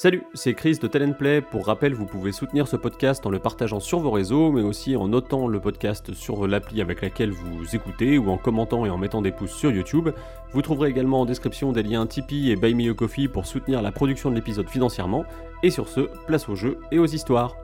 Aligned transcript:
Salut, 0.00 0.22
c'est 0.32 0.54
Chris 0.54 0.78
de 0.80 0.86
Talent 0.86 1.12
Play. 1.12 1.40
Pour 1.40 1.66
rappel, 1.66 1.92
vous 1.92 2.06
pouvez 2.06 2.30
soutenir 2.30 2.68
ce 2.68 2.76
podcast 2.76 3.26
en 3.26 3.30
le 3.30 3.40
partageant 3.40 3.80
sur 3.80 3.98
vos 3.98 4.12
réseaux, 4.12 4.52
mais 4.52 4.62
aussi 4.62 4.94
en 4.94 5.08
notant 5.08 5.48
le 5.48 5.58
podcast 5.58 6.14
sur 6.14 6.46
l'appli 6.46 6.80
avec 6.80 7.02
laquelle 7.02 7.32
vous 7.32 7.74
écoutez 7.74 8.16
ou 8.16 8.30
en 8.30 8.38
commentant 8.38 8.86
et 8.86 8.90
en 8.90 8.96
mettant 8.96 9.22
des 9.22 9.32
pouces 9.32 9.50
sur 9.50 9.72
YouTube. 9.72 10.10
Vous 10.52 10.62
trouverez 10.62 10.90
également 10.90 11.22
en 11.22 11.26
description 11.26 11.72
des 11.72 11.82
liens 11.82 12.06
Tipeee 12.06 12.52
et 12.52 12.54
Buy 12.54 12.76
Me 12.76 12.92
a 12.92 12.94
Coffee 12.94 13.26
pour 13.26 13.44
soutenir 13.44 13.82
la 13.82 13.90
production 13.90 14.30
de 14.30 14.36
l'épisode 14.36 14.68
financièrement. 14.68 15.24
Et 15.64 15.70
sur 15.70 15.88
ce, 15.88 16.02
place 16.28 16.48
aux 16.48 16.54
jeux 16.54 16.78
et 16.92 17.00
aux 17.00 17.06
histoires. 17.06 17.56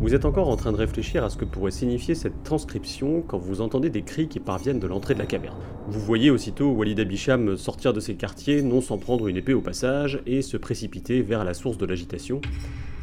Vous 0.00 0.14
êtes 0.14 0.24
encore 0.24 0.48
en 0.48 0.56
train 0.56 0.72
de 0.72 0.78
réfléchir 0.78 1.24
à 1.24 1.28
ce 1.28 1.36
que 1.36 1.44
pourrait 1.44 1.70
signifier 1.70 2.14
cette 2.14 2.42
transcription 2.42 3.20
quand 3.20 3.36
vous 3.36 3.60
entendez 3.60 3.90
des 3.90 4.00
cris 4.00 4.28
qui 4.28 4.40
parviennent 4.40 4.80
de 4.80 4.86
l'entrée 4.86 5.12
de 5.12 5.18
la 5.18 5.26
caverne. 5.26 5.58
Vous 5.88 6.00
voyez 6.00 6.30
aussitôt 6.30 6.70
Walid 6.70 6.98
Abisham 6.98 7.58
sortir 7.58 7.92
de 7.92 8.00
ses 8.00 8.14
quartiers, 8.14 8.62
non 8.62 8.80
sans 8.80 8.96
prendre 8.96 9.28
une 9.28 9.36
épée 9.36 9.52
au 9.52 9.60
passage, 9.60 10.22
et 10.26 10.40
se 10.40 10.56
précipiter 10.56 11.20
vers 11.20 11.44
la 11.44 11.52
source 11.52 11.76
de 11.76 11.84
l'agitation. 11.84 12.40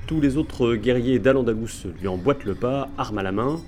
Tous 0.07 0.19
les 0.19 0.37
autres 0.37 0.73
guerriers 0.73 1.19
d'Al-Andalus 1.19 1.85
lui 2.01 2.07
emboîtent 2.07 2.45
le 2.45 2.55
pas, 2.55 2.89
arme 2.97 3.19
à 3.19 3.23
la 3.23 3.31
main. 3.31 3.61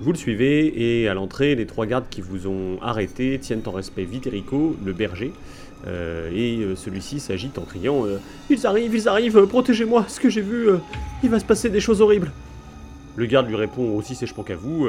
Vous 0.00 0.10
le 0.10 0.18
suivez, 0.18 1.02
et 1.02 1.08
à 1.08 1.14
l'entrée, 1.14 1.54
les 1.54 1.66
trois 1.66 1.86
gardes 1.86 2.08
qui 2.10 2.20
vous 2.20 2.48
ont 2.48 2.82
arrêté 2.82 3.38
tiennent 3.38 3.62
en 3.66 3.70
respect 3.70 4.04
Viterico, 4.04 4.74
le 4.84 4.92
berger, 4.92 5.32
et 5.86 6.58
euh, 6.58 6.76
celui-ci 6.76 7.20
s'agite 7.20 7.58
en 7.58 7.62
criant 7.62 8.06
euh, 8.06 8.18
Ils 8.48 8.66
arrivent, 8.66 8.94
ils 8.94 9.08
arrivent, 9.08 9.46
protégez-moi, 9.46 10.04
ce 10.08 10.20
que 10.20 10.28
j'ai 10.28 10.42
vu, 10.42 10.68
il 11.22 11.30
va 11.30 11.38
se 11.40 11.44
passer 11.44 11.70
des 11.70 11.80
choses 11.80 12.00
horribles. 12.00 12.32
Le 13.16 13.26
garde 13.26 13.48
lui 13.48 13.56
répond 13.56 13.96
aussi 13.96 14.14
sèchement 14.14 14.42
qu'à 14.42 14.56
vous 14.56 14.86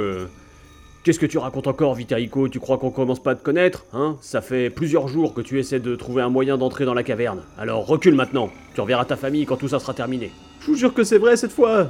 Qu'est-ce 1.04 1.18
que 1.18 1.26
tu 1.26 1.40
racontes 1.40 1.66
encore, 1.66 1.96
Vitarico? 1.96 2.48
Tu 2.48 2.60
crois 2.60 2.78
qu'on 2.78 2.92
commence 2.92 3.20
pas 3.20 3.32
à 3.32 3.36
te 3.36 3.44
connaître 3.44 3.86
Hein? 3.92 4.18
Ça 4.22 4.40
fait 4.40 4.70
plusieurs 4.70 5.08
jours 5.08 5.34
que 5.34 5.42
tu 5.42 5.58
essaies 5.58 5.80
de 5.80 5.96
trouver 5.96 6.22
un 6.22 6.30
moyen 6.30 6.60
d'entrer 6.60 6.86
dans 6.86 6.94
la 6.94 7.02
caverne. 7.02 7.42
Alors 7.58 7.88
recule 7.88 8.14
maintenant, 8.14 8.52
tu 8.76 8.82
reverras 8.82 9.06
ta 9.06 9.16
famille 9.16 9.48
quand 9.48 9.58
tout 9.58 9.68
ça 9.68 9.80
sera 9.80 9.96
terminé. 9.96 10.32
Je 10.60 10.68
vous 10.68 10.76
jure 10.76 10.94
que 10.94 11.04
c'est 11.04 11.18
vrai 11.18 11.38
cette 11.38 11.54
fois 11.54 11.90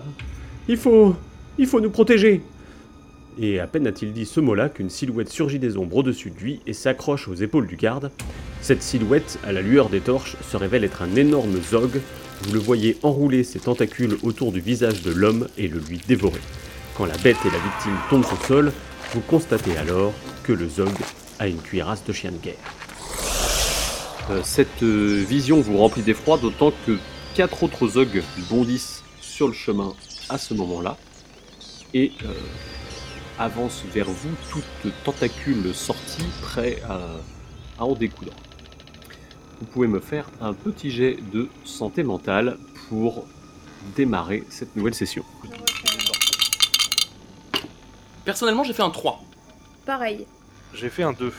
Il 0.70 0.78
faut. 0.78 1.14
Il 1.58 1.68
faut 1.68 1.82
nous 1.82 1.90
protéger 1.90 2.42
Et 3.40 3.60
à 3.60 3.68
peine 3.68 3.88
a-t-il 3.88 4.14
dit 4.14 4.26
ce 4.26 4.40
mot-là 4.40 4.70
qu'une 4.70 4.90
silhouette 4.90 5.30
surgit 5.30 5.60
des 5.60 5.78
ombres 5.78 5.98
au-dessus 5.98 6.32
de 6.32 6.38
lui 6.38 6.60
et 6.68 6.74
s'accroche 6.74 7.28
aux 7.28 7.36
épaules 7.36 7.68
du 7.68 7.76
garde. 7.76 8.12
Cette 8.62 8.84
silhouette, 8.84 9.40
à 9.44 9.52
la 9.52 9.62
lueur 9.62 9.90
des 9.90 10.02
torches, 10.02 10.36
se 10.42 10.58
révèle 10.58 10.84
être 10.84 11.02
un 11.02 11.16
énorme 11.16 11.62
zog. 11.62 12.02
Vous 12.44 12.54
le 12.54 12.60
voyez 12.60 12.98
enrouler 13.04 13.44
ses 13.44 13.60
tentacules 13.60 14.18
autour 14.24 14.52
du 14.52 14.60
visage 14.60 15.02
de 15.02 15.12
l'homme 15.12 15.48
et 15.58 15.68
le 15.68 15.80
lui 15.80 16.00
dévorer. 16.08 16.42
Quand 16.96 17.06
la 17.06 17.18
bête 17.18 17.38
et 17.46 17.50
la 17.50 17.60
victime 17.60 17.98
tombent 18.10 18.26
au 18.26 18.46
sol, 18.46 18.72
vous 19.14 19.22
constatez 19.22 19.76
alors 19.78 20.14
que 20.44 20.54
le 20.54 20.68
zog 20.68 20.92
a 21.40 21.48
une 21.48 21.62
cuirasse 21.62 22.04
de 22.06 22.14
chien 22.14 22.32
de 22.32 22.38
guerre. 22.38 22.56
Euh, 24.30 24.42
cette 24.44 24.84
euh, 24.84 25.24
vision 25.28 25.62
vous 25.62 25.78
remplit 25.78 26.04
d'effroi, 26.04 26.38
d'autant 26.38 26.74
que 26.86 26.98
quatre 27.34 27.64
autres 27.64 27.88
zogs 27.88 28.22
bondissent 28.50 29.04
sur 29.20 29.48
le 29.48 29.54
chemin 29.54 29.94
à 30.30 30.38
ce 30.38 30.54
moment-là 30.54 30.98
et 31.94 32.12
euh, 32.24 32.34
avancent 33.42 33.84
vers 33.94 34.10
vous, 34.10 34.32
toutes 34.52 35.04
tentacules 35.04 35.74
sorties, 35.74 36.26
prêts 36.42 36.82
à, 36.88 37.00
à 37.80 37.86
en 37.86 37.94
découdre 37.94 38.34
vous 39.62 39.68
pouvez 39.68 39.88
me 39.88 40.00
faire 40.00 40.26
un 40.42 40.54
petit 40.54 40.90
jet 40.90 41.18
de 41.32 41.48
santé 41.66 42.02
mentale 42.02 42.58
pour 42.90 43.28
démarrer 43.96 44.44
cette 44.50 44.76
nouvelle 44.76 44.96
session. 44.96 45.24
Personnellement, 48.26 48.64
j'ai 48.64 48.74
fait 48.74 48.82
un 48.82 48.90
3. 48.90 49.22
Pareil. 49.86 50.26
J'ai 50.74 50.90
fait 50.90 51.04
un 51.04 51.14
2. 51.14 51.32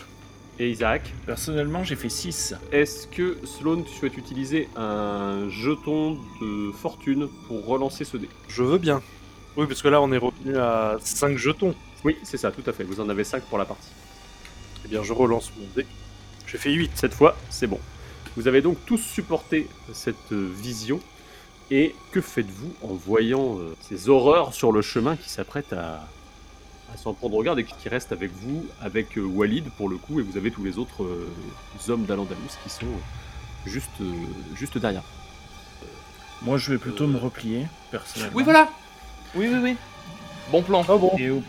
Et 0.61 0.70
Isaac, 0.70 1.12
Personnellement, 1.27 1.83
j'ai 1.83 1.97
fait 1.97 2.08
6. 2.11 2.55
est-ce 2.70 3.08
que 3.08 3.39
Sloan, 3.45 3.83
tu 3.83 3.92
souhaites 3.92 4.17
utiliser 4.17 4.69
un 4.77 5.48
jeton 5.48 6.19
de 6.41 6.70
fortune 6.73 7.28
pour 7.48 7.67
relancer 7.67 8.05
ce 8.05 8.17
dé? 8.19 8.28
Je 8.48 8.62
veux 8.62 8.78
bien. 8.78 9.03
Oui, 9.56 9.67
parce 9.67 9.83
que 9.83 9.89
là, 9.89 10.00
on 10.00 10.12
est 10.12 10.19
revenu 10.19 10.56
à 10.56 10.97
5 11.00 11.36
jetons. 11.36 11.74
Oui, 12.05 12.17
c'est 12.23 12.36
ça, 12.36 12.51
tout 12.51 12.63
à 12.67 12.73
fait. 12.73 12.85
Vous 12.85 13.01
en 13.01 13.08
avez 13.08 13.24
5 13.24 13.42
pour 13.45 13.58
la 13.58 13.64
partie. 13.64 13.89
Eh 14.85 14.89
bien, 14.89 15.02
je 15.02 15.13
relance 15.13 15.52
mon 15.58 15.67
dé. 15.77 15.86
J'ai 16.46 16.58
fait 16.58 16.73
8. 16.73 16.90
Cette 16.95 17.14
fois, 17.14 17.36
c'est 17.51 17.67
bon. 17.67 17.80
Vous 18.36 18.48
avez 18.48 18.63
donc 18.63 18.79
tous 18.86 18.98
supporté 18.98 19.68
cette 19.92 20.33
euh, 20.33 20.51
vision. 20.61 21.01
Et 21.70 21.95
que 22.11 22.20
faites-vous 22.20 22.74
en 22.83 22.95
voyant 22.95 23.58
euh, 23.58 23.74
ces 23.80 24.08
horreurs 24.08 24.52
sur 24.52 24.73
le 24.73 24.83
chemin 24.83 25.17
qui 25.17 25.30
s'apprêtent 25.30 25.73
à, 25.73 26.07
à 26.92 26.96
s'en 26.96 27.14
prendre 27.14 27.36
au 27.36 27.42
garde 27.42 27.58
et 27.58 27.64
qui 27.64 27.89
restent 27.89 28.12
avec 28.12 28.30
vous, 28.33 28.67
avec 28.80 29.17
euh, 29.17 29.23
Walid 29.23 29.70
pour 29.77 29.89
le 29.89 29.96
coup, 29.96 30.20
et 30.20 30.23
vous 30.23 30.36
avez 30.36 30.51
tous 30.51 30.64
les 30.64 30.79
autres 30.79 31.05
euh, 31.05 31.29
hommes 31.89 32.05
d'Al-Andalus 32.05 32.58
qui 32.62 32.70
sont 32.70 32.86
juste, 33.67 33.89
euh, 34.01 34.12
juste 34.55 34.79
derrière. 34.79 35.02
Moi, 36.42 36.58
je 36.58 36.73
vais 36.73 36.79
plutôt 36.79 37.07
me 37.07 37.18
replier, 37.18 37.67
personnellement. 37.91 38.36
Oui, 38.36 38.42
voilà 38.42 38.68
Oui, 39.35 39.48
oui, 39.51 39.58
oui. 39.62 39.77
Bon 40.51 40.62
plan. 40.62 40.85
Ah 40.89 40.96
bon 40.96 41.12
Et 41.18 41.30
au, 41.30 41.42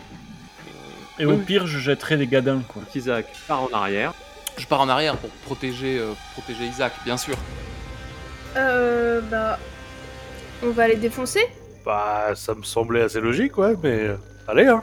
et 1.18 1.26
Oui, 1.26 1.34
au 1.34 1.38
pire, 1.38 1.66
je 1.66 1.78
jetterai 1.78 2.16
des 2.16 2.26
gadins, 2.26 2.62
quoi. 2.66 2.82
Isaac 2.94 3.26
part 3.46 3.62
en 3.62 3.68
arrière. 3.72 4.12
Je 4.56 4.66
pars 4.66 4.80
en 4.80 4.88
arrière 4.88 5.16
pour 5.16 5.30
protéger, 5.30 5.98
euh, 5.98 6.12
protéger 6.32 6.64
Isaac, 6.66 6.92
bien 7.04 7.16
sûr. 7.16 7.36
Euh, 8.56 9.20
bah. 9.22 9.58
On 10.62 10.70
va 10.70 10.88
les 10.88 10.96
défoncer? 10.96 11.46
Bah, 11.84 12.30
ça 12.34 12.54
me 12.54 12.62
semblait 12.62 13.02
assez 13.02 13.20
logique, 13.20 13.58
ouais, 13.58 13.74
mais. 13.82 13.88
euh, 14.00 14.16
Allez, 14.48 14.66
hein. 14.66 14.82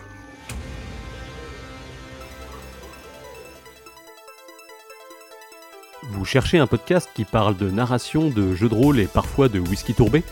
Vous 6.10 6.26
cherchez 6.26 6.58
un 6.58 6.68
podcast 6.68 7.10
qui 7.14 7.26
parle 7.26 7.56
de 7.58 7.70
narration, 7.70 8.30
de 8.30 8.54
jeux 8.56 8.70
de 8.70 8.76
rôle 8.76 9.00
et 9.00 9.08
parfois 9.08 9.50
de 9.50 9.60
whisky 9.60 9.94
tourbé? 9.94 10.24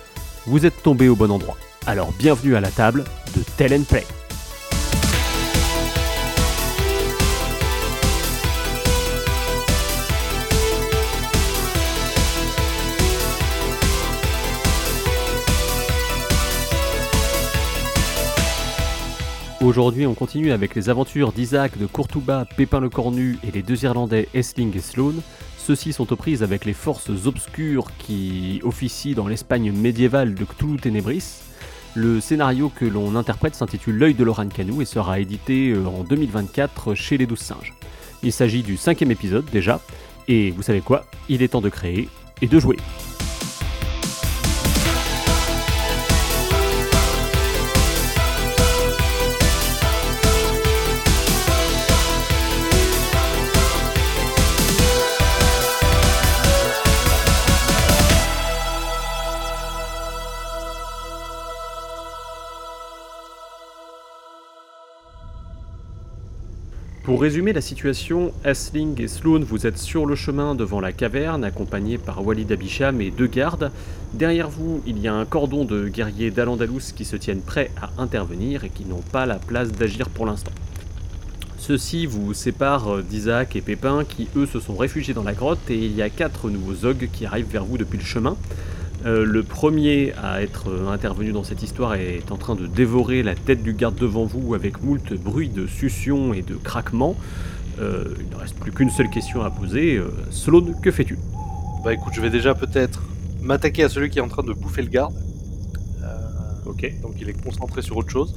Vous 0.45 0.65
êtes 0.65 0.81
tombé 0.83 1.07
au 1.09 1.15
bon 1.15 1.31
endroit. 1.31 1.57
Alors 1.85 2.11
bienvenue 2.13 2.55
à 2.55 2.61
la 2.61 2.69
table 2.71 3.03
de 3.35 3.43
Tell 3.57 3.73
and 3.73 3.83
Play. 3.83 4.05
Aujourd'hui, 19.69 20.07
on 20.07 20.15
continue 20.15 20.51
avec 20.51 20.73
les 20.73 20.89
aventures 20.89 21.31
d'Isaac 21.31 21.77
de 21.77 21.85
Courtouba, 21.85 22.47
Pépin 22.57 22.79
le 22.79 22.89
Cornu 22.89 23.37
et 23.47 23.51
les 23.51 23.61
deux 23.61 23.83
Irlandais 23.83 24.27
Essling 24.33 24.75
et 24.75 24.81
Sloan. 24.81 25.13
Ceux-ci 25.59 25.93
sont 25.93 26.11
aux 26.11 26.15
prises 26.15 26.41
avec 26.41 26.65
les 26.65 26.73
forces 26.73 27.11
obscures 27.27 27.85
qui 27.99 28.61
officient 28.63 29.13
dans 29.13 29.27
l'Espagne 29.27 29.71
médiévale 29.71 30.33
de 30.33 30.43
Cthulhu 30.43 30.79
Ténébris. 30.79 31.43
Le 31.93 32.19
scénario 32.19 32.71
que 32.75 32.83
l'on 32.83 33.15
interprète 33.15 33.53
s'intitule 33.53 33.99
L'œil 33.99 34.15
de 34.15 34.23
Loran 34.23 34.47
Canou 34.47 34.81
et 34.81 34.85
sera 34.85 35.19
édité 35.19 35.69
euh, 35.69 35.85
en 35.85 36.03
2024 36.03 36.95
chez 36.95 37.19
les 37.19 37.27
Douze 37.27 37.37
Singes. 37.37 37.75
Il 38.23 38.31
s'agit 38.31 38.63
du 38.63 38.75
cinquième 38.75 39.11
épisode 39.11 39.45
déjà, 39.51 39.81
et 40.27 40.49
vous 40.49 40.63
savez 40.63 40.81
quoi? 40.81 41.05
Il 41.29 41.43
est 41.43 41.49
temps 41.49 41.61
de 41.61 41.69
créer 41.69 42.09
et 42.41 42.47
de 42.47 42.59
jouer. 42.59 42.77
Pour 67.09 67.21
résumer 67.21 67.53
la 67.53 67.61
situation, 67.61 68.31
Asling 68.43 69.01
et 69.01 69.07
Sloan, 69.07 69.39
vous 69.39 69.65
êtes 69.65 69.79
sur 69.79 70.05
le 70.05 70.13
chemin 70.13 70.53
devant 70.53 70.79
la 70.79 70.91
caverne, 70.91 71.43
accompagnés 71.43 71.97
par 71.97 72.23
Walid 72.23 72.51
Abisham 72.51 73.01
et 73.01 73.09
deux 73.09 73.25
gardes. 73.25 73.71
Derrière 74.13 74.47
vous, 74.47 74.83
il 74.85 74.99
y 74.99 75.07
a 75.07 75.15
un 75.15 75.25
cordon 75.25 75.65
de 75.65 75.87
guerriers 75.87 76.29
d'Al-Andalus 76.29 76.93
qui 76.95 77.05
se 77.05 77.15
tiennent 77.15 77.41
prêts 77.41 77.71
à 77.81 77.99
intervenir 77.99 78.63
et 78.63 78.69
qui 78.69 78.85
n'ont 78.85 79.01
pas 79.11 79.25
la 79.25 79.39
place 79.39 79.71
d'agir 79.71 80.07
pour 80.07 80.27
l'instant. 80.27 80.51
Ceux-ci 81.57 82.05
vous 82.05 82.35
séparent 82.35 82.99
d'Isaac 83.01 83.55
et 83.55 83.61
Pépin 83.61 84.03
qui 84.07 84.27
eux 84.35 84.45
se 84.45 84.59
sont 84.59 84.77
réfugiés 84.77 85.15
dans 85.15 85.23
la 85.23 85.33
grotte 85.33 85.71
et 85.71 85.77
il 85.77 85.95
y 85.95 86.03
a 86.03 86.11
quatre 86.11 86.51
nouveaux 86.51 86.75
Zog 86.75 87.09
qui 87.11 87.25
arrivent 87.25 87.49
vers 87.51 87.65
vous 87.65 87.79
depuis 87.79 87.97
le 87.97 88.05
chemin. 88.05 88.37
Euh, 89.05 89.23
le 89.23 89.43
premier 89.43 90.13
à 90.21 90.41
être 90.41 90.69
euh, 90.69 90.89
intervenu 90.89 91.31
dans 91.31 91.43
cette 91.45 91.63
histoire 91.63 91.93
est 91.95 92.31
en 92.31 92.37
train 92.37 92.55
de 92.55 92.67
dévorer 92.67 93.23
la 93.23 93.33
tête 93.33 93.63
du 93.63 93.73
garde 93.73 93.95
devant 93.95 94.25
vous 94.25 94.53
avec 94.55 94.83
moult 94.83 95.13
bruit 95.13 95.47
de 95.47 95.67
succion 95.67 96.33
et 96.33 96.41
de 96.41 96.55
craquement. 96.55 97.15
Euh, 97.79 98.13
il 98.19 98.29
ne 98.29 98.35
reste 98.35 98.55
plus 98.59 98.73
qu'une 98.73 98.89
seule 98.89 99.09
question 99.09 99.41
à 99.41 99.49
poser. 99.51 100.01
Sloan, 100.31 100.73
que 100.81 100.91
fais-tu? 100.91 101.17
Bah 101.85 101.93
écoute, 101.93 102.11
je 102.13 102.19
vais 102.19 102.29
déjà 102.29 102.53
peut-être 102.55 103.01
m'attaquer 103.41 103.83
à 103.85 103.89
celui 103.89 104.09
qui 104.09 104.19
est 104.19 104.21
en 104.21 104.27
train 104.27 104.43
de 104.43 104.51
bouffer 104.51 104.81
le 104.81 104.89
garde. 104.89 105.13
Ok. 106.65 106.93
donc 107.01 107.13
il 107.19 107.27
est 107.29 107.41
concentré 107.41 107.81
sur 107.81 107.97
autre 107.97 108.09
chose. 108.11 108.35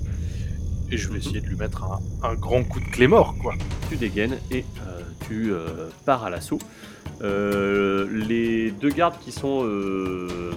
Et 0.91 0.97
je 0.97 1.08
vais 1.08 1.15
Mhm. 1.15 1.20
essayer 1.20 1.41
de 1.41 1.47
lui 1.47 1.56
mettre 1.56 1.85
un, 1.85 2.29
un 2.29 2.35
grand 2.35 2.62
coup 2.62 2.79
de 2.81 2.85
clé 2.87 3.06
mort, 3.08 3.35
quoi. 3.43 3.55
Tu 3.91 3.97
dégaines 3.97 4.37
et 4.50 4.65
tu 5.26 5.53
pars 6.06 6.23
à 6.25 6.31
l'assaut. 6.31 6.58
Euh, 7.23 8.07
les 8.27 8.71
deux 8.73 8.89
gardes 8.91 9.15
qui 9.25 9.31
sont 9.31 9.63
euh, 9.65 10.53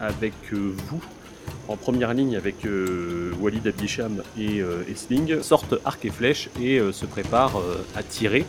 avec 0.00 0.32
euh, 0.52 0.72
vous, 0.88 1.00
en 1.68 1.76
première 1.76 2.12
ligne 2.14 2.36
avec 2.36 2.56
Walid 3.40 3.66
Abdisham 3.66 4.22
et 4.36 4.60
euh, 4.60 4.82
Esling, 4.90 5.40
sortent 5.42 5.74
arc 5.84 6.04
et 6.04 6.10
flèche 6.10 6.48
et 6.60 6.80
se 6.92 7.06
préparent 7.06 7.60
à 7.94 8.02
tirer. 8.02 8.44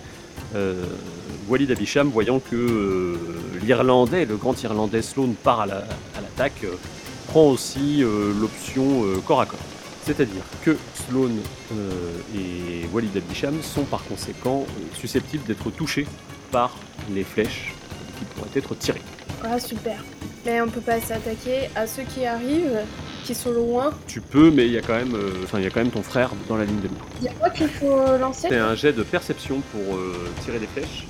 Walid 1.47 1.69
Abisham, 1.71 2.09
voyant 2.09 2.39
que 2.39 3.15
l'Irlandais, 3.63 4.25
le 4.25 4.37
grand 4.37 4.61
Irlandais 4.63 5.01
Sloan 5.01 5.33
part 5.43 5.61
à 5.61 5.65
la- 5.67 5.85
à 6.17 6.21
l'attaque, 6.21 6.65
prend 7.27 7.49
aussi 7.51 8.03
l'option 8.39 9.03
corps 9.27 9.41
à 9.41 9.45
corps. 9.45 9.59
C'est-à-dire 10.03 10.41
que 10.63 10.75
Sloan 10.95 11.31
et 12.35 12.85
Walid 12.93 13.15
Abisham 13.15 13.61
sont 13.61 13.83
par 13.83 14.03
conséquent 14.05 14.65
susceptibles 14.95 15.43
d'être 15.45 15.69
touchés 15.69 16.07
par 16.51 16.75
les 17.13 17.23
flèches 17.23 17.73
qui 18.19 18.25
pourraient 18.25 18.49
être 18.55 18.75
tirées. 18.75 19.01
Ah, 19.43 19.59
super. 19.59 20.03
Mais 20.45 20.61
on 20.61 20.67
peut 20.67 20.81
pas 20.81 20.99
s'attaquer 20.99 21.69
à 21.75 21.87
ceux 21.87 22.03
qui 22.03 22.25
arrivent, 22.25 22.79
qui 23.23 23.33
sont 23.35 23.51
loin. 23.51 23.91
Tu 24.07 24.21
peux, 24.21 24.51
mais 24.51 24.65
il 24.65 24.73
y 24.73 24.77
a 24.77 24.81
quand 24.81 24.95
même, 24.95 25.15
euh, 25.15 25.31
enfin 25.43 25.59
il 25.59 25.63
y 25.63 25.67
a 25.67 25.69
quand 25.69 25.81
même 25.81 25.91
ton 25.91 26.03
frère 26.03 26.31
dans 26.47 26.57
la 26.57 26.65
ligne 26.65 26.79
de 26.81 26.87
mire. 26.87 27.03
Il 27.21 27.25
y 27.25 27.29
a 27.29 27.33
quoi 27.33 27.49
qu'il 27.49 27.69
faut 27.69 28.17
lancer? 28.19 28.47
C'est 28.49 28.57
un 28.57 28.75
jet 28.75 28.93
de 28.93 29.03
perception 29.03 29.61
pour 29.71 29.95
euh, 29.95 30.13
tirer 30.43 30.59
des 30.59 30.67
flèches. 30.67 31.05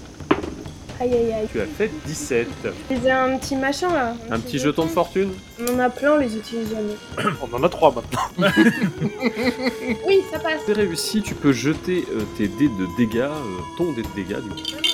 Aïe 1.02 1.14
aïe 1.16 1.34
aïe. 1.34 1.48
Tu 1.52 1.60
as 1.60 1.66
fait 1.66 1.90
17. 2.06 2.48
J'ai 2.92 3.10
un 3.10 3.36
petit 3.40 3.56
machin 3.56 3.92
là. 3.92 4.14
Un 4.30 4.40
petit 4.40 4.60
jeton 4.60 4.86
de 4.86 4.90
fortune? 4.90 5.32
On 5.60 5.74
en 5.74 5.80
a 5.80 5.90
plein, 5.90 6.14
on 6.14 6.18
les 6.18 6.38
utilise 6.38 6.70
jamais. 6.70 7.32
On 7.52 7.56
en 7.56 7.64
a 7.64 7.70
trois 7.70 7.92
maintenant. 7.92 8.48
Oui, 10.08 10.20
ça 10.32 10.38
passe. 10.40 10.62
C'est 10.68 10.74
réussi, 10.74 11.24
tu 11.24 11.34
peux 11.34 11.54
jeter 11.54 12.06
euh, 12.12 12.22
tes 12.38 12.48
dés 12.48 12.68
de 12.68 12.88
dégâts, 12.98 13.22
euh, 13.22 13.60
ton 13.78 13.94
dé 13.94 14.04
de 14.04 14.08
dégâts 14.16 14.42
du 14.44 14.50
coup. 14.50 14.91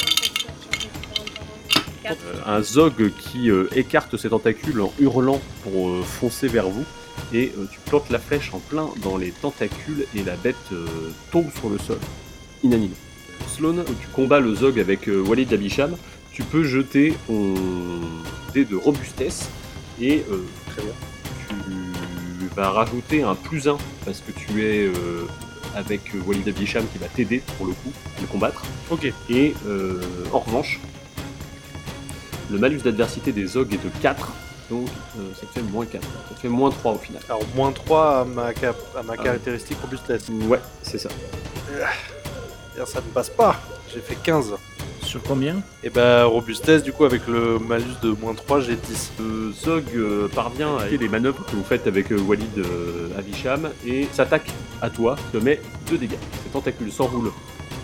Euh, 2.11 2.35
un 2.45 2.61
zog 2.61 3.11
qui 3.17 3.49
euh, 3.49 3.67
écarte 3.75 4.17
ses 4.17 4.29
tentacules 4.29 4.81
en 4.81 4.93
hurlant 4.99 5.41
pour 5.63 5.89
euh, 5.89 6.03
foncer 6.03 6.47
vers 6.47 6.69
vous. 6.69 6.85
Et 7.33 7.51
euh, 7.57 7.65
tu 7.71 7.79
plantes 7.85 8.09
la 8.09 8.19
flèche 8.19 8.53
en 8.53 8.59
plein 8.59 8.89
dans 9.01 9.17
les 9.17 9.31
tentacules 9.31 10.05
et 10.15 10.23
la 10.23 10.35
bête 10.35 10.55
euh, 10.71 10.85
tombe 11.31 11.47
sur 11.59 11.69
le 11.69 11.77
sol, 11.77 11.97
inanimée. 12.63 12.95
Sloan, 13.47 13.83
tu 13.99 14.07
combats 14.13 14.39
le 14.39 14.53
zog 14.55 14.79
avec 14.79 15.07
euh, 15.09 15.21
Walid 15.21 15.51
Abisham. 15.53 15.95
Tu 16.31 16.43
peux 16.43 16.63
jeter 16.63 17.15
ton 17.25 17.53
dé 18.53 18.63
de 18.65 18.75
robustesse 18.75 19.49
et 19.99 20.23
euh, 20.31 20.43
très 20.69 20.83
bien. 20.83 20.93
tu 21.49 22.55
vas 22.55 22.69
rajouter 22.69 23.23
un 23.23 23.33
plus 23.33 23.67
1 23.67 23.77
parce 24.05 24.21
que 24.21 24.31
tu 24.31 24.63
es 24.63 24.85
euh, 24.85 25.25
avec 25.75 26.01
Walid 26.27 26.47
Abisham 26.47 26.85
qui 26.91 26.99
va 26.99 27.07
t'aider 27.07 27.41
pour 27.57 27.65
le 27.65 27.73
coup 27.73 27.91
à 28.17 28.21
le 28.21 28.27
combattre. 28.27 28.63
Ok. 28.91 29.11
Et 29.29 29.55
euh, 29.67 30.01
en 30.31 30.39
revanche, 30.39 30.79
le 32.51 32.57
malus 32.57 32.79
d'adversité 32.81 33.31
des 33.31 33.45
Zog 33.45 33.73
est 33.73 33.83
de 33.83 33.89
4, 34.01 34.31
donc 34.69 34.87
euh, 35.17 35.21
ça 35.39 35.45
te 35.47 35.53
fait 35.53 35.61
moins 35.61 35.85
4. 35.85 36.01
Ça 36.03 36.35
te 36.35 36.39
fait 36.39 36.47
moins 36.49 36.69
3 36.69 36.93
au 36.93 36.97
final. 36.97 37.21
Alors, 37.29 37.41
moins 37.55 37.71
3 37.71 38.19
à 38.21 38.25
ma, 38.25 38.53
cap- 38.53 38.75
à 38.97 39.03
ma 39.03 39.13
Ah. 39.17 39.23
caractéristique 39.23 39.77
robustesse. 39.81 40.25
Ouais, 40.47 40.59
c'est 40.83 40.97
ça. 40.97 41.09
Et 41.69 42.85
Ça 42.85 42.99
ne 43.01 43.11
passe 43.13 43.29
pas. 43.29 43.55
J'ai 43.93 43.99
fait 44.01 44.15
15. 44.21 44.53
Sur 45.03 45.23
combien? 45.23 45.61
Et 45.83 45.89
bah, 45.89 46.25
robustesse, 46.25 46.83
du 46.83 46.91
coup, 46.91 47.05
avec 47.05 47.27
le 47.27 47.59
malus 47.59 47.85
de 48.03 48.09
moins 48.11 48.33
3, 48.35 48.59
j'ai 48.59 48.75
10. 48.75 49.11
Euh, 49.21 49.51
Zog 49.53 49.83
euh, 49.95 50.27
parvient 50.27 50.75
à 50.77 50.81
éviter 50.87 50.97
les 51.05 51.09
manœuvres 51.09 51.45
que 51.45 51.55
vous 51.55 51.63
faites 51.63 51.87
avec 51.87 52.11
euh, 52.11 52.19
Walid 52.19 52.57
euh, 52.57 53.07
Avisham 53.17 53.69
et 53.85 54.05
s'attaque 54.11 54.51
à 54.81 54.89
toi, 54.89 55.15
te 55.31 55.37
met 55.37 55.61
2 55.89 55.97
dégâts. 55.97 56.17
Ses 56.43 56.49
tentacules 56.51 56.91
s'enroulent 56.91 57.31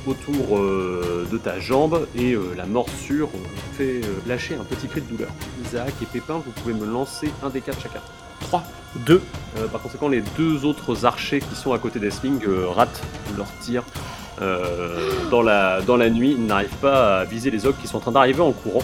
autour 0.08 0.58
euh, 0.58 1.28
de 1.32 1.38
ta 1.38 1.60
jambe 1.60 2.08
et 2.16 2.34
euh, 2.34 2.54
la 2.56 2.66
morsure 2.66 3.30
euh, 3.34 3.38
fait 3.78 4.02
euh, 4.04 4.14
lâcher 4.28 4.56
un 4.56 4.64
petit 4.64 4.88
cri 4.88 5.02
de 5.02 5.08
douleur. 5.08 5.30
Isaac 5.66 5.94
et 6.02 6.06
Pépin, 6.06 6.42
vous 6.46 6.52
pouvez 6.52 6.74
me 6.74 6.86
lancer 6.86 7.32
un 7.44 7.50
des 7.50 7.62
4 7.62 7.82
chacun. 7.82 8.02
3. 8.42 8.64
2. 9.06 9.22
Euh, 9.58 9.68
par 9.68 9.82
conséquent, 9.82 10.08
les 10.08 10.22
deux 10.38 10.66
autres 10.66 11.06
archers 11.06 11.40
qui 11.40 11.56
sont 11.56 11.74
à 11.74 11.80
côté 11.80 12.00
d'Esling 12.00 12.40
euh, 12.48 12.68
ratent 12.68 13.02
leur 13.38 13.48
tir 13.62 13.84
euh, 14.42 15.12
dans, 15.32 15.42
la, 15.42 15.82
dans 15.82 15.98
la 15.98 16.10
nuit. 16.10 16.32
Ils 16.38 16.46
n'arrivent 16.46 16.78
pas 16.82 17.20
à 17.20 17.26
viser 17.26 17.50
les 17.52 17.60
Zog 17.60 17.76
qui 17.82 17.88
sont 17.88 17.98
en 17.98 18.02
train 18.02 18.12
d'arriver 18.12 18.42
en 18.42 18.52
courant. 18.52 18.84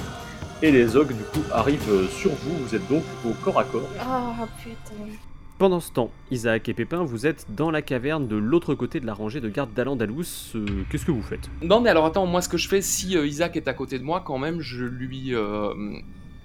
Et 0.62 0.72
les 0.72 0.88
Zog, 0.88 1.08
du 1.08 1.24
coup, 1.24 1.44
arrivent 1.52 2.10
sur 2.10 2.32
vous. 2.32 2.58
Vous 2.66 2.76
êtes 2.76 2.88
donc 2.90 3.04
au 3.26 3.32
corps 3.44 3.60
à 3.60 3.64
corps. 3.64 3.88
Ah 4.00 4.46
putain. 4.62 5.29
Pendant 5.60 5.82
ce 5.82 5.92
temps, 5.92 6.10
Isaac 6.32 6.70
et 6.70 6.74
Pépin, 6.74 7.04
vous 7.04 7.28
êtes 7.28 7.46
dans 7.54 7.70
la 7.70 7.82
caverne 7.82 8.30
de 8.30 8.38
l'autre 8.38 8.76
côté 8.76 9.02
de 9.02 9.06
la 9.06 9.14
rangée 9.14 9.42
de 9.42 9.50
gardes 9.50 9.74
d'Al-Andalus. 9.74 10.54
Euh, 10.56 10.66
Qu'est-ce 10.90 11.06
que 11.06 11.12
vous 11.12 11.22
faites? 11.22 11.50
Non, 11.62 11.82
mais 11.82 11.90
alors 11.90 12.06
attends, 12.06 12.26
moi 12.26 12.42
ce 12.42 12.48
que 12.48 12.58
je 12.58 12.70
fais, 12.70 12.82
si 12.82 13.18
euh, 13.18 13.28
Isaac 13.28 13.58
est 13.58 13.68
à 13.68 13.74
côté 13.74 14.00
de 14.00 14.04
moi, 14.06 14.24
quand 14.26 14.38
même, 14.38 14.62
je 14.62 14.86
lui 14.86 15.36
euh, 15.36 15.74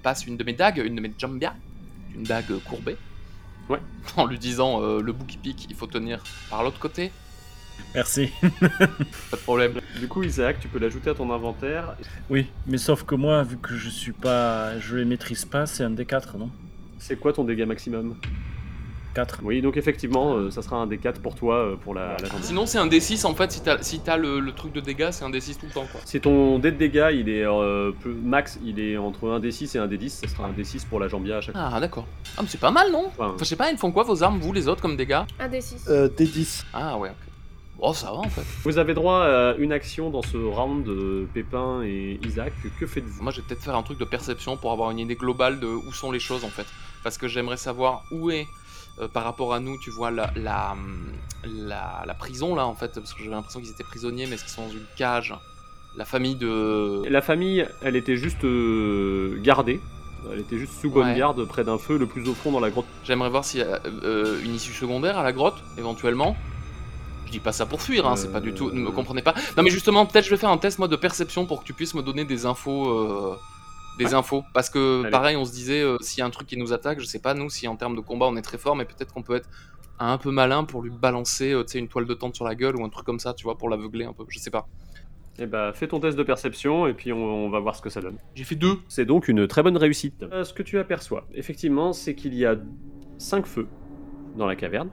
passe 0.03 0.27
une 0.27 0.35
de 0.35 0.43
mes 0.43 0.51
dagues, 0.51 0.83
une 0.85 0.95
de 0.95 0.99
mes 0.99 1.13
jambia, 1.17 1.55
une 2.13 2.23
dague 2.23 2.59
courbée. 2.65 2.97
Ouais. 3.69 3.79
En 4.17 4.25
lui 4.25 4.37
disant 4.37 4.83
euh, 4.83 5.01
le 5.01 5.13
bout 5.13 5.23
qui 5.23 5.37
pique, 5.37 5.65
il 5.69 5.77
faut 5.77 5.87
tenir 5.87 6.21
par 6.49 6.61
l'autre 6.61 6.79
côté. 6.79 7.09
Merci. 7.93 8.31
Pas 8.41 9.37
de 9.37 9.41
problème. 9.43 9.79
Du 9.97 10.09
coup, 10.09 10.23
Isaac, 10.23 10.59
tu 10.59 10.67
peux 10.67 10.79
l'ajouter 10.79 11.11
à 11.11 11.13
ton 11.13 11.31
inventaire. 11.31 11.95
Oui, 12.29 12.47
mais 12.67 12.77
sauf 12.77 13.03
que 13.03 13.15
moi, 13.15 13.43
vu 13.43 13.55
que 13.55 13.77
je 13.77 13.87
suis 13.87 14.11
pas, 14.11 14.77
je 14.79 14.97
les 14.97 15.05
maîtrise 15.05 15.45
pas, 15.45 15.65
c'est 15.65 15.85
un 15.85 15.91
D4, 15.91 16.37
non? 16.37 16.49
C'est 16.99 17.17
quoi 17.17 17.31
ton 17.31 17.45
dégât 17.45 17.65
maximum? 17.65 18.17
4. 19.15 19.39
Oui, 19.43 19.61
donc 19.61 19.77
effectivement, 19.77 20.35
euh, 20.35 20.51
ça 20.51 20.61
sera 20.61 20.75
un 20.77 20.85
D4 20.87 21.13
pour 21.21 21.33
toi, 21.35 21.55
euh, 21.55 21.75
pour 21.75 21.93
la, 21.95 22.17
la. 22.21 22.29
Sinon, 22.41 22.65
c'est 22.67 22.77
un 22.77 22.87
D6 22.87 23.25
en 23.25 23.33
fait, 23.33 23.51
si 23.51 23.61
t'as 23.61 23.81
si 23.81 23.99
t'as 24.01 24.17
le, 24.17 24.39
le 24.39 24.51
truc 24.51 24.73
de 24.73 24.81
dégâts, 24.81 25.09
c'est 25.11 25.23
un 25.25 25.29
D6 25.31 25.57
tout 25.59 25.65
le 25.65 25.71
temps 25.71 25.87
quoi. 25.91 26.01
Si 26.05 26.19
ton 26.21 26.59
dé 26.59 26.71
de 26.71 26.77
dégâts, 26.77 27.09
il 27.13 27.29
est 27.29 27.45
euh, 27.45 27.91
peu- 28.03 28.13
max, 28.13 28.59
il 28.63 28.79
est 28.79 28.97
entre 28.97 29.29
un 29.29 29.39
D6 29.39 29.75
et 29.75 29.79
un 29.79 29.87
D10, 29.87 30.09
ça 30.09 30.27
sera 30.27 30.45
un 30.47 30.51
D6 30.51 30.85
pour 30.85 30.99
la 30.99 31.07
jambia 31.07 31.37
à 31.37 31.41
chaque 31.41 31.55
fois. 31.55 31.69
Ah, 31.73 31.79
d'accord. 31.79 32.05
Ah, 32.37 32.41
mais 32.43 32.47
c'est 32.49 32.59
pas 32.59 32.71
mal 32.71 32.91
non 32.91 33.05
Enfin, 33.07 33.27
Enfin, 33.29 33.35
je 33.39 33.45
sais 33.45 33.55
pas, 33.55 33.71
ils 33.71 33.77
font 33.77 33.91
quoi 33.91 34.03
vos 34.03 34.21
armes, 34.21 34.39
vous 34.39 34.53
les 34.53 34.67
autres, 34.67 34.81
comme 34.81 34.97
dégâts 34.97 35.21
Un 35.39 35.47
des 35.47 35.61
6. 35.61 35.85
Euh, 35.89 36.09
D10. 36.09 36.65
Ah, 36.73 36.97
ouais, 36.97 37.09
ok. 37.09 37.15
Bon, 37.77 37.91
ça 37.91 38.07
va 38.07 38.19
en 38.19 38.29
fait. 38.29 38.41
vous 38.63 38.77
avez 38.77 38.93
droit 38.93 39.21
à 39.25 39.55
une 39.57 39.73
action 39.73 40.09
dans 40.09 40.21
ce 40.21 40.37
round 40.37 40.85
de 40.85 41.27
Pépin 41.33 41.81
et 41.83 42.19
Isaac. 42.25 42.53
Que 42.79 42.85
faites-vous 42.87 43.21
Moi, 43.21 43.33
je 43.33 43.41
vais 43.41 43.47
peut-être 43.47 43.61
faire 43.63 43.75
un 43.75 43.83
truc 43.83 43.99
de 43.99 44.05
perception 44.05 44.55
pour 44.55 44.71
avoir 44.71 44.91
une 44.91 44.99
idée 44.99 45.15
globale 45.15 45.59
de 45.59 45.67
où 45.67 45.91
sont 45.91 46.09
les 46.11 46.19
choses 46.21 46.45
en 46.45 46.49
fait. 46.49 46.65
Parce 47.03 47.17
que 47.17 47.27
j'aimerais 47.27 47.57
savoir 47.57 48.03
où 48.11 48.31
est, 48.31 48.47
euh, 48.99 49.07
par 49.07 49.23
rapport 49.23 49.53
à 49.53 49.59
nous, 49.59 49.77
tu 49.79 49.89
vois, 49.91 50.11
la, 50.11 50.31
la, 50.35 50.71
hum, 50.73 51.11
la, 51.45 52.03
la 52.05 52.13
prison 52.13 52.55
là 52.55 52.65
en 52.65 52.75
fait. 52.75 52.93
Parce 52.95 53.13
que 53.13 53.19
j'avais 53.23 53.35
l'impression 53.35 53.59
qu'ils 53.59 53.71
étaient 53.71 53.83
prisonniers, 53.83 54.25
mais 54.27 54.35
est-ce 54.35 54.43
qu'ils 54.43 54.53
sont 54.53 54.67
dans 54.67 54.73
une 54.73 54.85
cage? 54.95 55.33
La 55.97 56.05
famille 56.05 56.35
de. 56.35 57.03
La 57.09 57.21
famille, 57.21 57.65
elle 57.81 57.95
était 57.95 58.17
juste 58.17 58.43
euh, 58.43 59.39
gardée. 59.41 59.79
Elle 60.33 60.39
était 60.39 60.57
juste 60.57 60.73
sous 60.81 60.89
bonne 60.89 61.07
Ouais. 61.09 61.17
garde 61.17 61.45
près 61.45 61.63
d'un 61.63 61.77
feu 61.77 61.97
le 61.99 62.07
plus 62.07 62.27
au 62.27 62.33
fond 62.33 62.51
dans 62.51 62.59
la 62.59 62.71
grotte. 62.71 62.87
J'aimerais 63.03 63.29
voir 63.29 63.45
s'il 63.45 63.59
y 63.59 63.63
a 63.63 63.79
euh, 64.03 64.41
une 64.43 64.55
issue 64.55 64.73
secondaire 64.73 65.19
à 65.19 65.23
la 65.23 65.31
grotte, 65.31 65.57
éventuellement. 65.77 66.35
Je 67.27 67.31
dis 67.31 67.39
pas 67.39 67.51
ça 67.51 67.65
pour 67.65 67.81
fuir, 67.81 68.07
hein, 68.07 68.15
c'est 68.15 68.31
pas 68.31 68.39
du 68.39 68.53
tout. 68.53 68.71
Ne 68.71 68.79
me 68.81 68.91
comprenez 68.91 69.21
pas. 69.21 69.33
Non, 69.55 69.61
mais 69.63 69.69
justement, 69.69 70.05
peut-être 70.05 70.25
je 70.25 70.29
vais 70.31 70.37
faire 70.37 70.49
un 70.49 70.57
test 70.57 70.79
moi 70.79 70.87
de 70.87 70.95
perception 70.95 71.45
pour 71.45 71.61
que 71.61 71.65
tu 71.65 71.73
puisses 71.73 71.93
me 71.93 72.01
donner 72.01 72.25
des 72.25 72.45
infos. 72.45 73.35
Des 73.97 74.05
Ouais. 74.07 74.13
infos. 74.13 74.43
Parce 74.53 74.69
que 74.69 75.01
Allez. 75.01 75.09
pareil, 75.11 75.35
on 75.37 75.45
se 75.45 75.51
disait, 75.53 75.81
euh, 75.81 75.97
s'il 76.01 76.19
y 76.19 76.21
a 76.21 76.25
un 76.25 76.29
truc 76.29 76.47
qui 76.47 76.57
nous 76.57 76.73
attaque, 76.73 76.99
je 76.99 77.05
sais 77.05 77.19
pas, 77.19 77.33
nous, 77.33 77.49
si 77.49 77.67
en 77.67 77.75
termes 77.75 77.95
de 77.95 78.01
combat 78.01 78.25
on 78.27 78.35
est 78.35 78.41
très 78.41 78.57
fort, 78.57 78.75
mais 78.75 78.85
peut-être 78.85 79.13
qu'on 79.13 79.21
peut 79.23 79.35
être 79.35 79.49
un 79.99 80.17
peu 80.17 80.31
malin 80.31 80.65
pour 80.65 80.81
lui 80.81 80.89
balancer 80.91 81.53
euh, 81.53 81.63
tu 81.63 81.71
sais, 81.73 81.79
une 81.79 81.87
toile 81.87 82.05
de 82.05 82.13
tente 82.13 82.35
sur 82.35 82.43
la 82.45 82.55
gueule 82.55 82.75
ou 82.75 82.83
un 82.83 82.89
truc 82.89 83.05
comme 83.05 83.19
ça, 83.19 83.33
tu 83.33 83.43
vois, 83.45 83.57
pour 83.57 83.69
l'aveugler 83.69 84.03
un 84.05 84.11
peu, 84.13 84.25
je 84.27 84.39
sais 84.39 84.51
pas. 84.51 84.67
Et 85.37 85.45
bah, 85.47 85.71
fais 85.73 85.87
ton 85.87 85.99
test 85.99 86.17
de 86.17 86.23
perception 86.23 86.87
et 86.87 86.93
puis 86.93 87.11
on, 87.13 87.17
on 87.45 87.49
va 87.49 87.59
voir 87.59 87.75
ce 87.75 87.81
que 87.81 87.89
ça 87.89 87.99
donne. 88.01 88.17
J'ai 88.35 88.43
fait 88.45 88.55
deux. 88.55 88.77
C'est 88.87 89.05
donc 89.05 89.27
une 89.27 89.47
très 89.47 89.63
bonne 89.63 89.75
réussite. 89.77 90.23
Euh, 90.23 90.43
ce 90.43 90.53
que 90.53 90.63
tu 90.63 90.77
aperçois, 90.79 91.25
effectivement, 91.33 91.91
c'est 91.93 92.15
qu'il 92.15 92.33
y 92.33 92.45
a 92.45 92.55
5 93.17 93.45
feux 93.45 93.67
dans 94.37 94.45
la 94.45 94.55
caverne. 94.55 94.89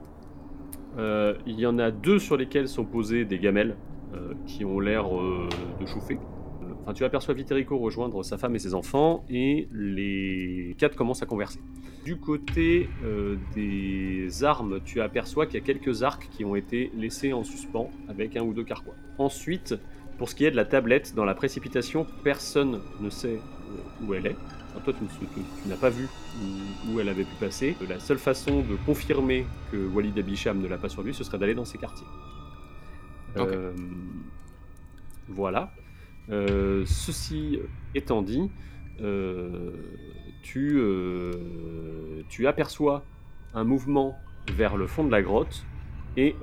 Euh, 0.99 1.35
il 1.47 1.59
y 1.59 1.67
en 1.67 1.79
a 1.79 1.91
deux 1.91 2.19
sur 2.19 2.37
lesquels 2.37 2.69
sont 2.69 2.85
posées 2.85 3.25
des 3.25 3.39
gamelles 3.39 3.77
euh, 4.15 4.35
qui 4.47 4.65
ont 4.65 4.79
l'air 4.79 5.07
euh, 5.17 5.49
de 5.81 5.87
chauffer. 5.87 6.19
Euh, 6.83 6.85
Enfin, 6.85 6.93
tu 6.95 7.05
aperçois 7.05 7.35
Viterico 7.35 7.79
rejoindre 7.79 8.23
sa 8.25 8.39
femme 8.39 8.57
et 8.57 8.59
ses 8.59 8.75
enfants 8.75 9.25
et 9.31 9.69
les 9.73 10.75
quatre 10.79 10.97
commencent 10.97 11.23
à 11.23 11.27
converser. 11.27 11.61
Du 12.05 12.17
côté 12.17 12.89
euh, 13.05 13.37
des 13.55 14.43
armes, 14.43 14.81
tu 14.85 15.01
aperçois 15.01 15.47
qu'il 15.47 15.55
y 15.61 15.63
a 15.63 15.65
quelques 15.65 16.03
arcs 16.03 16.29
qui 16.33 16.45
ont 16.45 16.57
été 16.57 16.91
laissés 16.97 17.33
en 17.33 17.45
suspens 17.45 17.89
avec 18.09 18.37
un 18.37 18.43
ou 18.43 18.53
deux 18.53 18.65
carquois. 18.65 18.95
Ensuite, 19.19 19.77
pour 20.19 20.29
ce 20.29 20.35
qui 20.35 20.45
est 20.45 20.51
de 20.51 20.57
la 20.57 20.65
tablette, 20.65 21.15
dans 21.15 21.25
la 21.25 21.35
précipitation, 21.35 22.05
personne 22.25 22.81
ne 23.01 23.11
sait 23.11 23.39
euh, 23.39 24.05
où 24.07 24.15
elle 24.15 24.27
est. 24.27 24.37
Enfin, 24.75 24.81
toi, 24.85 24.93
tu, 24.95 25.27
tu- 25.27 25.41
tu 25.63 25.69
n'as 25.69 25.77
pas 25.77 25.91
vu 25.91 26.09
où, 26.43 26.95
où 26.97 27.01
elle 27.01 27.09
avait 27.09 27.23
pu 27.25 27.35
passer. 27.39 27.77
La 27.89 28.01
seule 28.01 28.19
façon 28.19 28.61
de 28.63 28.75
confirmer 28.87 29.47
que 29.71 29.77
Walid 29.77 30.19
Abisham 30.19 30.61
ne 30.61 30.67
l'a 30.67 30.79
pas 30.79 30.89
sur 30.89 31.03
lui, 31.05 31.15
ce 31.15 31.23
serait 31.23 31.39
d'aller 31.39 31.55
dans 31.55 31.65
ses 31.65 31.79
quartiers. 31.79 32.07
Euh, 33.53 33.73
voilà. 35.29 35.73
Euh, 36.31 36.85
ceci 36.87 37.59
étant 37.95 38.23
dit, 38.23 38.51
euh, 39.01 39.73
tu, 40.43 40.79
euh, 40.79 42.23
tu 42.29 42.47
aperçois 42.47 43.05
un 43.55 43.65
mouvement 43.65 44.17
vers 44.55 44.77
le 44.77 44.87
fond 44.87 45.05
de 45.05 45.11
la 45.11 45.23
grotte 45.23 45.65
et 46.17 46.37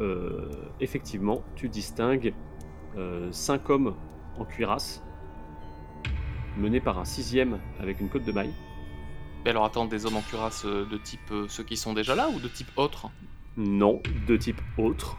effectivement, 0.80 1.44
tu 1.56 1.70
distingues 1.70 2.34
cinq 3.32 3.70
hommes 3.70 3.94
en 4.40 4.46
cuirasse 4.46 5.04
mené 6.58 6.80
par 6.80 7.00
un 7.00 7.06
sixième 7.06 7.60
avec 7.80 8.00
une 8.00 8.10
côte 8.10 8.26
de 8.26 8.32
maille. 8.32 8.54
Mais 9.44 9.52
alors 9.52 9.66
attends, 9.66 9.86
des 9.86 10.06
hommes 10.06 10.18
en 10.18 10.22
cuirasse 10.22 10.66
de 10.66 10.98
type 10.98 11.20
euh, 11.32 11.48
ceux 11.48 11.64
qui 11.64 11.78
sont 11.78 11.94
déjà 11.94 12.14
là 12.16 12.30
ou 12.30 12.40
de 12.40 12.48
type 12.48 12.68
autre? 12.76 13.10
Non, 13.56 14.02
de 14.28 14.36
type 14.36 14.62
autre. 14.78 15.18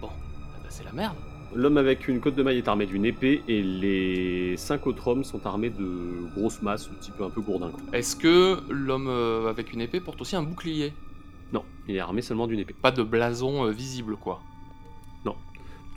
Bon, 0.00 0.10
eh 0.10 0.62
ben, 0.62 0.68
c'est 0.68 0.84
la 0.84 0.92
merde. 0.92 1.16
L'homme 1.54 1.76
avec 1.76 2.08
une 2.08 2.20
côte 2.20 2.34
de 2.34 2.42
maille 2.42 2.58
est 2.58 2.68
armé 2.68 2.86
d'une 2.86 3.04
épée 3.04 3.42
et 3.46 3.62
les 3.62 4.56
cinq 4.56 4.86
autres 4.86 5.06
hommes 5.08 5.22
sont 5.22 5.46
armés 5.46 5.68
de 5.70 6.26
grosses 6.34 6.62
masses, 6.62 6.88
un 6.90 6.94
petit 6.94 7.10
peu 7.10 7.24
un 7.24 7.30
peu 7.30 7.42
gourdin. 7.42 7.70
Est-ce 7.92 8.16
que 8.16 8.58
l'homme 8.70 9.08
euh, 9.08 9.50
avec 9.50 9.72
une 9.72 9.82
épée 9.82 10.00
porte 10.00 10.20
aussi 10.20 10.34
un 10.34 10.42
bouclier? 10.42 10.94
Non, 11.52 11.64
il 11.88 11.96
est 11.96 12.00
armé 12.00 12.22
seulement 12.22 12.46
d'une 12.46 12.58
épée. 12.58 12.74
Pas 12.80 12.90
de 12.90 13.02
blason 13.02 13.66
euh, 13.66 13.70
visible 13.70 14.16
quoi. 14.16 14.40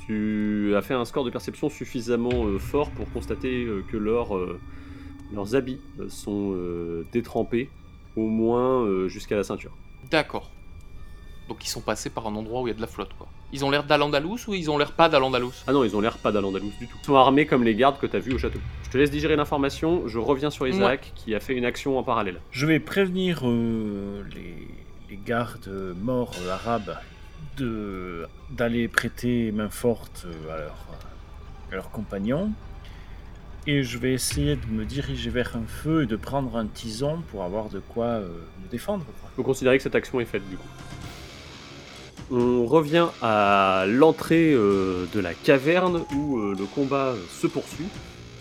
Tu 0.08 0.76
as 0.76 0.84
fait 0.84 0.94
un 0.94 1.04
score 1.04 1.24
de 1.24 1.32
perception 1.32 1.68
suffisamment 1.68 2.46
euh, 2.46 2.60
fort 2.60 2.92
pour 2.92 3.12
constater 3.12 3.68
que 3.88 3.98
leurs, 3.98 4.38
leurs 5.34 5.56
habits 5.56 5.80
sont 6.10 6.56
détrempés, 7.12 7.72
au 8.16 8.28
moins 8.28 9.08
jusqu'à 9.08 9.36
la 9.36 9.44
ceinture. 9.44 9.72
D'accord. 10.12 10.52
Donc 11.50 11.66
ils 11.66 11.70
sont 11.70 11.82
passés 11.82 12.12
par 12.12 12.28
un 12.28 12.36
endroit 12.36 12.62
où 12.62 12.68
il 12.68 12.70
y 12.70 12.74
a 12.74 12.76
de 12.76 12.82
la 12.82 12.86
flotte 12.86 13.16
quoi. 13.18 13.28
Ils 13.56 13.64
ont 13.64 13.70
l'air 13.72 13.86
d'Al-Andalus 13.86 14.50
ou 14.50 14.54
ils 14.54 14.70
ont 14.70 14.78
l'air 14.78 14.92
pas 14.92 15.08
d'Al-Andalus 15.08 15.64
Ah 15.66 15.72
non, 15.72 15.86
ils 15.86 15.96
ont 15.96 16.02
l'air 16.02 16.18
pas 16.18 16.34
d'Al-Andalus 16.34 16.74
du 16.78 16.88
tout. 16.88 16.98
Ils 17.02 17.06
sont 17.06 17.16
armés 17.16 17.46
comme 17.46 17.64
les 17.64 17.74
gardes 17.74 17.98
que 17.98 18.06
tu 18.06 18.18
as 18.18 18.20
vus 18.20 18.34
au 18.34 18.38
château. 18.38 18.60
Je 18.84 18.90
te 18.90 18.98
laisse 18.98 19.12
digérer 19.12 19.38
l'information, 19.38 20.06
je 20.10 20.20
reviens 20.20 20.50
sur 20.50 20.68
Isaac 20.68 21.14
qui 21.16 21.34
a 21.34 21.40
fait 21.40 21.54
une 21.56 21.64
action 21.64 21.98
en 21.98 22.04
parallèle. 22.04 22.42
Je 22.52 22.66
vais 22.66 22.82
prévenir 22.82 23.44
euh, 23.46 24.24
les, 24.36 24.68
les 25.10 25.20
gardes 25.26 25.70
morts 26.02 26.34
euh, 26.42 26.52
arabes 26.54 26.98
de 27.56 28.28
d'aller 28.50 28.90
prêter 28.90 29.54
main 29.54 29.70
forte 29.70 30.26
euh, 30.28 30.54
à 30.54 30.58
leurs 30.58 30.86
à 31.72 31.76
leurs 31.76 31.92
compagnons. 31.92 32.52
Et 33.68 33.82
je 33.84 33.98
vais 33.98 34.12
essayer 34.14 34.58
de 34.58 34.66
me 34.70 34.84
diriger 34.84 35.30
vers 35.30 35.56
un 35.56 35.66
feu 35.66 36.04
et 36.04 36.06
de 36.06 36.18
prendre 36.18 36.58
un 36.58 36.66
tison 36.68 37.24
pour 37.32 37.44
avoir 37.44 37.70
de 37.70 37.80
quoi 37.80 38.06
euh, 38.06 38.28
me 38.64 38.70
défendre. 38.70 39.06
quoi. 39.06 39.30
Vous 39.38 39.44
considérez 39.44 39.78
que 39.78 39.84
cette 39.84 39.96
action 39.96 40.20
est 40.20 40.26
faite 40.26 40.48
du 40.50 40.58
coup. 40.58 40.68
On 42.32 42.66
revient 42.66 43.08
à 43.22 43.86
l'entrée 43.88 44.52
euh, 44.54 45.06
de 45.14 45.20
la 45.20 45.34
caverne 45.34 46.02
où 46.16 46.38
euh, 46.40 46.56
le 46.58 46.66
combat 46.66 47.10
euh, 47.10 47.16
se 47.40 47.46
poursuit. 47.48 47.86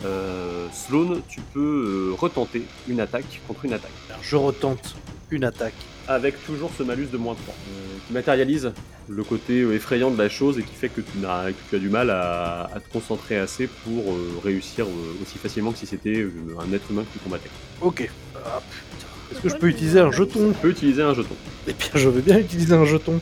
Euh, 0.06 0.66
Sloane, 0.72 1.20
tu 1.28 1.40
peux 1.52 2.10
euh, 2.12 2.14
retenter 2.18 2.62
une 2.88 3.00
attaque 3.00 3.40
contre 3.46 3.64
une 3.66 3.74
attaque. 3.74 3.90
Alors, 4.08 4.22
je 4.22 4.36
retente 4.36 4.94
une 5.30 5.44
attaque. 5.44 5.74
Avec 6.08 6.42
toujours 6.46 6.70
ce 6.76 6.82
malus 6.82 7.06
de 7.12 7.16
moins 7.18 7.34
3, 7.34 7.54
euh, 7.54 7.72
qui 8.06 8.12
matérialise 8.12 8.72
le 9.08 9.22
côté 9.24 9.60
effrayant 9.60 10.10
de 10.10 10.18
la 10.18 10.28
chose 10.30 10.58
et 10.58 10.62
qui 10.62 10.74
fait 10.74 10.88
que 10.88 11.00
tu, 11.02 11.18
n'as- 11.18 11.50
que 11.52 11.56
tu 11.70 11.76
as 11.76 11.78
du 11.78 11.88
mal 11.90 12.08
à, 12.10 12.70
à 12.74 12.80
te 12.80 12.90
concentrer 12.90 13.36
assez 13.38 13.66
pour 13.66 14.12
euh, 14.12 14.40
réussir 14.42 14.86
euh, 14.86 15.22
aussi 15.22 15.36
facilement 15.38 15.72
que 15.72 15.78
si 15.78 15.86
c'était 15.86 16.20
euh, 16.20 16.30
un 16.58 16.72
être 16.72 16.90
humain 16.90 17.04
qui 17.12 17.18
combattait. 17.18 17.50
Ok. 17.82 18.08
Ah, 18.34 18.60
putain. 18.70 19.06
Est-ce 19.32 19.40
que 19.42 19.48
je 19.50 19.56
peux 19.56 19.68
utiliser 19.68 20.00
un 20.00 20.10
jeton? 20.10 20.52
Tu 20.52 20.58
peux 20.60 20.70
utiliser 20.70 21.02
un 21.02 21.14
jeton. 21.14 21.34
Eh 21.68 21.72
bien, 21.72 21.88
je 21.94 22.08
veux 22.08 22.20
bien 22.22 22.38
utiliser 22.38 22.74
un 22.74 22.84
jeton. 22.86 23.20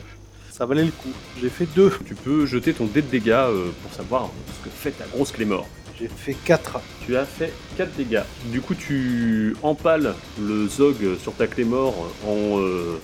Ça 0.53 0.67
valait 0.67 0.85
le 0.85 0.91
coup. 0.91 1.09
J'ai 1.41 1.49
fait 1.49 1.65
deux. 1.75 1.91
Tu 2.05 2.13
peux 2.13 2.45
jeter 2.45 2.75
ton 2.75 2.85
dé 2.85 3.01
de 3.01 3.07
dégâts 3.07 3.31
euh, 3.31 3.71
pour 3.81 3.91
savoir 3.91 4.29
ce 4.59 4.63
que 4.63 4.69
fait 4.69 4.91
ta 4.91 5.05
grosse 5.05 5.31
clé 5.31 5.45
mort. 5.45 5.65
J'ai 5.99 6.07
fait 6.07 6.35
4. 6.45 6.79
Tu 7.03 7.17
as 7.17 7.25
fait 7.25 7.51
4 7.75 7.95
dégâts. 7.95 8.21
Du 8.45 8.61
coup, 8.61 8.75
tu 8.75 9.55
empales 9.63 10.13
le 10.39 10.67
Zog 10.67 11.17
sur 11.19 11.33
ta 11.33 11.47
clé 11.47 11.63
mort 11.63 11.95
en, 12.27 12.59
euh, 12.59 12.99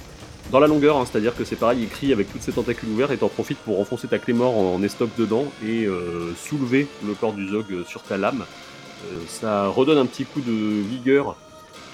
dans 0.52 0.60
la 0.60 0.68
longueur, 0.68 0.98
hein, 0.98 1.06
c'est-à-dire 1.12 1.36
que 1.36 1.44
c'est 1.44 1.56
pareil, 1.56 1.80
il 1.82 1.90
crie 1.90 2.14
avec 2.14 2.32
toutes 2.32 2.44
ses 2.44 2.52
tentacules 2.52 2.90
ouvertes 2.90 3.12
et 3.12 3.18
t'en 3.18 3.30
profites 3.30 3.58
pour 3.60 3.80
enfoncer 3.80 4.08
ta 4.08 4.20
clé 4.20 4.34
mort 4.34 4.56
en, 4.56 4.84
estoc 4.84 5.10
dedans 5.18 5.46
et 5.66 5.86
euh, 5.86 6.36
soulever 6.36 6.88
le 7.04 7.14
corps 7.16 7.34
du 7.34 7.48
Zog 7.48 7.84
sur 7.88 8.04
ta 8.04 8.18
lame. 8.18 8.46
Ça 9.28 9.68
redonne 9.70 9.98
un 9.98 10.06
petit 10.06 10.26
coup 10.26 10.42
de 10.42 10.52
vigueur 10.52 11.36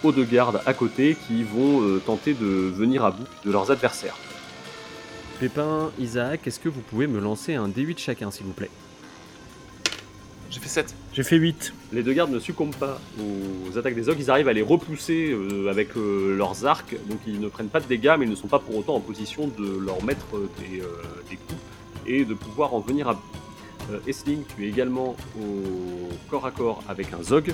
aux 0.03 0.11
deux 0.11 0.25
gardes 0.25 0.59
à 0.65 0.73
côté 0.73 1.15
qui 1.27 1.43
vont 1.43 1.99
tenter 2.05 2.33
de 2.33 2.45
venir 2.45 3.05
à 3.05 3.11
bout 3.11 3.27
de 3.45 3.51
leurs 3.51 3.71
adversaires. 3.71 4.17
Pépin, 5.39 5.91
Isaac, 5.99 6.47
est-ce 6.47 6.59
que 6.59 6.69
vous 6.69 6.81
pouvez 6.81 7.07
me 7.07 7.19
lancer 7.19 7.55
un 7.55 7.67
D8 7.67 7.97
chacun, 7.97 8.31
s'il 8.31 8.45
vous 8.45 8.53
plaît? 8.53 8.69
J'ai 10.49 10.59
fait 10.61 10.69
7. 10.69 10.95
J'ai 11.11 11.23
fait 11.23 11.35
8. 11.35 11.73
Les 11.91 12.03
deux 12.03 12.13
gardes 12.13 12.31
ne 12.31 12.39
succombent 12.39 12.75
pas 12.75 13.01
aux 13.19 13.77
attaques 13.77 13.95
des 13.95 14.03
Zog, 14.03 14.15
ils 14.19 14.31
arrivent 14.31 14.47
à 14.47 14.53
les 14.53 14.61
repousser 14.61 15.31
euh, 15.31 15.69
avec 15.69 15.97
euh, 15.97 16.37
leurs 16.37 16.65
arcs, 16.65 16.95
donc 17.09 17.19
ils 17.27 17.41
ne 17.41 17.49
prennent 17.49 17.67
pas 17.67 17.81
de 17.81 17.87
dégâts, 17.87 18.15
mais 18.17 18.25
ils 18.25 18.31
ne 18.31 18.35
sont 18.35 18.47
pas 18.47 18.59
pour 18.59 18.77
autant 18.77 18.95
en 18.95 19.01
position 19.01 19.47
de 19.47 19.77
leur 19.77 20.01
mettre 20.03 20.37
euh, 20.37 20.49
des, 20.59 20.79
euh, 20.79 20.87
des 21.29 21.35
coups 21.35 21.59
et 22.07 22.23
de 22.23 22.33
pouvoir 22.33 22.73
en 22.73 22.79
venir 22.79 23.09
à 23.09 23.15
bout. 23.15 23.21
Euh, 23.91 23.99
Essling, 24.07 24.43
tu 24.55 24.65
es 24.65 24.69
également 24.69 25.15
au 25.37 26.09
corps 26.29 26.45
à 26.45 26.51
corps 26.51 26.81
avec 26.87 27.11
un 27.13 27.21
Zog, 27.21 27.53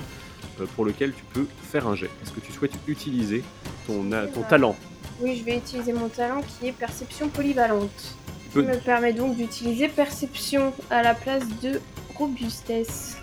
euh, 0.60 0.66
pour 0.76 0.84
lequel 0.84 1.12
tu 1.12 1.24
peux 1.32 1.46
faire 1.70 1.88
un 1.88 1.96
jet. 1.96 2.10
Est-ce 2.22 2.30
que 2.30 2.40
tu 2.40 2.52
souhaites 2.52 2.74
utiliser 2.86 3.42
ton, 3.86 4.12
euh, 4.12 4.26
ton 4.32 4.42
talent? 4.42 4.76
Oui, 5.22 5.36
je 5.36 5.44
vais 5.44 5.56
utiliser 5.56 5.92
mon 5.92 6.08
talent 6.08 6.42
qui 6.42 6.66
est 6.66 6.72
perception 6.72 7.28
polyvalente. 7.28 8.16
Qui 8.52 8.58
me 8.58 8.76
permet 8.76 9.12
donc 9.12 9.36
d'utiliser 9.36 9.88
perception 9.88 10.74
à 10.90 11.02
la 11.02 11.14
place 11.14 11.44
de 11.62 11.80
robustesse. 12.18 13.16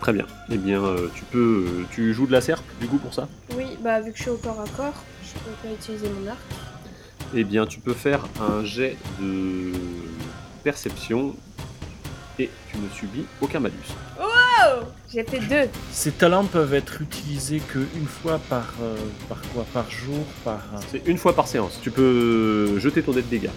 Très 0.00 0.12
bien. 0.12 0.26
Eh 0.50 0.58
bien, 0.58 0.84
euh, 0.84 1.08
tu 1.14 1.24
peux, 1.24 1.66
euh, 1.68 1.86
tu 1.92 2.12
joues 2.12 2.26
de 2.26 2.32
la 2.32 2.40
serpe 2.40 2.64
du 2.80 2.88
coup 2.88 2.98
pour 2.98 3.14
ça? 3.14 3.28
Oui, 3.56 3.64
bah 3.80 4.00
vu 4.00 4.10
que 4.10 4.18
je 4.18 4.22
suis 4.22 4.30
au 4.30 4.36
corps 4.36 4.60
à 4.60 4.68
corps, 4.76 5.02
je 5.22 5.32
peux 5.34 5.68
pas 5.68 5.72
utiliser 5.72 6.08
mon 6.10 6.28
arc. 6.28 6.38
Eh 7.34 7.44
bien, 7.44 7.64
tu 7.64 7.78
peux 7.78 7.94
faire 7.94 8.26
un 8.40 8.64
jet 8.64 8.96
de 9.20 9.72
perception 10.64 11.34
et 12.38 12.50
tu 12.70 12.78
ne 12.78 12.88
subis 12.90 13.24
aucun 13.40 13.60
malus. 13.60 13.94
Oh 14.20 14.24
J'ai 15.12 15.22
fait 15.22 15.38
deux. 15.40 15.70
Ces 15.92 16.10
talents 16.12 16.44
peuvent 16.44 16.74
être 16.74 17.00
utilisés 17.00 17.60
qu'une 17.60 18.06
fois 18.06 18.40
par, 18.48 18.74
euh, 18.82 18.96
par 19.28 19.40
quoi? 19.54 19.64
Par 19.72 19.90
jour 19.90 20.24
Par. 20.44 20.60
euh, 20.74 20.78
C'est 20.90 21.06
une 21.06 21.16
fois 21.18 21.34
par 21.34 21.46
séance. 21.48 21.78
Tu 21.82 21.90
peux 21.90 22.78
jeter 22.78 23.02
ton 23.02 23.12
dé 23.12 23.22
de 23.22 23.28
dégâts. 23.28 23.50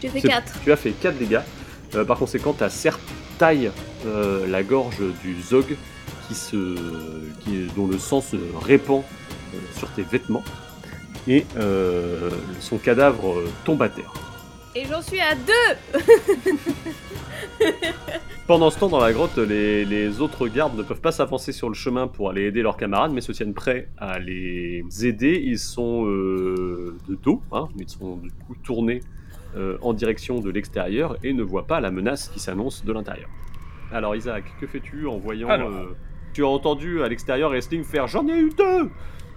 J'ai 0.00 0.08
fait 0.08 0.20
C'est- 0.20 0.28
4. 0.28 0.52
Tu 0.62 0.72
as 0.72 0.76
fait 0.76 0.92
4 0.92 1.18
dégâts. 1.18 1.40
Euh, 1.94 2.04
par 2.04 2.18
conséquent, 2.18 2.52
ta 2.52 2.68
serpe 2.70 3.00
taille 3.38 3.70
euh, 4.06 4.46
la 4.46 4.62
gorge 4.62 4.98
du 5.22 5.40
Zog 5.42 5.76
qui 6.28 6.34
se, 6.34 6.76
qui, 7.40 7.66
dont 7.74 7.86
le 7.86 7.98
sang 7.98 8.20
se 8.20 8.36
répand 8.64 9.02
euh, 9.54 9.58
sur 9.76 9.88
tes 9.90 10.02
vêtements. 10.02 10.44
Et 11.26 11.44
euh, 11.58 12.30
son 12.60 12.78
cadavre 12.78 13.32
euh, 13.38 13.48
tombe 13.64 13.82
à 13.82 13.88
terre. 13.88 14.12
Et 14.74 14.84
j'en 14.86 15.02
suis 15.02 15.20
à 15.20 15.34
2 15.34 15.52
Pendant 18.46 18.70
ce 18.70 18.78
temps, 18.78 18.88
dans 18.88 19.00
la 19.00 19.12
grotte, 19.12 19.36
les, 19.36 19.84
les 19.84 20.20
autres 20.20 20.48
gardes 20.48 20.76
ne 20.76 20.82
peuvent 20.82 21.00
pas 21.00 21.12
s'avancer 21.12 21.52
sur 21.52 21.68
le 21.68 21.74
chemin 21.74 22.06
pour 22.06 22.30
aller 22.30 22.42
aider 22.44 22.62
leurs 22.62 22.76
camarades, 22.76 23.12
mais 23.12 23.20
se 23.20 23.32
tiennent 23.32 23.54
prêts 23.54 23.88
à 23.98 24.18
les 24.18 24.84
aider. 25.02 25.42
Ils 25.44 25.58
sont 25.58 26.06
euh, 26.06 26.96
de 27.08 27.14
dos, 27.16 27.42
hein, 27.52 27.68
ils 27.78 27.88
sont 27.88 28.16
du 28.16 28.30
coup 28.30 28.54
tournés 28.62 29.00
euh, 29.56 29.76
en 29.82 29.92
direction 29.92 30.40
de 30.40 30.50
l'extérieur 30.50 31.16
et 31.22 31.32
ne 31.32 31.42
voient 31.42 31.66
pas 31.66 31.80
la 31.80 31.90
menace 31.90 32.28
qui 32.28 32.38
s'annonce 32.40 32.84
de 32.84 32.92
l'intérieur. 32.92 33.28
Alors 33.92 34.14
Isaac, 34.16 34.44
que 34.60 34.66
fais-tu 34.66 35.06
en 35.06 35.18
voyant... 35.18 35.48
Alors. 35.48 35.70
euh, 35.70 35.96
tu 36.34 36.44
as 36.44 36.48
entendu 36.48 37.02
à 37.02 37.08
l'extérieur 37.08 37.50
Wrestling 37.50 37.82
faire 37.84 38.06
«J'en 38.08 38.26
ai 38.28 38.38
eu 38.38 38.50
deux 38.56 38.90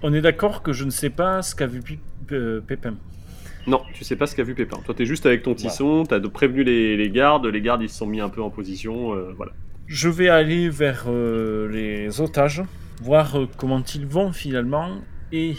On 0.03 0.13
est 0.13 0.21
d'accord 0.21 0.61
que 0.61 0.71
je 0.73 0.83
ne 0.83 0.89
sais 0.91 1.09
pas 1.09 1.41
ce 1.41 1.55
qu'a 1.55 1.65
vu 1.65 1.79
Pi- 1.81 2.00
euh, 2.31 2.61
Pépin.!» 2.61 2.95
Non, 3.68 3.82
tu 3.94 4.03
sais 4.03 4.15
pas 4.15 4.25
ce 4.25 4.36
qu'a 4.36 4.44
vu 4.44 4.56
Pépin. 4.56 4.77
Toi, 4.84 4.96
t'es 4.96 5.06
juste 5.06 5.25
avec 5.25 5.44
ton 5.44 5.53
tisson, 5.53 6.03
t'as 6.03 6.20
prévenu 6.20 6.63
les, 6.63 6.98
les 6.98 7.10
gardes, 7.10 7.46
les 7.46 7.62
gardes 7.62 7.82
ils 7.82 7.89
se 7.89 7.98
sont 7.98 8.08
mis 8.08 8.20
un 8.20 8.30
peu 8.30 8.41
en 8.41 8.50
position, 8.50 9.13
euh, 9.13 9.34
voilà. 9.36 9.51
Je 9.88 10.10
vais 10.10 10.30
aller 10.30 10.70
vers 10.70 11.06
euh, 11.08 11.68
les 11.70 12.22
otages, 12.22 12.63
voir 13.01 13.36
euh, 13.38 13.48
comment 13.58 13.84
ils 13.96 14.06
vont 14.08 14.32
finalement 14.32 15.01
et 15.32 15.56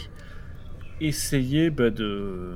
essayer 0.99 1.69
bah, 1.69 1.89
de, 1.89 2.55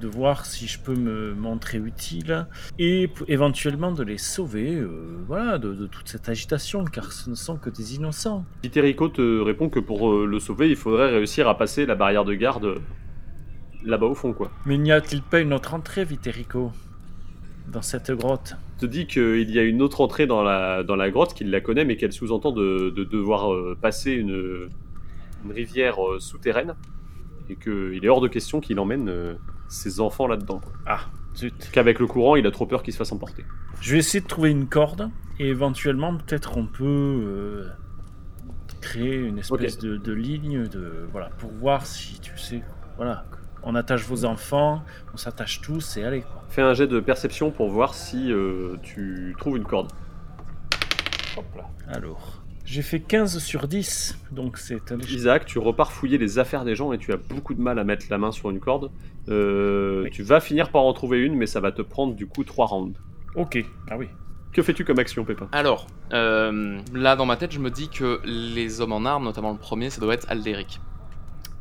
de 0.00 0.08
voir 0.08 0.46
si 0.46 0.66
je 0.66 0.78
peux 0.80 0.94
me 0.94 1.34
montrer 1.34 1.78
utile 1.78 2.46
et 2.78 3.08
éventuellement 3.28 3.92
de 3.92 4.02
les 4.02 4.18
sauver 4.18 4.82
voilà, 5.26 5.58
de, 5.58 5.74
de 5.74 5.86
toute 5.86 6.08
cette 6.08 6.28
agitation 6.28 6.84
car 6.84 7.12
ce 7.12 7.30
ne 7.30 7.34
sont 7.34 7.56
que 7.56 7.70
des 7.70 7.94
innocents. 7.96 8.44
Viterrico 8.62 9.08
te 9.08 9.40
répond 9.40 9.68
que 9.68 9.80
pour 9.80 10.12
le 10.12 10.38
sauver, 10.38 10.68
il 10.68 10.76
faudrait 10.76 11.10
réussir 11.10 11.48
à 11.48 11.56
passer 11.56 11.86
la 11.86 11.94
barrière 11.94 12.24
de 12.24 12.34
garde 12.34 12.76
là-bas 13.84 14.06
au 14.06 14.14
fond, 14.14 14.32
quoi. 14.32 14.50
Mais 14.66 14.78
n'y 14.78 14.92
a-t-il 14.92 15.22
pas 15.22 15.40
une 15.40 15.52
autre 15.52 15.74
entrée, 15.74 16.04
Viterico 16.04 16.72
Dans 17.68 17.82
cette 17.82 18.10
grotte? 18.10 18.54
Te 18.78 18.86
dit 18.86 19.06
qu'il 19.06 19.50
y 19.50 19.58
a 19.58 19.62
une 19.62 19.82
autre 19.82 20.00
entrée 20.00 20.26
dans 20.26 20.42
la, 20.42 20.82
dans 20.82 20.96
la 20.96 21.10
grotte, 21.10 21.34
qu'il 21.34 21.50
la 21.50 21.60
connaît, 21.60 21.84
mais 21.84 21.96
qu'elle 21.96 22.12
sous-entend 22.12 22.52
de, 22.52 22.90
de 22.90 23.04
devoir 23.04 23.52
euh, 23.52 23.76
passer 23.80 24.12
une, 24.12 24.68
une 25.44 25.52
rivière 25.52 26.02
euh, 26.04 26.18
souterraine, 26.18 26.74
et 27.48 27.56
qu'il 27.56 28.04
est 28.04 28.08
hors 28.08 28.20
de 28.20 28.28
question 28.28 28.60
qu'il 28.60 28.78
emmène 28.80 29.08
euh, 29.08 29.34
ses 29.68 30.00
enfants 30.00 30.26
là-dedans. 30.26 30.60
Ah, 30.86 31.00
zut. 31.36 31.70
Qu'avec 31.72 31.98
le 31.98 32.06
courant, 32.06 32.36
il 32.36 32.46
a 32.46 32.50
trop 32.50 32.66
peur 32.66 32.82
qu'ils 32.82 32.92
se 32.92 32.98
fassent 32.98 33.12
emporter. 33.12 33.44
Je 33.80 33.92
vais 33.92 33.98
essayer 33.98 34.20
de 34.20 34.26
trouver 34.26 34.50
une 34.50 34.66
corde 34.66 35.10
et 35.38 35.48
éventuellement 35.48 36.16
peut-être 36.16 36.58
on 36.58 36.66
peut 36.66 37.66
créer 38.80 39.14
une 39.14 39.38
espèce 39.38 39.78
de, 39.78 39.96
de 39.96 40.12
ligne 40.12 40.66
de 40.66 41.06
voilà 41.12 41.30
pour 41.38 41.50
voir 41.50 41.86
si 41.86 42.18
tu 42.20 42.36
sais 42.36 42.62
voilà 42.96 43.24
on 43.62 43.74
attache 43.74 44.04
vos 44.04 44.24
enfants, 44.24 44.82
on 45.14 45.16
s'attache 45.16 45.60
tous 45.60 45.96
et 45.96 46.04
allez 46.04 46.22
quoi. 46.22 46.42
Fais 46.48 46.62
un 46.62 46.74
jet 46.74 46.86
de 46.86 47.00
perception 47.00 47.50
pour 47.50 47.68
voir 47.70 47.94
si 47.94 48.32
euh, 48.32 48.76
tu 48.82 49.34
trouves 49.38 49.56
une 49.56 49.64
corde. 49.64 49.90
Hop 51.36 51.44
là. 51.56 51.64
Alors, 51.88 52.42
j'ai 52.64 52.82
fait 52.82 53.00
15 53.00 53.38
sur 53.38 53.68
10, 53.68 54.18
donc 54.32 54.58
c'est 54.58 54.92
un 54.92 54.98
échec. 54.98 55.10
Isaac, 55.12 55.44
tu 55.46 55.58
repars 55.58 55.92
fouiller 55.92 56.18
les 56.18 56.38
affaires 56.38 56.64
des 56.64 56.74
gens 56.74 56.92
et 56.92 56.98
tu 56.98 57.12
as 57.12 57.16
beaucoup 57.16 57.54
de 57.54 57.60
mal 57.60 57.78
à 57.78 57.84
mettre 57.84 58.06
la 58.10 58.18
main 58.18 58.32
sur 58.32 58.50
une 58.50 58.60
corde. 58.60 58.90
Euh, 59.28 60.02
Oui. 60.04 60.10
Tu 60.10 60.22
vas 60.22 60.40
finir 60.40 60.70
par 60.70 60.82
en 60.82 60.92
trouver 60.92 61.18
une, 61.20 61.34
mais 61.36 61.46
ça 61.46 61.60
va 61.60 61.72
te 61.72 61.82
prendre 61.82 62.14
du 62.14 62.26
coup 62.26 62.44
3 62.44 62.66
rounds. 62.66 62.98
Ok, 63.36 63.64
ah 63.90 63.96
oui. 63.96 64.08
Que 64.52 64.62
fais-tu 64.62 64.84
comme 64.84 64.98
action, 64.98 65.24
Pépin? 65.24 65.48
Alors, 65.52 65.86
euh, 66.12 66.80
là 66.92 67.14
dans 67.14 67.26
ma 67.26 67.36
tête, 67.36 67.52
je 67.52 67.60
me 67.60 67.70
dis 67.70 67.88
que 67.88 68.20
les 68.24 68.80
hommes 68.80 68.92
en 68.92 69.04
armes, 69.04 69.24
notamment 69.24 69.52
le 69.52 69.58
premier, 69.58 69.90
ça 69.90 70.00
doit 70.00 70.14
être 70.14 70.28
Alderic. 70.28 70.80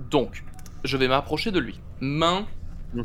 Donc, 0.10 0.44
je 0.83 0.98
vais 0.98 1.07
m'approcher 1.07 1.51
de 1.51 1.59
lui, 1.59 1.79
main 2.01 2.45
Mm. 2.93 3.01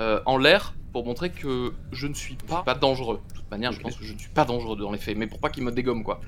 euh, 0.00 0.20
en 0.26 0.36
l'air, 0.36 0.74
pour 0.92 1.04
montrer 1.04 1.30
que 1.30 1.72
je 1.92 2.06
ne 2.06 2.14
suis 2.14 2.34
pas, 2.34 2.62
pas 2.62 2.74
dangereux. 2.74 3.20
De 3.28 3.34
toute 3.34 3.50
manière, 3.50 3.72
je 3.72 3.80
pense 3.80 3.96
que 3.96 4.04
je 4.04 4.12
ne 4.12 4.18
suis 4.18 4.30
pas 4.30 4.44
dangereux 4.44 4.76
dans 4.76 4.90
les 4.90 4.98
faits, 4.98 5.16
mais 5.16 5.26
pour 5.26 5.38
pas 5.38 5.48
qu'il 5.50 5.62
me 5.64 5.70
dégomme 5.70 6.02
quoi. 6.02 6.20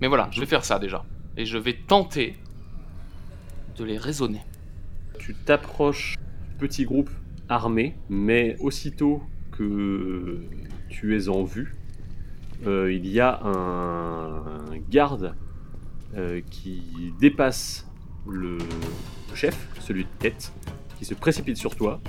Mais 0.00 0.06
voilà, 0.06 0.28
je 0.30 0.40
vais 0.40 0.46
faire 0.46 0.64
ça 0.64 0.78
déjà. 0.78 1.04
Et 1.36 1.44
je 1.46 1.58
vais 1.58 1.74
tenter 1.74 2.36
de 3.76 3.84
les 3.84 3.98
raisonner. 3.98 4.42
Tu 5.18 5.34
t'approches 5.34 6.16
du 6.50 6.54
petit 6.56 6.84
groupe 6.84 7.10
armé, 7.48 7.96
mais 8.08 8.56
aussitôt 8.60 9.22
que 9.50 10.40
tu 10.88 11.16
es 11.16 11.28
en 11.28 11.42
vue, 11.44 11.76
euh, 12.66 12.92
il 12.92 13.06
y 13.06 13.20
a 13.20 13.40
un 13.42 14.76
garde 14.88 15.34
euh, 16.16 16.40
qui 16.50 17.12
dépasse 17.20 17.88
le 18.28 18.58
chef, 19.34 19.56
celui 19.80 20.04
de 20.04 20.10
tête, 20.18 20.52
qui 20.98 21.04
se 21.04 21.14
précipite 21.14 21.56
sur 21.56 21.74
toi, 21.74 22.00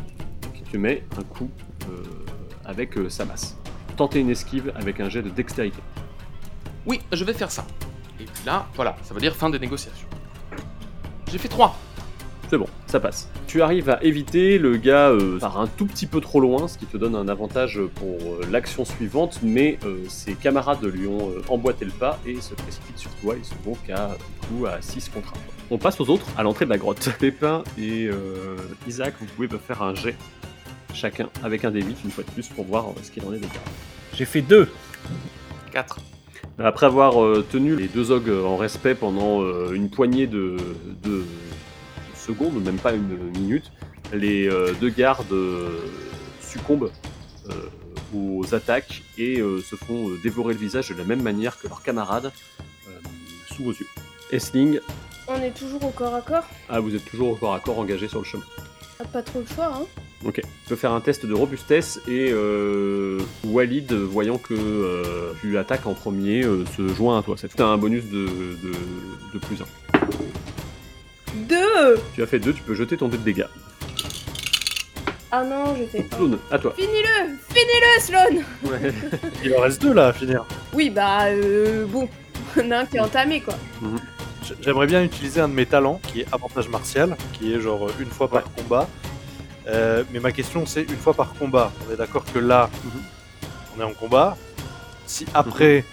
qui 0.54 0.64
te 0.64 0.78
met 0.78 1.04
un 1.18 1.24
coup 1.24 1.50
euh, 1.90 2.04
avec 2.66 2.98
euh, 2.98 3.10
sa 3.10 3.26
masse. 3.26 3.58
Tentez 3.96 4.20
une 4.20 4.30
esquive 4.30 4.72
avec 4.76 5.00
un 5.00 5.10
jet 5.10 5.22
de 5.22 5.30
dextérité. 5.30 5.80
Oui, 6.86 7.00
je 7.12 7.24
vais 7.24 7.34
faire 7.34 7.52
ça. 7.52 7.66
Et 8.20 8.26
puis 8.26 8.44
là, 8.46 8.68
voilà, 8.76 8.98
ça 9.04 9.14
veut 9.14 9.22
dire 9.22 9.36
fin 9.36 9.50
des 9.50 9.60
négociations. 9.60 10.08
J'ai 11.32 11.38
fait 11.38 11.48
3. 11.48 11.78
C'est 12.50 12.58
bon, 12.58 12.68
ça 12.86 13.00
passe. 13.00 13.30
Tu 13.48 13.62
arrives 13.62 13.90
à 13.90 14.04
éviter, 14.04 14.58
le 14.58 14.76
gars 14.76 15.10
euh, 15.10 15.40
part 15.40 15.58
un 15.58 15.68
tout 15.68 15.86
petit 15.86 16.06
peu 16.06 16.20
trop 16.20 16.42
loin, 16.42 16.68
ce 16.68 16.78
qui 16.78 16.86
te 16.86 16.98
donne 16.98 17.16
un 17.16 17.30
avantage 17.30 17.80
pour 17.96 18.18
l'action 18.50 18.84
suivante, 18.84 19.40
mais 19.42 19.80
ses 20.10 20.34
camarades 20.34 20.84
lui 20.84 21.08
ont 21.08 21.32
emboîté 21.48 21.86
le 21.86 21.92
pas 21.92 22.20
et 22.26 22.42
se 22.42 22.54
précipitent 22.56 22.98
sur 22.98 23.12
toi, 23.22 23.36
ils 23.38 23.46
sont 23.46 23.56
donc 23.64 23.90
à, 23.90 24.10
du 24.10 24.48
coup, 24.48 24.66
à 24.66 24.82
6 24.82 25.08
contre 25.10 25.34
1. 25.34 25.61
On 25.74 25.78
passe 25.78 26.02
aux 26.02 26.10
autres, 26.10 26.28
à 26.38 26.44
l'entrée 26.44 26.66
de 26.66 26.70
la 26.70 26.78
grotte. 26.78 27.10
Pépin 27.18 27.64
et 27.78 28.08
euh, 28.08 28.58
Isaac, 28.90 29.14
vous 29.22 29.26
pouvez 29.26 29.48
me 29.48 29.58
faire 29.58 29.82
un 29.82 29.96
jet, 29.96 30.18
chacun, 30.94 31.30
avec 31.44 31.64
un 31.64 31.72
D8 31.72 31.96
une 32.04 32.12
fois 32.12 32.26
de 32.26 32.32
plus, 32.32 32.50
pour 32.50 32.66
voir 32.66 32.90
euh, 32.90 32.94
ce 33.02 33.10
qu'il 33.10 33.24
en 33.24 33.32
est 33.32 33.40
des 33.40 33.48
gars. 33.48 33.64
J'ai 34.14 34.26
fait 34.26 34.42
2. 34.42 34.70
4. 35.72 36.00
Après 36.60 36.86
avoir 36.86 37.24
euh, 37.24 37.46
tenu 37.50 37.78
les 37.78 37.88
deux 37.88 38.12
ogres 38.12 38.46
en 38.46 38.58
respect 38.58 38.96
pendant 38.96 39.42
euh, 39.42 39.72
une 39.72 39.90
poignée 39.90 40.28
de, 40.28 40.58
de 41.04 41.24
secondes, 42.16 42.62
même 42.62 42.78
pas 42.78 42.92
une 42.92 43.32
minute, 43.32 43.72
les 44.12 44.50
euh, 44.50 44.74
deux 44.82 44.90
gardes 44.90 45.32
euh, 45.32 45.70
succombent 46.42 46.92
euh, 47.50 47.54
aux 48.14 48.54
attaques 48.54 49.04
et 49.18 49.40
euh, 49.40 49.62
se 49.62 49.78
font 49.78 50.10
euh, 50.10 50.20
dévorer 50.22 50.54
le 50.54 50.60
visage 50.60 50.90
de 50.90 50.96
la 50.96 51.06
même 51.06 51.22
manière 51.22 51.58
que 51.58 51.70
leurs 51.70 51.82
camarades 51.82 52.34
euh, 52.90 52.92
sous 53.56 53.64
vos 53.64 53.72
yeux. 53.72 53.88
Essling, 54.32 54.80
On 55.38 55.42
est 55.42 55.52
toujours 55.58 55.84
au 55.86 55.90
corps 55.90 56.16
à 56.16 56.22
corps. 56.22 56.44
ah, 56.70 56.80
vous 56.80 56.96
êtes 56.96 57.06
toujours 57.06 57.32
au 57.32 57.36
corps 57.36 57.54
à 57.54 57.60
corps 57.60 57.80
engagé 57.80 58.08
sur 58.08 58.20
le 58.20 58.26
chemin. 58.26 58.44
Ah, 59.00 59.04
Pas 59.06 59.22
trop 59.22 59.40
le 59.40 59.46
choix, 59.56 59.72
hein. 59.74 59.86
Ok. 60.24 60.36
Tu 60.36 60.44
peux 60.70 60.76
faire 60.76 60.92
un 60.92 61.02
test 61.02 61.26
de 61.26 61.34
robustesse 61.34 62.00
et 62.08 62.30
euh, 62.32 63.20
Walid, 63.46 63.92
voyant 63.94 64.38
que 64.38 64.54
euh, 64.54 65.34
tu 65.42 65.58
attaques 65.58 65.88
en 65.88 65.94
premier, 65.96 66.44
euh, 66.44 66.64
se 66.78 66.88
joint 66.94 67.18
à 67.20 67.24
toi. 67.24 67.36
C'est 67.38 67.60
un 67.60 67.78
bonus 67.78 68.06
de, 68.06 68.28
de, 68.28 68.72
de 69.34 69.40
plus 69.40 69.58
1. 69.62 69.66
Deux 71.48 71.96
Tu 72.14 72.22
as 72.22 72.28
fait 72.28 72.40
2, 72.40 72.54
tu 72.54 72.62
peux 72.62 72.76
jeter 72.76 72.98
ton 72.98 73.08
dé 73.08 73.18
de 73.18 73.24
dégâts. 73.24 73.46
Ah 75.32 75.44
non, 75.44 75.76
j'ai 75.78 75.88
fait 75.88 76.06
un. 76.14 76.18
Sloan, 76.18 76.38
à 76.52 76.60
toi. 76.60 76.74
Finis-le 76.78 77.38
Finis-le, 77.50 78.02
Sloan 78.02 78.44
Ouais. 78.66 78.94
Il 79.46 79.56
en 79.56 79.62
reste 79.62 79.82
deux 79.82 79.94
là 79.94 80.08
à 80.08 80.14
finir. 80.14 80.46
Oui, 80.74 80.90
bah, 80.90 81.26
euh, 81.28 81.86
bon. 81.86 82.08
On 82.58 82.70
a 82.72 82.80
un 82.80 82.86
qui 82.86 82.98
est 82.98 83.00
entamé, 83.00 83.40
quoi. 83.40 83.56
J- 83.82 83.88
J'aimerais 84.62 84.88
bien 84.88 85.04
utiliser 85.04 85.42
un 85.42 85.48
de 85.48 85.54
mes 85.54 85.66
talents 85.66 86.00
qui 86.08 86.22
est 86.22 86.28
avantage 86.32 86.68
martial, 86.70 87.16
qui 87.34 87.54
est 87.54 87.60
genre 87.60 87.88
euh, 87.88 87.94
une 88.00 88.10
fois 88.10 88.28
par 88.28 88.44
combat. 88.54 88.88
Euh, 89.68 90.04
mais 90.12 90.20
ma 90.20 90.32
question 90.32 90.66
c'est 90.66 90.82
une 90.82 90.98
fois 90.98 91.14
par 91.14 91.34
combat. 91.36 91.72
On 91.88 91.94
est 91.94 91.98
d'accord 91.98 92.26
que 92.26 92.40
là, 92.40 92.70
on 93.76 93.82
est 93.82 93.84
en 93.84 93.94
combat. 93.94 94.38
Si 95.06 95.26
après 95.34 95.86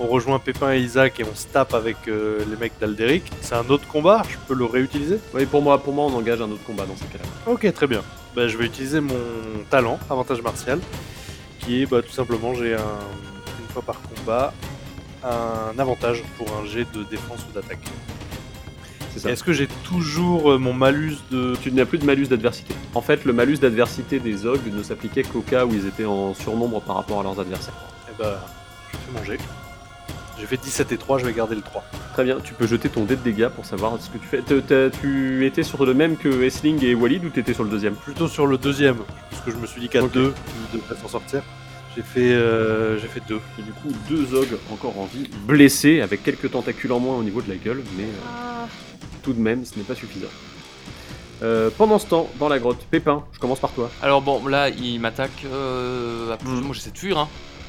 on 0.00 0.06
rejoint 0.06 0.38
Pépin 0.38 0.72
et 0.74 0.80
Isaac 0.80 1.20
et 1.20 1.24
on 1.24 1.34
se 1.34 1.46
tape 1.46 1.72
avec 1.74 1.96
euh, 2.08 2.44
les 2.50 2.56
mecs 2.56 2.72
d'Alderic, 2.80 3.30
c'est 3.42 3.54
un 3.54 3.68
autre 3.68 3.86
combat, 3.86 4.22
je 4.28 4.36
peux 4.48 4.54
le 4.54 4.64
réutiliser? 4.64 5.20
Oui, 5.32 5.46
pour 5.46 5.62
moi, 5.62 5.78
pour 5.78 5.92
moi, 5.92 6.06
on 6.06 6.14
engage 6.14 6.40
un 6.40 6.50
autre 6.50 6.64
combat 6.64 6.84
dans 6.84 6.96
ces 6.96 7.04
cas-là. 7.04 7.24
Ok, 7.46 7.72
très 7.72 7.86
bien. 7.86 8.02
Bah, 8.34 8.48
je 8.48 8.56
vais 8.56 8.64
utiliser 8.64 9.00
mon 9.00 9.14
talent, 9.70 10.00
avantage 10.10 10.42
martial, 10.42 10.80
qui 11.60 11.82
est 11.82 11.86
bah, 11.86 12.02
tout 12.02 12.10
simplement 12.10 12.54
j'ai 12.54 12.74
un, 12.74 12.78
une 13.60 13.68
fois 13.72 13.82
par 13.82 14.00
combat 14.00 14.52
un 15.24 15.78
avantage 15.78 16.22
pour 16.36 16.46
un 16.56 16.66
jet 16.66 16.86
de 16.92 17.02
défense 17.04 17.40
ou 17.48 17.52
d'attaque. 17.54 17.78
C'est 19.12 19.20
ça. 19.20 19.30
Est-ce 19.30 19.44
que 19.44 19.52
j'ai 19.52 19.68
toujours 19.84 20.52
euh, 20.52 20.58
mon 20.58 20.72
malus 20.72 21.16
de... 21.30 21.54
Tu 21.62 21.70
n'as 21.70 21.84
plus 21.84 21.98
de 21.98 22.04
malus 22.04 22.26
d'adversité. 22.26 22.74
En 22.94 23.00
fait, 23.00 23.24
le 23.24 23.32
malus 23.32 23.58
d'adversité 23.58 24.18
des 24.18 24.44
ogres 24.44 24.60
ne 24.72 24.82
s'appliquait 24.82 25.22
qu'au 25.22 25.40
cas 25.40 25.64
où 25.64 25.72
ils 25.72 25.86
étaient 25.86 26.04
en 26.04 26.34
surnombre 26.34 26.80
par 26.80 26.96
rapport 26.96 27.20
à 27.20 27.22
leurs 27.22 27.38
adversaires. 27.38 27.74
Eh 28.10 28.20
bah, 28.20 28.44
je 28.92 28.96
fais 28.98 29.18
mon 29.18 29.24
jet. 29.24 29.38
J'ai 30.38 30.46
fait 30.46 30.56
17 30.56 30.90
et 30.90 30.98
3, 30.98 31.18
je 31.18 31.26
vais 31.26 31.32
garder 31.32 31.54
le 31.54 31.62
3. 31.62 31.84
Très 32.12 32.24
bien, 32.24 32.38
tu 32.42 32.54
peux 32.54 32.66
jeter 32.66 32.88
ton 32.88 33.04
dé 33.04 33.14
de 33.14 33.22
dégâts 33.22 33.48
pour 33.48 33.64
savoir 33.64 33.96
ce 34.00 34.10
que 34.10 34.18
tu 34.18 34.26
fais. 34.26 34.42
Tu 34.42 35.46
étais 35.46 35.62
sur 35.62 35.86
le 35.86 35.94
même 35.94 36.16
que 36.16 36.42
Essling 36.42 36.84
et 36.84 36.94
Walid 36.96 37.24
ou 37.24 37.30
t'étais 37.30 37.54
sur 37.54 37.62
le 37.62 37.70
deuxième? 37.70 37.94
Plutôt 37.94 38.26
sur 38.26 38.48
le 38.48 38.58
deuxième, 38.58 38.96
parce 39.30 39.42
que 39.42 39.52
je 39.52 39.56
me 39.56 39.66
suis 39.66 39.80
dit 39.80 39.88
qu'à 39.88 40.02
Ok. 40.02 40.10
deux, 40.12 40.34
il 40.72 40.80
devrait 40.80 40.96
s'en 41.00 41.08
sortir. 41.08 41.42
J'ai 41.96 42.02
fait, 42.02 42.32
euh, 42.32 42.98
j'ai 42.98 43.06
fait 43.08 43.22
deux. 43.28 43.40
Et 43.58 43.62
du 43.62 43.70
coup, 43.72 43.88
deux 44.08 44.34
ogres 44.34 44.58
encore 44.72 44.98
en 44.98 45.04
vie, 45.06 45.28
blessés, 45.46 46.00
avec 46.00 46.22
quelques 46.24 46.50
tentacules 46.50 46.90
en 46.92 46.98
moins 46.98 47.16
au 47.16 47.22
niveau 47.22 47.40
de 47.40 47.48
la 47.48 47.56
gueule, 47.56 47.82
mais 47.96 48.04
euh, 48.04 48.28
Ah, 48.28 48.66
tout 49.22 49.32
de 49.32 49.40
même, 49.40 49.64
ce 49.64 49.76
n'est 49.78 49.84
pas 49.84 49.94
suffisant. 49.94 50.26
Euh, 51.42 51.70
pendant 51.76 51.98
ce 51.98 52.06
temps, 52.06 52.28
dans 52.40 52.48
la 52.48 52.58
grotte, 52.58 52.78
Pépin, 52.90 53.24
je 53.32 53.38
commence 53.38 53.60
par 53.60 53.70
toi. 53.72 53.90
Alors 54.02 54.22
bon, 54.22 54.46
là, 54.46 54.70
il 54.70 54.98
m'attaque. 55.00 55.44
Euh, 55.52 56.32
à 56.32 56.36
plus- 56.36 56.48
Mhm. 56.48 56.60
Moi, 56.62 56.74
j'essaie 56.74 56.90
de 56.90 56.98
fuir, 56.98 57.18
hein. 57.18 57.28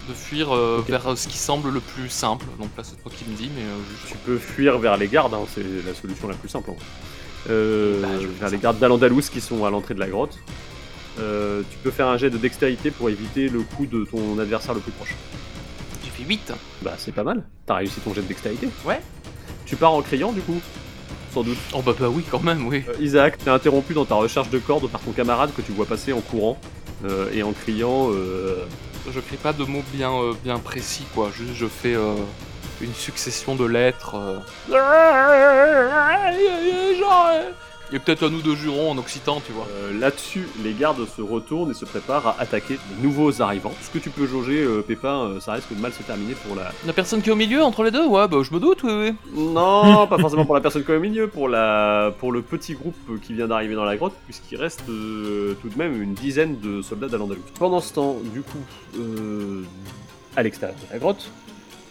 De 0.09 0.13
fuir 0.13 0.55
euh, 0.55 0.79
Ok. 0.79 0.87
vers 0.89 1.17
ce 1.17 1.27
qui 1.27 1.37
semble 1.37 1.69
le 1.71 1.79
plus 1.79 2.09
simple. 2.09 2.45
Donc 2.59 2.69
là, 2.77 2.83
c'est 2.83 2.95
toi 3.01 3.11
qui 3.15 3.25
me 3.29 3.35
dis, 3.35 3.49
mais 3.55 3.63
euh, 3.63 3.75
juste. 3.91 4.11
Tu 4.11 4.17
peux 4.19 4.37
fuir 4.37 4.77
vers 4.79 4.97
les 4.97 5.07
gardes, 5.07 5.33
hein, 5.33 5.39
c'est 5.53 5.63
la 5.85 5.93
solution 5.95 6.27
la 6.27 6.35
plus 6.35 6.49
simple. 6.49 6.69
en 6.71 6.73
vrai. 6.73 6.83
Euh, 7.49 8.01
Bah, 8.01 8.07
je 8.21 8.27
vais 8.27 8.33
faire 8.33 8.39
vers 8.41 8.49
les 8.51 8.57
gardes 8.59 8.79
d'Al-Andalus 8.79 9.29
qui 9.31 9.41
sont 9.41 9.65
à 9.65 9.69
l'entrée 9.69 9.93
de 9.93 9.99
la 9.99 10.07
grotte. 10.07 10.37
Euh, 11.19 11.61
tu 11.71 11.77
peux 11.77 11.91
faire 11.91 12.07
un 12.07 12.17
jet 12.17 12.29
de 12.29 12.37
dextérité 12.37 12.91
pour 12.91 13.09
éviter 13.09 13.47
le 13.49 13.61
coup 13.61 13.85
de 13.85 14.03
ton 14.05 14.37
adversaire 14.39 14.73
le 14.73 14.81
plus 14.81 14.91
proche. 14.91 15.15
J'ai 16.03 16.09
fait 16.11 16.23
8. 16.27 16.53
Bah 16.81 16.93
c'est 16.97 17.13
pas 17.13 17.23
mal, 17.23 17.43
t'as 17.65 17.75
réussi 17.75 17.99
ton 18.01 18.13
jet 18.13 18.21
de 18.21 18.27
dextérité. 18.27 18.67
Ouais. 18.85 19.01
Tu 19.65 19.75
pars 19.75 19.93
en 19.93 20.01
criant 20.01 20.31
du 20.31 20.41
coup 20.41 20.59
Sans 21.33 21.43
doute. 21.43 21.57
Oh 21.73 21.81
bah, 21.81 21.93
bah 21.99 22.09
oui, 22.09 22.23
quand 22.29 22.43
même, 22.43 22.67
oui. 22.67 22.83
Euh, 22.87 22.93
Isaac, 23.01 23.37
t'es 23.37 23.49
interrompu 23.49 23.93
dans 23.93 24.05
ta 24.05 24.15
recherche 24.15 24.49
de 24.49 24.59
corde 24.59 24.89
par 24.89 25.01
ton 25.01 25.11
camarade 25.11 25.51
que 25.55 25.61
tu 25.61 25.71
vois 25.71 25.85
passer 25.85 26.13
en 26.13 26.21
courant 26.21 26.57
euh, 27.05 27.29
et 27.33 27.43
en 27.43 27.51
criant. 27.53 28.09
euh, 28.11 28.65
Je 29.11 29.19
crie 29.19 29.37
pas 29.37 29.53
de 29.53 29.63
mots 29.63 29.83
bien, 29.93 30.11
euh, 30.13 30.33
bien 30.43 30.59
précis, 30.59 31.03
quoi. 31.13 31.29
Juste, 31.35 31.53
je 31.55 31.65
fais 31.65 31.95
euh, 31.95 32.13
une 32.81 32.93
succession 32.93 33.55
de 33.55 33.65
lettres. 33.65 34.15
euh. 34.15 34.39
Et 37.93 37.99
peut-être 37.99 38.23
un 38.23 38.33
ou 38.33 38.41
deux 38.41 38.55
jurons 38.55 38.91
en 38.91 38.97
occitan, 38.97 39.41
tu 39.45 39.51
vois. 39.51 39.67
Euh, 39.71 39.99
Là-dessus, 39.99 40.47
les 40.63 40.73
gardes 40.73 41.05
se 41.07 41.21
retournent 41.21 41.71
et 41.71 41.73
se 41.73 41.85
préparent 41.85 42.27
à 42.27 42.35
attaquer 42.39 42.79
les 42.95 43.03
nouveaux 43.03 43.41
arrivants. 43.41 43.73
Ce 43.81 43.89
que 43.89 43.99
tu 43.99 44.09
peux 44.09 44.25
jauger, 44.25 44.63
euh, 44.63 44.81
Pépin, 44.81 45.19
euh, 45.25 45.39
ça 45.39 45.53
risque 45.53 45.73
de 45.73 45.79
mal 45.79 45.93
se 45.93 46.01
terminer 46.03 46.33
pour 46.33 46.55
la. 46.55 46.71
La 46.85 46.93
personne 46.93 47.21
qui 47.21 47.29
est 47.29 47.31
au 47.33 47.37
milieu 47.37 47.63
entre 47.63 47.83
les 47.83 47.91
deux? 47.91 48.05
Ouais, 48.05 48.27
bah 48.27 48.37
je 48.41 48.53
me 48.53 48.59
doute, 48.59 48.83
oui, 48.83 48.91
oui. 48.93 49.13
Non, 49.35 50.07
pas 50.09 50.17
forcément 50.17 50.45
pour 50.45 50.55
la 50.55 50.61
personne 50.61 50.83
qui 50.83 50.91
est 50.91 50.95
au 50.95 50.99
milieu, 50.99 51.27
pour, 51.27 51.47
la... 51.47 52.11
pour 52.19 52.31
le 52.31 52.41
petit 52.41 52.73
groupe 52.73 52.95
qui 53.21 53.33
vient 53.33 53.47
d'arriver 53.47 53.75
dans 53.75 53.85
la 53.85 53.97
grotte, 53.97 54.13
puisqu'il 54.25 54.57
reste 54.57 54.83
tout 54.85 55.69
de 55.69 55.77
même 55.77 56.01
une 56.01 56.13
dizaine 56.13 56.59
de 56.59 56.81
soldats 56.81 57.07
d'Al-Andalus. 57.07 57.41
Pendant 57.59 57.81
ce 57.81 57.93
temps, 57.93 58.17
du 58.33 58.41
coup, 58.41 58.57
euh, 58.97 59.63
à 60.35 60.43
l'extérieur 60.43 60.77
de 60.77 60.93
la 60.93 60.99
grotte, 60.99 61.29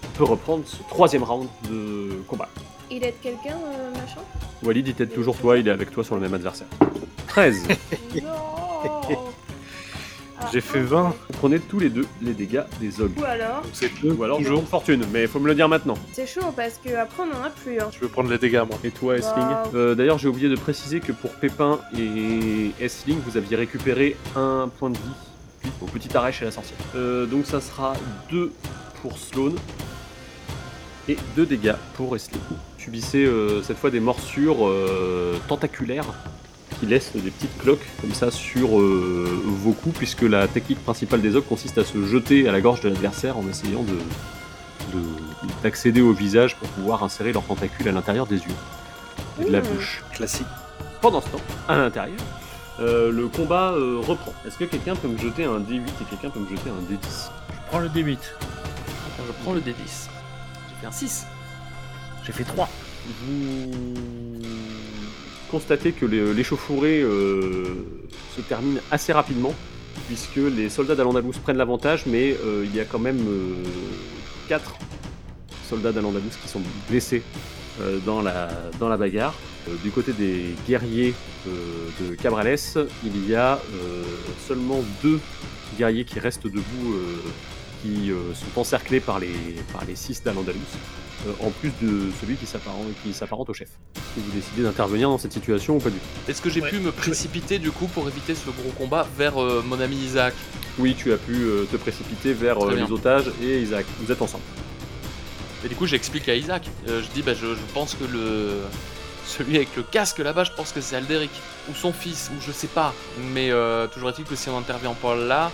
on 0.04 0.18
peut 0.18 0.24
reprendre 0.24 0.64
ce 0.66 0.76
troisième 0.88 1.22
round 1.22 1.48
de 1.70 2.10
combat. 2.26 2.48
Il 2.90 3.04
aide 3.04 3.14
quelqu'un, 3.22 3.56
euh, 3.56 3.90
machin? 3.92 4.20
Walid, 4.62 4.86
il 4.88 4.94
t'aide 4.94 5.12
toujours 5.12 5.36
toi, 5.36 5.58
il 5.58 5.68
est 5.68 5.70
avec 5.70 5.90
toi 5.90 6.04
sur 6.04 6.14
le 6.14 6.20
même 6.20 6.34
adversaire. 6.34 6.66
13. 7.28 7.62
Non 8.22 9.18
Ah, 10.40 10.48
J'ai 10.52 10.60
fait 10.60 10.80
20. 10.80 11.02
Vous 11.08 11.38
prenez 11.38 11.58
tous 11.60 11.78
les 11.78 11.88
deux 11.88 12.06
les 12.20 12.32
dégâts 12.34 12.64
des 12.80 13.00
ogres. 13.00 13.20
Ou 13.20 13.24
alors, 13.24 13.62
Donc 13.62 13.70
c'est 13.72 13.90
deux. 14.02 14.12
Ou 14.12 14.24
alors 14.24 14.38
toujours. 14.38 14.56
toujours 14.58 14.68
fortune, 14.68 15.04
mais 15.12 15.22
il 15.22 15.28
faut 15.28 15.38
me 15.40 15.46
le 15.46 15.54
dire 15.54 15.68
maintenant. 15.68 15.94
c'est 16.12 16.26
chaud 16.26 16.52
parce 16.54 16.78
que 16.84 16.94
après 16.94 17.22
on 17.22 17.40
en 17.40 17.44
a 17.44 17.50
plus. 17.50 17.78
Hein. 17.80 17.88
Je 17.92 18.00
vais 18.00 18.08
prendre 18.08 18.28
les 18.30 18.38
dégâts, 18.38 18.62
moi. 18.68 18.78
Et 18.84 18.90
toi, 18.90 19.16
Essling? 19.16 19.36
Wow. 19.38 19.70
Euh, 19.74 19.94
D'ailleurs, 19.94 20.18
j'ai 20.18 20.28
oublié 20.28 20.48
de 20.48 20.56
préciser 20.56 21.00
que 21.00 21.12
pour 21.12 21.30
Pépin 21.32 21.78
et 21.96 22.72
Essling, 22.80 23.18
vous 23.24 23.36
aviez 23.36 23.56
récupéré 23.56 24.16
un 24.36 24.68
point 24.78 24.90
de 24.90 24.96
vie 24.98 25.70
au 25.80 25.86
petit 25.86 26.14
arrêt 26.16 26.32
chez 26.32 26.44
la 26.44 26.50
sorcière. 26.50 26.78
Euh, 26.96 27.26
donc 27.26 27.46
ça 27.46 27.60
sera 27.60 27.94
2 28.30 28.52
pour 29.00 29.16
Sloan 29.18 29.52
Et 31.08 31.16
2 31.36 31.46
dégâts 31.46 31.74
pour 31.96 32.14
Esli. 32.16 32.38
Subissez 32.84 33.24
euh, 33.24 33.62
cette 33.62 33.78
fois 33.78 33.90
des 33.90 34.00
morsures 34.00 34.66
euh, 34.68 35.38
tentaculaires 35.48 36.04
qui 36.78 36.86
laissent 36.86 37.12
des 37.14 37.30
petites 37.30 37.56
cloques 37.58 37.86
comme 38.00 38.12
ça 38.12 38.30
sur 38.30 38.78
euh, 38.78 39.40
vos 39.42 39.72
coups, 39.72 39.96
puisque 39.96 40.22
la 40.22 40.46
technique 40.48 40.82
principale 40.84 41.22
des 41.22 41.34
ogres 41.36 41.46
consiste 41.46 41.78
à 41.78 41.84
se 41.84 42.04
jeter 42.04 42.46
à 42.48 42.52
la 42.52 42.60
gorge 42.60 42.80
de 42.82 42.88
l'adversaire 42.90 43.38
en 43.38 43.48
essayant 43.48 43.82
de 43.82 43.94
de- 44.92 45.52
d'accéder 45.62 46.02
au 46.02 46.12
visage 46.12 46.56
pour 46.56 46.68
pouvoir 46.68 47.02
insérer 47.02 47.32
leurs 47.32 47.42
tentacules 47.44 47.88
à 47.88 47.92
l'intérieur 47.92 48.26
des 48.26 48.36
yeux 48.36 48.54
et 49.40 49.44
de 49.46 49.50
la 49.50 49.60
Mmh. 49.60 49.64
bouche. 49.68 50.04
Classique. 50.12 50.46
Pendant 51.00 51.20
ce 51.22 51.28
temps, 51.30 51.40
à 51.68 51.76
l'intérieur, 51.78 52.18
euh, 52.80 53.10
le 53.10 53.28
combat 53.28 53.72
euh, 53.72 53.98
reprend. 54.06 54.34
Est-ce 54.46 54.58
que 54.58 54.64
quelqu'un 54.64 54.94
peut 54.94 55.08
me 55.08 55.16
jeter 55.18 55.44
un 55.44 55.58
D8 55.58 55.78
et 55.78 56.04
quelqu'un 56.10 56.28
peut 56.30 56.40
me 56.40 56.48
jeter 56.48 56.68
un 56.70 56.82
D10 56.92 57.30
Je 57.50 57.68
prends 57.70 57.78
le 57.78 57.88
D8. 57.88 58.12
Attends, 58.18 59.24
je 59.26 59.32
prends 59.42 59.52
le 59.54 59.60
D10. 59.60 59.72
J'ai 60.68 60.80
fait 60.80 60.86
un 60.86 60.92
6. 60.92 61.26
J'ai 62.24 62.32
fait 62.32 62.44
3. 62.44 62.68
Vous 63.22 63.72
constatez 65.50 65.92
que 65.92 66.06
l'échauffourée 66.06 67.00
euh, 67.02 67.86
se 68.36 68.40
termine 68.40 68.80
assez 68.90 69.12
rapidement, 69.12 69.54
puisque 70.08 70.36
les 70.36 70.68
soldats 70.68 70.94
d'Al-Andalus 70.94 71.38
prennent 71.42 71.58
l'avantage, 71.58 72.06
mais 72.06 72.36
euh, 72.44 72.64
il 72.64 72.74
y 72.74 72.80
a 72.80 72.84
quand 72.84 72.98
même 72.98 73.24
4 74.48 74.74
soldats 75.68 75.92
d'Al-Andalus 75.92 76.36
qui 76.42 76.48
sont 76.48 76.62
blessés 76.88 77.22
euh, 77.80 77.98
dans, 78.06 78.22
la, 78.22 78.96
bagarre. 78.96 79.34
Euh, 79.68 79.74
du 79.82 79.90
côté 79.90 80.12
des 80.12 80.54
guerriers 80.68 81.12
euh, 81.48 81.88
de 82.00 82.14
Cabrales, 82.14 82.56
il 83.04 83.28
y 83.28 83.34
a 83.34 83.54
euh, 83.54 84.04
seulement 84.46 84.80
deux 85.02 85.18
guerriers 85.76 86.04
qui 86.04 86.20
restent 86.20 86.44
debout, 86.44 86.92
euh, 86.92 87.16
qui 87.82 88.12
euh, 88.12 88.32
sont 88.34 88.60
encerclés 88.60 89.00
par 89.00 89.18
les, 89.18 89.34
par 89.72 89.84
les 89.86 89.96
6 89.96 90.22
d'Al-Andalus 90.22 90.54
euh, 90.54 91.03
en 91.40 91.50
plus 91.50 91.72
de 91.82 92.10
celui 92.20 92.36
qui 92.36 92.46
s'apparente, 92.46 92.86
qui 93.02 93.12
s'apparente 93.12 93.48
au 93.50 93.54
chef. 93.54 93.68
Que 93.94 94.20
vous 94.20 94.30
décidez 94.32 94.62
d'intervenir 94.62 95.08
dans 95.08 95.18
cette 95.18 95.32
situation 95.32 95.76
ou 95.76 95.80
pas 95.80 95.90
du 95.90 95.96
tout 95.96 96.30
Est-ce 96.30 96.40
que 96.42 96.50
j'ai 96.50 96.60
Ouais. 96.60 96.70
pu 96.70 96.78
me 96.78 96.92
précipiter 96.92 97.58
du 97.58 97.70
coup 97.70 97.86
pour 97.86 98.06
éviter 98.08 98.34
ce 98.34 98.44
gros 98.46 98.70
combat 98.78 99.06
vers 99.16 99.42
euh, 99.42 99.62
mon 99.66 99.80
ami 99.80 99.96
Isaac? 99.96 100.34
Oui, 100.78 100.94
tu 100.96 101.12
as 101.12 101.16
pu 101.16 101.32
euh, 101.34 101.64
te 101.70 101.76
précipiter 101.76 102.32
vers 102.32 102.58
euh, 102.64 102.74
les 102.74 102.90
otages 102.92 103.30
et 103.42 103.60
Isaac. 103.60 103.86
Vous 104.00 104.10
êtes 104.12 104.22
ensemble. 104.22 104.42
Et 105.64 105.68
du 105.68 105.74
coup, 105.76 105.86
j'explique 105.86 106.28
à 106.28 106.34
Isaac. 106.34 106.68
Euh, 106.88 107.02
je 107.02 107.08
dis, 107.14 107.22
bah, 107.22 107.32
je, 107.34 107.46
je 107.54 107.72
pense 107.72 107.94
que 107.94 108.04
le. 108.04 108.58
Celui 109.26 109.56
avec 109.56 109.74
le 109.74 109.82
casque 109.82 110.18
là-bas, 110.18 110.44
je 110.44 110.50
pense 110.52 110.70
que 110.72 110.82
c'est 110.82 110.96
Alderic. 110.96 111.30
Ou 111.70 111.74
son 111.74 111.92
fils, 111.94 112.30
ou 112.36 112.40
je 112.42 112.52
sais 112.52 112.66
pas. 112.66 112.92
Mais 113.32 113.50
euh, 113.50 113.86
toujours 113.86 114.10
est-il 114.10 114.24
que 114.26 114.36
si 114.36 114.50
on 114.50 114.58
intervient 114.58 114.92
pas 114.92 115.16
là, 115.16 115.50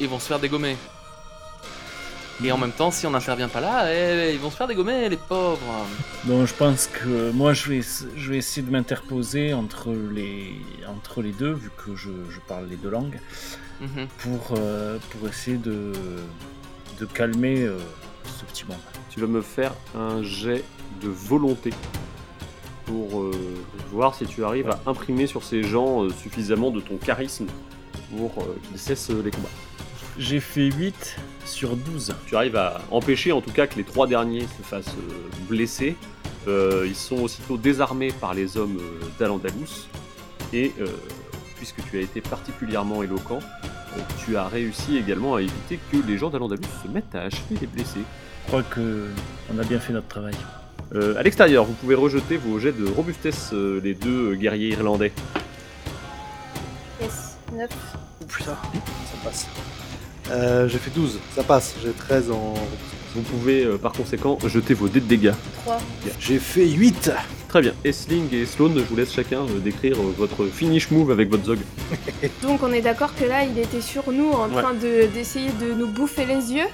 ils 0.00 0.08
vont 0.08 0.18
se 0.18 0.26
faire 0.26 0.38
dégommer. 0.38 0.76
Et 2.44 2.50
en 2.50 2.58
même 2.58 2.72
temps, 2.72 2.90
si 2.90 3.06
on 3.06 3.10
n'intervient 3.10 3.48
pas 3.48 3.60
là, 3.60 3.84
eh, 3.92 4.32
ils 4.34 4.40
vont 4.40 4.50
se 4.50 4.56
faire 4.56 4.66
dégommer, 4.66 5.08
les 5.08 5.16
pauvres. 5.16 5.86
Donc 6.24 6.46
je 6.46 6.54
pense 6.54 6.88
que 6.88 7.30
moi 7.30 7.52
je 7.52 7.68
vais, 7.68 7.80
je 8.16 8.30
vais 8.30 8.38
essayer 8.38 8.66
de 8.66 8.70
m'interposer 8.72 9.54
entre 9.54 9.90
les, 10.12 10.52
entre 10.88 11.22
les 11.22 11.32
deux, 11.32 11.52
vu 11.52 11.70
que 11.76 11.94
je, 11.94 12.10
je 12.30 12.40
parle 12.40 12.66
les 12.68 12.76
deux 12.76 12.90
langues, 12.90 13.20
Mhm. 13.80 14.06
pour, 14.18 14.54
euh, 14.56 14.98
pour 15.10 15.28
essayer 15.28 15.56
de, 15.56 15.92
de 17.00 17.04
calmer 17.06 17.62
euh, 17.62 17.78
ce 18.38 18.44
petit 18.44 18.64
monde. 18.64 18.78
Tu 19.10 19.20
vas 19.20 19.26
me 19.26 19.42
faire 19.42 19.72
un 19.98 20.22
jet 20.22 20.62
de 21.02 21.08
volonté 21.08 21.70
pour 22.86 23.20
euh, 23.22 23.32
voir 23.90 24.14
si 24.14 24.24
tu 24.26 24.44
arrives 24.44 24.70
à 24.70 24.80
imprimer 24.86 25.26
sur 25.26 25.42
ces 25.42 25.62
gens 25.64 26.04
euh, 26.04 26.10
suffisamment 26.10 26.70
de 26.70 26.80
ton 26.80 26.96
charisme 26.96 27.46
pour 28.16 28.42
euh, 28.42 28.56
qu'ils 28.68 28.78
cessent 28.78 29.10
les 29.10 29.30
combats. 29.30 29.48
J'ai 30.18 30.40
fait 30.40 30.70
8 30.70 31.16
sur 31.44 31.76
12. 31.76 32.14
Tu 32.26 32.36
arrives 32.36 32.56
à 32.56 32.80
empêcher 32.90 33.32
en 33.32 33.40
tout 33.40 33.50
cas 33.50 33.66
que 33.66 33.76
les 33.76 33.84
trois 33.84 34.06
derniers 34.06 34.42
se 34.42 34.62
fassent 34.62 34.88
euh, 34.88 35.46
blesser. 35.48 35.96
Euh, 36.48 36.84
ils 36.86 36.96
sont 36.96 37.20
aussitôt 37.20 37.56
désarmés 37.56 38.12
par 38.12 38.34
les 38.34 38.56
hommes 38.56 38.78
euh, 38.78 39.06
d'Al-Andalus. 39.18 39.88
Et 40.52 40.72
euh, 40.80 40.86
puisque 41.56 41.82
tu 41.90 41.98
as 41.98 42.02
été 42.02 42.20
particulièrement 42.20 43.02
éloquent, 43.02 43.38
euh, 43.38 44.00
tu 44.24 44.36
as 44.36 44.48
réussi 44.48 44.96
également 44.98 45.36
à 45.36 45.42
éviter 45.42 45.78
que 45.90 45.96
les 46.06 46.18
gens 46.18 46.30
d'Al-Andalus 46.30 46.68
se 46.82 46.88
mettent 46.88 47.14
à 47.14 47.22
achever 47.22 47.56
les 47.60 47.66
blessés. 47.66 48.00
Je 48.44 48.48
crois 48.48 48.62
que 48.62 49.06
on 49.52 49.58
a 49.58 49.64
bien 49.64 49.78
fait 49.80 49.92
notre 49.92 50.08
travail. 50.08 50.34
Euh, 50.94 51.16
à 51.16 51.22
l'extérieur, 51.22 51.64
vous 51.64 51.72
pouvez 51.72 51.94
rejeter 51.94 52.36
vos 52.36 52.58
jets 52.58 52.72
de 52.72 52.86
robustesse, 52.86 53.50
euh, 53.54 53.80
les 53.82 53.94
deux 53.94 54.32
euh, 54.32 54.34
guerriers 54.34 54.70
irlandais. 54.70 55.12
Yes, 57.00 57.38
9. 57.52 57.70
Oh 58.20 58.24
putain, 58.26 58.52
ça 58.52 59.16
passe. 59.24 59.46
Euh, 60.30 60.68
j'ai 60.68 60.78
fait 60.78 60.90
12, 60.90 61.18
ça 61.34 61.42
passe. 61.42 61.74
J'ai 61.82 61.90
13 61.92 62.30
en. 62.30 62.54
Vous 63.14 63.22
pouvez 63.22 63.64
euh, 63.64 63.76
par 63.76 63.92
conséquent 63.92 64.38
jeter 64.46 64.72
vos 64.74 64.88
dés 64.88 65.00
de 65.00 65.06
dégâts. 65.06 65.32
3. 65.64 65.78
J'ai 66.18 66.38
fait 66.38 66.66
8 66.66 67.10
Très 67.48 67.60
bien. 67.60 67.74
Essling 67.84 68.32
et 68.32 68.46
Sloan, 68.46 68.72
je 68.76 68.80
vous 68.84 68.96
laisse 68.96 69.12
chacun 69.12 69.40
euh, 69.42 69.58
décrire 69.62 69.98
euh, 69.98 70.14
votre 70.16 70.46
finish 70.46 70.90
move 70.90 71.10
avec 71.10 71.28
votre 71.28 71.44
zog. 71.44 71.58
Donc 72.42 72.62
on 72.62 72.72
est 72.72 72.80
d'accord 72.80 73.14
que 73.14 73.24
là 73.24 73.44
il 73.44 73.58
était 73.58 73.82
sur 73.82 74.10
nous 74.10 74.30
en 74.30 74.48
Ouais. 74.48 74.62
train 74.62 74.72
de- 74.72 75.06
d'essayer 75.12 75.50
de, 75.60 75.74
nous 75.74 75.88
bouffer 75.88 76.24
les 76.24 76.52
yeux. 76.54 76.64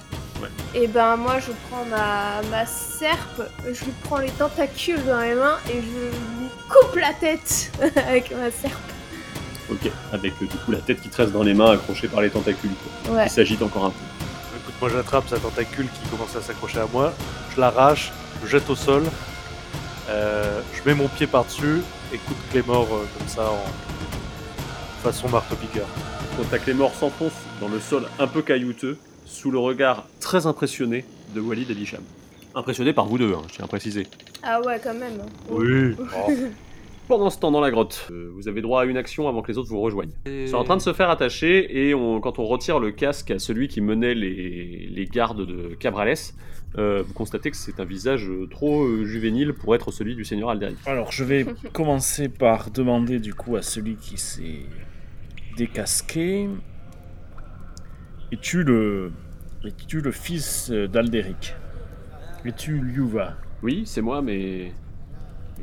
Ouais. 0.41 0.49
Et 0.81 0.87
ben 0.87 1.17
moi 1.17 1.41
je 1.41 1.51
prends 1.69 1.85
ma, 1.87 2.41
ma 2.53 2.65
serpe, 2.67 3.43
je 3.65 3.85
lui 3.85 3.93
prends 4.05 4.19
les 4.19 4.31
tentacules 4.31 5.05
dans 5.05 5.21
les 5.21 5.35
mains 5.35 5.57
et 5.69 5.73
je 5.81 5.81
lui 5.81 6.49
coupe 6.69 6.95
la 6.95 7.13
tête 7.15 7.73
avec 8.09 8.31
ma 8.31 8.53
serpe. 8.53 8.79
Ok. 9.71 9.91
Avec 10.13 10.33
euh, 10.43 10.47
du 10.47 10.57
coup 10.57 10.73
la 10.73 10.79
tête 10.79 11.01
qui 11.01 11.09
te 11.09 11.17
reste 11.17 11.33
dans 11.33 11.43
les 11.43 11.55
mains 11.55 11.73
accrochée 11.73 12.09
par 12.09 12.21
les 12.23 12.31
tentacules. 12.31 12.71
quoi. 13.05 13.15
Ouais. 13.17 13.27
Il 13.27 13.31
s'agite 13.31 13.63
encore 13.63 13.87
un 13.87 13.91
peu. 13.91 13.97
Écoute, 14.63 14.75
moi 14.81 14.91
j'attrape 14.91 15.29
sa 15.29 15.39
tentacule 15.39 15.87
qui 15.87 16.09
commence 16.11 16.35
à 16.37 16.43
s'accrocher 16.43 16.81
à 16.81 16.87
moi, 16.93 17.13
je 17.55 17.61
l'arrache, 17.61 18.13
je 18.41 18.45
le 18.47 18.51
jette 18.51 18.71
au 18.71 18.77
sol, 18.77 19.03
euh, 20.09 20.61
je 20.75 20.89
mets 20.89 20.95
mon 20.95 21.09
pied 21.09 21.27
par-dessus 21.27 21.81
et 22.13 22.17
coup 22.19 22.35
de 22.35 22.53
clé 22.53 22.63
mort 22.67 22.89
euh, 22.93 23.05
comme 23.19 23.29
ça 23.29 23.51
en 23.51 25.03
façon 25.03 25.29
marteau-piqueur. 25.29 25.87
Quand 26.37 26.45
ta 26.57 26.75
mort 26.75 26.95
s'enfonce 26.95 27.33
dans 27.61 27.69
le 27.69 27.81
sol 27.81 28.05
un 28.19 28.27
peu 28.27 28.43
caillouteux, 28.43 28.97
sous 29.27 29.51
le 29.51 29.59
regard 29.59 30.05
très 30.21 30.47
impressionné 30.47 31.05
de 31.35 31.41
Walid 31.41 31.71
Abisham. 31.71 32.01
Impressionné 32.55 32.93
par 32.93 33.07
vous 33.07 33.19
deux, 33.19 33.35
hein, 33.35 33.43
je 33.49 33.57
tiens 33.57 33.65
à 33.67 33.69
préciser. 33.69 34.07
Ah 34.43 34.61
ouais 34.63 34.81
quand 34.83 34.95
même. 34.95 35.21
Oui. 35.51 35.95
Oh. 36.17 36.31
Pendant 37.09 37.31
ce 37.31 37.39
temps 37.39 37.51
dans 37.51 37.61
la 37.63 37.71
grotte, 37.71 38.07
euh, 38.11 38.31
vous 38.35 38.49
avez 38.49 38.61
droit 38.61 38.83
à 38.83 38.85
une 38.85 38.99
action 38.99 39.29
avant 39.29 39.41
que 39.41 39.51
les 39.51 39.57
autres 39.57 39.71
vous 39.71 39.81
rejoignent. 39.81 40.13
Et- 40.27 40.43
Ils 40.43 40.49
sont 40.51 40.57
en 40.59 40.65
train 40.65 40.77
de 40.77 40.83
se 40.83 40.93
faire 40.93 41.09
attacher 41.09 41.87
et 41.89 41.95
on- 41.95 42.21
quand 42.21 42.39
on 42.39 42.45
retire 42.45 42.79
le 42.81 42.91
casque 42.91 43.31
à 43.31 43.39
celui 43.39 43.69
qui 43.69 43.81
menait 43.81 44.15
les, 44.15 44.89
les 44.91 45.05
gardes 45.07 45.47
de 45.47 45.75
Cabrales, 45.75 46.15
euh, 46.77 47.03
vous 47.07 47.15
constatez 47.15 47.51
que 47.51 47.57
c'est 47.57 47.81
un 47.81 47.85
visage 47.87 48.31
trop 48.51 48.85
euh, 48.85 49.05
juvénile 49.07 49.55
pour 49.55 49.75
être 49.75 49.91
celui 49.91 50.15
du 50.17 50.25
seigneur 50.27 50.51
Alderic. 50.51 50.77
Alors 50.85 51.11
je 51.11 51.25
vais 51.25 51.47
commencer 51.73 52.29
par 52.29 52.71
demander 52.71 53.21
du 53.21 53.33
coup 53.33 53.57
à 53.57 53.63
celui 53.63 53.97
qui 53.97 54.19
s'est 54.19 54.61
décasqué. 55.57 56.47
Es-tu 58.33 58.63
le, 58.65 59.13
es-tu 59.65 60.03
le 60.03 60.13
fils 60.13 60.71
d'Alderic? 60.71 61.55
Es-tu 62.45 62.79
Liuva 62.81 63.37
Oui, 63.63 63.83
c'est 63.87 64.03
moi, 64.03 64.21
mais... 64.21 64.73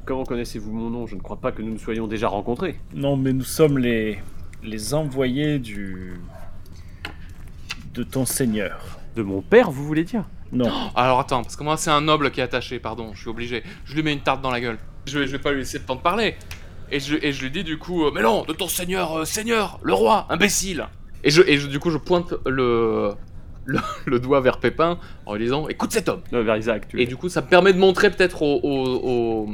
comment 0.05 0.23
connaissez-vous 0.23 0.71
mon 0.71 0.89
nom? 0.89 1.07
Je 1.07 1.15
ne 1.15 1.21
crois 1.21 1.37
pas 1.37 1.51
que 1.51 1.61
nous 1.61 1.71
nous 1.71 1.79
soyons 1.79 2.07
déjà 2.07 2.27
rencontrés. 2.27 2.79
Non, 2.93 3.17
mais 3.17 3.33
nous 3.33 3.43
sommes 3.43 3.77
les, 3.77 4.19
les 4.63 4.93
envoyés 4.93 5.59
du 5.59 6.13
de 7.93 8.03
ton 8.03 8.25
seigneur. 8.25 8.99
De 9.15 9.23
mon 9.23 9.41
père, 9.41 9.71
vous 9.71 9.85
voulez 9.85 10.03
dire? 10.03 10.25
Non. 10.51 10.69
Alors 10.95 11.19
attends, 11.19 11.41
parce 11.43 11.55
que 11.55 11.63
moi 11.63 11.77
c'est 11.77 11.89
un 11.91 12.01
noble 12.01 12.31
qui 12.31 12.39
est 12.39 12.43
attaché, 12.43 12.79
pardon, 12.79 13.11
je 13.13 13.21
suis 13.21 13.29
obligé. 13.29 13.63
Je 13.85 13.95
lui 13.95 14.03
mets 14.03 14.13
une 14.13 14.19
tarte 14.21 14.41
dans 14.41 14.51
la 14.51 14.59
gueule. 14.61 14.77
Je 15.05 15.19
vais, 15.19 15.27
je 15.27 15.31
vais 15.31 15.39
pas 15.39 15.51
lui 15.51 15.59
laisser 15.59 15.77
le 15.79 15.85
temps 15.85 15.95
de 15.95 16.01
parler. 16.01 16.35
Et 16.91 16.99
je, 16.99 17.15
et 17.21 17.31
je 17.31 17.41
lui 17.43 17.51
dis 17.51 17.63
du 17.63 17.77
coup, 17.79 18.05
euh, 18.05 18.11
mais 18.13 18.21
non, 18.21 18.43
de 18.43 18.53
ton 18.53 18.67
seigneur, 18.67 19.19
euh, 19.19 19.25
seigneur, 19.25 19.79
le 19.81 19.93
roi, 19.93 20.27
imbécile. 20.29 20.87
Et, 21.23 21.31
je, 21.31 21.41
et 21.41 21.57
je- 21.57 21.67
du 21.67 21.79
coup 21.79 21.89
je 21.89 21.97
pointe 21.97 22.33
le, 22.45 23.11
le, 23.65 23.79
le 24.05 24.19
doigt 24.19 24.41
vers 24.41 24.59
Pépin 24.59 24.99
en 25.25 25.33
lui 25.35 25.45
disant, 25.45 25.67
écoute 25.67 25.91
cet 25.91 26.09
homme. 26.09 26.21
Non, 26.31 26.43
vers 26.43 26.57
Isaac, 26.57 26.87
tu 26.89 27.01
Et 27.01 27.05
du 27.07 27.15
coup 27.15 27.29
ça 27.29 27.41
me 27.41 27.47
permet 27.47 27.73
de 27.73 27.79
montrer 27.79 28.11
peut-être 28.11 28.41
aux, 28.43 28.59
aux, 28.61 28.99
aux, 29.03 29.49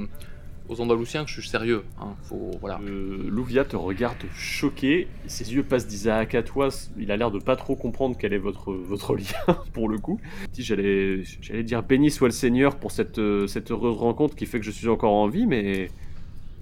aux 0.71 0.81
Andalousiens 0.81 1.23
que 1.25 1.29
je 1.29 1.39
suis 1.41 1.49
sérieux. 1.49 1.84
Hein. 1.99 2.15
Faut, 2.23 2.51
voilà. 2.62 2.79
Euh, 2.81 3.27
Louvia 3.29 3.65
te 3.65 3.75
regarde 3.75 4.17
choqué, 4.34 5.07
ses 5.27 5.53
yeux 5.53 5.63
passent 5.63 5.86
d'Isaac 5.88 6.34
à 6.34 6.43
toi, 6.43 6.69
il 6.97 7.12
a 7.12 7.17
l'air 7.17 7.29
de 7.29 7.39
pas 7.39 7.55
trop 7.55 7.75
comprendre 7.75 8.15
quel 8.17 8.34
est 8.34 8.38
votre, 8.38 8.71
votre 8.73 9.15
lien 9.15 9.55
pour 9.73 9.89
le 9.89 9.97
coup. 9.97 10.19
J'allais 10.57 11.23
dire 11.63 11.84
béni 11.84 12.10
soit 12.10 12.27
le 12.29 12.34
Seigneur 12.34 12.77
pour 12.77 12.91
cette, 12.91 13.19
euh, 13.19 13.47
cette 13.47 13.71
heureuse 13.71 13.97
rencontre 13.97 14.36
qui 14.36 14.45
fait 14.45 14.60
que 14.60 14.65
je 14.65 14.71
suis 14.71 14.88
encore 14.88 15.13
en 15.13 15.27
vie, 15.27 15.45
mais 15.45 15.89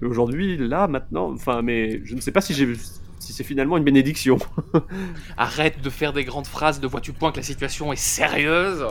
mais 0.02 0.08
aujourd'hui, 0.08 0.56
là, 0.56 0.88
maintenant, 0.88 1.30
enfin, 1.30 1.60
mais 1.60 2.00
je 2.04 2.14
ne 2.14 2.20
sais 2.22 2.32
pas 2.32 2.40
si 2.40 2.54
j'ai 2.54 2.72
si 3.18 3.34
c'est 3.34 3.44
finalement 3.44 3.76
une 3.76 3.84
bénédiction. 3.84 4.38
Arrête 5.36 5.82
de 5.82 5.90
faire 5.90 6.14
des 6.14 6.24
grandes 6.24 6.46
phrases 6.46 6.80
de 6.80 6.86
vois-tu 6.86 7.12
point 7.12 7.32
que 7.32 7.36
la 7.36 7.42
situation 7.42 7.92
est 7.92 7.96
sérieuse? 7.96 8.86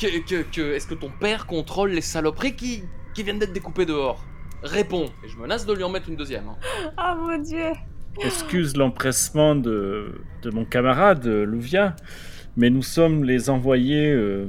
Que, 0.00 0.06
que, 0.20 0.42
que- 0.42 0.74
est-ce 0.74 0.86
que 0.86 0.94
ton 0.94 1.10
père 1.10 1.46
contrôle 1.46 1.90
les 1.90 2.00
saloperies 2.00 2.54
qui, 2.54 2.84
qui 3.14 3.24
viennent 3.24 3.40
d'être 3.40 3.52
découpées 3.52 3.84
dehors? 3.84 4.24
Réponds. 4.62 5.06
Et 5.24 5.28
je 5.28 5.36
menace 5.38 5.66
de 5.66 5.72
lui 5.72 5.84
en 5.84 5.88
mettre 5.90 6.08
une 6.08 6.16
deuxième. 6.16 6.48
hein. 6.48 6.56
Ah 6.96 7.16
mon 7.18 7.38
dieu. 7.40 7.70
Excuse 8.24 8.76
l'empressement 8.76 9.54
de, 9.54 10.20
de 10.42 10.50
mon 10.50 10.64
camarade 10.64 11.24
euh, 11.26 11.44
Louvia, 11.44 11.94
mais 12.56 12.68
nous 12.70 12.82
sommes 12.82 13.22
les 13.22 13.48
envoyés 13.50 14.10
euh, 14.12 14.46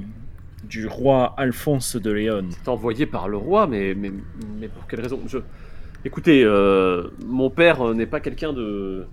du 0.63 0.87
roi 0.87 1.35
Alphonse 1.37 1.95
de 1.95 2.09
Léon. 2.11 2.47
C'est 2.49 2.67
envoyé 2.67 3.05
par 3.05 3.27
le 3.29 3.37
roi, 3.37 3.67
mais, 3.67 3.93
mais, 3.95 4.11
mais 4.59 4.67
pour 4.69 4.87
quelle 4.87 5.01
raison? 5.01 5.19
Je... 5.27 5.37
Écoutez, 6.03 6.43
euh, 6.43 7.09
mon 7.25 7.49
père 7.51 7.93
n'est 7.93 8.07
pas 8.07 8.19
quelqu'un 8.19 8.53
de... 8.53 9.05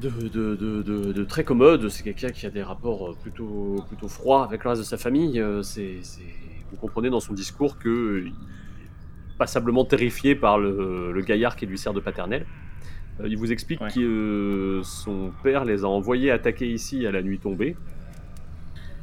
De, 0.00 0.08
de, 0.08 0.56
de, 0.56 0.82
de- 0.82 1.12
de 1.12 1.24
très 1.24 1.44
commode, 1.44 1.88
c'est 1.90 2.02
quelqu'un 2.02 2.30
qui 2.30 2.46
a 2.46 2.50
des 2.50 2.62
rapports 2.62 3.14
plutôt, 3.18 3.84
plutôt 3.88 4.08
froids 4.08 4.42
avec 4.42 4.64
le 4.64 4.70
reste 4.70 4.80
de 4.82 4.86
sa 4.86 4.96
famille. 4.96 5.40
C'est, 5.62 5.98
c'est- 6.00 6.22
Vous 6.70 6.76
comprenez 6.78 7.10
dans 7.10 7.20
son 7.20 7.34
discours 7.34 7.78
que 7.78 8.24
passablement 9.42 9.84
terrifié 9.84 10.36
par 10.36 10.56
le, 10.58 11.10
le 11.12 11.20
gaillard 11.22 11.56
qui 11.56 11.66
lui 11.66 11.76
sert 11.78 11.92
de 11.92 11.98
paternel. 12.00 12.46
Euh, 13.20 13.26
il 13.28 13.36
vous 13.36 13.50
explique 13.50 13.80
Ouais. 13.80 13.90
que 13.92 14.00
euh, 14.00 14.82
son 14.84 15.32
père 15.42 15.64
les 15.64 15.82
a 15.82 15.88
envoyés 15.88 16.30
attaquer 16.30 16.68
ici 16.70 17.04
à 17.06 17.10
la 17.10 17.22
nuit 17.22 17.40
tombée. 17.40 17.74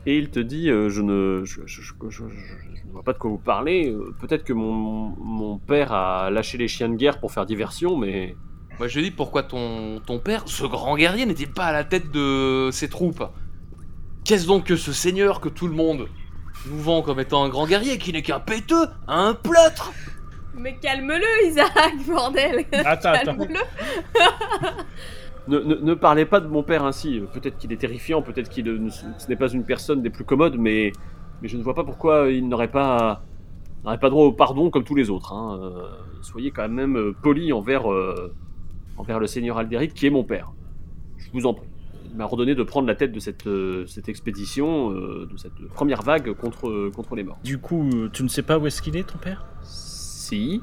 Et 0.05 0.17
il 0.17 0.29
te 0.29 0.39
dit, 0.39 0.69
euh, 0.69 0.89
je, 0.89 1.01
ne, 1.01 1.41
je, 1.43 1.59
je- 1.65 1.81
je- 1.81 1.93
je- 2.09 2.09
je- 2.09 2.23
je 2.29 2.85
ne 2.87 2.91
vois 2.93 3.03
pas 3.03 3.11
de 3.11 3.17
quoi 3.17 3.29
vous 3.29 3.37
parlez. 3.37 3.93
Peut-être 4.21 4.45
que 4.45 4.53
mon, 4.53 5.13
mon 5.19 5.57
père 5.57 5.91
a 5.91 6.29
lâché 6.31 6.57
les 6.57 6.69
chiens 6.69 6.87
de 6.87 6.95
guerre 6.95 7.19
pour 7.19 7.31
faire 7.33 7.45
diversion, 7.45 7.97
mais 7.97 8.35
Moi 8.79 8.87
je 8.87 8.97
lui 8.97 9.09
dis 9.09 9.11
pourquoi 9.11 9.43
ton, 9.43 9.99
ton 10.05 10.19
père, 10.19 10.43
ce 10.45 10.65
grand 10.65 10.95
guerrier, 10.95 11.25
n'était 11.25 11.45
pas 11.45 11.65
à 11.65 11.73
la 11.73 11.83
tête 11.83 12.11
de 12.11 12.69
ses 12.71 12.87
troupes? 12.87 13.23
Qu'est-ce 14.23 14.47
donc 14.47 14.63
que 14.63 14.77
ce 14.77 14.93
seigneur 14.93 15.41
que 15.41 15.49
tout 15.49 15.67
le 15.67 15.73
monde 15.75 16.07
nous 16.69 16.79
vend 16.79 17.01
comme 17.01 17.19
étant 17.19 17.43
un 17.43 17.49
grand 17.49 17.67
guerrier 17.67 17.97
qui 17.97 18.13
n'est 18.13 18.21
qu'un 18.21 18.39
péteux, 18.39 18.85
un 19.09 19.33
pleutre 19.33 19.91
Mais 20.55 20.75
calme-le, 20.77 21.47
Isaac, 21.47 21.93
bordel 22.07 22.65
Attends, 22.85 23.09
attends. 23.13 23.37
Calme-le 23.37 23.59
ne, 25.47 25.59
ne- 25.59 25.75
ne 25.75 25.93
parlez 25.95 26.25
pas 26.25 26.39
de 26.39 26.47
mon 26.47 26.63
père 26.63 26.83
ainsi. 26.85 27.21
Peut-être 27.33 27.57
qu'il 27.57 27.71
est 27.73 27.77
terrifiant, 27.77 28.21
peut-être 28.21 28.49
qu'il 28.49 28.65
ne- 28.65 28.89
ce 28.89 29.27
n'est 29.27 29.35
pas 29.35 29.47
une 29.49 29.63
personne 29.63 30.01
des 30.01 30.09
plus 30.09 30.23
commodes, 30.25 30.57
mais, 30.57 30.91
mais 31.41 31.47
je 31.47 31.57
ne 31.57 31.63
vois 31.63 31.73
pas 31.73 31.83
pourquoi 31.83 32.29
il 32.29 32.47
n'aurait 32.47 32.67
pas, 32.71 33.23
n'aurait 33.83 33.97
pas 33.99 34.09
droit 34.09 34.25
au 34.25 34.31
pardon 34.31 34.69
comme 34.69 34.83
tous 34.83 34.95
les 34.95 35.09
autres. 35.09 35.33
hein. 35.33 35.59
Euh, 35.61 35.87
soyez 36.21 36.51
quand 36.51 36.67
même 36.69 36.97
euh, 36.97 37.15
poli 37.23 37.51
envers, 37.53 37.91
euh, 37.91 38.33
envers 38.97 39.19
le 39.19 39.27
seigneur 39.27 39.57
Alderic 39.57 39.93
qui 39.93 40.05
est 40.07 40.11
mon 40.11 40.23
père. 40.23 40.51
Je 41.17 41.29
vous 41.33 41.45
en 41.47 41.53
prie. 41.53 41.67
Il 42.11 42.17
m'a 42.17 42.25
ordonné 42.25 42.53
de 42.55 42.63
prendre 42.63 42.87
la 42.87 42.95
tête 42.95 43.11
de 43.11 43.19
cette, 43.19 43.45
euh, 43.47 43.85
cette 43.87 44.09
expédition, 44.09 44.91
euh, 44.91 45.27
de 45.31 45.37
cette 45.37 45.53
première 45.73 46.01
vague 46.01 46.33
contre, 46.33 46.89
contre 46.89 47.15
les 47.15 47.23
morts. 47.23 47.39
Du 47.43 47.59
coup, 47.59 47.89
tu 48.13 48.23
ne 48.23 48.27
sais 48.27 48.41
pas 48.43 48.57
où 48.59 48.65
est-ce 48.67 48.81
qu'il 48.81 48.97
est, 48.97 49.03
ton 49.03 49.17
père? 49.19 49.45
Si. 50.29 50.61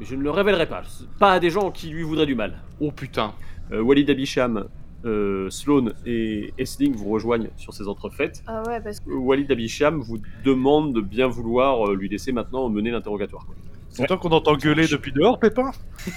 Mais 0.00 0.04
je 0.04 0.16
ne 0.16 0.22
le 0.22 0.30
révélerai 0.30 0.66
pas. 0.66 0.82
Pas 1.20 1.34
à 1.34 1.38
des 1.38 1.50
gens 1.50 1.70
qui 1.70 1.90
lui 1.90 2.02
voudraient 2.02 2.26
du 2.26 2.34
mal. 2.34 2.58
Oh 2.80 2.90
putain. 2.90 3.32
Euh, 3.70 3.80
Walid 3.80 4.10
Abisham, 4.10 4.66
euh, 5.04 5.48
Sloane 5.48 5.92
et 6.04 6.52
Essling 6.58 6.92
vous 6.96 7.08
rejoignent 7.08 7.50
sur 7.56 7.72
ces 7.72 7.86
entrefaites. 7.86 8.42
Ah 8.48 8.64
ouais, 8.66 8.80
parce 8.80 8.98
que... 8.98 9.10
Walid 9.10 9.52
Abisham 9.52 10.00
vous 10.00 10.18
demande 10.44 10.92
de 10.92 11.00
bien 11.00 11.28
vouloir 11.28 11.88
euh, 11.88 11.94
lui 11.94 12.08
laisser 12.08 12.32
maintenant 12.32 12.68
mener 12.68 12.90
l'interrogatoire. 12.90 13.46
C'est 13.90 14.06
toi 14.06 14.18
qu'on 14.18 14.30
entend 14.30 14.56
gueuler 14.56 14.88
depuis 14.88 15.12
dehors, 15.12 15.38
Pépin? 15.38 15.70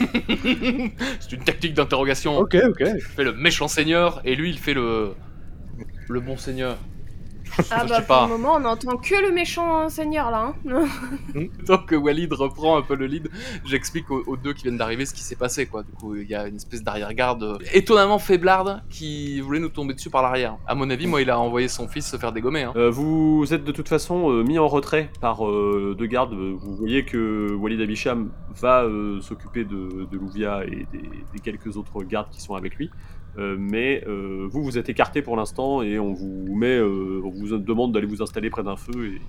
C'est 1.19 1.31
une 1.31 1.43
tactique 1.43 1.75
d'interrogation. 1.75 2.39
Ok, 2.39 2.57
ok. 2.63 2.83
Je 2.97 3.07
fais 3.07 3.23
le 3.23 3.33
méchant 3.33 3.67
seigneur 3.67 4.19
et 4.25 4.35
lui 4.35 4.49
il 4.49 4.57
fait 4.57 4.73
le. 4.73 5.11
le 6.09 6.19
bon 6.19 6.37
seigneur. 6.37 6.77
Ah 7.71 7.85
bah 7.85 7.97
pour 7.97 8.07
pas. 8.07 8.23
le 8.27 8.31
moment, 8.33 8.55
on 8.55 8.59
n'entend 8.61 8.97
que 8.97 9.15
le 9.21 9.31
méchant 9.31 9.89
seigneur, 9.89 10.31
là. 10.31 10.53
Hein. 10.69 10.85
Tant 11.65 11.77
que 11.79 11.95
Walid 11.95 12.31
reprend 12.33 12.77
un 12.77 12.81
peu 12.81 12.95
le 12.95 13.05
lead, 13.05 13.29
j'explique 13.65 14.09
aux, 14.11 14.23
aux 14.27 14.37
deux 14.37 14.53
qui 14.53 14.63
viennent 14.63 14.77
d'arriver 14.77 15.05
ce 15.05 15.13
qui 15.13 15.21
s'est 15.21 15.35
passé 15.35 15.65
quoi. 15.65 15.83
Du 15.83 15.91
coup, 15.91 16.15
il 16.15 16.27
y 16.29 16.35
a 16.35 16.47
une 16.47 16.55
espèce 16.55 16.83
d'arrière-garde 16.83 17.43
euh, 17.43 17.57
étonnamment 17.73 18.19
faiblarde 18.19 18.81
qui 18.89 19.39
voulait 19.41 19.59
nous 19.59 19.69
tomber 19.69 19.93
dessus 19.93 20.09
par 20.09 20.21
l'arrière. 20.21 20.57
À 20.67 20.75
mon 20.75 20.89
avis, 20.89 21.07
moi, 21.07 21.21
il 21.21 21.29
a 21.29 21.39
envoyé 21.39 21.67
son 21.67 21.87
fils 21.87 22.07
se 22.09 22.17
faire 22.17 22.31
dégommer. 22.31 22.63
Hein. 22.63 22.73
Euh, 22.75 22.89
vous 22.89 23.53
êtes 23.53 23.63
de 23.63 23.71
toute 23.71 23.89
façon 23.89 24.31
euh, 24.31 24.43
mis 24.43 24.59
en 24.59 24.67
retrait 24.67 25.09
par 25.19 25.45
euh, 25.47 25.95
deux 25.97 26.07
gardes. 26.07 26.33
Vous 26.33 26.75
voyez 26.75 27.05
que 27.05 27.53
Walid 27.53 27.81
Abisham 27.81 28.31
va 28.55 28.83
euh, 28.83 29.21
s'occuper 29.21 29.63
de, 29.63 30.07
de 30.09 30.17
Louvia 30.17 30.63
et 30.65 30.87
des, 30.91 31.09
des 31.33 31.39
quelques 31.41 31.77
autres 31.77 32.03
gardes 32.03 32.29
qui 32.31 32.41
sont 32.41 32.55
avec 32.55 32.75
lui. 32.75 32.89
Euh, 33.37 33.55
mais 33.57 34.03
euh, 34.07 34.47
vous, 34.51 34.61
vous 34.63 34.77
êtes 34.77 34.89
écarté 34.89 35.21
pour 35.21 35.37
l'instant 35.37 35.81
et 35.81 35.99
on 35.99 36.13
vous 36.13 36.53
met, 36.53 36.77
euh, 36.77 37.21
on 37.23 37.29
vous 37.29 37.57
demande 37.57 37.93
d'aller 37.93 38.05
vous 38.07 38.21
installer 38.21 38.49
près 38.49 38.61
d'un 38.63 38.75
feu 38.75 39.05
et 39.15 39.21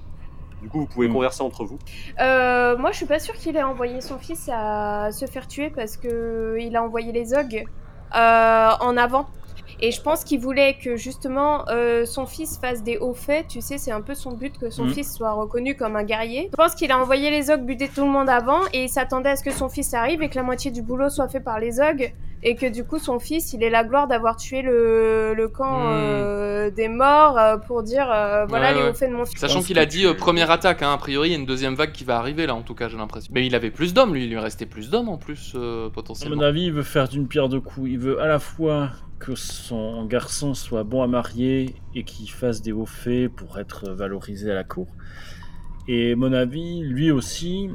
du 0.61 0.69
coup 0.69 0.81
vous 0.81 0.87
pouvez 0.87 1.09
Mm. 1.09 1.13
converser 1.13 1.43
entre 1.43 1.65
vous. 1.65 1.79
Euh, 2.21 2.77
moi, 2.79 2.91
je 2.91 2.97
suis 2.97 3.07
pas 3.07 3.21
sûre 3.21 3.35
qu'il 3.35 3.57
ait 3.57 3.63
envoyé 3.63 4.01
son 4.01 4.19
fils 4.19 4.49
à 4.53 5.11
se 5.13 5.27
faire 5.27 5.47
tuer 5.47 5.71
parce 5.71 5.97
que 5.97 6.57
il 6.61 6.75
a 6.77 6.83
envoyé 6.83 7.13
les 7.13 7.27
Zog 7.27 7.65
euh, 8.17 8.69
en 8.81 8.97
avant. 8.97 9.27
Et 9.81 9.91
je 9.91 10.01
pense 10.03 10.23
qu'il 10.25 10.39
voulait 10.41 10.77
que 10.83 10.97
justement 10.97 11.65
euh, 11.69 12.05
son 12.05 12.27
fils 12.27 12.59
fasse 12.59 12.83
des 12.83 12.99
hauts 12.99 13.15
faits. 13.15 13.47
Tu 13.49 13.61
sais, 13.61 13.79
c'est 13.79 13.91
un 13.93 14.01
peu 14.03 14.15
son 14.15 14.33
but 14.33 14.57
que 14.59 14.71
son 14.71 14.85
Mhm. 14.85 14.95
fils 14.95 15.15
soit 15.15 15.33
reconnu 15.33 15.77
comme 15.77 15.97
un 15.97 16.05
guerrier. 16.05 16.49
Je 16.53 16.57
pense 16.57 16.75
qu'il 16.75 16.91
a 16.93 16.99
envoyé 16.99 17.31
les 17.31 17.43
Zog 17.43 17.63
buter 17.65 17.89
tout 17.89 18.03
le 18.05 18.11
monde 18.11 18.29
avant 18.29 18.61
et 18.73 18.85
il 18.85 18.89
s'attendait 18.89 19.31
à 19.31 19.37
ce 19.37 19.43
que 19.43 19.51
son 19.53 19.69
fils 19.69 19.95
arrive 19.95 20.23
et 20.23 20.29
que 20.29 20.35
la 20.37 20.43
moitié 20.43 20.71
du 20.73 20.83
boulot 20.83 21.09
soit 21.09 21.29
fait 21.29 21.41
par 21.41 21.59
les 21.59 21.73
Zog. 21.73 22.13
Et 22.45 22.57
que 22.57 22.67
du 22.67 22.83
coup, 22.85 22.99
son 22.99 23.21
fils, 23.21 23.53
il 23.53 23.63
ait 23.63 23.71
la 23.71 23.85
gloire 23.85 24.09
d'avoir 24.09 24.37
tué 24.37 24.63
le, 24.63 25.33
le 25.33 25.49
camp 25.49 25.79
Mhm. 25.79 25.87
euh, 25.93 26.71
des 26.71 26.89
morts 26.89 27.39
euh, 27.39 27.57
pour 27.57 27.83
dire 27.85 28.11
euh, 28.11 28.47
voilà 28.47 28.71
Ouais, 28.71 28.75
les 28.75 28.83
ouais. 28.83 28.91
hauts 28.91 28.95
faits 28.95 29.11
de 29.11 29.15
mon 29.17 29.25
fils. 29.25 29.39
Sachant 29.39 29.63
qu'il 29.63 29.79
a 29.79 29.87
dit 29.87 30.07
euh, 30.07 30.15
première 30.15 30.51
attaque, 30.51 30.83
hein. 30.83 30.93
a 30.93 30.97
priori, 30.99 31.29
il 31.29 31.33
y 31.33 31.35
a 31.37 31.39
une 31.39 31.47
deuxième 31.47 31.75
vague 31.77 31.93
qui 31.93 32.03
va 32.05 32.17
arriver 32.19 32.47
là, 32.47 32.55
en 32.57 32.63
tout 32.63 32.75
cas, 32.75 32.89
j'ai 32.89 32.97
l'impression. 32.97 33.31
Mais 33.35 33.47
il 33.47 33.55
avait 33.55 33.71
plus 33.71 33.95
d'hommes, 33.95 34.13
lui, 34.13 34.25
il 34.25 34.31
lui 34.31 34.39
restait 34.41 34.67
plus 34.67 34.91
d'hommes 34.91 35.09
en 35.09 35.19
plus, 35.19 35.53
euh, 35.55 35.87
À 35.87 35.91
potentiellement. 35.91 36.37
mon 36.37 36.43
avis, 36.43 36.65
il 36.65 36.73
veut 36.73 36.83
faire 36.83 37.09
d'une 37.09 37.29
pierre 37.29 37.49
deux 37.49 37.61
coups. 37.61 37.91
Il 37.91 37.99
veut 38.01 38.21
à 38.21 38.27
la 38.27 38.41
fois 38.41 38.91
que 39.21 39.37
son 39.37 40.05
garçon 40.07 40.53
soit 40.55 40.83
bon 40.83 41.01
à 41.03 41.07
marier 41.07 41.77
et 41.95 42.03
qu'il 42.03 42.29
fasse 42.29 42.61
des 42.61 42.73
hauts 42.73 42.87
faits 42.87 43.29
pour 43.33 43.61
être 43.61 43.89
valorisé 43.93 44.51
à 44.51 44.55
la 44.55 44.65
cour. 44.65 44.89
Et 45.87 46.13
à 46.13 46.17
mon 46.17 46.33
avis, 46.33 46.81
lui 46.83 47.13
aussi, 47.13 47.71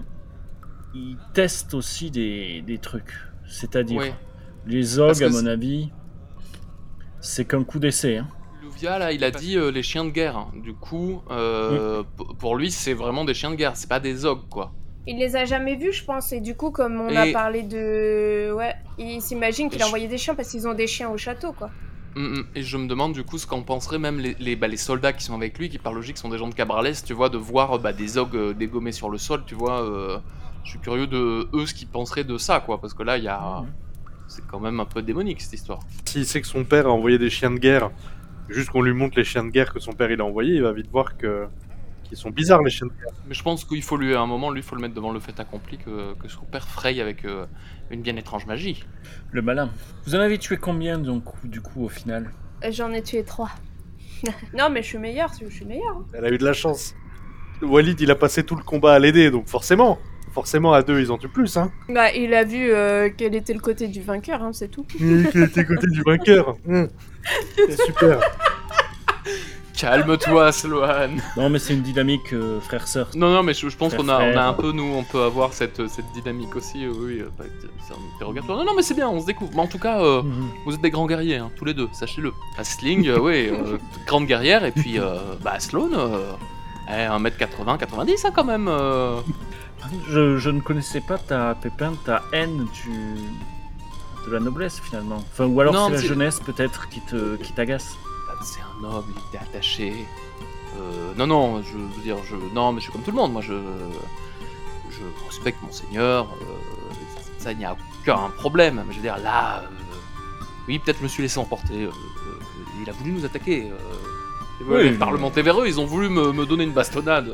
il 0.93 1.17
teste 1.33 1.73
aussi 1.73 2.11
des, 2.11 2.61
des 2.67 2.77
trucs. 2.79 3.13
C'est-à-dire, 3.47 3.99
Ouais. 3.99 4.13
Les 4.67 4.83
que 4.95 5.23
à 5.25 5.29
mon 5.29 5.45
avis, 5.45 5.89
c'est 7.21 7.45
qu'un 7.45 7.63
coup 7.63 7.79
d'essai. 7.79 8.17
hein. 8.17 8.27
Louvia, 8.63 8.99
là, 8.99 9.11
il 9.11 9.23
a 9.23 9.31
dit 9.31 9.57
euh, 9.57 9.71
les 9.71 9.83
chiens 9.83 10.05
de 10.05 10.09
guerre. 10.09 10.37
hein. 10.37 10.51
Du 10.63 10.73
coup, 10.73 11.21
euh, 11.31 12.03
pour 12.39 12.55
lui, 12.55 12.71
c'est 12.71 12.93
vraiment 12.93 13.25
des 13.25 13.33
chiens 13.33 13.51
de 13.51 13.55
guerre, 13.55 13.75
c'est 13.75 13.89
pas 13.89 13.99
des 13.99 14.25
ogres, 14.25 14.47
quoi. 14.49 14.71
Il 15.09 15.17
les 15.19 15.37
a 15.37 15.45
jamais 15.45 15.75
vus, 15.75 15.93
je 15.93 16.03
pense, 16.03 16.33
et 16.33 16.41
du 16.41 16.53
coup, 16.55 16.69
comme 16.71 16.99
on 16.99 17.15
a 17.15 17.27
parlé 17.31 17.63
de. 17.63 18.51
Ouais, 18.53 18.75
il 18.97 19.21
s'imagine 19.21 19.69
qu'il 19.69 19.81
a 19.81 19.85
envoyé 19.87 20.07
des 20.07 20.17
chiens 20.17 20.35
parce 20.35 20.49
qu'ils 20.49 20.67
ont 20.67 20.73
des 20.73 20.87
chiens 20.87 21.09
au 21.09 21.17
château, 21.17 21.53
quoi. 21.53 21.69
Mm, 22.15 22.39
mm. 22.39 22.45
Et 22.55 22.61
je 22.63 22.77
me 22.77 22.87
demande 22.87 23.13
du 23.13 23.23
coup 23.23 23.37
ce 23.37 23.47
qu'en 23.47 23.61
penseraient 23.61 23.99
même 23.99 24.19
les, 24.19 24.35
les, 24.39 24.55
bah, 24.57 24.67
les 24.67 24.75
soldats 24.77 25.13
qui 25.13 25.23
sont 25.23 25.35
avec 25.35 25.57
lui, 25.59 25.69
qui 25.69 25.77
par 25.77 25.93
logique 25.93 26.17
sont 26.17 26.27
des 26.29 26.37
gens 26.37 26.49
de 26.49 26.53
Cabrales, 26.55 26.93
tu 27.05 27.13
vois, 27.13 27.29
de 27.29 27.37
voir 27.37 27.79
bah, 27.79 27.93
des 27.93 28.17
ogres 28.17 28.37
euh, 28.37 28.53
dégommés 28.53 28.91
sur 28.91 29.09
le 29.09 29.17
sol, 29.17 29.43
tu 29.45 29.55
vois. 29.55 29.81
euh, 29.83 30.17
je 30.65 30.71
suis 30.71 30.79
curieux 30.79 31.07
de 31.07 31.47
eux 31.53 31.65
ce 31.65 31.73
qu'ils 31.73 31.87
penseraient 31.87 32.25
de 32.25 32.37
ça, 32.37 32.59
quoi, 32.59 32.81
parce 32.81 32.93
que 32.93 33.03
là, 33.03 33.17
il 33.17 33.23
y 33.23 33.29
a. 33.29 33.61
Mhm. 33.61 33.67
C'est 34.27 34.45
quand 34.45 34.59
même 34.59 34.79
un 34.79 34.85
peu 34.85 35.01
démonique 35.01 35.41
cette 35.41 35.53
histoire. 35.53 35.79
S'il 36.05 36.25
sait 36.25 36.41
que 36.41 36.47
son 36.47 36.63
père 36.63 36.87
a 36.87 36.91
envoyé 36.91 37.17
des 37.17 37.29
chiens 37.29 37.51
de 37.51 37.59
guerre, 37.59 37.91
juste 38.49 38.69
qu'on 38.69 38.81
lui 38.81 38.93
montre 38.93 39.17
les 39.17 39.23
chiens 39.23 39.43
de 39.43 39.49
guerre 39.49 39.73
que 39.73 39.79
son 39.79 39.93
père 39.93 40.11
il 40.11 40.21
a 40.21 40.25
envoyés, 40.25 40.55
il 40.55 40.63
va 40.63 40.73
vite 40.73 40.89
voir 40.91 41.17
que 41.17 41.47
qu'ils 42.03 42.17
sont 42.17 42.29
bizarres 42.29 42.61
les 42.63 42.69
chiens 42.69 42.87
de 42.87 42.93
guerre. 42.93 43.13
Mais 43.27 43.33
je 43.33 43.43
pense 43.43 43.65
qu'il 43.65 43.83
faut 43.83 43.97
lui, 43.97 44.15
à 44.15 44.21
un 44.21 44.25
moment, 44.25 44.49
lui, 44.49 44.61
il 44.61 44.63
faut 44.63 44.75
le 44.75 44.81
mettre 44.81 44.93
devant 44.93 45.11
le 45.11 45.19
fait 45.19 45.39
accompli 45.39 45.77
que, 45.77 46.13
que 46.13 46.27
son 46.27 46.45
père 46.45 46.67
fraye 46.67 47.01
avec 47.01 47.25
euh, 47.25 47.45
une 47.91 48.01
bien 48.01 48.15
étrange 48.15 48.45
magie. 48.45 48.85
Le 49.31 49.41
malin. 49.41 49.69
Vous 50.05 50.15
en 50.15 50.19
avez 50.19 50.37
tué 50.37 50.57
combien 50.57 50.97
donc, 50.97 51.25
du 51.43 51.61
coup 51.61 51.83
au 51.83 51.89
final? 51.89 52.31
Euh, 52.63 52.71
J'en 52.71 52.91
ai 52.93 53.01
tué 53.03 53.23
trois. 53.23 53.51
non, 54.57 54.69
mais 54.69 54.81
je 54.81 54.87
suis 54.87 54.97
meilleure, 54.97 55.31
je 55.39 55.49
suis 55.49 55.65
meilleure. 55.65 56.01
Elle 56.13 56.25
a 56.25 56.29
eu 56.29 56.37
de 56.37 56.45
la 56.45 56.53
chance. 56.53 56.95
Walid 57.61 57.99
il 57.99 58.11
a 58.11 58.15
passé 58.15 58.43
tout 58.43 58.55
le 58.55 58.63
combat 58.63 58.93
à 58.93 58.99
l'aider, 58.99 59.31
donc 59.31 59.47
forcément, 59.47 59.97
forcément 60.37 60.71
à 60.71 60.83
deux 60.83 60.99
ils 60.99 61.11
en 61.11 61.17
tuent 61.17 61.29
plus, 61.29 61.57
hein. 61.57 61.71
Bah, 61.89 62.11
il 62.13 62.31
a 62.35 62.43
vu 62.43 62.71
euh, 62.71 63.09
quel 63.17 63.33
était 63.33 63.53
le 63.53 63.59
côté 63.59 63.87
du 63.87 64.01
vainqueur, 64.03 64.43
hein, 64.43 64.51
c'est 64.53 64.67
tout. 64.69 64.85
Et 65.01 65.23
Qui 65.31 65.41
était 65.41 65.65
côté 65.65 65.87
du 65.87 66.01
vainqueur. 66.03 66.55
C'est 67.55 67.81
super. 67.87 68.19
Calme-toi, 69.75 70.51
Sloan 70.51 71.17
Non, 71.35 71.49
mais 71.49 71.59
c'est 71.59 71.73
une 71.73 71.81
dynamique 71.83 72.33
euh, 72.33 72.59
frère-sœur. 72.61 73.09
Non, 73.15 73.29
non, 73.31 73.43
mais 73.43 73.53
je, 73.53 73.67
je 73.69 73.77
pense 73.77 73.93
qu'on 73.93 74.09
a, 74.09 74.17
on 74.19 74.29
a 74.29 74.31
Frère. 74.31 74.47
un 74.47 74.53
peu, 74.53 74.71
nous, 74.71 74.91
on 74.95 75.03
peut 75.03 75.21
avoir 75.21 75.53
cette, 75.53 75.87
cette 75.87 76.11
dynamique 76.15 76.55
aussi, 76.55 76.83
euh, 76.85 76.91
oui, 76.95 77.19
euh, 77.19 77.29
bah, 77.37 77.45
c'est 77.87 77.93
un 77.93 77.97
interrogatoire. 78.15 78.57
Non, 78.57 78.65
non, 78.65 78.71
mais 78.75 78.81
c'est 78.81 78.95
bien, 78.95 79.07
on 79.09 79.19
se 79.21 79.25
découvre. 79.27 79.51
Mais 79.53 79.61
en 79.61 79.67
tout 79.67 79.77
cas, 79.79 80.01
euh, 80.01 80.21
Mhm. 80.23 80.47
vous 80.65 80.73
êtes 80.75 80.81
des 80.81 80.89
grands 80.89 81.05
guerriers, 81.05 81.35
hein, 81.37 81.51
tous 81.57 81.65
les 81.65 81.73
deux, 81.75 81.87
sachez-le. 81.93 82.31
Asling, 82.57 83.07
euh, 83.07 83.19
oui, 83.19 83.49
euh, 83.51 83.77
grande 84.07 84.25
guerrière, 84.25 84.63
et 84.65 84.71
puis, 84.71 84.99
euh, 84.99 85.15
bah, 85.43 85.59
Sloan, 85.59 85.89
euh, 85.93 86.31
eh, 86.89 87.05
1m80, 87.07 87.77
90, 87.77 88.25
hein, 88.25 88.31
quand 88.35 88.45
même. 88.45 88.67
euh. 88.67 89.17
Je, 90.09 90.37
je 90.37 90.49
ne 90.49 90.59
connaissais 90.59 91.01
pas 91.01 91.17
ta 91.17 91.55
pépin, 91.55 91.93
ta 92.05 92.23
haine 92.33 92.65
du 92.73 93.15
de 94.25 94.31
la 94.33 94.39
noblesse 94.41 94.79
finalement. 94.81 95.23
Enfin, 95.31 95.45
ou 95.45 95.61
alors 95.61 95.73
c'est 95.87 95.93
la 95.93 96.01
jeunesse 96.01 96.39
peut-être 96.41 96.89
qui 96.89 96.99
te 97.01 97.35
qui 97.37 97.53
t'agace. 97.53 97.95
Bah, 98.27 98.33
C'est 98.43 98.59
un 98.59 98.81
noble, 98.81 99.07
il 99.15 99.21
était 99.29 99.43
attaché. 99.43 99.93
Euh, 100.79 101.13
non, 101.17 101.27
non, 101.27 101.61
je 101.63 101.77
veux 101.77 102.01
dire, 102.03 102.17
je, 102.29 102.35
non, 102.53 102.71
mais 102.73 102.79
je 102.79 102.83
suis 102.83 102.91
comme 102.91 103.01
tout 103.03 103.11
le 103.11 103.15
monde, 103.17 103.31
moi, 103.31 103.41
je, 103.41 103.53
je 104.91 105.25
respecte 105.27 105.57
mon 105.63 105.71
seigneur, 105.71 106.25
euh, 106.25 106.93
ça, 107.39 107.51
il 107.53 107.57
n'y 107.57 107.65
a 107.65 107.75
aucun 108.01 108.29
problème. 108.35 108.83
Mais 108.85 108.91
je 108.91 108.97
veux 108.97 109.03
dire, 109.03 109.17
là, 109.17 109.59
euh, 109.59 109.65
oui, 110.67 110.77
peut-être 110.79 110.97
je 110.99 111.03
me 111.03 111.07
suis 111.07 111.23
laissé 111.23 111.39
emporter. 111.39 111.87
il 112.81 112.89
a 112.89 112.93
voulu 112.93 113.11
nous 113.13 113.25
attaquer. 113.25 113.71
euh, 113.71 113.75
Ouais, 114.65 114.89
Oui, 114.89 114.97
parlementer 114.97 115.41
vers 115.43 115.61
eux, 115.61 115.67
ils 115.67 115.79
ont 115.79 115.85
voulu 115.85 116.09
me, 116.09 116.31
me 116.33 116.45
donner 116.45 116.63
une 116.65 116.73
bastonnade. 116.73 117.27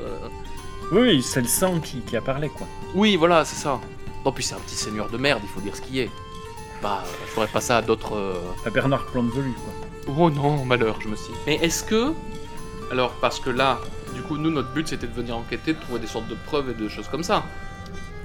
Oui, 0.91 1.21
c'est 1.23 1.41
le 1.41 1.47
sang 1.47 1.79
qui, 1.79 2.01
qui 2.01 2.15
a 2.15 2.21
parlé, 2.21 2.49
quoi. 2.49 2.67
Oui, 2.93 3.15
voilà, 3.15 3.45
c'est 3.45 3.55
ça. 3.55 3.79
Non, 4.25 4.31
puis 4.31 4.43
c'est 4.43 4.55
un 4.55 4.59
petit 4.59 4.75
seigneur 4.75 5.09
de 5.09 5.17
merde, 5.17 5.41
il 5.43 5.49
faut 5.49 5.59
dire 5.61 5.75
ce 5.75 5.81
qui 5.81 5.99
est. 5.99 6.09
Bah, 6.81 7.03
je 7.25 7.31
ferais 7.31 7.47
pas 7.47 7.61
ça 7.61 7.77
à 7.77 7.81
d'autres. 7.81 8.15
euh, 8.15 8.35
À 8.65 8.69
Bernard 8.69 9.05
Plantevelu, 9.07 9.53
quoi. 9.53 10.13
Oh 10.17 10.29
non, 10.29 10.65
malheur, 10.65 10.97
je 11.01 11.07
me 11.07 11.15
suis. 11.15 11.33
Mais 11.47 11.55
est-ce 11.55 11.83
que. 11.83 12.13
Alors, 12.91 13.11
parce 13.21 13.39
que 13.39 13.49
là, 13.49 13.79
du 14.13 14.21
coup, 14.21 14.37
nous, 14.37 14.51
notre 14.51 14.69
but 14.73 14.87
c'était 14.87 15.07
de 15.07 15.13
venir 15.13 15.35
enquêter, 15.37 15.73
de 15.73 15.79
trouver 15.79 15.99
des 15.99 16.07
sortes 16.07 16.27
de 16.27 16.35
preuves 16.45 16.69
et 16.69 16.73
de 16.73 16.87
choses 16.89 17.07
comme 17.07 17.23
ça. 17.23 17.43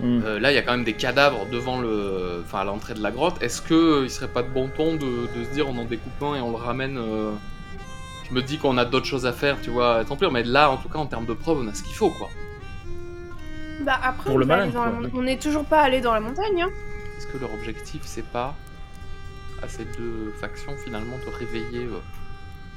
Hmm. 0.01 0.21
Euh, 0.25 0.39
là, 0.41 0.53
il 0.53 0.55
y 0.55 0.59
a 0.59 0.63
quand 0.63 0.73
même 0.73 0.85
des 0.85 0.93
cadavres 0.95 1.47
devant 1.51 1.81
le. 1.81 2.43
Enfin, 2.45 2.59
à 2.61 2.65
l'entrée 2.65 2.95
de 2.95 3.03
la 3.03 3.11
grotte. 3.13 3.41
Est-ce 3.43 3.63
que 3.63 4.03
il 4.05 4.11
serait 4.11 4.29
pas 4.29 4.43
de 4.43 4.49
bon 4.49 4.69
ton 4.77 4.95
de, 4.95 5.29
de 5.37 5.45
se 5.45 5.51
dire 5.51 5.69
on 5.69 5.79
en 5.79 5.85
découpe 5.85 6.21
un 6.23 6.35
et 6.35 6.41
on 6.41 6.51
le 6.51 6.57
ramène. 6.57 6.99
euh, 6.99 7.31
Je 8.29 8.35
me 8.35 8.43
dis 8.43 8.59
qu'on 8.59 8.77
a 8.77 8.85
d'autres 8.85 9.07
choses 9.07 9.25
à 9.27 9.33
faire, 9.33 9.57
tu 9.63 9.71
vois, 9.71 10.05
tant 10.05 10.17
pis. 10.17 10.27
Mais 10.31 10.43
là, 10.43 10.71
en 10.71 10.77
tout 10.77 10.89
cas, 10.89 10.99
en 10.99 11.07
termes 11.07 11.27
de 11.27 11.33
preuves, 11.35 11.59
on 11.63 11.69
a 11.69 11.75
ce 11.75 11.83
qu'il 11.85 11.95
faut, 11.95 12.11
quoi. 12.11 12.29
Bah 13.81 13.99
après, 14.03 14.25
Pour 14.25 14.35
on, 14.35 14.39
le 14.39 14.45
va 14.47 14.57
malin, 14.57 14.63
aller 14.65 14.73
dans 14.73 14.85
la 14.85 14.91
quoi, 14.91 15.01
mon- 15.01 15.05
oui. 15.07 15.13
on 15.15 15.27
est 15.27 15.41
toujours 15.41 15.65
pas 15.65 15.81
allé 15.83 16.01
dans 16.01 16.13
la 16.13 16.21
montagne. 16.21 16.63
Hein. 16.63 16.71
Est-ce 17.17 17.27
que 17.27 17.39
leur 17.39 17.53
objectif, 17.55 18.03
c'est 18.05 18.25
pas 18.25 18.55
à 19.63 19.69
ces 19.69 19.85
deux 19.85 20.33
factions 20.41 20.77
finalement 20.85 21.17
de 21.25 21.31
réveiller 21.37 21.85
euh, 21.87 21.99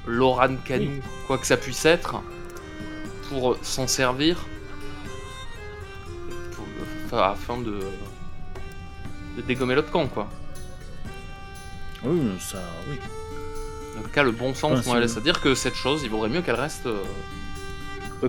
Loran 0.08 0.56
Canou, 0.66 1.00
quoi 1.28 1.38
que 1.38 1.46
ça 1.46 1.58
puisse 1.58 1.86
être, 1.86 2.16
pour 3.30 3.58
s'en 3.64 3.88
servir? 3.88 4.38
Pour- 6.56 6.66
enfin, 7.06 7.32
afin 7.32 7.58
de, 7.60 7.80
de 9.38 9.42
dégommer 9.42 9.76
l'autre 9.76 9.92
camp, 9.92 10.08
quoi. 10.08 10.28
Oui, 12.04 12.20
ça, 12.40 12.58
oui. 12.90 12.98
Dans 13.96 14.02
le 14.04 14.10
cas, 14.10 14.24
le 14.24 14.32
bon 14.32 14.54
sens 14.56 14.80
Ouais, 14.80 14.86
moi, 14.88 15.00
laisse 15.00 15.18
à 15.18 15.22
dire 15.22 15.40
que 15.42 15.54
cette 15.54 15.76
chose, 15.76 16.02
il 16.04 16.10
vaudrait 16.10 16.30
mieux 16.30 16.42
qu'elle 16.42 16.56
reste. 16.56 16.86
euh, 16.88 17.04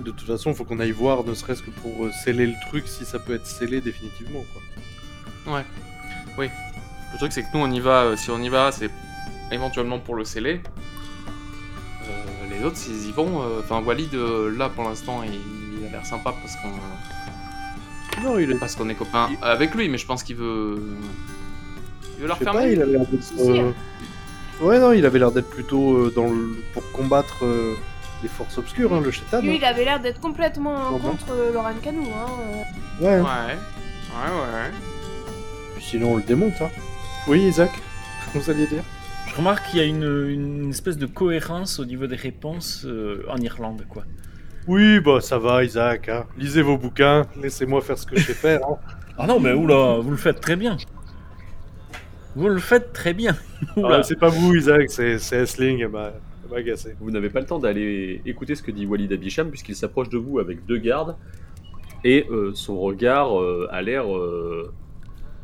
De 0.01 0.11
toute 0.11 0.27
façon, 0.27 0.53
faut 0.53 0.63
qu'on 0.63 0.79
aille 0.79 0.91
voir, 0.91 1.23
ne 1.23 1.33
serait-ce 1.33 1.61
que 1.61 1.69
pour 1.69 2.05
euh, 2.05 2.11
sceller 2.23 2.47
le 2.47 2.53
truc, 2.67 2.87
si 2.87 3.05
ça 3.05 3.19
peut 3.19 3.33
être 3.35 3.45
scellé 3.45 3.79
définitivement. 3.81 4.43
Quoi. 5.45 5.55
Ouais. 5.55 5.65
Oui. 6.37 6.49
Le 7.13 7.17
truc, 7.19 7.31
c'est 7.31 7.43
que 7.43 7.47
nous, 7.53 7.59
on 7.63 7.71
y 7.71 7.79
va. 7.79 8.03
euh, 8.03 8.15
si 8.15 8.29
on 8.31 8.41
y 8.41 8.49
va, 8.49 8.71
c'est 8.71 8.89
éventuellement 9.51 9.99
pour 9.99 10.15
le 10.15 10.25
sceller. 10.25 10.61
Euh, 12.09 12.49
les 12.57 12.63
autres, 12.65 12.77
s'ils 12.77 13.07
y 13.07 13.11
vont. 13.11 13.41
euh, 13.41 13.59
Enfin, 13.59 13.81
Walid, 13.81 14.13
euh, 14.15 14.55
là, 14.57 14.69
pour 14.69 14.83
l'instant, 14.83 15.21
il, 15.23 15.33
il 15.79 15.87
a 15.87 15.91
l'air 15.91 16.05
sympa 16.05 16.33
parce 16.41 16.55
qu'on 16.57 18.21
Non, 18.23 18.39
il 18.39 18.51
est. 18.51 18.55
parce 18.55 18.75
qu'on 18.75 18.89
est 18.89 18.95
copains 18.95 19.29
Il- 19.31 19.37
avec 19.43 19.73
lui, 19.75 19.89
mais 19.89 19.97
je 19.97 20.05
pense 20.05 20.23
qu'il 20.23 20.35
veut. 20.37 20.81
Il 22.15 22.21
veut 22.21 22.27
leur 22.27 22.37
faire 22.37 22.53
mal. 22.53 22.69
il 22.71 22.79
l'air 22.79 22.87
d'être. 23.05 23.33
Euh, 23.39 23.71
Ouais, 24.61 24.79
non, 24.79 24.91
il 24.93 25.03
avait 25.05 25.17
l'air 25.19 25.31
d'être 25.31 25.49
plutôt 25.49 25.97
euh, 25.97 26.13
dans 26.15 26.27
le... 26.27 26.55
pour 26.73 26.89
combattre 26.91 27.43
euh, 27.43 27.73
les 28.23 28.29
forces 28.29 28.57
obscures, 28.57 28.93
hein, 28.93 29.01
le 29.01 29.11
Shetan. 29.11 29.41
Lui, 29.41 29.57
il 29.57 29.65
avait 29.65 29.85
l'air 29.85 29.99
d'être 29.99 30.19
complètement 30.19 30.91
bon 30.91 30.97
contre 30.99 31.31
euh, 31.31 31.53
Laurent 31.53 31.73
Canou. 31.81 32.07
Hein. 32.15 32.31
euh. 33.01 33.03
Ouais, 33.05 33.21
Ouais. 33.21 33.21
Ouais, 33.21 34.31
ouais. 34.31 34.71
Puis 35.75 35.83
sinon 35.85 36.13
on 36.13 36.17
le 36.17 36.23
démonte. 36.23 36.61
Hein. 36.61 36.69
Oui, 37.27 37.41
Isaac 37.41 37.71
Vous 38.33 38.49
alliez 38.49 38.67
dire 38.67 38.83
Je 39.27 39.35
remarque 39.35 39.67
qu'il 39.69 39.79
y 39.79 39.81
a 39.83 39.85
une, 39.85 40.27
une 40.29 40.69
espèce 40.69 40.97
de 40.97 41.05
cohérence 41.05 41.79
au 41.79 41.85
niveau 41.85 42.07
des 42.07 42.15
réponses 42.15 42.83
euh, 42.85 43.23
en 43.29 43.37
Irlande, 43.37 43.85
quoi. 43.89 44.03
Oui, 44.67 44.99
bah 45.01 45.19
ça 45.19 45.37
va, 45.39 45.63
Isaac. 45.63 46.07
hein. 46.09 46.25
Lisez 46.37 46.61
vos 46.61 46.77
bouquins, 46.77 47.25
laissez-moi 47.41 47.81
faire 47.81 47.97
ce 47.97 48.05
que 48.05 48.17
je 48.17 48.23
sais 48.25 48.33
faire. 48.33 48.61
hein. 48.67 48.77
Ah 49.17 49.27
non, 49.27 49.39
mais 49.39 49.51
oula, 49.53 49.97
vous 50.01 50.09
le 50.09 50.17
faites 50.17 50.39
très 50.41 50.55
bien. 50.55 50.75
Vous 52.35 52.47
le 52.47 52.57
faites 52.59 52.93
très 52.93 53.13
bien. 53.13 53.35
Oula. 53.77 53.97
Ah, 53.99 54.03
c'est 54.03 54.17
pas 54.19 54.29
vous, 54.29 54.55
Isaac, 54.55 54.89
c'est 54.89 55.19
c'est 55.19 55.35
Esling, 55.37 55.85
Vous 56.99 57.11
n'avez 57.11 57.29
pas 57.29 57.39
le 57.39 57.45
temps 57.45 57.59
d'aller 57.59 58.21
écouter 58.25 58.55
ce 58.55 58.61
que 58.61 58.71
dit 58.71 58.85
Walid 58.85 59.11
Abisham 59.11 59.49
puisqu'il 59.49 59.75
s'approche 59.75 60.09
de 60.09 60.17
vous 60.17 60.39
avec 60.39 60.65
deux 60.65 60.77
gardes 60.77 61.15
et 62.03 62.27
euh, 62.29 62.51
son 62.53 62.79
regard 62.79 63.39
euh, 63.39 63.67
a 63.71 63.81
l'air 63.81 64.13
euh, 64.13 64.71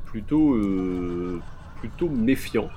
plutôt, 0.06 0.58
plutôt 1.80 2.10
méfiant. 2.10 2.70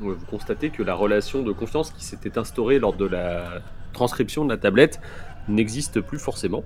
Vous 0.00 0.16
constatez 0.30 0.70
que 0.70 0.82
la 0.82 0.94
relation 0.94 1.42
de 1.42 1.52
confiance 1.52 1.90
qui 1.90 2.04
s'était 2.04 2.38
instaurée 2.38 2.78
lors 2.78 2.94
de 2.94 3.06
la 3.06 3.62
transcription 3.92 4.44
de 4.44 4.50
la 4.50 4.58
tablette 4.58 5.00
n'existe 5.48 6.00
plus 6.00 6.18
forcément. 6.18 6.64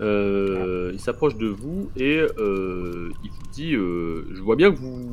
Il 0.00 0.98
s'approche 0.98 1.36
de 1.36 1.48
vous 1.48 1.90
et 1.96 2.20
il 2.38 3.30
vous 3.30 3.50
dit 3.52 3.72
Je 3.72 4.40
vois 4.42 4.56
bien 4.56 4.70
que 4.70 4.76
vous, 4.76 5.08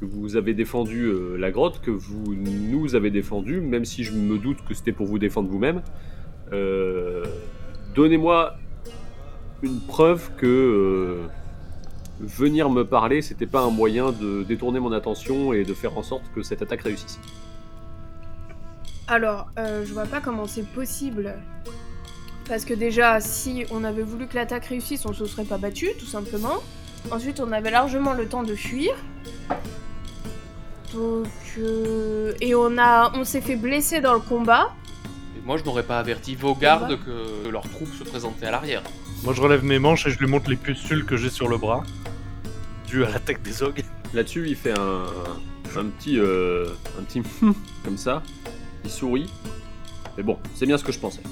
que 0.00 0.04
vous 0.04 0.36
avez 0.36 0.54
défendu 0.54 1.04
euh, 1.04 1.36
la 1.36 1.50
grotte, 1.50 1.80
que 1.80 1.90
vous 1.90 2.34
nous 2.34 2.94
avez 2.94 3.10
défendu, 3.10 3.60
même 3.60 3.84
si 3.84 4.04
je 4.04 4.12
me 4.12 4.38
doute 4.38 4.58
que 4.68 4.74
c'était 4.74 4.92
pour 4.92 5.06
vous 5.06 5.18
défendre 5.18 5.48
vous-même. 5.48 5.82
Euh, 6.52 7.24
Donnez-moi 7.94 8.56
une 9.62 9.80
preuve 9.80 10.30
que 10.36 10.46
euh, 10.46 11.26
venir 12.20 12.68
me 12.68 12.84
parler, 12.84 13.22
c'était 13.22 13.46
pas 13.46 13.62
un 13.62 13.70
moyen 13.70 14.12
de 14.12 14.42
détourner 14.42 14.80
mon 14.80 14.92
attention 14.92 15.54
et 15.54 15.64
de 15.64 15.72
faire 15.72 15.96
en 15.96 16.02
sorte 16.02 16.24
que 16.34 16.42
cette 16.42 16.60
attaque 16.60 16.82
réussisse. 16.82 17.18
Alors, 19.08 19.48
je 19.56 19.92
vois 19.92 20.04
pas 20.04 20.20
comment 20.20 20.46
c'est 20.46 20.66
possible. 20.66 21.36
Parce 22.48 22.64
que 22.64 22.74
déjà, 22.74 23.20
si 23.20 23.64
on 23.70 23.82
avait 23.82 24.02
voulu 24.02 24.26
que 24.26 24.34
l'attaque 24.34 24.66
réussisse, 24.66 25.06
on 25.06 25.12
se 25.12 25.24
serait 25.24 25.44
pas 25.44 25.58
battu, 25.58 25.88
tout 25.98 26.06
simplement. 26.06 26.56
Ensuite, 27.10 27.40
on 27.40 27.50
avait 27.52 27.70
largement 27.70 28.12
le 28.12 28.26
temps 28.26 28.42
de 28.42 28.54
fuir. 28.54 28.94
Donc, 30.96 31.26
euh, 31.58 32.32
et 32.40 32.54
on 32.54 32.78
a, 32.78 33.12
on 33.14 33.24
s'est 33.24 33.42
fait 33.42 33.56
blesser 33.56 34.00
dans 34.00 34.14
le 34.14 34.20
combat. 34.20 34.72
Et 35.36 35.44
moi, 35.44 35.58
je 35.58 35.64
n'aurais 35.64 35.82
pas 35.82 35.98
averti 35.98 36.34
vos 36.34 36.54
gardes 36.54 36.98
que, 37.04 37.44
que 37.44 37.48
leurs 37.48 37.68
troupes 37.68 37.94
se 37.94 38.02
présentaient 38.02 38.46
à 38.46 38.50
l'arrière. 38.50 38.82
Moi 39.22 39.34
je 39.34 39.40
relève 39.40 39.64
mes 39.64 39.78
manches 39.78 40.06
et 40.06 40.10
je 40.10 40.18
lui 40.18 40.26
montre 40.26 40.48
les 40.50 40.56
pustules 40.56 41.04
que 41.04 41.16
j'ai 41.16 41.30
sur 41.30 41.48
le 41.48 41.58
bras, 41.58 41.82
dû 42.86 43.04
à 43.04 43.10
l'attaque 43.10 43.42
des 43.42 43.62
ogres. 43.62 43.82
Là-dessus, 44.14 44.46
il 44.48 44.56
fait 44.56 44.78
un, 44.78 45.04
un 45.76 45.84
petit, 45.86 46.18
euh, 46.18 46.68
un 46.98 47.02
petit 47.02 47.22
comme 47.84 47.96
ça. 47.96 48.22
Il 48.84 48.90
sourit. 48.90 49.30
Mais 50.16 50.22
bon, 50.22 50.38
c'est 50.54 50.66
bien 50.66 50.78
ce 50.78 50.84
que 50.84 50.92
je 50.92 50.98
pensais. 50.98 51.22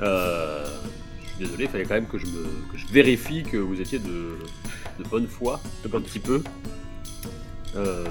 Euh, 0.00 0.66
je 1.22 1.28
suis 1.28 1.38
désolé, 1.38 1.64
il 1.64 1.70
fallait 1.70 1.84
quand 1.84 1.94
même 1.94 2.08
que 2.08 2.18
je, 2.18 2.26
me, 2.26 2.42
que 2.72 2.76
je 2.76 2.86
vérifie 2.88 3.42
que 3.44 3.56
vous 3.56 3.80
étiez 3.80 3.98
de, 3.98 4.38
de 4.98 5.08
bonne 5.08 5.26
foi, 5.26 5.60
un 5.84 6.00
petit 6.00 6.18
peu, 6.18 6.42
euh, 7.76 8.04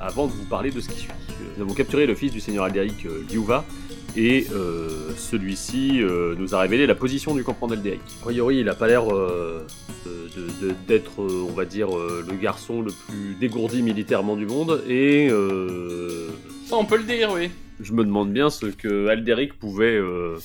avant 0.00 0.26
de 0.26 0.32
vous 0.32 0.44
parler 0.46 0.70
de 0.70 0.80
ce 0.80 0.88
qui 0.88 1.00
suit. 1.00 1.10
Nous 1.56 1.62
avons 1.62 1.74
capturé 1.74 2.06
le 2.06 2.14
fils 2.14 2.32
du 2.32 2.40
seigneur 2.40 2.64
Alderic, 2.64 3.06
euh, 3.06 3.22
Liuva, 3.30 3.64
et 4.16 4.46
euh, 4.52 4.88
celui-ci 5.16 6.02
euh, 6.02 6.34
nous 6.36 6.54
a 6.54 6.60
révélé 6.60 6.86
la 6.86 6.94
position 6.94 7.34
du 7.34 7.44
campement 7.44 7.68
d'Alderic. 7.68 8.00
A 8.20 8.24
priori, 8.24 8.58
il 8.58 8.64
n'a 8.64 8.74
pas 8.74 8.88
l'air 8.88 9.04
euh, 9.14 9.64
d'être, 10.88 11.22
euh, 11.22 11.46
on 11.48 11.52
va 11.52 11.64
dire, 11.64 11.96
euh, 11.96 12.24
le 12.28 12.36
garçon 12.36 12.82
le 12.82 12.90
plus 12.90 13.34
dégourdi 13.38 13.82
militairement 13.82 14.36
du 14.36 14.46
monde, 14.46 14.82
et 14.88 15.28
euh, 15.30 16.28
Ça, 16.66 16.76
on 16.76 16.84
peut 16.84 16.96
le 16.96 17.04
dire, 17.04 17.30
oui. 17.32 17.50
je 17.80 17.92
me 17.92 18.04
demande 18.04 18.32
bien 18.32 18.50
ce 18.50 18.66
que 18.66 19.06
Alderic 19.08 19.58
pouvait 19.58 19.96
euh, 19.96 20.38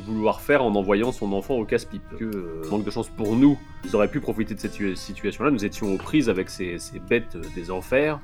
vouloir 0.00 0.40
faire 0.40 0.62
en 0.64 0.74
envoyant 0.74 1.12
son 1.12 1.32
enfant 1.32 1.54
au 1.54 1.64
casse-pipe. 1.64 2.02
Que, 2.18 2.24
euh, 2.24 2.62
manque 2.70 2.84
de 2.84 2.90
chance 2.90 3.08
pour 3.08 3.36
nous, 3.36 3.58
ils 3.84 3.94
auraient 3.94 4.10
pu 4.10 4.20
profiter 4.20 4.54
de 4.54 4.60
cette 4.60 4.74
situa- 4.74 4.96
situation-là. 4.96 5.50
Nous 5.50 5.64
étions 5.64 5.92
aux 5.94 5.98
prises 5.98 6.28
avec 6.28 6.50
ces, 6.50 6.78
ces 6.78 6.98
bêtes 6.98 7.36
euh, 7.36 7.42
des 7.54 7.70
enfers, 7.70 8.18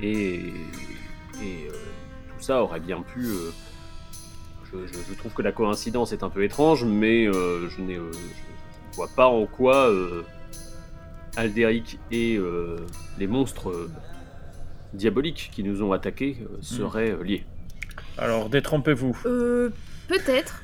et, 0.00 0.34
et, 1.42 1.68
euh, 1.68 1.72
tout 2.36 2.40
ça 2.42 2.62
aurait 2.62 2.80
bien 2.80 3.02
pu. 3.02 3.20
euh, 3.26 3.50
je, 4.72 4.78
je- 4.86 4.98
je 5.08 5.14
trouve 5.18 5.32
que 5.34 5.42
la 5.42 5.52
coïncidence 5.52 6.12
est 6.12 6.22
un 6.22 6.30
peu 6.30 6.42
étrange, 6.42 6.84
mais 6.84 7.26
euh, 7.26 7.68
je 7.68 7.80
n'ai, 7.82 7.96
euh, 7.96 8.10
je- 8.12 8.96
vois 8.96 9.08
pas 9.14 9.26
en 9.26 9.46
quoi 9.46 9.88
euh, 9.90 10.22
Alderic 11.36 11.98
et 12.12 12.36
euh, 12.36 12.76
les 13.18 13.26
monstres 13.26 13.70
euh, 13.70 13.90
diaboliques 14.94 15.50
qui 15.52 15.62
nous 15.64 15.82
ont 15.82 15.92
attaqués 15.92 16.38
euh, 16.42 16.56
seraient 16.60 17.10
euh, 17.10 17.22
liés. 17.24 17.44
Alors, 18.18 18.48
détrompez-vous. 18.48 19.16
Euh, 19.26 19.70
peut-être 20.08 20.62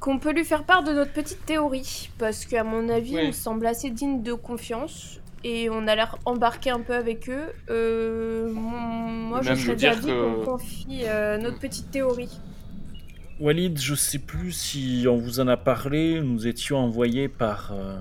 qu'on 0.00 0.18
peut 0.18 0.32
lui 0.32 0.44
faire 0.44 0.64
part 0.64 0.82
de 0.82 0.92
notre 0.92 1.12
petite 1.12 1.44
théorie, 1.44 2.10
parce 2.18 2.46
qu'à 2.46 2.64
mon 2.64 2.88
avis, 2.88 3.16
Oui. 3.16 3.22
on 3.28 3.32
semble 3.32 3.66
assez 3.66 3.90
digne 3.90 4.22
de 4.22 4.32
confiance 4.32 5.20
et 5.44 5.68
on 5.70 5.86
a 5.86 5.94
l'air 5.94 6.18
embarqué 6.24 6.70
un 6.70 6.80
peu 6.80 6.94
avec 6.94 7.28
eux. 7.28 7.48
Euh, 7.70 8.50
moi, 8.52 9.40
je 9.42 9.48
Même 9.50 9.56
serais 9.58 9.72
de 9.74 9.78
dire 9.78 9.90
d'avis 9.94 10.06
que- 10.06 10.34
qu'on 10.36 10.44
confie 10.44 11.02
euh, 11.04 11.38
notre 11.38 11.58
petite 11.58 11.90
théorie. 11.90 12.40
Walid, 13.40 13.78
je 13.78 13.94
sais 13.94 14.18
plus 14.18 14.52
si 14.52 15.06
on 15.08 15.16
vous 15.16 15.40
en 15.40 15.48
a 15.48 15.56
parlé. 15.56 16.20
Nous 16.20 16.46
étions 16.46 16.76
envoyés 16.78 17.28
par 17.28 17.72
euh, 17.72 17.98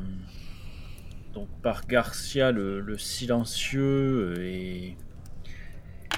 donc 1.33 1.47
par 1.61 1.87
Garcia 1.87 2.51
le, 2.51 2.81
le 2.81 2.97
silencieux 2.97 4.35
et, 4.41 4.97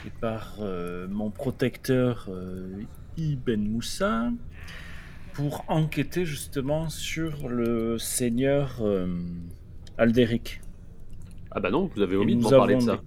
et 0.07 0.09
par 0.19 0.55
euh, 0.61 1.07
mon 1.07 1.29
protecteur 1.29 2.27
euh, 2.29 2.81
Ibn 3.17 3.59
Moussa 3.67 4.31
pour 5.33 5.63
enquêter 5.67 6.25
justement 6.25 6.89
sur 6.89 7.47
le 7.49 7.97
seigneur 7.97 8.77
euh, 8.81 9.07
Alderic. 9.97 10.61
Ah 11.51 11.59
bah 11.59 11.69
non, 11.71 11.89
vous 11.95 12.01
avez 12.01 12.15
omis 12.15 12.35
de 12.35 12.41
nous 12.41 12.49
m'en 12.49 12.57
parler 12.57 12.75
de 12.75 12.81
avons 12.81 12.87
ça. 12.87 12.95
des- 12.97 13.01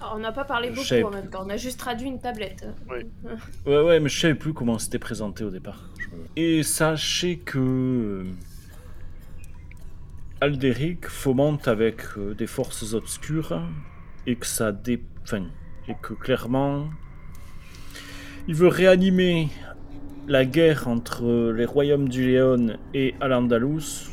Alors, 0.00 0.14
on 0.16 0.18
n'a 0.18 0.32
pas 0.32 0.44
parlé 0.44 0.70
Je 0.72 0.74
beaucoup 1.00 1.08
en 1.08 1.16
même 1.20 1.30
temps, 1.30 1.44
on 1.46 1.50
a 1.50 1.56
juste 1.56 1.78
traduit 1.78 2.08
une 2.08 2.20
tablette. 2.20 2.66
Ouais, 3.66 3.80
ouais, 3.82 4.00
mais 4.00 4.08
je 4.08 4.20
savais 4.20 4.34
plus 4.34 4.52
comment 4.52 4.78
c'était 4.78 4.98
présenté 4.98 5.44
au 5.44 5.50
départ. 5.50 5.90
Et 6.36 6.62
sachez 6.62 7.38
que 7.38 7.58
euh, 7.58 8.24
Alderic 10.40 11.06
fomente 11.08 11.66
avec 11.68 12.02
euh, 12.18 12.34
des 12.34 12.46
forces 12.46 12.92
obscures 12.94 13.62
et 14.26 14.36
que 14.36 14.46
ça 14.46 14.72
dé... 14.72 15.02
enfin, 15.22 15.46
et 15.88 15.94
que 16.00 16.12
clairement 16.14 16.88
il 18.48 18.54
veut 18.54 18.68
réanimer 18.68 19.48
la 20.28 20.44
guerre 20.44 20.88
entre 20.88 21.52
les 21.52 21.64
royaumes 21.64 22.08
du 22.08 22.26
Léon 22.26 22.76
et 22.94 23.14
Al-Andalus 23.20 24.10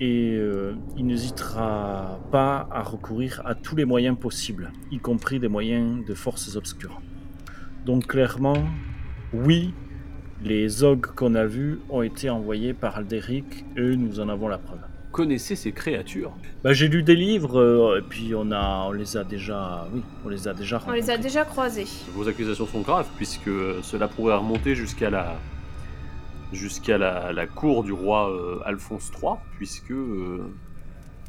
et 0.00 0.34
euh, 0.34 0.74
il 0.96 1.06
n'hésitera 1.06 2.20
pas 2.30 2.68
à 2.70 2.82
recourir 2.82 3.42
à 3.44 3.54
tous 3.54 3.76
les 3.76 3.84
moyens 3.84 4.18
possibles, 4.18 4.72
y 4.90 4.98
compris 4.98 5.38
des 5.38 5.48
moyens 5.48 6.04
de 6.06 6.14
forces 6.14 6.56
obscures. 6.56 7.00
Donc 7.84 8.06
clairement, 8.06 8.64
oui, 9.32 9.74
les 10.42 10.68
Zog 10.68 11.06
qu'on 11.14 11.34
a 11.34 11.44
vus 11.44 11.80
ont 11.90 12.02
été 12.02 12.30
envoyés 12.30 12.74
par 12.74 12.96
Alderic 12.96 13.64
et 13.76 13.96
nous 13.96 14.20
en 14.20 14.28
avons 14.28 14.48
la 14.48 14.58
preuve. 14.58 14.80
Connaissez 15.16 15.56
ces 15.56 15.72
créatures 15.72 16.32
Bah, 16.62 16.74
j'ai 16.74 16.88
lu 16.88 17.02
des 17.02 17.16
livres 17.16 17.58
euh, 17.58 17.98
et 18.00 18.02
puis 18.02 18.34
on 18.34 18.52
a, 18.52 18.84
on 18.86 18.92
les 18.92 19.16
a 19.16 19.24
déjà, 19.24 19.88
oui, 19.94 20.02
on 20.26 20.28
les 20.28 20.46
a 20.46 20.52
déjà 20.52 20.78
On 20.86 20.92
les 20.92 21.08
a 21.08 21.16
déjà 21.16 21.46
croisés. 21.46 21.86
Vos 22.12 22.28
accusations 22.28 22.66
sont 22.66 22.82
graves, 22.82 23.08
puisque 23.16 23.48
cela 23.82 24.08
pourrait 24.08 24.36
remonter 24.36 24.74
jusqu'à 24.74 25.08
la 25.08 25.36
jusqu'à 26.52 26.98
la, 26.98 27.32
la 27.32 27.46
cour 27.46 27.82
du 27.82 27.92
roi 27.92 28.30
euh, 28.30 28.58
Alphonse 28.66 29.10
III, 29.22 29.36
puisque 29.56 29.90
euh, 29.90 30.42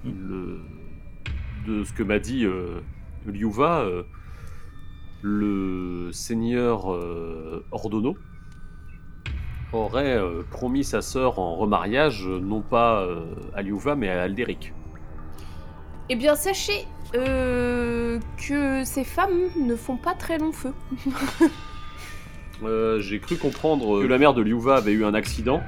le, 0.03 0.59
de 1.65 1.85
ce 1.85 1.93
que 1.93 2.03
m'a 2.03 2.19
dit 2.19 2.43
euh, 2.43 2.81
Liuva, 3.25 3.79
euh, 3.83 4.03
le 5.21 6.09
seigneur 6.11 6.93
euh, 6.93 7.65
Ordono 7.71 8.17
aurait 9.73 10.17
euh, 10.17 10.43
promis 10.49 10.83
sa 10.83 11.01
sœur 11.01 11.39
en 11.39 11.55
remariage, 11.55 12.25
euh, 12.27 12.39
non 12.39 12.61
pas 12.61 13.01
euh, 13.01 13.25
à 13.53 13.61
Liuva, 13.61 13.95
mais 13.95 14.09
à 14.09 14.23
Alderic. 14.23 14.73
Eh 16.09 16.15
bien, 16.15 16.35
sachez 16.35 16.85
euh, 17.15 18.19
que 18.37 18.83
ces 18.85 19.03
femmes 19.03 19.49
ne 19.59 19.75
font 19.75 19.97
pas 19.97 20.13
très 20.13 20.37
long 20.37 20.51
feu. 20.51 20.73
Euh, 22.63 22.99
J'ai 23.01 23.19
cru 23.19 23.35
comprendre 23.35 24.01
que 24.01 24.07
la 24.07 24.17
mère 24.17 24.33
de 24.33 24.41
Liuva 24.41 24.77
avait 24.77 24.93
eu 24.93 25.05
un 25.05 25.13
accident. 25.13 25.61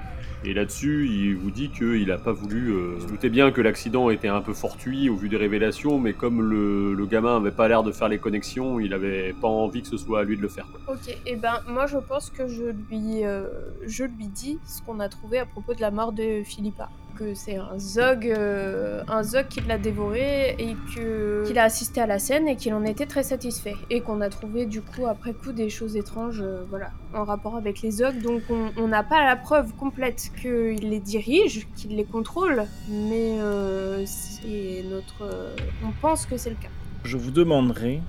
Et 0.45 0.53
là-dessus, 0.53 1.07
il 1.09 1.35
vous 1.35 1.51
dit 1.51 1.69
qu'il 1.69 2.07
n'a 2.07 2.17
pas 2.17 2.31
voulu. 2.31 2.71
Euh, 2.71 2.97
il 3.21 3.29
bien 3.29 3.51
que 3.51 3.59
l'accident 3.59 4.09
était 4.09 4.29
un 4.29 4.41
peu 4.41 4.53
fortuit 4.53 5.09
au 5.09 5.15
vu 5.15 5.27
des 5.27 5.35
révélations, 5.35 5.99
mais 5.99 6.13
comme 6.13 6.41
le, 6.41 6.93
le 6.93 7.05
gamin 7.05 7.37
avait 7.37 7.51
pas 7.51 7.67
l'air 7.67 7.83
de 7.83 7.91
faire 7.91 8.07
les 8.07 8.19
connexions, 8.19 8.79
il 8.79 8.93
avait 8.93 9.33
pas 9.33 9.49
envie 9.49 9.81
que 9.81 9.89
ce 9.89 9.97
soit 9.97 10.21
à 10.21 10.23
lui 10.23 10.37
de 10.37 10.41
le 10.41 10.47
faire. 10.47 10.67
Ok, 10.87 11.15
et 11.25 11.35
ben 11.35 11.59
moi 11.67 11.87
je 11.87 11.97
pense 11.97 12.29
que 12.29 12.47
je 12.47 12.65
lui, 12.89 13.25
euh, 13.25 13.47
je 13.85 14.05
lui 14.05 14.27
dis 14.27 14.59
ce 14.65 14.81
qu'on 14.81 14.99
a 15.01 15.09
trouvé 15.09 15.39
à 15.39 15.45
propos 15.45 15.73
de 15.73 15.81
la 15.81 15.91
mort 15.91 16.13
de 16.13 16.41
Philippa. 16.43 16.89
Que 17.20 17.34
c'est 17.34 17.57
un 17.57 17.78
Zog, 17.78 18.28
euh, 18.28 19.03
un 19.09 19.24
Zog 19.24 19.47
qui 19.49 19.59
l'a 19.59 19.78
dévoré 19.78 20.55
et 20.57 20.78
qu'il 20.93 21.59
a 21.59 21.63
assisté 21.65 21.99
à 21.99 22.07
la 22.07 22.17
scène 22.17 22.47
et 22.47 22.55
qu'il 22.55 22.74
en 22.74 22.86
était 22.86 23.07
très 23.07 23.24
satisfait. 23.24 23.76
Et 23.89 23.99
qu'on 23.99 24.22
a 24.22 24.30
trouvé 24.30 24.65
du 24.65 24.82
coup 24.82 25.05
après 25.05 25.34
coup 25.34 25.51
des 25.51 25.70
choses 25.70 25.97
étranges, 25.97 26.39
euh, 26.41 26.63
voilà, 26.70 26.91
en 27.13 27.26
rapport 27.26 27.57
avec 27.57 27.82
les 27.82 27.91
Zog. 27.91 28.22
Donc 28.22 28.43
on- 28.49 28.88
n'a 28.88 29.03
pas 29.03 29.26
la 29.26 29.36
preuve 29.36 29.74
complète 29.74 30.32
qu'il 30.41 30.89
les 30.89 31.01
dirige, 31.01 31.67
qu'il 31.76 31.97
les 31.97 32.05
contrôle, 32.05 32.63
mais 32.88 33.38
euh, 33.41 34.05
c'est 34.05 34.84
notre, 34.89 35.53
on 35.84 35.91
pense 36.01 36.26
que 36.26 36.38
c'est 36.38 36.51
le 36.51 36.55
cas. 36.55 36.70
Je 37.03 37.17
vous 37.17 37.32
demanderai, 37.32 37.99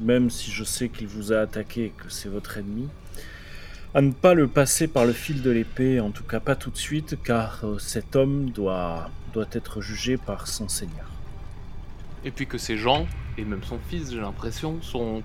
même 0.00 0.30
si 0.30 0.50
je 0.50 0.64
sais 0.64 0.88
qu'il 0.88 1.08
vous 1.08 1.30
a 1.34 1.40
attaqué 1.40 1.84
et 1.86 1.90
que 1.90 2.08
c'est 2.08 2.30
votre 2.30 2.56
ennemi, 2.56 2.88
à 3.94 4.02
ne 4.02 4.12
pas 4.12 4.34
le 4.34 4.46
passer 4.46 4.88
par 4.88 5.04
le 5.04 5.12
fil 5.12 5.42
de 5.42 5.50
l'épée, 5.50 6.00
en 6.00 6.10
tout 6.10 6.24
cas 6.24 6.40
pas 6.40 6.54
tout 6.56 6.70
de 6.70 6.76
suite, 6.76 7.16
car 7.22 7.60
euh, 7.64 7.78
cet 7.78 8.14
homme 8.16 8.50
doit, 8.50 9.10
doit 9.32 9.46
être 9.52 9.80
jugé 9.80 10.16
par 10.16 10.46
son 10.48 10.68
seigneur. 10.68 11.06
Et 12.24 12.30
puis 12.30 12.46
que 12.46 12.58
ces 12.58 12.76
gens, 12.76 13.06
et 13.38 13.44
même 13.44 13.62
son 13.62 13.78
fils, 13.88 14.10
j'ai 14.10 14.20
l'impression, 14.20 14.82
sont 14.82 15.22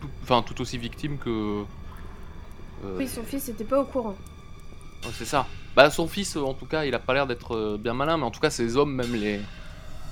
tout, 0.00 0.08
enfin, 0.22 0.42
tout 0.42 0.60
aussi 0.60 0.78
victimes 0.78 1.18
que. 1.18 1.62
euh, 2.84 2.96
Oui, 2.98 3.06
son 3.06 3.22
fils 3.22 3.48
n'était 3.48 3.64
pas 3.64 3.80
au 3.80 3.84
courant. 3.84 4.16
c'est 5.12 5.24
ça. 5.26 5.46
Bah, 5.76 5.90
son 5.90 6.06
fils, 6.08 6.36
euh, 6.36 6.40
en 6.40 6.54
tout 6.54 6.66
cas, 6.66 6.84
il 6.84 6.94
a 6.94 6.98
pas 6.98 7.14
l'air 7.14 7.26
d'être 7.26 7.76
bien 7.78 7.94
malin, 7.94 8.16
mais 8.16 8.24
en 8.24 8.30
tout 8.30 8.40
cas, 8.40 8.50
ces 8.50 8.76
hommes, 8.76 8.94
même 8.94 9.14
les, 9.14 9.40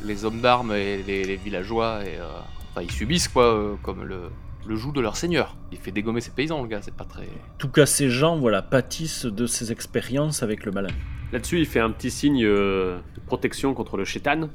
les 0.03 0.25
hommes 0.25 0.41
d'armes 0.41 0.73
et 0.73 1.03
les, 1.03 1.25
les 1.25 1.37
villageois, 1.37 2.05
et, 2.05 2.19
euh, 2.19 2.39
enfin, 2.71 2.83
ils 2.83 2.91
subissent 2.93 3.29
quoi, 3.29 3.45
euh, 3.45 3.75
comme 3.83 4.05
le, 4.05 4.31
le 4.67 4.77
joug 4.77 4.93
de 4.93 5.01
leur 5.01 5.17
seigneur. 5.17 5.57
Il 5.73 5.79
fait 5.79 5.93
dégommer 5.93 6.21
ses 6.21 6.31
paysans, 6.31 6.63
le 6.63 6.69
gars, 6.69 6.83
c'est 6.83 6.95
pas 6.95 7.05
très. 7.05 7.25
En 7.25 7.59
tout 7.59 7.69
cas, 7.69 7.87
ces 7.87 8.11
gens 8.11 8.39
voilà, 8.39 8.63
pâtissent 8.63 9.27
de 9.27 9.47
ces 9.47 9.73
expériences 9.73 10.43
avec 10.43 10.65
le 10.65 10.73
malin. 10.73 10.93
Là-dessus, 11.33 11.59
il 11.59 11.67
fait 11.67 11.81
un 11.81 11.91
petit 11.91 12.11
signe 12.11 12.45
euh, 12.45 12.99
de 13.15 13.21
protection 13.21 13.75
contre 13.75 13.97
le 13.97 14.05
chétan. 14.05 14.49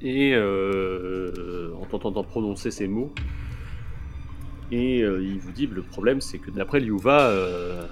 Et 0.00 0.32
euh, 0.34 1.72
en 1.80 1.84
t'entendant 1.84 2.22
prononcer 2.22 2.70
ces 2.70 2.86
mots, 2.86 3.12
et 4.70 5.02
euh, 5.02 5.22
il 5.22 5.38
vous 5.38 5.52
dit 5.52 5.66
le 5.66 5.82
problème, 5.82 6.20
c'est 6.20 6.38
que 6.38 6.50
d'après 6.50 6.80
Liuva, 6.80 7.22
euh, 7.30 7.86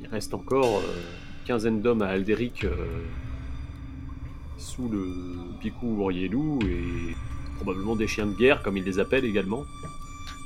il 0.00 0.06
reste 0.08 0.34
encore 0.34 0.78
euh, 0.78 1.00
une 1.40 1.46
quinzaine 1.46 1.80
d'hommes 1.80 2.02
à 2.02 2.08
Alderic 2.08 2.64
euh, 2.64 2.74
sous 4.58 4.88
le 4.88 5.08
Picou 5.60 6.02
Orielou 6.02 6.58
et 6.62 7.16
probablement 7.56 7.96
des 7.96 8.06
chiens 8.06 8.26
de 8.26 8.34
guerre, 8.34 8.62
comme 8.62 8.76
il 8.76 8.84
les 8.84 8.98
appelle 8.98 9.24
également. 9.24 9.64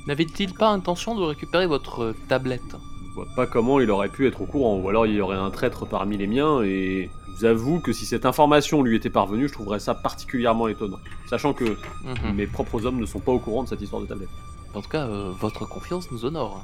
N'avait-il 0.07 0.53
pas 0.53 0.69
intention 0.69 1.15
de 1.15 1.21
récupérer 1.23 1.67
votre 1.67 2.13
tablette? 2.27 2.61
Je 3.09 3.13
vois 3.13 3.27
pas 3.35 3.45
comment 3.47 3.79
il 3.79 3.89
aurait 3.91 4.09
pu 4.09 4.27
être 4.27 4.41
au 4.41 4.45
courant, 4.45 4.77
ou 4.77 4.87
alors 4.89 5.05
il 5.05 5.13
y 5.15 5.21
aurait 5.21 5.37
un 5.37 5.49
traître 5.49 5.85
parmi 5.85 6.17
les 6.17 6.27
miens, 6.27 6.61
et 6.63 7.09
je 7.27 7.31
vous 7.39 7.45
avoue 7.45 7.79
que 7.79 7.91
si 7.91 8.05
cette 8.05 8.25
information 8.25 8.83
lui 8.83 8.95
était 8.95 9.09
parvenue, 9.09 9.47
je 9.47 9.53
trouverais 9.53 9.79
ça 9.79 9.93
particulièrement 9.95 10.67
étonnant. 10.67 10.99
Sachant 11.29 11.53
que 11.53 11.65
Mhm. 12.05 12.35
mes 12.35 12.47
propres 12.47 12.85
hommes 12.85 12.99
ne 12.99 13.05
sont 13.05 13.19
pas 13.19 13.31
au 13.31 13.39
courant 13.39 13.63
de 13.63 13.69
cette 13.69 13.81
histoire 13.81 14.01
de 14.01 14.07
tablette. 14.07 14.29
En 14.73 14.81
tout 14.81 14.89
cas, 14.89 15.07
euh, 15.07 15.31
votre 15.39 15.67
confiance 15.67 16.09
nous 16.11 16.25
honore. 16.25 16.63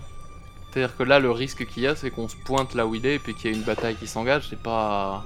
C'est-à-dire 0.71 0.95
que 0.95 1.03
là, 1.03 1.19
le 1.19 1.31
risque 1.31 1.65
qu'il 1.67 1.83
y 1.83 1.87
a, 1.87 1.95
c'est 1.95 2.11
qu'on 2.11 2.27
se 2.27 2.35
pointe 2.45 2.73
là 2.75 2.85
où 2.87 2.95
il 2.95 3.05
est, 3.05 3.15
et 3.15 3.19
puis 3.19 3.33
qu'il 3.33 3.51
y 3.51 3.53
ait 3.53 3.57
une 3.57 3.63
bataille 3.63 3.95
qui 3.95 4.07
s'engage, 4.07 4.47
c'est 4.49 4.61
pas. 4.61 5.23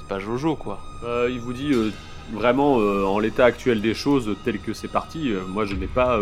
C'est 0.00 0.08
pas 0.08 0.18
Jojo, 0.18 0.56
quoi. 0.56 0.80
Euh, 1.04 1.28
il 1.30 1.38
vous 1.40 1.52
dit 1.52 1.72
euh, 1.72 1.90
vraiment, 2.32 2.74
en 2.76 3.18
l'état 3.18 3.44
actuel 3.44 3.80
des 3.82 3.94
choses, 3.94 4.34
tel 4.44 4.58
que 4.58 4.72
c'est 4.72 4.88
parti, 4.88 5.32
moi 5.48 5.64
je 5.64 5.74
n'ai 5.74 5.86
pas. 5.86 6.18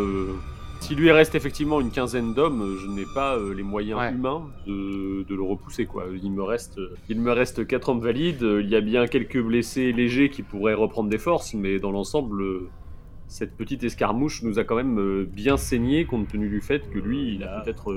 S'il 0.81 0.99
lui 0.99 1.11
reste 1.13 1.35
effectivement 1.35 1.81
une 1.81 1.91
quinzaine 1.91 2.35
d'hommes, 2.35 2.77
je 2.81 2.87
n'ai 2.89 3.05
pas 3.15 3.37
euh, 3.37 3.55
les 3.55 3.63
moyens 3.63 3.99
Ouais. 4.01 4.13
humains 4.13 4.49
de, 4.67 5.25
de 5.29 5.35
le 5.35 5.43
repousser. 5.43 5.87
Quoi. 5.87 6.07
Il, 6.23 6.33
me 6.33 6.43
reste, 6.43 6.79
euh, 6.79 6.95
il 7.09 7.21
me 7.21 7.31
reste 7.33 7.67
4 7.67 7.91
hommes 7.91 8.01
valides, 8.01 8.43
il 8.43 8.69
y 8.69 8.75
a 8.77 8.81
bien 8.81 9.07
quelques 9.07 9.41
blessés 9.41 9.93
légers 9.93 10.31
qui 10.31 10.43
pourraient 10.43 10.75
reprendre 10.75 11.09
des 11.11 11.19
forces, 11.19 11.55
mais 11.55 11.79
dans 11.79 11.93
l'ensemble, 11.93 12.43
euh, 12.43 12.69
cette 13.29 13.57
petite 13.57 13.85
escarmouche 13.85 14.43
nous 14.43 14.59
a 14.59 14.65
quand 14.65 14.75
même 14.75 15.25
bien 15.27 15.57
saigné 15.57 16.05
compte 16.07 16.27
tenu 16.29 16.49
du 16.49 16.61
fait 16.61 16.91
que 16.91 16.99
lui, 16.99 17.35
il 17.37 17.45
a 17.45 17.61
peut-être 17.61 17.95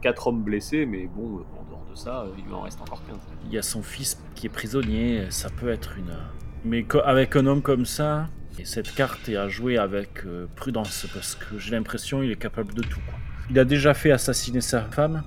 4 0.00 0.28
hommes 0.28 0.42
blessés, 0.42 0.86
mais 0.86 1.06
bon, 1.14 1.40
en 1.58 1.68
dehors 1.68 1.84
de 1.90 1.94
ça, 1.94 2.26
il 2.38 2.54
en 2.54 2.62
reste 2.62 2.80
encore 2.80 3.02
15. 3.06 3.18
Il 3.46 3.52
y 3.52 3.58
a 3.58 3.62
son 3.62 3.82
fils 3.82 4.18
qui 4.34 4.46
est 4.46 4.50
prisonnier, 4.50 5.26
ça 5.28 5.50
peut 5.50 5.68
être 5.68 5.98
une... 5.98 6.16
Mais 6.64 6.86
avec 7.04 7.36
un 7.36 7.44
homme 7.44 7.60
comme 7.60 7.84
ça, 7.84 8.28
et 8.58 8.64
cette 8.64 8.94
carte 8.94 9.28
est 9.28 9.36
à 9.36 9.48
jouer 9.48 9.78
avec 9.78 10.24
euh, 10.26 10.46
prudence, 10.56 11.06
parce 11.12 11.34
que 11.34 11.58
j'ai 11.58 11.72
l'impression 11.72 12.20
qu'il 12.20 12.30
est 12.30 12.36
capable 12.36 12.74
de 12.74 12.82
tout. 12.82 13.00
quoi. 13.06 13.18
Il 13.50 13.58
a 13.58 13.64
déjà 13.64 13.94
fait 13.94 14.10
assassiner 14.10 14.60
sa 14.60 14.82
femme, 14.82 15.22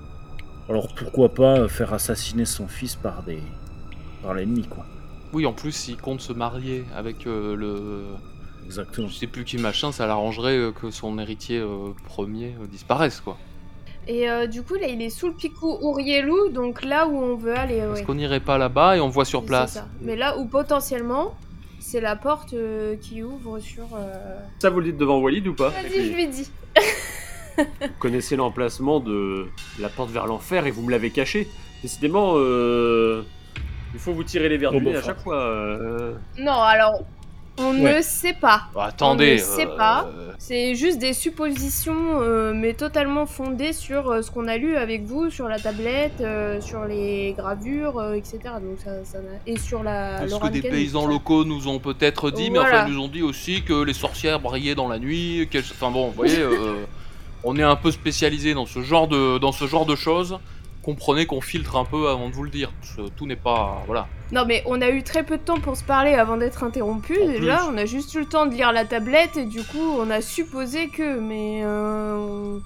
alors 0.70 0.94
pourquoi 0.96 1.34
pas 1.34 1.60
euh, 1.60 1.68
faire 1.68 1.94
assassiner 1.94 2.46
son 2.46 2.68
fils 2.68 2.96
par 2.96 3.24
des... 3.24 3.42
par 4.22 4.34
l'ennemi, 4.34 4.68
quoi. 4.68 4.86
Oui, 5.34 5.46
en 5.46 5.54
plus, 5.54 5.74
s'il 5.74 5.98
compte 5.98 6.22
se 6.22 6.32
marier 6.32 6.86
avec 6.96 7.28
euh, 7.28 7.56
le. 7.56 8.04
Exactement. 8.66 9.08
Je 9.08 9.16
sais 9.16 9.28
plus 9.28 9.46
qui 9.46 9.58
machin, 9.58 9.92
ça 9.92 10.08
l'arrangerait 10.08 10.72
que 10.82 10.92
son 10.92 11.20
héritier 11.20 11.60
euh, 11.60 11.94
premier 12.06 12.56
euh, 12.62 12.68
disparaisse, 12.68 13.22
quoi. 13.22 13.38
Et 14.08 14.30
euh, 14.30 14.48
du 14.48 14.62
coup, 14.62 14.76
là, 14.76 14.88
il 14.88 15.02
est 15.02 15.10
sous 15.10 15.28
le 15.28 15.34
picou 15.34 15.78
Ourielou, 15.82 16.50
donc 16.50 16.84
là 16.84 17.08
où 17.08 17.18
on 17.18 17.36
veut 17.36 17.56
aller. 17.56 17.76
Est-ce 17.76 17.92
ouais. 17.92 18.04
qu'on 18.04 18.16
n'irait 18.16 18.40
pas 18.40 18.58
là-bas 18.58 18.96
et 18.96 19.02
on 19.02 19.10
voit 19.10 19.26
sur 19.26 19.46
place 19.46 19.74
ça. 19.74 19.88
Mais 20.02 20.16
là 20.16 20.38
où 20.38 20.46
potentiellement, 20.46 21.36
c'est 21.90 22.02
la 22.02 22.16
porte 22.18 22.54
euh, 22.54 22.96
qui 22.98 23.24
ouvre 23.24 23.60
sur. 23.60 23.84
euh, 23.96 24.40
Ça 24.60 24.70
vous 24.70 24.80
le 24.82 24.88
dites 24.88 24.98
devant 24.98 25.20
Walid 25.20 25.48
ou 25.48 25.54
pas 25.54 25.70
Vas-y, 25.70 26.06
je 26.12 26.14
lui 26.14 26.28
dis. 26.28 26.52
Vous 27.58 27.88
connaissez 28.00 28.36
l'emplacement 28.36 29.00
de 29.00 29.48
la 29.80 29.90
porte 29.90 30.12
vers 30.12 30.28
l'enfer 30.28 30.66
et 30.68 30.72
vous 30.72 30.82
me 30.84 30.92
l'avez 30.92 31.10
caché. 31.12 31.48
Décidément, 31.82 32.34
euh, 32.36 33.24
il 33.94 34.00
faut 34.00 34.12
vous 34.14 34.24
tirer 34.24 34.50
les 34.50 34.58
verres 34.58 34.72
Oh, 34.74 34.80
du 34.80 34.86
nez 34.86 34.94
bon, 34.94 35.00
à 35.00 35.02
chaque 35.02 35.22
fois. 35.22 35.38
euh. 35.40 36.14
Non, 36.38 36.52
alors. 36.62 37.04
On 37.60 37.74
Ouais. 37.82 37.98
ne 37.98 38.02
sait 38.04 38.34
pas. 38.34 38.64
Bah, 38.76 38.86
attendez. 38.90 39.34
ne 39.34 39.38
sait 39.38 39.66
euh, 39.68 39.76
pas. 39.78 40.10
C'est 40.38 40.76
juste 40.76 41.00
des 41.00 41.14
suppositions, 41.14 42.22
euh, 42.22 42.54
mais 42.56 42.74
totalement 42.74 43.26
fondées 43.26 43.74
sur 43.74 44.10
euh, 44.10 44.22
ce 44.22 44.30
qu'on 44.30 44.48
a 44.48 44.58
lu 44.58 44.78
avec 44.78 45.04
vous, 45.06 45.30
sur 45.32 45.48
la 45.48 45.58
tablette, 45.60 46.22
euh, 46.22 46.62
sur 46.62 46.86
les 46.86 47.34
gravures, 47.38 47.98
euh, 47.98 48.14
etc. 48.14 48.40
Donc 48.62 48.78
ça, 48.84 48.92
et 49.48 49.58
sur 49.58 49.82
la. 49.84 50.18
Parce 50.20 50.40
que 50.40 50.48
des 50.50 50.62
paysans 50.62 51.08
locaux 51.08 51.46
nous 51.46 51.68
ont 51.68 51.80
peut-être 51.80 52.30
dit, 52.32 52.52
mais 52.52 52.60
enfin, 52.60 52.86
ils 52.88 52.94
nous 52.94 53.02
ont 53.02 53.08
dit 53.08 53.24
aussi 53.24 53.64
que 53.64 53.84
les 53.84 53.94
sorcières 53.94 54.40
brillaient 54.40 54.76
dans 54.76 54.88
la 54.88 55.00
nuit. 55.00 55.48
Enfin 55.72 55.90
bon, 55.92 56.08
vous 56.08 56.14
voyez, 56.14 56.40
euh, 56.40 56.86
on 57.44 57.58
est 57.58 57.64
un 57.64 57.76
peu 57.76 57.92
spécialisé 57.92 58.54
dans 58.54 58.66
ce 58.68 58.82
genre 58.82 59.08
de, 59.08 59.40
dans 59.40 59.52
ce 59.52 59.66
genre 59.66 59.86
de 59.86 59.96
choses. 59.96 60.38
Comprenez 60.88 61.26
qu'on 61.26 61.42
filtre 61.42 61.76
un 61.76 61.84
peu 61.84 62.08
avant 62.08 62.30
de 62.30 62.34
vous 62.34 62.44
le 62.44 62.50
dire. 62.50 62.72
tout 63.18 63.28
n'est 63.28 63.36
pas. 63.36 63.84
Voilà. 63.88 64.08
Non, 64.32 64.46
mais 64.48 64.64
on 64.66 64.82
a 64.82 64.90
eu 64.90 65.04
très 65.04 65.24
peu 65.24 65.36
de 65.38 65.42
temps 65.44 65.60
pour 65.60 65.76
se 65.76 65.84
parler 65.84 66.14
avant 66.14 66.38
d'être 66.38 66.64
interrompu. 66.64 67.14
Déjà, 67.26 67.58
plus. 67.58 67.66
on 67.74 67.78
a 67.78 67.86
juste 67.86 68.14
eu 68.14 68.20
le 68.22 68.26
temps 68.26 68.46
de 68.46 68.54
lire 68.54 68.72
la 68.72 68.86
tablette 68.86 69.36
et 69.36 69.44
du 69.44 69.64
coup, 69.64 69.98
on 70.00 70.10
a 70.10 70.22
supposé 70.22 70.88
que, 70.88 71.20
mais 71.20 71.60
euh, 71.66 72.58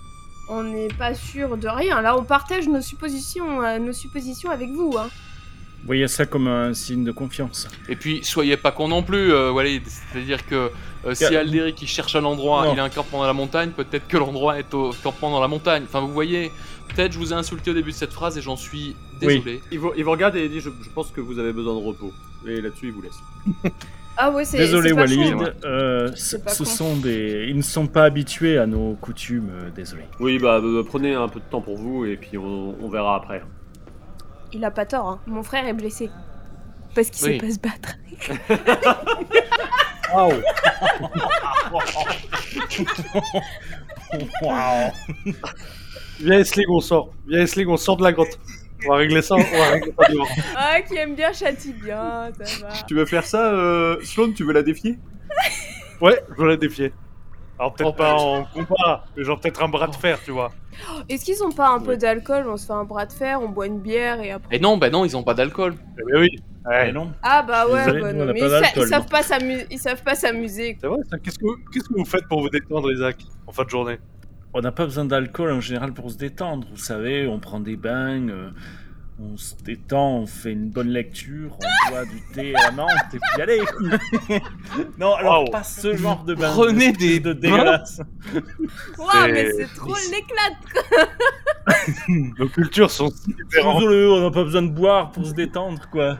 on- 0.49 0.61
n'est 0.63 0.89
pas 0.89 1.15
sûr 1.15 1.57
de 1.57 1.67
rien. 1.67 1.99
Là, 2.03 2.15
on 2.15 2.23
partage 2.23 2.67
nos 2.67 2.81
suppositions, 2.81 3.63
euh, 3.63 3.79
nos 3.79 3.91
suppositions 3.93 4.51
avec 4.51 4.69
vous. 4.69 4.93
Hein. 4.99 5.09
Voyez 5.83 6.07
ça 6.07 6.27
comme 6.27 6.45
un 6.47 6.75
signe 6.75 7.03
de 7.03 7.11
confiance. 7.11 7.67
Et 7.89 7.95
puis, 7.95 8.19
soyez 8.23 8.55
pas 8.55 8.71
con 8.71 8.87
non 8.89 9.01
plus, 9.01 9.33
euh, 9.33 9.51
Walid. 9.51 9.81
C'est-à-dire 9.87 10.45
que 10.45 10.69
euh, 11.07 11.15
si. 11.15 11.25
Alderic 11.25 11.81
il 11.81 11.87
cherche 11.87 12.15
un 12.15 12.23
endroit, 12.23 12.65
Non. 12.67 12.73
il 12.73 12.79
a 12.79 12.83
un 12.83 12.89
campement 12.89 13.21
dans 13.21 13.25
la 13.25 13.33
montagne, 13.33 13.71
peut-être 13.71 14.07
que 14.07 14.17
l'endroit 14.17 14.59
est 14.59 14.71
au 14.75 14.91
campement 15.01 15.31
dans 15.31 15.41
la 15.41 15.47
montagne. 15.47 15.85
Enfin, 15.87 16.01
vous 16.01 16.13
voyez, 16.13 16.51
peut-être 16.95 17.11
je 17.13 17.17
vous 17.19 17.31
ai 17.33 17.35
insulté 17.35 17.71
au 17.71 17.73
début 17.73 17.91
de 17.91 17.95
cette 17.95 18.13
phrase 18.13 18.37
et 18.37 18.41
j'en 18.41 18.55
suis 18.55 18.95
désolé. 19.19 19.61
Il 19.71 19.79
vous, 19.79 19.91
il 19.97 20.03
vous 20.03 20.11
regarde 20.11 20.35
et 20.35 20.45
il 20.45 20.51
dit 20.51 20.59
je, 20.61 20.69
je 20.69 20.89
pense 20.89 21.09
que 21.11 21.21
vous 21.21 21.39
avez 21.39 21.51
besoin 21.53 21.73
de 21.73 21.79
repos. 21.85 22.11
Et 22.47 22.61
là-dessus, 22.61 22.87
il 22.87 22.91
vous 22.93 23.01
laisse. 23.01 23.19
Ah 24.17 24.29
ouais, 24.29 24.43
c'est. 24.43 24.57
Désolé 24.57 24.93
pas 24.93 25.01
Walid, 25.01 25.35
con. 25.35 25.45
euh, 25.63 26.11
ce 26.13 26.65
sont 26.65 26.97
des... 26.97 27.45
Ils 27.47 27.55
ne 27.55 27.61
sont 27.61 27.87
pas 27.87 28.03
habitués 28.03 28.57
à 28.57 28.67
nos 28.67 28.93
coutumes, 28.95 29.49
euh, 29.49 29.69
désolé. 29.73 30.03
Oui, 30.19 30.37
bah 30.37 30.59
euh, 30.61 30.83
prenez 30.83 31.13
un 31.15 31.29
peu 31.29 31.39
de 31.39 31.45
temps 31.49 31.61
pour 31.61 31.77
vous 31.77 32.03
et 32.03 32.17
puis 32.17 32.37
on, 32.37 32.75
on 32.83 32.89
verra 32.89 33.15
après. 33.15 33.41
Il 34.51 34.65
a 34.65 34.69
pas 34.69 34.85
tort. 34.85 35.07
hein. 35.07 35.21
Mon 35.27 35.43
frère 35.43 35.65
est 35.65 35.71
blessé 35.73 36.09
parce 36.93 37.09
qu'il 37.09 37.25
Oui. 37.25 37.39
sait 37.39 37.47
pas 37.47 37.53
se 37.53 37.59
battre. 37.59 37.95
Waouh 40.13 40.33
Waouh 44.41 44.91
Viens 46.23 46.39
Esling, 46.39 46.65
on 46.69 46.79
sort. 46.79 47.09
Viens 47.27 47.41
Esling, 47.41 47.67
on 47.67 47.77
sort 47.77 47.97
de 47.97 48.03
la 48.03 48.11
grotte. 48.11 48.37
On 48.85 48.89
va 48.89 48.95
régler 48.97 49.21
ça, 49.21 49.35
on 49.35 49.39
va 49.39 49.69
régler 49.71 49.93
ça 49.99 50.11
dehors. 50.11 50.27
Ah, 50.55 50.81
qui 50.81 50.95
aime 50.97 51.13
bien 51.15 51.31
châtie 51.33 51.73
bien, 51.73 52.29
ça 52.41 52.65
va. 52.65 52.69
Tu 52.87 52.95
veux 52.95 53.05
faire 53.05 53.25
ça, 53.25 53.53
euh, 53.53 53.97
Sloan 54.03 54.33
Tu 54.33 54.43
veux 54.43 54.53
la 54.53 54.63
défier? 54.63 54.97
Ouais, 56.01 56.19
je 56.35 56.41
veux 56.41 56.47
la 56.47 56.57
défier. 56.57 56.91
Alors 57.59 57.73
peut-être 57.75 57.89
Oh, 57.89 57.93
pas 57.93 58.13
putain. 58.15 58.23
en 58.23 58.43
combat, 58.65 59.05
mais 59.15 59.23
genre 59.23 59.39
peut-être 59.39 59.61
un 59.61 59.67
bras 59.67 59.87
de 59.87 59.95
fer, 59.95 60.17
tu 60.25 60.31
vois. 60.31 60.51
Est-ce 61.09 61.23
qu'ils 61.25 61.43
ont 61.43 61.51
pas 61.51 61.69
un 61.69 61.79
peu 61.79 61.95
d'alcool? 61.95 62.45
On 62.47 62.57
se 62.57 62.65
fait 62.65 62.73
un 62.73 62.85
bras 62.85 63.05
de 63.05 63.11
fer, 63.13 63.39
on 63.39 63.49
boit 63.49 63.67
une 63.67 63.79
bière 63.79 64.19
et 64.19 64.31
après. 64.31 64.55
Et 64.55 64.59
non, 64.59 64.77
bah 64.77 64.89
non, 64.89 65.05
ils 65.05 65.15
ont 65.15 65.21
pas 65.21 65.35
d'alcool. 65.35 65.75
Eh 65.99 66.11
ben 66.11 66.19
oui. 66.21 66.29
Eh 66.87 66.91
non 66.91 67.11
Ah 67.21 67.43
bah 67.43 67.67
ouais, 67.67 67.85
Désolé, 67.85 68.01
bah 68.01 68.13
non, 68.13 68.25
mais 68.25 68.39
pas 68.39 68.45
ils, 68.45 68.49
sa- 68.49 68.61
d'alcool, 68.61 68.83
ils 68.83 68.89
savent 68.89 69.05
pas 69.07 69.21
s'amuser. 69.23 69.65
Ils 69.69 69.77
savent 69.79 70.03
pas 70.03 70.15
s'amuser. 70.15 70.77
C'est 70.81 70.87
vrai. 70.87 70.97
Qu'est-ce 71.23 71.37
que, 71.37 71.45
qu'est-ce 71.71 71.87
que 71.87 71.93
vous 71.95 72.05
faites 72.05 72.27
pour 72.27 72.41
vous 72.41 72.49
détendre, 72.49 72.91
Isaac, 72.91 73.17
en 73.45 73.51
fin 73.51 73.63
de 73.63 73.69
journée? 73.69 73.99
On 74.53 74.61
n'a 74.61 74.71
pas 74.71 74.85
besoin 74.85 75.05
d'alcool 75.05 75.51
en 75.51 75.61
général 75.61 75.93
pour 75.93 76.11
se 76.11 76.17
détendre, 76.17 76.67
vous 76.69 76.77
savez, 76.77 77.25
on 77.27 77.39
prend 77.39 77.59
des 77.59 77.77
bains, 77.77 78.27
euh, 78.27 78.49
on 79.23 79.37
se 79.37 79.55
détend, 79.63 80.17
on 80.19 80.25
fait 80.27 80.51
une 80.53 80.69
bonne 80.69 80.89
lecture, 80.89 81.57
on 81.87 81.91
boit 81.91 82.05
du 82.05 82.21
thé 82.33 82.55
à 82.55 82.65
la 82.65 82.71
menthe 82.71 82.89
et 83.13 83.19
puis 83.19 83.41
allez 83.41 83.59
Non, 84.99 85.13
alors 85.15 85.43
Wow. 85.45 85.51
pas 85.51 85.63
ce 85.63 85.95
genre 85.95 86.23
de 86.23 86.33
bain. 86.35 86.51
Prenez 86.53 86.91
des 86.91 87.19
de 87.19 87.33
dégueulasse. 87.33 88.01
Waouh, 88.97 89.09
mais 89.31 89.51
C'est- 89.51 89.73
trop 89.75 89.95
l'éclate. 90.11 91.09
Nos 92.39 92.47
cultures 92.47 92.89
sont 92.89 93.09
si 93.11 93.33
différentes. 93.33 93.83
On 93.83 94.21
n'a 94.21 94.31
pas 94.31 94.43
besoin 94.43 94.61
de 94.63 94.69
boire 94.71 95.11
pour 95.11 95.25
se 95.25 95.33
détendre, 95.33 95.87
quoi. 95.91 96.17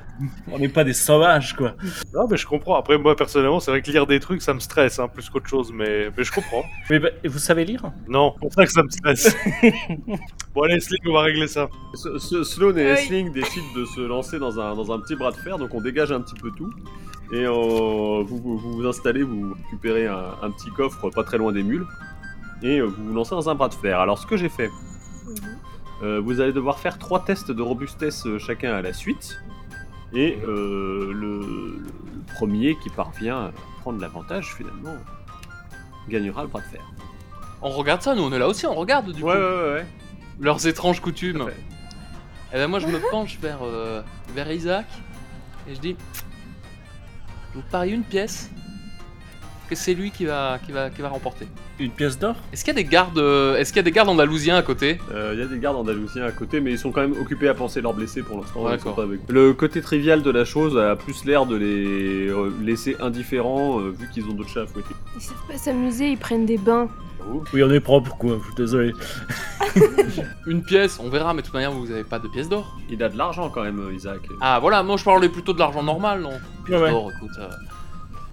On 0.51 0.59
n'est 0.59 0.69
pas 0.69 0.83
des 0.83 0.93
sauvages, 0.93 1.55
quoi. 1.55 1.75
Non, 2.13 2.27
mais 2.29 2.37
je 2.37 2.45
comprends. 2.45 2.75
Après, 2.75 2.97
moi, 2.97 3.15
personnellement, 3.15 3.59
c'est 3.59 3.71
vrai 3.71 3.81
que 3.81 3.89
lire 3.91 4.05
des 4.05 4.19
trucs, 4.19 4.41
ça 4.41 4.53
me 4.53 4.59
stresse, 4.59 4.99
hein, 4.99 5.07
plus 5.07 5.29
qu'autre 5.29 5.47
chose, 5.47 5.71
mais, 5.73 6.09
mais 6.15 6.23
je 6.23 6.31
comprends. 6.31 6.63
Mais 6.89 6.99
bah, 6.99 7.09
vous 7.25 7.39
savez 7.39 7.65
lire? 7.65 7.91
Non, 8.07 8.33
c'est 8.35 8.39
pour 8.41 8.53
ça 8.53 8.65
que 8.65 8.71
ça 8.71 8.83
me 8.83 8.89
stresse. 8.89 9.35
bon, 10.53 10.61
allez, 10.63 10.79
Sling, 10.79 10.99
on 11.07 11.13
va 11.13 11.21
régler 11.21 11.47
ça. 11.47 11.69
S- 11.93 12.07
S- 12.33 12.43
Sloan 12.43 12.77
et 12.77 12.90
Oui. 12.93 12.99
Essling 12.99 13.31
décident 13.31 13.73
de 13.75 13.85
se 13.85 14.01
lancer 14.01 14.39
dans 14.39 14.59
un, 14.59 14.75
dans 14.75 14.91
un 14.91 14.99
petit 14.99 15.15
bras 15.15 15.31
de 15.31 15.37
fer, 15.37 15.57
donc 15.57 15.73
on 15.73 15.81
dégage 15.81 16.11
un 16.11 16.21
petit 16.21 16.35
peu 16.35 16.51
tout. 16.51 16.71
Et 17.33 17.45
euh, 17.45 18.23
vous, 18.23 18.57
vous 18.57 18.85
installez, 18.85 19.23
vous 19.23 19.53
récupérez 19.63 20.07
un, 20.07 20.35
un 20.41 20.51
petit 20.51 20.69
coffre 20.71 21.09
pas 21.09 21.23
très 21.23 21.37
loin 21.37 21.51
des 21.53 21.63
mules. 21.63 21.85
Et 22.61 22.79
euh, 22.79 22.85
vous 22.85 23.05
vous 23.05 23.13
lancez 23.13 23.31
dans 23.31 23.49
un 23.49 23.55
bras 23.55 23.69
de 23.69 23.73
fer. 23.73 23.99
Alors 23.99 24.19
ce 24.19 24.27
que 24.27 24.37
j'ai 24.37 24.49
fait, 24.49 24.69
euh, 26.03 26.19
vous 26.23 26.41
allez 26.41 26.53
devoir 26.53 26.79
faire 26.79 26.97
trois 26.97 27.23
tests 27.23 27.51
de 27.51 27.61
robustesse 27.61 28.27
chacun 28.37 28.73
à 28.73 28.81
la 28.81 28.93
suite. 28.93 29.39
Et 30.13 30.37
euh, 30.45 31.13
le, 31.13 31.39
le 31.39 32.33
premier 32.35 32.77
qui 32.83 32.89
parvient 32.89 33.37
à 33.37 33.51
prendre 33.79 34.01
l'avantage 34.01 34.53
finalement 34.53 34.95
gagnera 36.09 36.41
le 36.41 36.49
bras 36.49 36.59
de 36.59 36.65
fer. 36.65 36.81
On 37.61 37.69
regarde 37.69 38.01
ça, 38.01 38.13
nous 38.13 38.23
on 38.23 38.31
est 38.33 38.39
là 38.39 38.47
aussi, 38.49 38.65
on 38.65 38.75
regarde 38.75 39.11
du 39.13 39.21
coup. 39.21 39.29
ouais, 39.29 39.35
ouais. 39.35 39.85
Leurs 40.39 40.67
étranges 40.67 40.99
coutumes. 40.99 41.45
Et 42.53 42.57
ben 42.57 42.67
moi 42.67 42.79
je 42.79 42.87
me 42.87 42.99
penche 43.09 43.37
vers, 43.39 43.59
euh, 43.63 44.01
vers 44.33 44.51
Isaac 44.51 44.85
et 45.69 45.75
je 45.75 45.79
dis 45.79 45.95
Je 47.53 47.59
vous 47.59 47.65
parie 47.71 47.91
une 47.91 48.03
pièce? 48.03 48.49
Que 49.76 49.84
c'est 49.84 49.93
lui 49.93 50.11
qui 50.11 50.26
va, 50.26 50.59
qui 50.65 50.72
va, 50.72 50.89
qui 50.89 51.01
va 51.01 51.09
remporter. 51.09 51.47
Une 51.80 51.91
pièce 51.91 52.19
d'or 52.19 52.36
Est-ce 52.53 52.63
qu'il 52.63 52.74
y 52.76 52.80
a 52.80 52.84
des 52.84 52.88
gardes 52.89 53.17
euh, 53.17 53.55
Est-ce 53.57 53.72
qu'il 53.72 53.78
y 53.78 53.80
a 53.80 53.84
des 53.84 53.91
gardes 53.91 54.09
andalousiens 54.09 54.55
à 54.57 54.61
côté? 54.61 54.99
Euh, 55.13 55.32
Il 55.34 55.39
y 55.39 55.43
a 55.43 55.45
des 55.47 55.57
gardes 55.59 55.78
andalousiens 55.78 56.26
à 56.26 56.32
côté, 56.32 56.59
mais 56.61 56.72
ils 56.72 56.78
sont 56.78 56.91
quand 56.91 57.01
même 57.01 57.13
occupés 57.19 57.47
à 57.47 57.53
penser 57.53 57.82
leurs 57.82 57.93
blessés 57.93 58.22
pour 58.22 58.38
l'instant. 58.41 58.61
Ouais, 58.63 58.72
ils 58.76 58.80
sont 58.80 58.89
d'accord. 58.89 58.95
pas 58.95 59.03
avec- 59.03 59.22
Le 59.30 59.53
côté 59.53 59.82
trivial 59.82 60.22
de 60.22 60.30
la 60.30 60.45
chose 60.45 60.78
a 60.78 60.95
plus 60.95 61.26
l'air 61.26 61.45
de 61.45 61.55
les 61.55 62.28
euh, 62.30 62.51
laisser 62.61 62.97
indifférents 62.99 63.80
euh, 63.80 63.89
vu 63.97 64.07
qu'ils 64.13 64.26
ont 64.26 64.34
d'autres 64.34 64.49
chats 64.49 64.61
à 64.61 64.65
fouetter. 64.67 64.93
Ils 65.15 65.22
savent 65.22 65.36
pas 65.47 65.57
s'amuser, 65.57 66.09
ils 66.09 66.17
prennent 66.17 66.45
des 66.45 66.57
bains. 66.57 66.89
Oui, 67.53 67.63
on 67.63 67.69
est 67.72 67.80
propre, 67.80 68.15
quoi, 68.17 68.38
je 68.39 68.45
suis 68.47 68.55
désolé. 68.55 68.93
Une 70.47 70.63
pièce, 70.63 70.99
on 70.99 71.09
verra, 71.09 71.34
mais 71.34 71.41
de 71.41 71.45
toute 71.45 71.53
manière 71.53 71.72
vous 71.72 71.89
avez 71.91 72.03
pas 72.03 72.19
de 72.19 72.28
pièce 72.28 72.49
d'or. 72.49 72.78
Il 72.89 73.01
a 73.03 73.09
de 73.09 73.17
l'argent 73.17 73.49
quand 73.49 73.63
même, 73.63 73.80
euh, 73.80 73.93
Isaac. 73.93 74.19
Ah 74.41 74.59
voilà, 74.59 74.84
moi 74.84 74.97
je 74.97 75.03
parlais 75.03 75.30
plutôt 75.30 75.53
de 75.53 75.59
l'argent 75.59 75.84
normal, 75.84 76.22
non? 76.22 76.32
Pièce 76.65 76.78
Ouais, 76.80 76.86
ouais. 76.86 76.91
d'or, 76.91 77.11
écoute. 77.15 77.30
euh, 77.39 77.47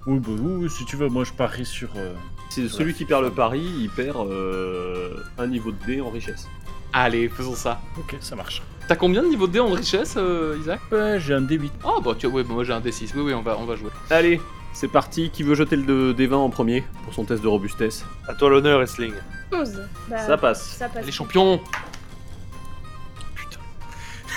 Oui, 0.08 0.18
bah, 0.20 0.30
oui, 0.40 0.52
oui, 0.62 0.70
si 0.70 0.86
tu 0.86 0.96
veux, 0.96 1.08
moi 1.10 1.22
je 1.24 1.32
parie 1.34 1.66
sur... 1.66 1.90
euh, 1.96 2.14
C'est 2.48 2.66
celui 2.70 2.94
qui 2.94 3.04
perd 3.04 3.22
le 3.24 3.30
pari, 3.30 3.60
il 3.60 3.90
perd 3.90 4.16
euh, 4.26 5.22
un 5.36 5.46
niveau 5.46 5.70
de 5.70 5.76
dé 5.84 6.00
en 6.00 6.08
richesse. 6.08 6.48
Allez, 6.94 7.28
faisons 7.28 7.54
ça. 7.54 7.82
Ok, 7.98 8.16
ça 8.20 8.34
marche. 8.34 8.62
T'as 8.88 8.96
combien 8.96 9.22
de 9.22 9.28
niveau 9.28 9.46
de 9.46 9.52
dé 9.52 9.60
en 9.60 9.68
richesse, 9.68 10.14
euh, 10.16 10.56
Isaac? 10.58 10.80
Ouais, 10.90 11.20
j'ai 11.20 11.34
un 11.34 11.42
D8. 11.42 11.70
Oh 11.84 12.00
bah 12.00 12.14
tu 12.18 12.26
ouais, 12.26 12.42
bah, 12.42 12.54
moi 12.54 12.64
j'ai 12.64 12.72
un 12.72 12.80
D6, 12.80 13.10
oui 13.16 13.20
oui 13.20 13.34
on 13.34 13.42
va, 13.42 13.58
on 13.58 13.66
va 13.66 13.76
jouer. 13.76 13.90
Allez, 14.08 14.40
c'est 14.72 14.88
parti. 14.88 15.28
Qui 15.28 15.42
veut 15.42 15.54
jeter 15.54 15.76
le 15.76 16.14
D20 16.14 16.32
en 16.36 16.48
premier 16.48 16.84
pour 17.04 17.12
son 17.12 17.26
test 17.26 17.42
de 17.42 17.48
robustesse? 17.48 18.06
À 18.26 18.32
toi 18.34 18.48
l'honneur, 18.48 18.80
Esling. 18.80 19.12
11. 19.52 19.82
Bah, 20.08 20.16
Ça 20.26 20.38
passe. 20.38 20.62
Ça 20.70 20.88
passe. 20.88 21.04
Les 21.04 21.12
champions 21.12 21.60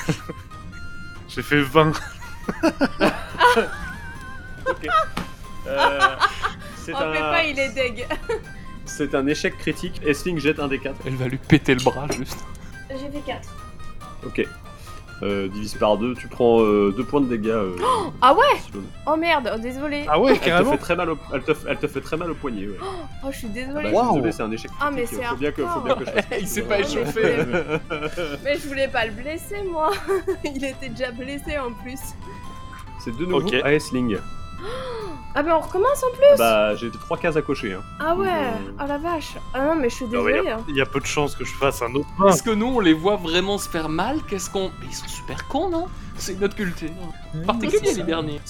J'ai 1.30 1.42
fait 1.44 1.62
20. 1.62 1.94
Euh, 5.72 6.00
c'est 6.78 6.94
Oh, 6.94 6.98
pas, 6.98 7.38
un, 7.40 7.42
il 7.44 7.60
est 7.60 7.70
deg. 7.70 8.08
c'est 8.86 9.14
un 9.16 9.26
échec 9.28 9.58
critique. 9.58 10.02
Essling 10.06 10.40
jette 10.40 10.60
un 10.60 10.68
des 10.68 10.80
4. 10.80 10.96
Elle 11.06 11.16
va 11.16 11.28
lui 11.28 11.38
péter 11.38 11.76
le 11.76 11.82
bras 11.84 12.08
juste. 12.16 12.38
J'ai 12.90 12.98
fait 13.10 13.24
4. 13.26 13.50
Ok. 14.26 14.48
Euh, 15.24 15.48
divise 15.50 15.76
par 15.76 15.98
2, 15.98 16.16
tu 16.16 16.28
prends 16.28 16.62
2 16.64 16.92
points 17.08 17.22
de 17.22 17.28
dégâts. 17.28 17.50
euh, 17.50 17.76
Ah 18.24 18.34
ouais. 18.34 18.60
Oh 19.06 19.16
merde, 19.16 19.52
oh, 19.56 19.60
désolé. 19.60 20.04
Ah 20.10 20.20
ouais, 20.20 20.32
Elle 20.44 20.64
te, 20.64 20.70
fait 20.72 20.78
très 20.80 20.96
mal 20.96 21.12
au, 21.12 21.18
elle, 21.32 21.44
te, 21.44 21.52
elle 21.70 21.78
te 21.78 21.86
fait 21.88 22.02
très 22.02 22.18
mal 22.18 22.32
au 22.32 22.34
poignet. 22.34 22.66
Ouais. 22.66 22.78
Oh, 23.24 23.28
je 23.32 23.38
suis 23.38 23.48
Ah 23.52 23.54
désolée. 23.54 23.92
bah, 23.92 24.02
Désolé, 24.14 24.32
c'est 24.32 24.42
un 24.42 24.52
échec 24.52 24.72
critique. 24.72 24.82
Ah, 24.82 24.90
mais 24.92 25.06
c'est 25.06 25.24
faut 25.24 25.36
bien 25.36 25.52
que, 25.52 25.62
faut 25.62 25.68
hardcore. 25.68 25.84
bien 25.86 25.96
que 25.96 26.06
je 26.06 26.12
fasse 26.12 26.26
Il 26.42 26.48
s'est 26.48 26.62
pas 26.64 26.78
Ouais, 26.78 26.82
échauffé. 26.82 27.38
mais- 27.48 27.98
Mais 28.44 28.58
je 28.58 28.68
voulais 28.68 28.88
pas 28.88 29.06
le 29.06 29.12
blesser, 29.12 29.62
moi. 29.72 29.92
il 30.44 30.66
était 30.66 30.90
déjà 30.90 31.12
blessé 31.12 31.60
en 31.60 31.72
plus. 31.72 32.00
C'est 33.00 33.16
de 33.16 33.24
nouveau 33.24 33.42
Ok. 33.46 33.54
à 33.64 33.74
Essling. 33.74 34.18
Ah, 35.34 35.44
mais 35.44 35.52
on 35.54 35.62
recommence 35.62 36.04
en 36.04 36.12
plus 36.12 36.38
Bah, 36.38 36.76
j'ai 36.76 36.92
3 36.92 37.18
cases 37.18 37.38
à 37.38 37.42
cocher. 37.42 37.74
Hein. 37.74 37.82
Ah 38.02 38.16
ouais 38.16 38.28
Euh. 38.28 38.72
Oh 38.82 38.84
la 38.86 38.98
vache 38.98 39.36
Ah 39.54 39.62
non, 39.68 39.76
mais 39.76 39.90
je 39.90 39.96
suis 39.96 40.06
Ah 40.14 40.22
ouais, 40.22 40.34
désolée. 40.34 40.50
hein. 40.52 40.60
Il 40.68 40.76
y 40.76 40.82
a 40.82 40.86
peu 40.86 41.00
de 41.00 41.06
chances 41.06 41.36
que 41.36 41.46
je 41.46 41.54
fasse 41.54 41.82
un 41.82 41.94
autre. 41.96 42.08
Est-ce 42.28 42.44
que 42.44 42.50
nous 42.52 42.66
on 42.68 42.80
les 42.82 42.92
voit 42.94 43.16
vraiment 43.16 43.58
se 43.58 43.70
faire 43.70 43.88
mal? 43.88 44.18
Qu'est-ce 44.28 44.50
qu'on. 44.50 44.72
Mais 44.82 44.88
ils 44.90 44.94
sont 44.94 45.08
super 45.08 45.48
cons, 45.48 45.70
non? 45.70 45.88
C'est 46.18 46.40
notre 46.40 46.56
culture. 46.56 46.90
Particulier 47.48 47.80
c'est 47.86 47.98
les 48.00 48.04
derniers. 48.04 48.42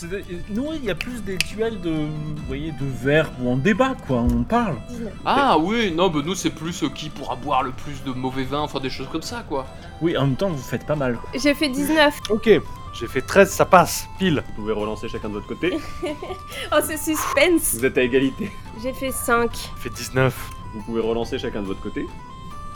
Nous, 0.50 0.66
il 0.74 0.84
y 0.84 0.90
a 0.90 0.96
plus 0.96 1.22
des 1.24 1.38
duels 1.38 1.80
de, 1.80 1.90
vous 1.92 2.46
voyez, 2.48 2.72
de 2.72 2.86
verre 3.04 3.30
où 3.40 3.50
on 3.50 3.56
débat, 3.58 3.94
quoi, 4.08 4.18
on 4.18 4.44
parle. 4.44 4.76
19. 4.90 5.14
Ah 5.26 5.58
oui, 5.60 5.94
non, 5.96 6.10
bah 6.10 6.20
nous 6.26 6.36
c'est 6.36 6.50
plus 6.50 6.84
euh, 6.84 6.90
qui 6.90 7.10
pourra 7.10 7.36
boire 7.36 7.62
le 7.64 7.72
plus 7.72 8.04
de 8.04 8.12
mauvais 8.12 8.44
vin, 8.44 8.60
enfin 8.60 8.80
des 8.80 8.90
choses 8.90 9.08
comme 9.12 9.22
ça 9.22 9.44
quoi. 9.48 9.68
Oui, 10.02 10.18
en 10.18 10.26
même 10.26 10.36
temps, 10.36 10.50
vous 10.50 10.58
faites 10.58 10.86
pas 10.86 10.96
mal. 10.96 11.18
J'ai 11.36 11.54
fait 11.54 11.70
19. 11.70 12.20
Ok, 12.32 12.50
J'ai 12.94 13.08
fait 13.08 13.22
13, 13.22 13.50
ça 13.50 13.66
passe, 13.66 14.08
pile. 14.20 14.44
Vous 14.50 14.54
pouvez 14.64 14.74
relancer 14.74 15.08
chacun 15.08 15.30
de 15.30 15.34
votre 15.36 15.48
côté. 15.48 15.78
Oh, 16.74 16.78
ce 16.82 16.96
suspense 16.98 17.76
Vous 17.76 17.86
êtes 17.86 17.98
à 17.98 18.04
égalité. 18.04 18.52
J'ai 18.82 18.94
fait 18.94 19.12
5. 19.12 19.50
J'ai 19.54 19.90
fait 19.90 19.96
19. 19.96 20.34
Vous 20.74 20.82
pouvez 20.84 21.02
relancer 21.02 21.38
chacun 21.40 21.62
de 21.62 21.68
votre 21.68 21.82
côté. 21.82 22.06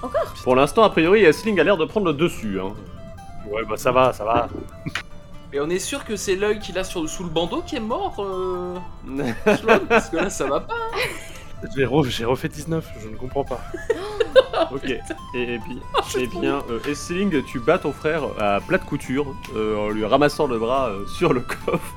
Encore? 0.01 0.33
Pour 0.43 0.55
l'instant, 0.55 0.83
a 0.83 0.89
priori, 0.89 1.23
Essling 1.23 1.59
a 1.59 1.63
l'air 1.63 1.77
de 1.77 1.85
prendre 1.85 2.07
le 2.07 2.13
dessus. 2.13 2.59
Hein. 2.59 2.73
Ouais, 3.49 3.63
bah 3.65 3.77
ça 3.77 3.91
va, 3.91 4.11
ça 4.13 4.25
va. 4.25 4.49
Et 5.53 5.59
on 5.61 5.69
est 5.69 5.79
sûr 5.79 6.03
que 6.03 6.15
c'est 6.17 6.35
l'œil 6.35 6.59
qu'il 6.59 6.77
a 6.77 6.83
sur, 6.83 7.07
sous 7.07 7.23
le 7.23 7.29
bandeau 7.29 7.61
qui 7.65 7.77
est 7.77 7.79
mort, 7.79 8.15
euh... 8.19 8.75
Parce 9.87 10.09
que 10.09 10.17
là, 10.17 10.29
ça 10.29 10.45
va 10.47 10.59
pas. 10.59 10.73
J'ai 11.75 11.85
re- 11.85 12.09
j'ai 12.09 12.25
refait 12.25 12.49
19, 12.49 12.85
je 13.01 13.07
ne 13.07 13.15
comprends 13.15 13.45
pas. 13.45 13.61
ok. 14.71 14.89
Et, 15.33 15.53
et 15.53 15.59
puis, 15.59 15.79
eh 16.17 16.27
bien, 16.27 16.61
euh, 16.69 16.79
Essling, 16.87 17.43
tu 17.43 17.59
bats 17.59 17.77
ton 17.77 17.91
frère 17.91 18.23
à 18.39 18.59
plat 18.61 18.77
de 18.77 18.83
couture 18.83 19.35
euh, 19.55 19.77
en 19.77 19.89
lui 19.89 20.05
ramassant 20.05 20.47
le 20.47 20.57
bras 20.59 20.89
euh, 20.89 21.05
sur 21.07 21.33
le 21.33 21.41
coffre. 21.41 21.95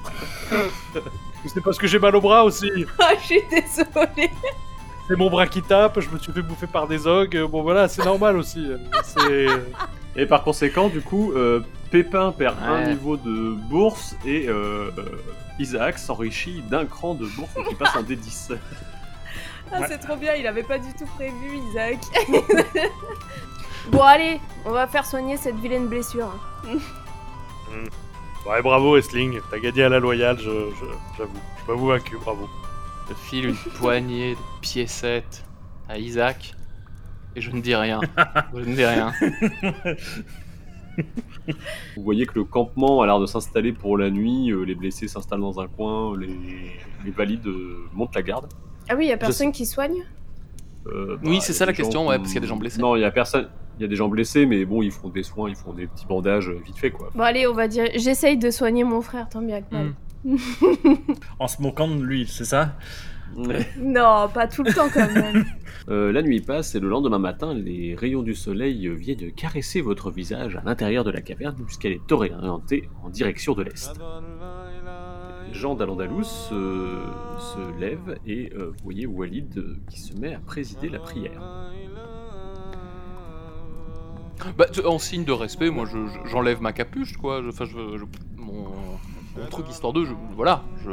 C'est 1.47 1.63
parce 1.63 1.79
que 1.79 1.87
j'ai 1.87 1.99
mal 1.99 2.15
au 2.17 2.21
bras 2.21 2.45
aussi. 2.45 2.71
Ah, 2.99 3.13
je 3.21 3.27
suis 3.27 3.43
désolée. 3.51 4.31
C'est 5.07 5.17
mon 5.17 5.31
bras 5.31 5.47
qui 5.47 5.63
tape, 5.63 6.01
je 6.01 6.11
me 6.11 6.19
suis 6.19 6.33
fait 6.33 6.43
bouffer 6.43 6.67
par 6.67 6.87
des 6.87 7.07
ogres. 7.07 7.49
Bon 7.49 7.63
voilà, 7.63 7.89
c'est 7.89 8.05
normal 8.05 8.37
aussi. 8.37 8.69
C'est. 9.03 9.47
Et 10.19 10.27
par 10.27 10.43
conséquent, 10.43 10.89
du 10.89 11.01
coup, 11.01 11.33
euh, 11.33 11.61
Pépin 11.93 12.33
perd 12.33 12.57
un 12.61 12.91
niveau 12.91 13.17
de 13.17 13.55
bourse 13.71 14.17
et 14.27 14.49
euh, 14.49 14.91
euh, 14.99 15.05
Isaac 15.61 15.97
s'enrichit 15.97 16.61
d'un 16.63 16.87
cran 16.87 17.15
de 17.15 17.25
bourse 17.25 17.53
qui 17.69 17.75
passe 17.77 17.95
en 17.95 18.03
D10. 18.03 18.57
Ah, 19.73 19.81
Ouais. 19.81 19.87
c'est 19.89 19.99
trop 19.99 20.17
bien, 20.17 20.35
il 20.35 20.47
avait 20.47 20.63
pas 20.63 20.79
du 20.79 20.93
tout 20.95 21.07
prévu, 21.17 21.59
Isaac. 21.69 21.99
bon, 23.91 24.03
allez, 24.03 24.41
on 24.65 24.71
va 24.71 24.87
faire 24.87 25.05
soigner 25.07 25.37
cette 25.37 25.57
vilaine 25.57 25.89
blessure. 25.89 26.31
Ouais, 28.49 28.63
bravo 28.63 28.97
Esling, 28.97 29.41
t'as 29.51 29.59
gagné 29.59 29.83
à 29.85 29.89
la 29.91 29.99
loyale, 29.99 30.39
je, 30.39 30.45
je- 30.45 30.87
j'avoue. 31.19 31.33
Je 31.53 31.59
suis 31.59 31.67
pas 31.67 31.75
vous 31.75 31.87
vaincu, 31.87 32.17
bravo. 32.17 32.49
Je 33.09 33.15
file 33.15 33.47
une 33.47 33.57
poignée 33.79 34.33
de 34.35 34.39
piécettes 34.63 35.45
à 35.89 35.99
Isaac. 35.99 36.55
Et 37.37 37.41
je 37.43 37.51
ne 37.51 37.61
dis 37.61 37.75
rien. 37.75 38.01
Je 38.55 38.61
ne 38.61 38.75
dis 38.75 38.85
rien. 38.85 39.13
Vous 41.97 42.03
voyez 42.03 42.27
que 42.27 42.35
le 42.35 42.45
campement 42.45 43.01
a 43.03 43.07
l'air 43.07 43.21
de 43.21 43.27
s'installer 43.27 43.73
pour 43.73 43.97
la 43.97 44.11
nuit, 44.11 44.51
euh, 44.51 44.65
les 44.65 44.75
blessés 44.75 45.07
s'installent 45.09 45.41
dans 45.41 45.61
un 45.61 45.69
coin, 45.69 46.17
les, 46.19 46.37
les 47.05 47.11
valides 47.13 47.47
euh, 47.47 47.87
montent 47.93 48.17
la 48.17 48.23
garde. 48.23 48.49
Ah 48.89 48.95
oui, 48.97 49.07
y 49.07 49.13
a 49.13 49.17
personne 49.17 49.53
qui 49.53 49.67
soigne 49.67 50.05
Euh, 50.87 51.17
Oui, 51.23 51.37
bah, 51.37 51.41
c'est 51.43 51.53
ça 51.53 51.67
la 51.67 51.73
question, 51.73 52.07
ouais, 52.09 52.17
parce 52.17 52.29
qu'il 52.29 52.37
y 52.37 52.39
a 52.39 52.43
des 52.43 52.47
gens 52.47 52.57
blessés. 52.57 52.81
Non, 52.81 52.97
il 52.97 53.01
y 53.01 53.05
a 53.05 53.11
personne. 53.11 53.49
Il 53.79 53.83
y 53.83 53.85
a 53.85 53.89
des 53.89 53.97
gens 53.97 54.09
blessés, 54.09 54.45
mais 54.47 54.65
bon, 54.65 54.83
ils 54.83 54.91
font 54.91 55.09
des 55.09 55.23
soins, 55.23 55.49
ils 55.49 55.55
font 55.55 55.73
des 55.73 55.87
petits 55.87 56.07
bandages 56.07 56.49
euh, 56.49 56.61
vite 56.65 56.77
fait, 56.77 56.91
quoi. 56.91 57.11
Bon, 57.15 57.23
allez, 57.23 57.47
on 57.47 57.55
va 57.55 57.69
dire. 57.69 57.87
J'essaye 57.95 58.37
de 58.37 58.51
soigner 58.51 58.83
mon 58.85 59.01
frère, 59.03 59.29
tant 59.29 59.41
bien 59.43 59.61
que 59.63 59.73
mal. 59.73 59.93
Hmm. 60.25 60.37
En 61.39 61.47
se 61.47 61.63
moquant 61.63 61.87
de 61.89 62.03
lui, 62.03 62.27
c'est 62.27 62.45
ça? 62.45 62.75
Non, 63.79 64.29
pas 64.33 64.49
tout 64.49 64.63
le 64.65 64.73
temps 64.73 64.89
quand 64.93 65.13
même. 65.13 65.45
Euh, 65.91 66.13
la 66.13 66.21
nuit 66.21 66.43
passe 66.43 66.75
et 66.75 66.81
le 66.81 66.89
lendemain 66.91 67.19
matin, 67.19 67.55
les 67.55 67.95
rayons 67.95 68.21
du 68.21 68.35
soleil 68.35 68.87
viennent 68.95 69.33
caresser 69.33 69.81
votre 69.81 70.11
visage 70.11 70.57
à 70.57 70.63
l'intérieur 70.63 71.03
de 71.03 71.11
la 71.11 71.23
caverne 71.23 71.57
puisqu'elle 71.65 71.93
est 71.93 72.13
orientée 72.13 72.91
en 73.03 73.09
direction 73.09 73.55
de 73.55 73.63
l'est. 73.63 73.99
Jean 75.53 75.75
d'Al-Andalus 75.75 76.51
euh, 76.53 77.05
se 77.39 77.79
lève 77.81 78.19
et 78.27 78.53
euh, 78.55 78.67
vous 78.69 78.85
voyez 78.85 79.07
Walid 79.07 79.59
euh, 79.59 79.77
qui 79.91 80.01
se 80.01 80.15
met 80.17 80.35
à 80.35 80.39
présider 80.41 80.89
la 80.89 80.99
prière. 80.99 81.41
Bah, 84.57 84.67
en 84.87 84.99
signe 84.99 85.25
de 85.25 85.33
respect, 85.33 85.69
moi, 85.71 85.85
je- 85.85 86.07
je- 86.07 86.29
j'enlève 86.31 86.61
ma 86.63 86.73
capuche, 86.73 87.17
quoi. 87.17 87.43
Je- 87.43 87.49
Enfin, 87.49 87.65
je, 87.65 87.99
je- 87.99 88.05
mon, 88.37 88.67
mon 89.37 89.47
truc 89.51 89.69
histoire 89.69 89.93
de, 89.93 90.05
je, 90.05 90.13
voilà, 90.37 90.63
je, 90.85 90.91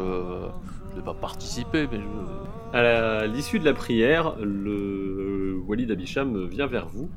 je 0.92 0.96
vais 0.98 1.04
pas 1.06 1.14
participer, 1.14 1.88
mais 1.92 2.00
je. 2.00 2.78
À 2.78 3.26
l'issue 3.28 3.60
de 3.60 3.66
la 3.66 3.74
prière, 3.74 4.36
le 4.42 5.62
Walid 5.68 5.90
Abisham 5.92 6.46
vient 6.48 6.66
vers 6.68 6.88
vous 6.88 7.10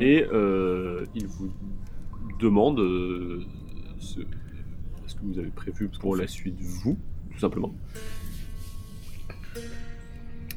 et 0.00 0.24
euh, 0.32 1.04
il 1.14 1.26
vous 1.26 1.50
demande 2.38 2.78
ce, 3.98 4.20
ce 5.06 5.14
que 5.14 5.20
vous 5.24 5.38
avez 5.38 5.50
prévu 5.50 5.88
pour 6.00 6.16
la 6.16 6.26
suite, 6.26 6.56
vous, 6.60 6.96
tout 7.32 7.38
simplement. 7.38 7.72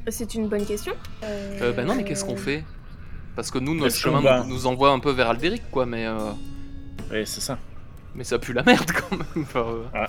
C'est 0.08 0.34
une 0.34 0.48
bonne 0.48 0.64
question. 0.66 0.92
Euh, 1.22 1.72
bah 1.72 1.84
non, 1.84 1.94
mais 1.94 2.04
qu'est-ce 2.04 2.24
qu'on 2.24 2.36
fait? 2.36 2.64
Parce 3.36 3.50
que 3.50 3.58
nous, 3.58 3.74
notre 3.74 3.86
Est-ce 3.88 4.02
qu'on 4.04 4.10
chemin 4.18 4.20
va- 4.20 4.42
nous, 4.44 4.50
nous 4.54 4.66
envoie 4.66 4.90
un 4.90 4.98
peu 4.98 5.10
vers 5.12 5.30
Alderic, 5.30 5.62
quoi, 5.70 5.86
mais. 5.86 6.06
euh, 6.06 6.32
Oui, 7.12 7.22
c'est 7.26 7.40
ça. 7.40 7.58
mais 8.14 8.24
ça 8.24 8.38
pue 8.38 8.52
la 8.52 8.62
merde 8.64 8.90
quand 8.90 9.16
même. 9.16 9.26
Enfin, 9.44 9.66
euh, 9.94 10.06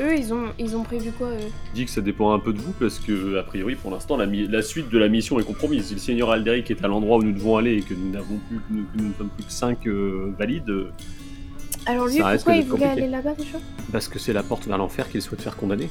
Eux, 0.00 0.16
ils 0.18 0.32
ont, 0.32 0.46
ils 0.58 0.74
ont 0.76 0.82
prévu 0.82 1.12
quoi, 1.12 1.28
eux? 1.28 1.38
Je 1.68 1.74
dis 1.74 1.84
que 1.84 1.90
ça 1.90 2.00
dépend 2.00 2.32
un 2.32 2.38
peu 2.40 2.52
de 2.52 2.58
vous 2.60 2.72
parce 2.72 2.98
que, 2.98 3.36
a 3.38 3.42
priori, 3.44 3.76
pour 3.76 3.90
l'instant, 3.90 4.16
la, 4.16 4.26
mi- 4.26 4.48
la 4.48 4.62
suite 4.62 4.88
de 4.88 4.98
la 4.98 5.08
mission 5.08 5.38
est 5.38 5.44
compromise. 5.44 5.84
Si 5.86 5.94
le 5.94 6.00
Seigneur 6.00 6.30
Alderic 6.30 6.70
est 6.70 6.82
à 6.84 6.88
l'endroit 6.88 7.18
où 7.18 7.22
nous 7.22 7.32
devons 7.32 7.56
aller 7.56 7.76
et 7.76 7.82
que 7.82 7.94
nous 7.94 8.10
n'avons 8.10 8.38
plus, 8.48 8.56
que 8.58 8.62
nous, 8.72 8.84
que 8.84 8.96
nous 8.98 9.08
ne 9.10 9.14
sommes 9.14 9.28
plus 9.28 9.44
que 9.44 9.52
5 9.52 9.86
valides, 10.38 10.68
euh, 10.70 10.90
Alors 11.90 12.06
lui, 12.06 12.18
Ça 12.18 12.32
pourquoi 12.34 12.54
il 12.56 12.64
voulait 12.64 12.84
compliqué. 12.86 13.02
aller 13.02 13.08
là-bas 13.10 13.34
déjà? 13.34 13.58
Parce 13.92 14.08
que 14.08 14.18
c'est 14.18 14.32
la 14.32 14.42
porte 14.42 14.66
vers 14.66 14.78
l'enfer 14.78 15.08
qu'il 15.10 15.20
souhaite 15.22 15.42
faire 15.42 15.56
condamner. 15.56 15.88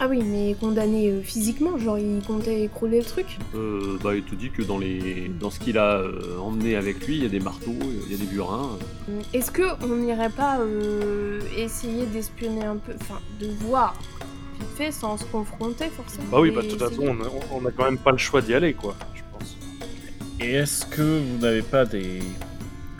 Ah 0.00 0.08
oui, 0.08 0.20
mais 0.24 0.56
condamné 0.58 1.10
euh, 1.10 1.22
physiquement, 1.22 1.78
genre 1.78 1.96
il 1.98 2.20
comptait 2.26 2.62
écrouler 2.62 2.98
le 2.98 3.04
truc? 3.04 3.38
Euh, 3.54 3.98
bah, 4.02 4.16
il 4.16 4.22
te 4.24 4.34
dit 4.34 4.50
que 4.50 4.62
dans, 4.62 4.78
les... 4.78 5.30
dans 5.38 5.50
ce 5.50 5.60
qu'il 5.60 5.78
a 5.78 5.98
euh, 5.98 6.38
emmené 6.40 6.74
avec 6.74 7.06
lui, 7.06 7.16
il 7.18 7.22
y 7.22 7.26
a 7.26 7.28
des 7.28 7.38
marteaux, 7.38 7.76
il 8.06 8.10
y 8.10 8.14
a 8.14 8.18
des 8.18 8.26
burins. 8.26 8.78
euh. 9.10 9.20
Est-ce 9.32 9.52
que 9.52 9.62
on 9.84 9.96
n'irait 9.96 10.30
pas 10.30 10.58
euh, 10.58 11.40
essayer 11.56 12.06
d'espionner 12.06 12.64
un 12.64 12.76
peu, 12.76 12.92
enfin 13.00 13.20
de 13.38 13.46
voir 13.60 13.94
vite 14.58 14.68
fait 14.76 14.90
sans 14.92 15.16
se 15.18 15.24
confronter 15.26 15.88
forcément? 15.90 16.24
Bah 16.32 16.40
oui, 16.40 16.50
bah 16.50 16.62
de 16.62 16.68
toute 16.68 16.80
façon, 16.80 17.02
on 17.02 17.20
a, 17.22 17.28
on 17.52 17.66
a 17.66 17.70
quand 17.70 17.84
même 17.84 17.98
pas 17.98 18.10
le 18.12 18.18
choix 18.18 18.40
d'y 18.40 18.54
aller, 18.54 18.72
quoi, 18.74 18.96
je 19.14 19.22
pense. 19.30 19.56
Et 20.40 20.54
est-ce 20.54 20.84
que 20.86 21.02
vous 21.20 21.38
n'avez 21.38 21.62
pas 21.62 21.84
des 21.84 22.20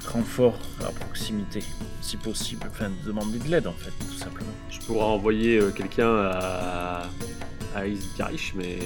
renforts 0.07 0.59
à 0.83 0.91
proximité, 0.93 1.65
si 2.03 2.17
possible 2.19 2.67
Enfin, 2.71 2.91
demander 3.07 3.39
de 3.39 3.49
l'aide, 3.49 3.67
en 3.67 3.73
fait, 3.73 3.93
tout 4.07 4.15
simplement. 4.19 4.51
Je 4.71 4.79
pourrais 4.81 5.05
envoyer 5.07 5.59
euh, 5.59 5.71
quelqu'un 5.71 6.15
à, 6.15 7.03
à 7.75 7.83
mais 8.57 8.79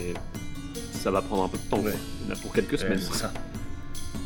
ça 0.93 1.11
va 1.11 1.23
prendre 1.23 1.43
un 1.45 1.49
peu 1.49 1.59
de 1.59 1.63
temps. 1.71 1.79
Ouais. 1.79 1.91
quoi. 1.93 2.01
Il 2.23 2.29
y 2.29 2.31
en 2.31 2.35
a 2.35 2.39
pour 2.39 2.53
quelques 2.53 2.73
Ouais, 2.73 2.79
semaines. 2.79 2.99
c'est 3.01 3.15
ça. 3.19 3.33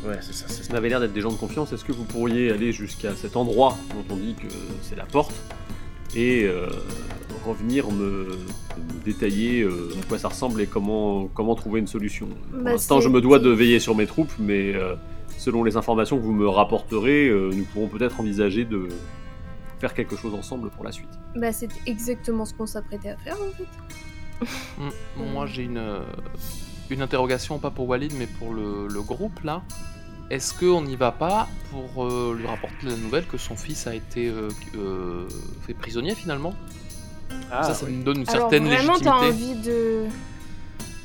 Ouais, 0.05 0.17
c'est 0.21 0.33
ça, 0.33 0.45
c'est 0.47 0.63
Ça 0.63 0.73
n'avait 0.73 0.89
l'air 0.89 0.99
d'être 0.99 1.13
des 1.13 1.21
gens 1.21 1.31
de 1.31 1.37
confiance. 1.37 1.71
Est-ce 1.73 1.85
que 1.85 1.91
vous 1.91 2.05
pourriez 2.05 2.51
aller 2.51 2.71
jusqu'à 2.71 3.15
cet 3.15 3.35
endroit 3.35 3.77
dont 3.93 4.13
on 4.15 4.17
dit 4.17 4.33
que 4.35 4.47
c'est 4.81 4.95
la 4.95 5.05
porte 5.05 5.33
et 6.15 6.43
euh, 6.45 6.67
revenir 7.45 7.89
me, 7.91 8.29
me 8.29 9.03
détailler 9.05 9.61
euh, 9.61 9.93
à 10.01 10.05
quoi 10.07 10.17
ça 10.17 10.29
ressemble 10.29 10.59
et 10.61 10.65
comment, 10.67 11.27
comment 11.33 11.53
trouver 11.55 11.79
une 11.79 11.87
solution? 11.87 12.27
Pour 12.51 12.61
Bah, 12.63 12.71
l'instant, 12.71 12.99
je 12.99 13.09
me 13.09 13.21
dois 13.21 13.37
de 13.39 13.49
veiller 13.49 13.79
sur 13.79 13.95
mes 13.95 14.07
troupes, 14.07 14.33
mais 14.39 14.73
euh, 14.73 14.95
selon 15.41 15.63
les 15.63 15.75
informations 15.75 16.17
que 16.19 16.23
vous 16.23 16.33
me 16.33 16.47
rapporterez, 16.47 17.27
euh, 17.27 17.49
nous 17.51 17.63
pourrons 17.65 17.87
peut-être 17.87 18.19
envisager 18.19 18.63
de 18.63 18.89
faire 19.79 19.93
quelque 19.95 20.15
chose 20.15 20.35
ensemble 20.35 20.69
pour 20.69 20.83
la 20.83 20.91
suite. 20.91 21.09
Bah 21.35 21.51
c'est 21.51 21.69
exactement 21.87 22.45
ce 22.45 22.53
qu'on 22.53 22.67
s'apprêtait 22.67 23.09
à 23.09 23.17
faire 23.17 23.37
en 23.49 23.51
fait. 23.57 24.85
bon, 25.17 25.25
moi, 25.31 25.45
j'ai 25.47 25.63
une, 25.63 25.79
euh, 25.79 26.01
une 26.91 27.01
interrogation, 27.01 27.57
pas 27.57 27.71
pour 27.71 27.87
Walid, 27.89 28.13
mais 28.19 28.27
pour 28.27 28.53
le, 28.53 28.87
le 28.87 29.01
groupe 29.01 29.39
là. 29.43 29.63
Est-ce 30.29 30.53
qu'on 30.57 30.83
n'y 30.83 30.95
va 30.95 31.11
pas 31.11 31.47
pour 31.71 32.05
euh, 32.05 32.35
lui 32.37 32.45
rapporter 32.47 32.85
la 32.85 32.95
nouvelle 32.95 33.25
que 33.25 33.37
son 33.37 33.55
fils 33.55 33.87
a 33.87 33.95
été 33.95 34.27
euh, 34.29 34.47
euh, 34.77 35.27
fait 35.65 35.73
prisonnier 35.73 36.13
finalement? 36.15 36.53
Ah, 37.51 37.63
Ça, 37.63 37.73
ça 37.73 37.85
ouais. 37.85 37.91
nous 37.91 38.03
donne 38.03 38.19
une 38.19 38.29
Alors 38.29 38.49
certaine 38.51 38.65
vraiment 38.65 38.97
t'as 38.99 39.25
légitimité. 39.25 39.53
envie 39.55 39.61
de... 39.67 40.05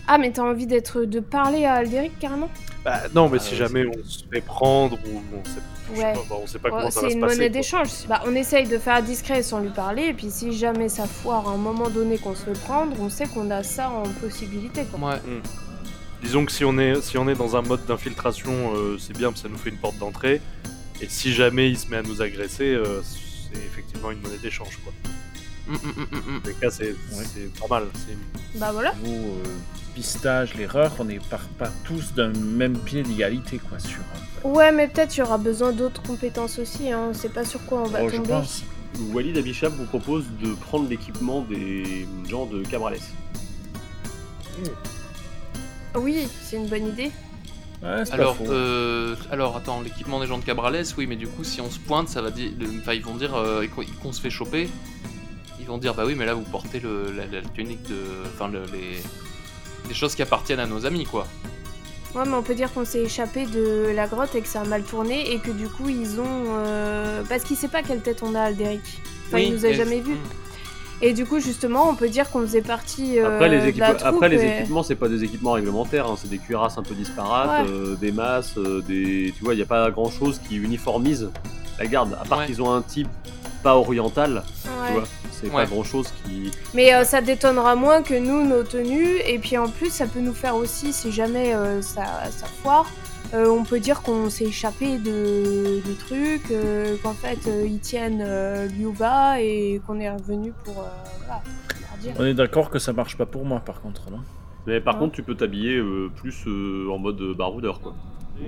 Ah 0.09 0.19
mais 0.19 0.31
t'as 0.33 0.43
envie 0.43 0.67
d'être 0.67 1.03
de 1.05 1.21
parler 1.21 1.65
à 1.65 1.75
Alderic 1.75 2.19
carrément? 2.19 2.49
Bah, 2.85 3.03
non, 3.15 3.29
mais 3.29 3.39
Ah, 3.41 3.43
si 3.43 3.53
ouais, 3.53 3.57
jamais 3.59 3.85
on 3.87 4.05
se 4.09 4.23
fait 4.33 4.41
prendre 4.41 4.97
ou 5.07 5.21
on 5.35 5.45
sait, 5.45 5.51
je 5.91 5.97
sais 5.97 6.05
Ouais. 6.05 6.13
pas, 6.13 6.21
bah, 6.31 6.37
on 6.41 6.47
sait 6.47 6.59
pas 6.61 6.69
Ouais, 6.69 6.75
comment 6.79 6.91
ça 6.91 7.01
va 7.01 7.07
C'est 7.07 7.11
se 7.13 7.17
une 7.17 7.21
passer. 7.23 7.35
monnaie 7.37 7.49
quoi. 7.51 7.59
d'échange. 7.61 7.89
Bah, 8.09 8.23
on 8.27 8.35
essaye 8.37 8.67
de 8.69 8.79
faire 8.79 9.03
discret 9.03 9.43
sans 9.43 9.59
lui 9.61 9.71
parler, 9.71 10.05
et 10.05 10.15
puis 10.15 10.31
si 10.31 10.53
jamais 10.57 10.89
ça 10.89 11.07
foire 11.07 11.49
à 11.49 11.53
un 11.53 11.57
moment 11.57 11.91
donné 11.91 12.19
qu'on 12.19 12.35
se 12.37 12.45
fait 12.45 12.59
prendre, 12.61 12.95
on 13.01 13.09
sait 13.11 13.27
qu'on 13.27 13.51
a 13.51 13.63
ça 13.65 13.91
en 13.91 14.05
possibilité. 14.05 14.85
Quoi. 14.85 15.11
Ouais. 15.11 15.17
Disons 16.23 16.45
que 16.47 16.53
si 16.53 16.65
on 16.65 16.79
est, 16.79 17.01
si 17.03 17.19
on 17.19 17.29
est 17.29 17.35
dans 17.35 17.57
un 17.57 17.63
mode 17.63 17.85
d'infiltration, 17.87 18.75
euh, 18.75 18.97
c'est 18.99 19.17
bien, 19.17 19.29
parce 19.31 19.43
que 19.43 19.49
ça 19.49 19.53
nous 19.53 19.59
fait 19.59 19.71
une 19.71 19.77
porte 19.79 19.99
d'entrée. 19.99 20.41
Et 21.01 21.09
si 21.09 21.33
jamais 21.33 21.69
il 21.71 21.79
se 21.79 21.89
met 21.89 21.99
à 21.99 22.03
nous 22.03 22.23
agresser, 22.23 22.73
euh, 22.75 23.03
c'est 23.03 23.59
effectivement 23.59 24.11
une 24.13 24.21
monnaie 24.21 24.39
d'échange. 24.39 24.79
Quoi. 24.83 24.93
Mm, 25.69 25.73
mm, 25.73 25.77
mm, 25.77 26.01
mm, 26.01 26.17
mm. 26.37 26.41
Dans 26.43 26.49
les 26.49 26.55
cas, 26.55 26.71
c'est 26.71 26.95
c'est 27.11 27.53
pas 27.61 27.67
mal. 27.69 27.89
c'est- 27.95 28.59
Bah 28.59 28.71
voilà. 28.73 28.93
Vous, 29.03 29.13
euh, 29.13 29.45
l'erreur, 30.57 30.93
on 30.99 31.05
n'est 31.05 31.19
part 31.19 31.49
pas 31.59 31.71
tous 31.85 32.15
d'un 32.15 32.33
même 32.33 32.79
pied 32.79 33.03
d'égalité, 33.03 33.59
quoi, 33.59 33.79
sur... 33.79 34.01
Ouais, 34.45 34.71
mais 34.73 34.89
peut-être 34.89 35.17
il 35.17 35.21
y 35.21 35.23
aura 35.23 35.39
besoin 35.39 35.73
d'autres 35.73 36.03
compétences 36.03 36.59
aussi. 36.59 36.91
Hein. 36.93 37.11
C'est 37.13 37.33
pas 37.33 37.45
sur 37.45 37.65
quoi 37.67 37.83
on 37.83 37.87
va 37.87 38.01
oh, 38.03 38.09
je 38.09 38.17
tomber. 38.17 38.29
pense. 38.29 38.63
Walid 39.13 39.37
Abishab 39.37 39.73
vous 39.75 39.85
propose 39.85 40.25
de 40.43 40.55
prendre 40.55 40.89
l'équipement 40.89 41.43
des 41.43 42.07
gens 42.29 42.47
de 42.47 42.63
Cabrales. 42.63 42.99
Oui, 45.95 46.29
c'est 46.43 46.57
une 46.57 46.69
bonne 46.69 46.89
idée. 46.89 47.11
Ouais, 47.83 48.03
Alors, 48.11 48.37
euh, 48.49 49.17
alors 49.31 49.57
attends, 49.57 49.81
l'équipement 49.83 50.21
des 50.21 50.27
gens 50.27 50.39
de 50.39 50.45
Cabrales, 50.45 50.85
oui, 50.97 51.07
mais 51.07 51.17
du 51.17 51.27
coup, 51.27 51.45
si 51.45 51.61
on 51.61 51.71
se 51.71 51.79
pointe, 51.79 52.09
ça 52.09 52.23
va 52.23 52.31
dire. 52.31 52.51
Enfin, 52.81 52.95
ils 52.95 53.03
vont 53.03 53.17
dire 53.17 53.35
euh, 53.35 53.67
qu'on 54.03 54.13
se 54.13 54.21
fait 54.21 54.31
choper. 54.31 54.69
Ils 55.61 55.67
vont 55.67 55.79
dire, 55.79 55.95
bah 55.95 56.05
oui, 56.07 56.15
mais 56.15 56.25
là, 56.27 56.35
vous 56.35 56.43
portez 56.43 56.81
le, 56.81 57.13
la, 57.13 57.27
la 57.27 57.43
tunique 57.43 57.83
de. 57.89 57.97
Enfin, 58.35 58.49
le- 58.49 58.65
les. 58.73 59.03
Des 59.89 59.95
choses 59.95 60.15
qui 60.15 60.23
appartiennent 60.23 60.61
à 60.61 60.67
nos 60.67 60.85
amis, 60.87 61.05
quoi. 61.05 61.27
Ouais, 62.15 62.23
mais 62.27 62.35
on 62.35 62.43
peut 62.43 62.55
dire 62.55 62.73
qu'on 62.73 62.85
s'est 62.85 63.03
échappé 63.03 63.45
de 63.47 63.93
la 63.95 64.07
grotte 64.07 64.35
et 64.35 64.41
que 64.41 64.49
ça 64.49 64.63
a 64.63 64.65
mal 64.65 64.83
tourné 64.83 65.33
et 65.33 65.39
que 65.39 65.51
du 65.51 65.69
coup 65.69 65.89
ils 65.89 66.19
ont. 66.19 66.25
euh, 66.49 67.23
Parce 67.29 67.45
qu'il 67.45 67.57
sait 67.57 67.69
pas 67.69 67.83
quelle 67.83 68.01
tête 68.01 68.23
on 68.23 68.35
a, 68.35 68.41
Alderic. 68.41 68.81
Enfin, 69.29 69.39
il 69.39 69.53
nous 69.53 69.65
a 69.67 69.69
mais- 69.69 69.75
jamais 69.75 70.01
vus. 70.01 70.15
Hmm. 70.15 71.03
Et 71.03 71.13
du 71.13 71.27
coup, 71.27 71.41
justement, 71.41 71.91
on 71.91 71.95
peut 71.95 72.09
dire 72.09 72.31
qu'on 72.31 72.41
faisait 72.41 72.63
partie 72.63 73.19
euh, 73.19 73.35
Après, 73.35 73.51
les, 73.51 73.57
de 73.59 73.63
la 73.65 73.69
équipements, 73.69 73.95
troupe. 73.95 74.03
après, 74.07 74.29
les 74.31 74.43
et- 74.43 74.59
équipements, 74.61 74.83
c'est 74.83 74.95
pas 74.95 75.09
des 75.09 75.23
équipements 75.25 75.53
réglementaires, 75.53 76.07
hein, 76.07 76.15
c'est 76.17 76.31
des 76.31 76.39
cuirasses 76.39 76.79
un 76.79 76.83
peu 76.83 76.95
disparates, 76.95 77.67
Ouais. 77.67 77.71
euh, 77.71 77.97
des 77.97 78.13
masses, 78.13 78.55
euh, 78.57 78.81
des. 78.81 79.35
Tu 79.37 79.45
vois, 79.45 79.53
il 79.53 79.59
n'y 79.59 79.63
a 79.63 79.67
pas 79.67 79.91
grand 79.91 80.11
chose 80.11 80.41
qui 80.49 80.57
uniformise 80.57 81.29
la 81.79 81.87
garde, 81.87 82.17
à 82.19 82.25
part 82.25 82.39
Ouais. 82.39 82.47
qu'ils 82.47 82.63
ont 82.63 82.73
un 82.73 82.81
type 82.81 83.09
pas 83.67 83.75
oriental, 83.77 84.45
tu 84.63 84.69
Ouais. 84.71 84.93
vois. 84.93 85.09
C'est 85.33 85.47
Ouais. 85.49 85.65
pas 85.65 85.67
grand 85.67 85.83
chose 85.83 86.09
qui. 86.25 86.53
Mais 86.73 86.95
euh, 86.95 87.03
ça 87.05 87.21
détonnera 87.21 87.75
moins 87.75 88.01
que 88.03 88.15
nous, 88.15 88.45
nos 88.47 88.63
tenues. 88.63 89.17
Et 89.27 89.39
puis 89.41 89.59
en 89.59 89.69
plus, 89.69 89.91
ça 89.91 90.07
peut 90.07 90.21
nous 90.21 90.33
faire 90.45 90.55
aussi, 90.55 90.93
si 90.93 91.11
jamais 91.11 91.53
euh, 91.53 91.83
ça, 91.83 92.05
ça 92.31 92.47
foire, 92.63 92.87
euh, 93.35 93.49
on 93.49 93.65
peut 93.65 93.81
dire 93.81 94.03
qu'on 94.03 94.31
s'est 94.31 94.45
échappé 94.45 94.99
de, 94.99 95.83
de 95.89 95.95
trucs, 96.07 96.51
euh, 96.53 96.97
qu'en 97.03 97.13
fait 97.13 97.41
euh, 97.49 97.67
ils 97.67 97.81
tiennent 97.81 98.23
euh, 98.25 98.69
Liuba 98.69 99.41
et 99.41 99.81
qu'on 99.85 99.99
est 99.99 100.11
revenu 100.11 100.53
pour. 100.65 100.79
euh, 100.79 100.87
voilà, 101.19 101.43
leur 101.81 101.99
dire. 102.01 102.13
On 102.21 102.25
est 102.25 102.35
d'accord 102.35 102.71
que 102.71 102.79
ça 102.79 102.93
marche 102.93 103.17
pas 103.17 103.27
pour 103.27 103.45
moi, 103.45 103.59
par 103.61 103.81
contre, 103.81 104.11
non? 104.13 104.21
Mais 104.69 104.81
par 104.81 104.95
Ouais. 104.95 105.01
contre, 105.01 105.15
tu 105.17 105.23
peux 105.25 105.35
t'habiller 105.35 105.77
euh, 105.77 106.09
plus 106.15 106.37
euh, 106.47 106.89
en 106.95 106.99
mode 106.99 107.21
baroudeur, 107.37 107.81
quoi. 107.81 107.95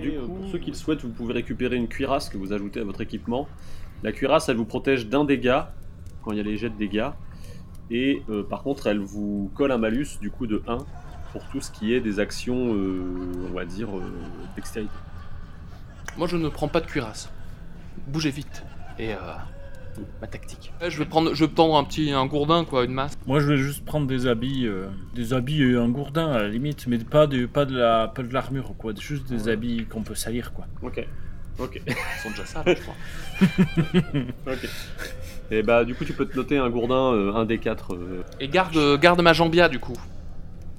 Du 0.03 0.13
coup, 0.13 0.27
pour 0.29 0.47
ceux 0.53 0.59
qui 0.59 0.71
le 0.71 0.77
souhaitent, 0.77 1.03
vous 1.03 1.09
pouvez 1.19 1.33
récupérer 1.35 1.75
une 1.77 1.89
cuirasse 1.89 2.29
que 2.29 2.37
vous 2.39 2.53
ajoutez 2.53 2.81
à 2.81 2.85
votre 2.85 3.01
équipement. 3.01 3.49
La 4.03 4.13
cuirasse, 4.13 4.49
elle 4.49 4.57
vous 4.57 4.65
protège 4.65 5.09
d'un 5.09 5.25
dégât 5.25 5.73
quand 6.23 6.33
il 6.33 6.39
y 6.39 6.41
a 6.41 6.45
les 6.45 6.57
jets 6.57 6.71
de 6.71 6.77
dégâts. 6.77 7.11
Et 7.91 8.23
euh, 8.29 8.43
par 8.43 8.63
contre, 8.63 8.87
elle 8.87 8.99
vous 8.99 9.51
colle 9.55 9.73
un 9.73 9.79
malus 9.79 10.19
du 10.21 10.31
coup 10.31 10.47
de 10.47 10.63
1 10.69 10.79
pour 11.33 11.45
tout 11.49 11.61
ce 11.61 11.71
qui 11.71 11.95
est 11.95 12.01
des 12.01 12.21
actions, 12.21 12.75
euh, 12.75 13.03
on 13.51 13.55
va 13.55 13.65
dire, 13.65 13.89
euh, 13.97 14.03
dextérité. 14.57 14.93
Moi, 16.17 16.27
je 16.27 16.37
ne 16.37 16.49
prends 16.49 16.69
pas 16.69 16.81
de 16.81 16.87
cuirasse. 16.87 17.31
Bougez 18.09 18.31
vite. 18.31 18.65
Et 18.99 19.15
euh, 19.15 19.19
ma 20.21 20.27
tactique. 20.27 20.73
Je 20.87 20.99
vais 20.99 21.05
prendre, 21.05 21.35
je 21.35 21.45
vais 21.45 21.51
prendre 21.51 21.77
un 21.77 21.85
petit, 21.85 22.11
un 22.13 22.27
gourdin, 22.27 22.65
quoi, 22.65 22.85
une 22.85 22.93
masse. 22.93 23.17
Moi, 23.27 23.41
je 23.41 23.47
vais 23.47 23.57
juste 23.57 23.85
prendre 23.85 24.07
des 24.07 24.27
habits, 24.27 24.67
euh, 24.67 24.89
des 25.15 25.33
habits 25.33 25.63
et 25.63 25.77
un 25.77 25.89
gourdin 25.89 26.31
à 26.31 26.39
la 26.39 26.49
limite, 26.49 26.87
mais 26.87 26.99
pas 26.99 27.27
de, 27.27 27.47
pas 27.47 27.65
de 27.65 27.77
la, 27.77 28.09
pas 28.09 28.23
de 28.23 28.33
l'armure, 28.33 28.75
quoi. 28.77 28.93
Juste 28.99 29.29
des 29.29 29.49
habits 29.49 29.87
qu'on 29.87 30.03
peut 30.03 30.15
salir, 30.15 30.53
quoi. 30.53 30.67
Ok. 30.83 31.07
Ok. 31.59 31.81
Ils 31.87 31.95
sont 32.23 32.31
déjà 32.31 32.47
sales, 32.47 32.77
je 32.77 32.83
crois. 32.83 32.95
ok. 34.53 34.69
Et 35.51 35.63
bah, 35.63 35.85
du 35.85 35.95
coup, 35.95 36.05
tu 36.05 36.13
peux 36.13 36.27
te 36.27 36.37
noter 36.37 36.59
un 36.59 36.69
gourdin, 36.71 37.13
euh, 37.15 37.33
un 37.35 37.45
des 37.45 37.59
4. 37.59 37.99
Et 38.41 38.49
garde, 38.49 38.99
garde 39.01 39.21
ma 39.23 39.33
jambia, 39.33 39.69
du 39.69 39.79
coup. 39.79 39.97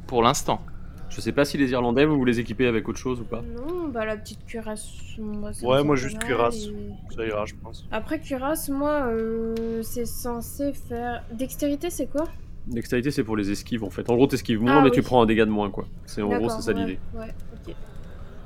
Pour 0.08 0.22
l'instant. 0.24 0.62
je 1.10 1.22
sais 1.22 1.32
pas 1.32 1.44
si 1.46 1.58
les 1.58 1.72
Irlandais, 1.72 2.06
vous 2.06 2.18
vous 2.18 2.26
les 2.26 2.40
équipez 2.40 2.68
avec 2.68 2.88
autre 2.88 3.00
chose 3.00 3.20
ou 3.20 3.24
pas 3.24 3.42
Non, 3.42 3.88
bah 3.90 4.06
la 4.06 4.16
petite 4.18 4.46
cuirasse. 4.46 4.88
moi, 5.18 5.54
ça 5.54 5.62
me 5.66 5.68
Ouais, 5.70 5.78
semble 5.78 5.88
moi, 5.88 5.96
pas 5.96 6.02
juste 6.02 6.16
mal, 6.18 6.26
cuirasse. 6.26 6.66
et- 6.66 7.16
Ça 7.16 7.26
ira, 7.26 7.46
je 7.46 7.54
pense. 7.62 7.86
Après 7.92 8.20
cuirasse, 8.20 8.70
moi, 8.70 9.08
euh, 9.08 9.82
c'est 9.84 10.06
censé 10.06 10.72
faire. 10.74 11.24
Dextérité, 11.32 11.90
c'est 11.90 12.08
quoi? 12.08 12.26
Dextérité, 12.68 13.10
c'est 13.10 13.24
pour 13.24 13.38
les 13.38 13.50
esquives 13.52 13.84
en 13.84 13.90
fait. 13.90 14.08
En 14.10 14.16
gros, 14.16 14.28
t'esquives 14.28 14.62
moins, 14.62 14.78
Ah, 14.78 14.82
mais 14.82 14.90
oui. 14.90 14.96
tu 14.96 15.02
prends 15.02 15.22
un 15.22 15.26
dégât 15.26 15.46
de 15.46 15.52
moins, 15.52 15.70
quoi. 15.72 15.86
C'est 16.06 16.22
en 16.22 16.28
gros, 16.28 16.34
D'accord, 16.40 16.52
c'est 16.52 16.62
ça 16.62 16.72
ouais, 16.74 16.80
l'idée. 16.86 17.00
Ouais, 17.16 17.34
ok. 17.68 17.76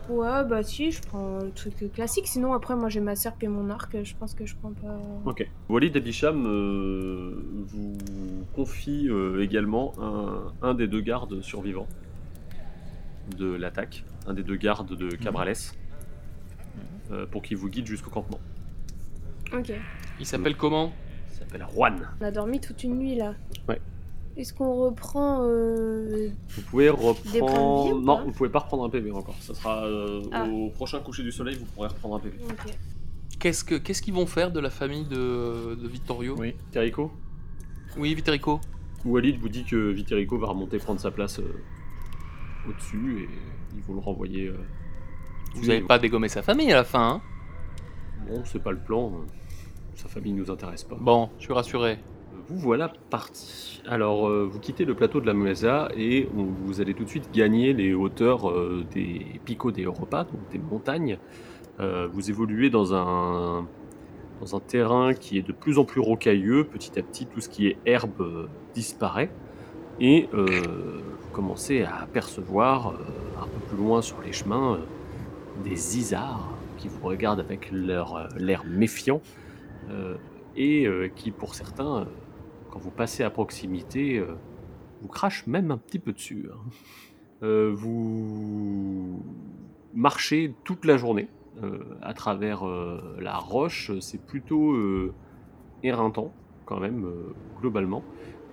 Ouais, 0.10 0.44
bah 0.44 0.64
si, 0.64 0.92
je 0.92 1.02
prends 1.02 1.40
le 1.40 1.52
truc 1.52 1.92
classique. 1.94 2.28
Sinon, 2.28 2.54
après, 2.54 2.76
moi 2.76 2.90
j'ai 2.90 3.00
ma 3.00 3.16
serpe 3.16 3.42
et 3.44 3.48
mon 3.48 3.70
arc. 3.70 3.96
Je 4.04 4.16
pense 4.16 4.34
que 4.34 4.46
je 4.46 4.56
prends 4.56 4.74
pas. 4.74 5.00
Ok. 5.26 5.50
Walid 5.70 5.96
Abisham 5.96 6.46
euh, 6.46 7.42
vous 7.66 7.98
confie 8.54 9.08
euh, 9.10 9.42
également 9.42 9.94
un, 10.02 10.52
un 10.62 10.74
des 10.74 10.88
deux 10.88 11.02
gardes 11.02 11.42
survivants 11.42 11.88
de 13.38 13.54
l'attaque, 13.54 14.04
un 14.28 14.34
des 14.34 14.44
deux 14.44 14.58
gardes 14.58 14.96
de 14.96 15.16
Cabrales, 15.16 15.56
euh, 17.12 17.26
pour 17.26 17.42
qu'il 17.42 17.56
vous 17.56 17.70
guide 17.70 17.88
jusqu'au 17.88 18.10
campement. 18.10 18.40
Ok. 19.54 19.72
Il 20.20 20.26
s'appelle 20.26 20.58
comment? 20.58 20.92
Il 21.32 21.36
s'appelle 21.38 21.66
Juan. 21.74 22.10
On 22.20 22.26
a 22.26 22.32
dormi 22.32 22.60
toute 22.60 22.84
une 22.84 22.98
nuit 22.98 23.16
là. 23.16 23.36
Ouais. 23.70 23.80
Est-ce 24.36 24.54
qu'on 24.54 24.74
reprend 24.86 25.42
euh, 25.44 26.30
Vous 26.50 26.62
pouvez 26.64 26.90
points 26.92 27.14
de 27.14 27.30
vie 27.30 27.40
reprendre. 27.42 28.02
Non, 28.02 28.26
vous 28.26 28.32
pouvez 28.32 28.50
pas 28.50 28.60
reprendre 28.60 28.84
un 28.86 28.90
PV 28.90 29.12
encore. 29.12 29.36
Ça 29.40 29.54
sera 29.54 29.86
euh, 29.86 30.24
Ah. 30.32 30.46
au 30.48 30.70
prochain 30.70 31.00
coucher 31.02 31.22
du 31.24 31.32
soleil, 31.32 31.56
vous 31.56 31.66
pourrez 31.66 31.88
reprendre 31.90 32.16
un 32.16 32.20
PV. 32.20 32.38
Qu'est-ce 33.40 33.64
que, 33.64 33.76
qu'est-ce 33.76 34.02
qu'ils 34.02 34.14
vont 34.14 34.26
faire 34.26 34.52
de 34.52 34.60
la 34.60 34.70
famille 34.70 35.06
de, 35.06 35.76
de 35.76 35.88
Vittorio? 35.88 36.36
Oui. 36.38 36.56
Terrico 36.72 37.12
Oui, 37.98 38.14
Vitterico. 38.16 38.60
Walid 39.06 39.38
vous 39.40 39.50
dit 39.50 39.66
que 39.66 39.92
Viterico 39.92 40.38
va 40.40 40.48
remonter 40.48 40.78
prendre 40.80 41.00
sa 41.00 41.12
place 41.12 41.40
euh, 41.40 41.62
au-dessus 42.68 43.24
et 43.24 43.30
ils 43.76 43.82
vont 43.84 43.94
le 43.96 44.00
renvoyer. 44.00 44.48
euh, 44.48 44.58
Vous 45.56 45.68
n'avez 45.68 45.82
pas 45.82 46.00
dégommé 46.00 46.28
sa 46.30 46.42
famille 46.42 46.72
à 46.72 46.76
la 46.78 46.84
fin, 46.86 47.08
hein? 47.16 47.22
Bon, 48.28 48.42
c'est 48.46 48.64
pas 48.64 48.72
le 48.72 48.80
plan. 48.80 49.12
Sa 49.96 50.08
famille 50.08 50.34
nous 50.34 50.50
intéresse 50.50 50.84
pas. 50.86 50.96
Bon, 51.00 51.30
je 51.38 51.44
suis 51.44 51.54
rassuré. 51.54 52.00
Vous 52.50 52.60
voilà 52.60 52.92
parti. 53.10 53.82
Alors, 53.88 54.28
euh, 54.28 54.46
vous 54.46 54.60
quittez 54.60 54.84
le 54.84 54.94
plateau 54.96 55.22
de 55.22 55.26
la 55.26 55.34
Mesa 55.34 55.88
et 55.96 56.28
vous 56.34 56.82
allez 56.82 56.94
tout 56.94 57.06
de 57.06 57.10
suite 57.10 57.32
gagner 57.34 57.72
les 57.72 57.94
hauteurs 57.94 58.50
euh, 58.50 58.84
des 58.92 59.40
picots 59.46 59.72
des 59.72 59.84
Europa, 59.84 60.26
donc 60.26 60.42
des 60.52 60.58
montagnes. 60.58 61.20
Euh, 61.80 62.10
vous 62.12 62.30
évoluez 62.30 62.70
dans 62.70 62.94
un, 62.94 63.66
terrain 64.68 65.14
qui 65.14 65.38
est 65.38 65.42
de 65.42 65.54
plus 65.54 65.78
en 65.80 65.86
plus 65.86 66.02
rocailleux. 66.02 66.66
Petit 66.66 67.00
à 67.00 67.04
petit, 67.04 67.28
tout 67.28 67.40
ce 67.40 67.48
qui 67.48 67.68
est 67.68 67.78
herbe 67.86 68.50
disparaît. 68.74 69.32
Et 70.02 70.28
vous 70.34 71.30
commencez 71.32 71.84
à 71.84 72.02
apercevoir 72.02 72.96
un 73.40 73.46
peu 73.46 73.60
plus 73.70 73.78
loin 73.78 74.02
sur 74.02 74.20
les 74.22 74.34
chemins 74.34 74.80
des 75.64 75.98
isards 75.98 76.50
qui 76.78 76.90
vous 76.90 77.08
regardent 77.08 77.40
avec 77.40 77.72
leur 77.72 78.28
l'air 78.36 78.64
méfiant 78.66 79.22
et 80.58 80.88
qui, 81.16 81.32
pour 81.32 81.56
certains, 81.56 82.08
quand 82.74 82.80
vous 82.80 82.90
passez 82.90 83.22
à 83.22 83.30
proximité, 83.30 84.18
euh, 84.18 84.34
vous 85.04 85.08
crachent 85.08 85.46
même 85.46 85.70
un 85.70 85.78
petit 85.78 86.00
peu 86.00 86.12
dessus. 86.12 86.50
hein. 86.52 86.58
Euh, 87.44 87.72
vous 87.72 89.24
marchez 89.94 90.56
toute 90.64 90.84
la 90.86 90.98
journée 90.98 91.28
euh, 91.62 91.84
à 92.02 92.16
travers 92.16 92.66
la 93.20 93.38
roche. 93.38 93.92
C'est 94.00 94.26
plutôt 94.26 94.76
éreintant, 95.84 96.34
quand 96.66 96.80
même, 96.80 97.08
globalement. 97.62 98.04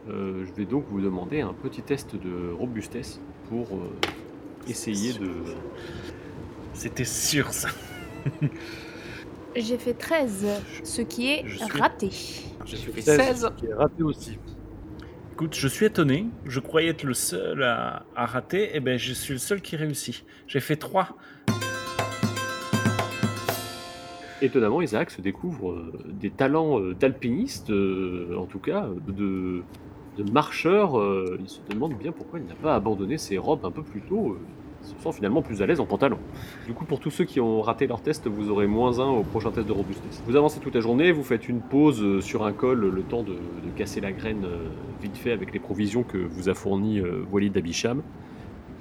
Je 0.06 0.52
vais 0.52 0.66
donc 0.66 0.84
vous 0.90 1.00
demander 1.00 1.40
un 1.40 1.54
petit 1.54 1.80
test 1.80 2.14
de 2.14 2.50
robustesse 2.52 3.22
pour 3.48 3.68
essayer 4.68 5.18
de. 5.18 5.30
C'était 6.74 7.04
sûr, 7.04 7.52
ça. 7.52 7.70
J'ai 9.56 9.78
fait 9.78 9.94
13, 9.94 10.46
ce 10.84 11.02
qui 11.02 11.28
est 11.32 11.42
Je 11.46 11.56
suis- 11.58 11.80
raté. 11.80 12.10
J'ai 12.64 12.76
fait 12.76 13.00
16, 13.02 13.16
16. 13.20 13.50
qui 13.56 13.66
est 13.66 13.74
raté 13.74 14.02
aussi. 14.02 14.38
Écoute, 15.32 15.54
je 15.56 15.66
suis 15.68 15.86
étonné. 15.86 16.26
Je 16.44 16.60
croyais 16.60 16.90
être 16.90 17.02
le 17.02 17.14
seul 17.14 17.62
à, 17.62 18.04
à 18.14 18.26
rater. 18.26 18.76
Et 18.76 18.80
ben, 18.80 18.96
je 18.98 19.12
suis 19.12 19.32
le 19.32 19.38
seul 19.38 19.60
qui 19.60 19.76
réussit. 19.76 20.24
J'ai 20.46 20.60
fait 20.60 20.76
3. 20.76 21.16
Étonnamment, 24.42 24.80
Isaac 24.80 25.10
se 25.10 25.20
découvre 25.20 25.72
euh, 25.72 25.92
des 26.06 26.30
talents 26.30 26.80
euh, 26.80 26.94
d'alpiniste, 26.94 27.68
euh, 27.70 28.34
en 28.38 28.46
tout 28.46 28.58
cas 28.58 28.88
de, 29.06 29.62
de 30.16 30.30
marcheur. 30.30 30.98
euh, 30.98 31.36
il 31.40 31.48
se 31.48 31.60
demande 31.68 31.94
bien 31.98 32.10
pourquoi 32.12 32.38
il 32.38 32.46
n'a 32.46 32.54
pas 32.54 32.74
abandonné 32.74 33.18
ses 33.18 33.36
robes 33.36 33.66
un 33.66 33.70
peu 33.70 33.82
plus 33.82 34.00
tôt. 34.00 34.38
Se 34.82 34.94
sent 35.02 35.12
finalement 35.12 35.42
plus 35.42 35.62
à 35.62 35.66
l'aise 35.66 35.80
en 35.80 35.86
pantalon. 35.86 36.18
Du 36.66 36.72
coup, 36.72 36.84
pour 36.84 37.00
tous 37.00 37.10
ceux 37.10 37.24
qui 37.24 37.40
ont 37.40 37.60
raté 37.60 37.86
leur 37.86 38.02
test, 38.02 38.26
vous 38.26 38.50
aurez 38.50 38.66
moins 38.66 38.98
1 38.98 39.04
au 39.04 39.22
prochain 39.22 39.50
test 39.50 39.66
de 39.66 39.72
robustesse. 39.72 40.22
Vous 40.26 40.36
avancez 40.36 40.60
toute 40.60 40.74
la 40.74 40.80
journée, 40.80 41.12
vous 41.12 41.22
faites 41.22 41.48
une 41.48 41.60
pause 41.60 42.02
euh, 42.02 42.20
sur 42.20 42.44
un 42.44 42.52
col, 42.52 42.80
le 42.80 43.02
temps 43.02 43.22
de, 43.22 43.36
casser 43.76 44.00
la 44.00 44.12
graine 44.12 44.44
euh, 44.44 44.68
vite 45.00 45.16
fait 45.16 45.32
avec 45.32 45.52
les 45.52 45.60
provisions 45.60 46.02
que 46.02 46.18
vous 46.18 46.48
a 46.48 46.54
fournies 46.54 47.00
euh, 47.00 47.24
Walid 47.30 47.56
Abisham. 47.56 48.02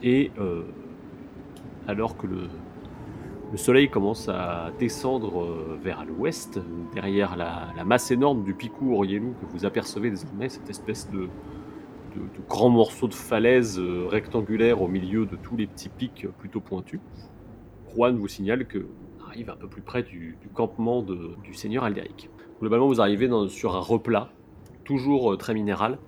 Et 0.02 0.32
alors 1.88 2.16
que 2.16 2.26
le, 2.26 2.48
le 3.52 3.58
soleil 3.58 3.90
commence 3.90 4.30
à 4.30 4.72
descendre 4.80 5.78
vers 5.84 6.06
l'ouest, 6.06 6.58
derrière 6.94 7.36
la, 7.36 7.68
la 7.76 7.84
masse 7.84 8.10
énorme 8.10 8.44
du 8.46 8.54
Picou 8.54 8.96
Orielou 8.96 9.34
que 9.42 9.46
vous 9.52 9.66
apercevez 9.66 10.10
désormais, 10.10 10.48
cette 10.48 10.70
espèce 10.70 11.10
de, 11.12 11.28
de, 12.10 12.20
de 12.20 12.48
grand 12.48 12.70
morceau 12.70 13.08
de 13.08 13.14
falaise 13.14 13.80
euh, 13.80 14.08
rectangulaire 14.08 14.82
au 14.82 14.88
milieu 14.88 15.26
de 15.26 15.36
tous 15.36 15.56
les 15.58 15.68
petits 15.68 15.90
pics 15.90 16.26
euh, 16.26 16.30
plutôt 16.38 16.60
pointus. 16.60 17.00
Juan 17.94 18.18
vous 18.18 18.28
signale 18.28 18.68
que 18.68 18.86
on 19.20 19.26
arrive 19.26 19.50
un 19.50 19.56
peu 19.56 19.68
plus 19.68 19.82
près 19.82 20.04
du, 20.04 20.38
campement 20.54 21.04
du 21.04 21.54
seigneur 21.54 21.84
Alderic. 21.84 22.30
Globalement, 22.60 22.88
vous 22.88 23.00
arrivez 23.00 23.30
sur 23.50 23.76
un 23.76 23.80
replat, 23.80 24.32
toujours 24.84 25.34
euh, 25.34 25.38
très 25.38 25.54
minéral, 25.54 26.00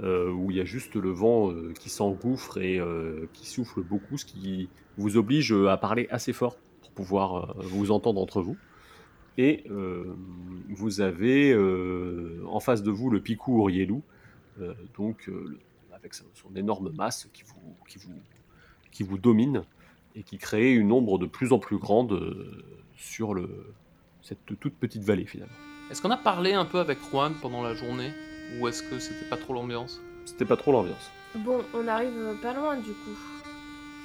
où 0.00 0.52
il 0.52 0.56
y 0.56 0.60
a 0.60 0.64
juste 0.64 0.94
le 0.94 1.10
vent 1.10 1.52
qui 1.80 1.88
s'engouffre 1.88 2.58
et 2.58 2.80
qui 3.32 3.48
souffle 3.48 3.82
beaucoup, 3.82 4.16
ce 4.16 4.24
qui 4.24 4.68
vous 4.96 5.16
oblige 5.16 5.52
à 5.52 5.76
parler 5.76 6.06
assez 6.10 6.32
fort 6.32 6.56
pour 6.82 6.92
pouvoir 6.92 7.56
vous 7.58 7.90
entendre 7.90 8.20
entre 8.20 8.40
vous. 8.40 8.56
Et 9.38 9.64
vous 10.68 11.00
avez 11.00 11.52
en 12.46 12.60
face 12.60 12.84
de 12.84 12.92
vous 12.92 13.10
le 13.10 13.20
Picou 13.20 13.60
Orielou, 13.60 13.96
euh, 13.96 14.17
donc 14.96 15.28
euh, 15.28 15.44
le- 15.46 15.60
avec 15.94 16.14
son, 16.14 16.24
énorme 16.54 16.90
masse 16.94 17.28
qui 17.32 17.42
vous, 17.42 17.76
qui, 17.88 17.98
vous, 17.98 18.12
qui 18.92 19.02
vous 19.02 19.18
domine 19.18 19.64
et 20.14 20.22
qui 20.22 20.38
crée 20.38 20.72
une 20.72 20.92
ombre 20.92 21.18
de 21.18 21.26
plus 21.26 21.52
en 21.52 21.58
plus 21.58 21.78
grande 21.78 22.12
euh, 22.12 22.64
sur 22.96 23.34
le, 23.34 23.74
cette 24.22 24.38
toute 24.60 24.74
petite 24.74 25.02
vallée 25.02 25.26
finalement. 25.26 25.52
Est-ce 25.90 26.02
qu'on 26.02 26.10
a 26.10 26.16
parlé 26.16 26.52
un 26.52 26.64
peu 26.64 26.78
avec 26.78 26.98
Juan 27.10 27.34
pendant 27.40 27.62
la 27.62 27.74
journée 27.74 28.12
Ou 28.58 28.68
est-ce 28.68 28.82
que 28.82 28.98
c'était 28.98 29.28
pas 29.28 29.36
trop 29.36 29.54
l'ambiance? 29.54 30.00
C'était 30.24 30.44
pas 30.44 30.56
trop 30.56 30.72
l'ambiance. 30.72 31.10
Bon, 31.36 31.60
on 31.74 31.86
arrive 31.88 32.36
pas 32.42 32.52
loin 32.54 32.76
du 32.76 32.90
coup. 32.92 33.18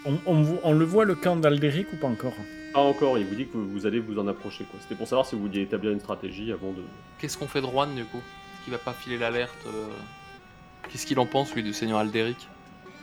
On, 0.06 0.18
on 0.64 0.74
le 0.74 0.86
voit 0.86 1.06
le 1.06 1.16
camp 1.16 1.36
d'Alderic 1.38 1.88
ou 1.94 1.98
pas 1.98 2.08
encore? 2.08 2.34
Pas 2.74 2.82
encore, 2.82 3.18
il 3.18 3.26
vous 3.26 3.36
dit 3.36 3.48
que 3.48 3.58
vous 3.58 3.86
allez 3.86 4.00
vous 4.00 4.18
en 4.18 4.28
approcher. 4.28 4.66
quoi. 4.66 4.80
C'était 4.82 4.96
pour 4.96 5.08
savoir 5.08 5.26
si 5.28 5.36
vous 5.36 5.44
vouliez 5.44 5.62
établir 5.62 5.92
une 5.92 6.00
stratégie 6.00 6.52
avant 6.52 6.72
de. 6.72 6.82
Qu'est-ce 7.20 7.38
qu'on 7.38 7.48
fait 7.48 7.62
de 7.62 7.68
Juan 7.68 7.94
du 7.94 8.04
coup? 8.06 8.18
Est-ce 8.18 8.64
qu'il 8.64 8.74
va 8.74 8.80
pas 8.80 8.94
filer 8.94 9.18
l'alerte 9.18 9.66
euh 9.68 9.88
Qu'est-ce 10.90 11.06
qu'il 11.06 11.20
en 11.20 11.26
pense 11.26 11.54
lui 11.56 11.64
du 11.64 11.74
seigneur 11.74 11.98
Alderic 12.00 12.48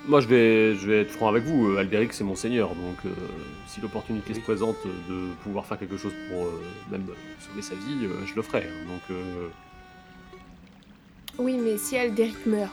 Moi 0.07 0.20
je 0.20 0.28
vais, 0.28 0.74
je 0.76 0.87
vais 0.87 1.01
être 1.03 1.11
franc 1.11 1.28
avec 1.28 1.45
vous, 1.45 1.68
euh, 1.70 1.78
Alderic 1.78 2.12
c'est 2.12 2.24
mon 2.24 2.35
seigneur, 2.37 2.68
donc 2.74 2.97
euh, 3.07 3.11
si 3.66 3.81
l'opportunité 3.81 4.35
se 4.35 4.41
présente 4.41 4.76
de 5.09 5.28
pouvoir 5.43 5.66
faire 5.66 5.78
quelque 5.78 5.97
chose 5.97 6.12
pour 6.28 6.47
euh, 6.47 6.61
même 6.91 7.05
sauver 7.41 7.62
sa 7.62 7.74
vie, 7.74 8.05
euh, 8.05 8.24
je 8.26 8.35
le 8.35 8.43
ferai. 8.43 8.64
hein. 8.64 8.87
Donc 8.89 9.03
euh, 9.11 9.49
Oui, 11.39 11.57
mais 11.59 11.78
si 11.78 11.97
Alderic 11.97 12.47
meurt, 12.47 12.72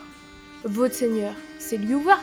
votre 0.64 0.94
seigneur, 0.94 1.34
c'est 1.58 1.76
Liuva. 1.78 2.18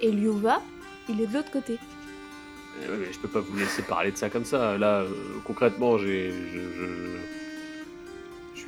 Et 0.00 0.10
Liuva, 0.12 0.60
il 1.08 1.20
est 1.20 1.26
de 1.26 1.34
l'autre 1.34 1.50
côté. 1.50 1.72
ouais, 1.72 2.96
mais 3.00 3.12
je 3.12 3.18
peux 3.18 3.28
pas 3.28 3.40
vous 3.40 3.56
laisser 3.56 3.82
parler 3.82 4.12
de 4.12 4.16
ça 4.16 4.28
comme 4.30 4.44
ça. 4.44 4.78
Là, 4.78 5.00
euh, 5.00 5.08
concrètement, 5.44 5.98
j'ai, 5.98 6.30
je, 6.30 6.58
je- 6.58 6.84
je 6.84 7.18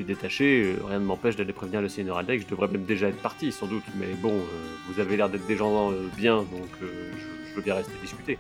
suis 0.01 0.15
détaché, 0.15 0.63
euh, 0.65 0.85
rien 0.89 0.99
ne 0.99 1.05
m'empêche 1.05 1.37
d'aller 1.37 1.53
prévenir 1.53 1.81
le 1.83 1.89
seigneur 1.89 2.17
Alderic. 2.19 2.43
Je 2.43 2.49
devrais 2.49 2.69
même 2.69 2.85
déjà 2.85 3.09
être 3.09 3.21
parti 3.21 3.53
sans 3.53 3.67
doute, 3.67 3.83
mais 3.97 4.07
bon, 4.21 4.33
euh, 4.33 4.43
vous 4.89 5.01
avez 5.01 5.17
l'air 5.17 5.29
d'être 5.29 5.47
des 5.47 5.57
gens 5.57 5.93
euh, 5.93 6.09
bien, 6.17 6.37
donc 6.39 6.69
euh, 6.83 7.13
je, 7.19 7.51
je 7.51 7.55
veux 7.57 7.63
bien 7.63 7.75
rester 7.75 7.93
discuter. 8.01 8.39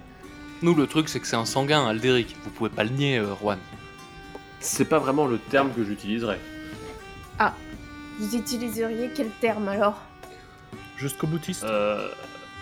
Nous, 0.62 0.74
le 0.74 0.86
truc, 0.86 1.08
c'est 1.08 1.20
que 1.20 1.26
c'est 1.26 1.36
un 1.36 1.44
sanguin, 1.44 1.86
Alderic. 1.86 2.34
Vous 2.44 2.50
pouvez 2.50 2.70
pas 2.70 2.84
le 2.84 2.90
nier, 2.90 3.18
euh, 3.18 3.34
Juan. 3.40 3.58
C'est 4.60 4.84
pas 4.86 4.98
vraiment 4.98 5.26
le 5.26 5.38
terme 5.38 5.70
que 5.74 5.84
j'utiliserais. 5.84 6.38
Vous 8.18 8.36
utiliseriez 8.36 9.08
quel 9.16 9.30
terme 9.40 9.68
alors? 9.68 9.98
Jusqu'au 10.98 11.26
boutiste 11.26 11.64
Euh, 11.64 12.06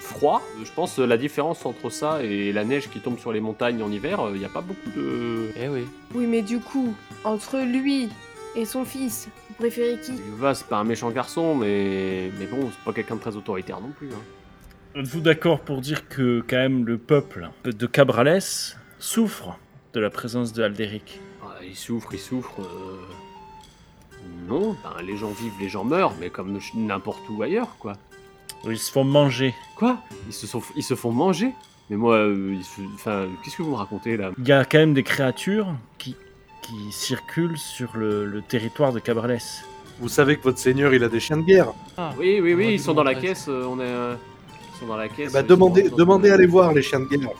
froid, 0.00 0.40
je 0.62 0.70
pense 0.70 0.98
la 1.00 1.16
différence 1.18 1.66
entre 1.66 1.90
ça 1.90 2.22
et 2.22 2.52
la 2.52 2.64
neige 2.64 2.88
qui 2.88 3.00
tombe 3.00 3.18
sur 3.18 3.32
les 3.32 3.40
montagnes 3.40 3.82
en 3.82 3.90
hiver, 3.90 4.20
il 4.32 4.38
n'y 4.38 4.44
a 4.44 4.48
pas 4.48 4.60
beaucoup 4.60 4.88
de. 4.94 5.50
Eh 5.56 5.68
oui. 5.68 5.86
Oui, 6.14 6.26
mais 6.28 6.42
du 6.42 6.60
coup, 6.60 6.94
entre 7.24 7.58
lui 7.58 8.08
et 8.56 8.64
son 8.64 8.84
fils, 8.84 9.28
vous 9.48 9.54
préférez 9.54 9.98
qui 10.00 10.12
Yuva, 10.12 10.54
c'est 10.54 10.66
pas 10.66 10.78
un 10.78 10.84
méchant 10.84 11.10
garçon, 11.10 11.54
mais, 11.54 12.30
mais 12.38 12.46
bon, 12.46 12.68
c'est 12.70 12.84
pas 12.84 12.92
quelqu'un 12.92 13.16
de 13.16 13.20
très 13.20 13.36
autoritaire 13.36 13.80
non 13.80 13.90
plus. 13.96 14.08
hein. 14.08 14.22
Êtes-vous 15.00 15.20
d'accord 15.20 15.60
pour 15.60 15.80
dire 15.80 16.08
que 16.08 16.42
quand 16.48 16.56
même 16.56 16.84
le 16.86 16.98
peuple 16.98 17.50
de 17.64 17.86
Cabrales 17.86 18.40
souffre 18.98 19.58
de 19.92 20.00
la 20.00 20.10
présence 20.10 20.52
de 20.52 20.62
Alderic 20.62 21.20
Ah, 21.44 21.56
il 21.62 21.76
souffre, 21.76 22.08
il 22.14 22.18
souffre. 22.18 22.60
euh, 22.62 22.98
Non, 24.48 24.76
ben, 24.82 25.02
les 25.06 25.16
gens 25.16 25.30
vivent, 25.30 25.52
les 25.60 25.68
gens 25.68 25.84
meurent, 25.84 26.14
mais 26.18 26.30
comme 26.30 26.58
n'importe 26.74 27.22
où 27.30 27.42
ailleurs, 27.42 27.76
quoi. 27.78 27.92
Ils 28.64 28.78
se 28.78 28.90
font 28.90 29.04
manger. 29.04 29.54
Quoi? 29.76 29.98
Ils 30.26 30.32
se, 30.32 30.46
sont... 30.48 30.62
ils 30.74 30.82
se 30.82 30.94
font 30.96 31.12
manger? 31.12 31.52
Mais 31.90 31.96
moi, 31.96 32.16
euh, 32.16 32.54
ils 32.58 32.64
se- 32.64 32.80
enfin, 32.94 33.28
qu'est-ce 33.44 33.56
que 33.56 33.62
vous 33.62 33.70
me 33.70 33.76
racontez 33.76 34.16
là? 34.16 34.32
Il 34.36 34.48
y 34.48 34.52
a 34.52 34.64
quand 34.64 34.78
même 34.78 34.94
des 34.94 35.04
créatures 35.04 35.74
qui, 35.98 36.16
qui 36.68 36.92
circulent 36.92 37.56
sur 37.58 37.96
le, 37.96 38.26
le 38.26 38.42
territoire 38.42 38.92
de 38.92 38.98
Cabrales. 38.98 39.38
Vous 40.00 40.08
savez 40.08 40.36
que 40.36 40.42
votre 40.44 40.58
seigneur, 40.58 40.92
il 40.94 41.02
a 41.02 41.08
des 41.08 41.18
chiens 41.20 41.38
de 41.38 41.42
guerre. 41.42 41.72
Ah. 41.96 42.12
Oui, 42.18 42.40
oui, 42.42 42.54
oui, 42.54 42.68
ils 42.74 42.80
sont 42.80 42.92
dans 42.94 43.02
la 43.02 43.14
caisse, 43.14 43.46
euh, 43.48 43.64
on 43.68 43.78
est. 43.80 43.84
euh, 43.84 44.14
Ils 44.74 44.78
sont 44.80 44.86
dans 44.86 44.96
la 44.96 45.08
caisse. 45.08 45.32
Bah, 45.32 45.40
ils 45.40 45.42
sont 45.42 45.48
demandez, 45.48 45.82
dans- 45.84 45.90
dans- 45.90 45.96
demandez 45.96 46.30
à 46.30 46.36
les 46.36 46.46
voir, 46.46 46.72
les 46.72 46.82
chiens 46.82 47.00
de 47.00 47.06
guerre. 47.06 47.30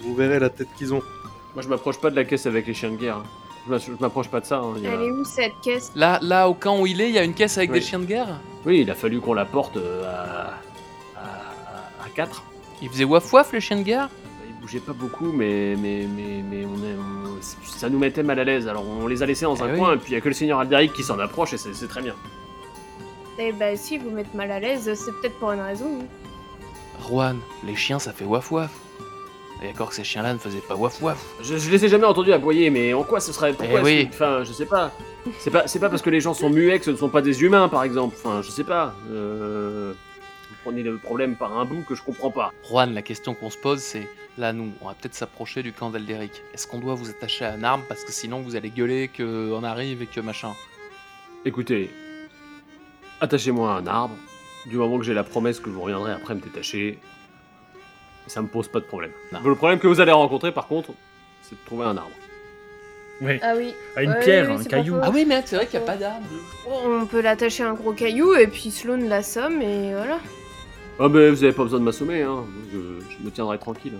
Vous 0.00 0.14
verrez 0.14 0.38
la 0.40 0.50
tête 0.50 0.68
qu'ils 0.76 0.92
ont. 0.92 1.00
Moi, 1.54 1.62
je 1.62 1.68
m'approche 1.68 1.98
pas 2.00 2.10
de 2.10 2.16
la 2.16 2.24
caisse 2.24 2.44
avec 2.46 2.66
les 2.66 2.74
chiens 2.74 2.90
de 2.90 2.96
guerre. 2.96 3.18
hein. 3.18 3.78
Je 3.78 3.92
m'approche 4.00 4.28
pas 4.28 4.40
de 4.40 4.46
ça. 4.46 4.58
hein, 4.58 4.74
il 4.76 4.82
y 4.82 4.86
a- 4.88 4.92
Elle 4.94 5.02
est 5.02 5.10
où 5.10 5.24
cette 5.24 5.52
caisse? 5.62 5.92
Là, 5.94 6.18
là, 6.20 6.48
au 6.48 6.54
camp 6.54 6.80
où 6.80 6.86
il 6.86 7.00
est, 7.00 7.08
il 7.08 7.14
y 7.14 7.18
a 7.18 7.22
une 7.24 7.34
caisse 7.34 7.56
avec 7.58 7.70
Oui. 7.70 7.78
des 7.78 7.84
chiens 7.86 8.00
de 8.00 8.04
guerre? 8.06 8.40
Oui, 8.66 8.80
il 8.80 8.90
a 8.90 8.94
fallu 8.96 9.20
qu'on 9.20 9.34
la 9.34 9.44
porte 9.44 9.76
euh, 9.76 10.04
à, 10.04 11.20
à, 11.20 12.04
à 12.04 12.08
4. 12.14 12.42
Ils 12.82 12.88
faisaient 12.90 13.04
waf 13.04 13.32
waf, 13.32 13.52
les 13.52 13.60
chiens 13.60 13.76
de 13.76 13.82
guerre? 13.82 14.08
Il 14.21 14.21
bougeait 14.62 14.80
pas 14.80 14.92
beaucoup, 14.92 15.32
mais, 15.32 15.74
mais, 15.78 16.06
mais, 16.16 16.42
mais 16.48 16.64
on 16.64 16.76
est, 16.84 16.94
on- 16.96 17.42
ça 17.76 17.88
nous 17.90 17.98
mettait 17.98 18.22
mal 18.22 18.38
à 18.38 18.44
l'aise. 18.44 18.68
Alors 18.68 18.84
on 18.88 19.06
les 19.06 19.22
a 19.22 19.26
laissés 19.26 19.44
dans 19.44 19.62
un 19.62 19.68
Eh 19.68 19.72
oui. 19.72 19.78
coin, 19.78 19.94
et 19.94 19.96
puis 19.98 20.12
il 20.12 20.14
y 20.14 20.16
a 20.16 20.20
que 20.20 20.28
le 20.28 20.34
seigneur 20.34 20.58
Alderic 20.60 20.92
qui 20.92 21.02
s'en 21.02 21.18
approche, 21.18 21.52
et 21.52 21.58
c'est 21.58 21.74
c'est 21.74 21.88
très 21.88 22.00
bien. 22.02 22.14
Eh 23.38 23.52
bah 23.52 23.76
si 23.76 23.98
vous 23.98 24.10
mettez 24.10 24.36
mal 24.36 24.50
à 24.50 24.60
l'aise, 24.60 24.92
c'est 24.94 25.12
peut-être 25.20 25.38
pour 25.38 25.50
une 25.52 25.60
raison. 25.60 26.00
hein. 26.00 27.04
Juan, 27.08 27.38
les 27.66 27.74
chiens, 27.74 27.98
ça 27.98 28.12
fait 28.12 28.24
waf 28.24 28.50
waf. 28.52 28.70
Et 29.62 29.66
d'accord 29.68 29.88
que 29.90 29.94
ces 29.94 30.04
chiens-là 30.04 30.32
ne 30.34 30.38
faisaient 30.38 30.58
pas 30.66 30.74
waf 30.76 31.00
waf. 31.02 31.18
Je, 31.42 31.56
je 31.56 31.70
les 31.70 31.84
ai 31.84 31.88
jamais 31.88 32.04
entendus 32.04 32.32
aboyer, 32.32 32.70
mais 32.70 32.92
en 32.94 33.02
quoi 33.04 33.20
ce 33.20 33.32
serait 33.32 33.52
Pourquoi 33.52 33.80
Eh 33.80 33.84
oui. 33.84 34.08
Enfin, 34.12 34.42
je 34.44 34.52
sais 34.52 34.66
pas. 34.66 34.90
C'est 35.38 35.50
pas, 35.50 35.66
c'est 35.68 35.78
pas 35.78 35.88
parce 35.88 36.02
que 36.02 36.10
les 36.10 36.20
gens 36.20 36.34
sont 36.34 36.50
muets 36.50 36.78
que 36.80 36.84
ce 36.84 36.90
ne 36.90 36.96
sont 36.96 37.08
pas 37.08 37.22
des 37.22 37.42
humains, 37.42 37.68
par 37.68 37.84
exemple. 37.84 38.16
Enfin, 38.18 38.42
je 38.42 38.50
sais 38.50 38.64
pas. 38.64 38.94
Euh, 39.10 39.51
prenez 40.72 40.82
le 40.82 40.96
problème 40.96 41.36
par 41.36 41.58
un 41.58 41.64
bout 41.66 41.82
que 41.86 41.94
je 41.94 42.02
comprends 42.02 42.30
pas. 42.30 42.52
Juan, 42.68 42.94
la 42.94 43.02
question 43.02 43.34
qu'on 43.34 43.50
se 43.50 43.58
pose, 43.58 43.80
c'est 43.80 44.08
là, 44.38 44.52
nous, 44.52 44.72
on 44.80 44.86
va 44.86 44.94
peut-être 44.94 45.14
s'approcher 45.14 45.62
du 45.62 45.72
camp 45.72 45.90
d'Alderic. 45.90 46.42
Est-ce 46.54 46.66
qu'on 46.66 46.78
doit 46.78 46.94
vous 46.94 47.10
attacher 47.10 47.44
à 47.44 47.52
un 47.52 47.62
arme 47.62 47.82
parce 47.88 48.04
que 48.04 48.12
sinon 48.12 48.40
vous 48.40 48.56
allez 48.56 48.70
gueuler 48.70 49.10
qu'on 49.14 49.62
arrive 49.64 50.00
et 50.02 50.06
que 50.06 50.20
machin? 50.20 50.52
Écoutez, 51.44 51.90
attachez-moi 53.20 53.74
à 53.74 53.78
un 53.78 53.86
arbre. 53.86 54.16
Du 54.64 54.76
moment 54.76 54.96
que 54.98 55.04
j'ai 55.04 55.14
la 55.14 55.24
promesse 55.24 55.60
que 55.60 55.68
vous 55.68 55.80
reviendrez 55.80 56.12
après 56.12 56.34
me 56.34 56.40
détacher, 56.40 56.98
ça 58.28 58.40
me 58.40 58.46
pose 58.46 58.68
pas 58.68 58.80
de 58.80 58.84
problème. 58.84 59.10
Non. 59.32 59.40
Le 59.44 59.54
problème 59.56 59.78
que 59.78 59.88
vous 59.88 60.00
allez 60.00 60.12
rencontrer, 60.12 60.52
par 60.52 60.68
contre, 60.68 60.92
c'est 61.42 61.56
de 61.56 61.64
trouver 61.66 61.84
un 61.84 61.96
arbre. 61.96 62.12
Oui. 63.20 63.38
Ah 63.42 63.54
oui. 63.56 63.74
À 63.96 64.02
une 64.04 64.10
Ouais, 64.10 64.20
pierre, 64.20 64.48
oui, 64.48 64.56
un 64.60 64.64
caillou. 64.64 64.96
Ah 65.02 65.10
oui, 65.12 65.24
mais 65.26 65.42
c'est 65.44 65.56
vrai 65.56 65.66
qu'il 65.66 65.78
n'y 65.80 65.84
a 65.84 65.86
pas 65.86 65.96
d'arme. 65.96 66.22
On 66.66 67.06
peut 67.06 67.20
l'attacher 67.20 67.62
à 67.64 67.70
un 67.70 67.74
gros 67.74 67.92
caillou 67.92 68.34
et 68.34 68.46
puis 68.46 68.70
Sloan 68.70 69.08
l'assomme 69.08 69.60
et 69.60 69.92
voilà. 69.92 70.18
Ah 71.00 71.08
ben, 71.08 71.30
vous 71.32 71.42
avez 71.42 71.52
pas 71.52 71.62
besoin 71.64 71.80
de 71.80 71.84
m'assommer, 71.84 72.22
hein. 72.22 72.44
Je, 72.72 72.78
je 72.78 73.24
me 73.24 73.30
tiendrai 73.30 73.58
tranquille. 73.58 73.94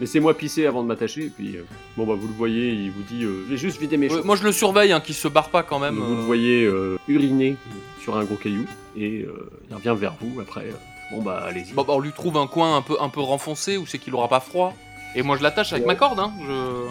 Laissez-moi 0.00 0.34
pisser 0.34 0.64
avant 0.66 0.82
de 0.82 0.88
m'attacher, 0.88 1.24
et 1.26 1.28
puis... 1.30 1.56
euh, 1.56 1.64
bon 1.96 2.06
bah 2.06 2.14
vous 2.16 2.28
le 2.28 2.32
voyez, 2.34 2.70
il 2.72 2.90
vous 2.92 3.02
dit... 3.02 3.24
euh, 3.24 3.44
j'ai 3.48 3.56
juste 3.56 3.80
vidé 3.80 3.96
mes 3.96 4.08
choses. 4.08 4.24
moi, 4.24 4.36
je 4.36 4.44
le 4.44 4.52
surveille, 4.52 4.92
hein, 4.92 5.00
qu'il 5.00 5.16
se 5.16 5.26
barre 5.26 5.50
pas 5.50 5.64
quand 5.64 5.80
même. 5.80 5.96
vous 5.96 6.14
le 6.14 6.20
euh. 6.20 6.24
voyez 6.24 6.64
euh, 6.64 6.96
uriner 7.08 7.56
sur 8.00 8.16
un 8.16 8.22
gros 8.24 8.36
caillou, 8.36 8.64
et 8.96 9.22
euh, 9.22 9.50
il 9.68 9.74
revient 9.74 9.96
vers 9.98 10.14
vous 10.20 10.40
après. 10.40 10.66
euh, 10.66 10.72
bon 11.16 11.22
bah 11.22 11.42
allez-y. 11.48 11.72
Bon, 11.72 11.82
bah, 11.82 11.94
on 11.96 12.00
lui 12.00 12.12
trouve 12.12 12.36
un 12.36 12.46
coin 12.46 12.76
un 12.76 12.82
peu, 12.82 12.96
un 13.00 13.08
peu 13.08 13.20
renfoncé 13.20 13.76
où 13.76 13.86
c'est 13.86 13.98
qu'il 13.98 14.14
aura 14.14 14.28
pas 14.28 14.40
froid. 14.40 14.72
Et 15.16 15.22
moi, 15.22 15.36
je 15.36 15.42
l'attache 15.42 15.72
avec 15.72 15.84
ma 15.84 15.96
corde, 15.96 16.20
hein. 16.20 16.32
Je... 16.46 16.84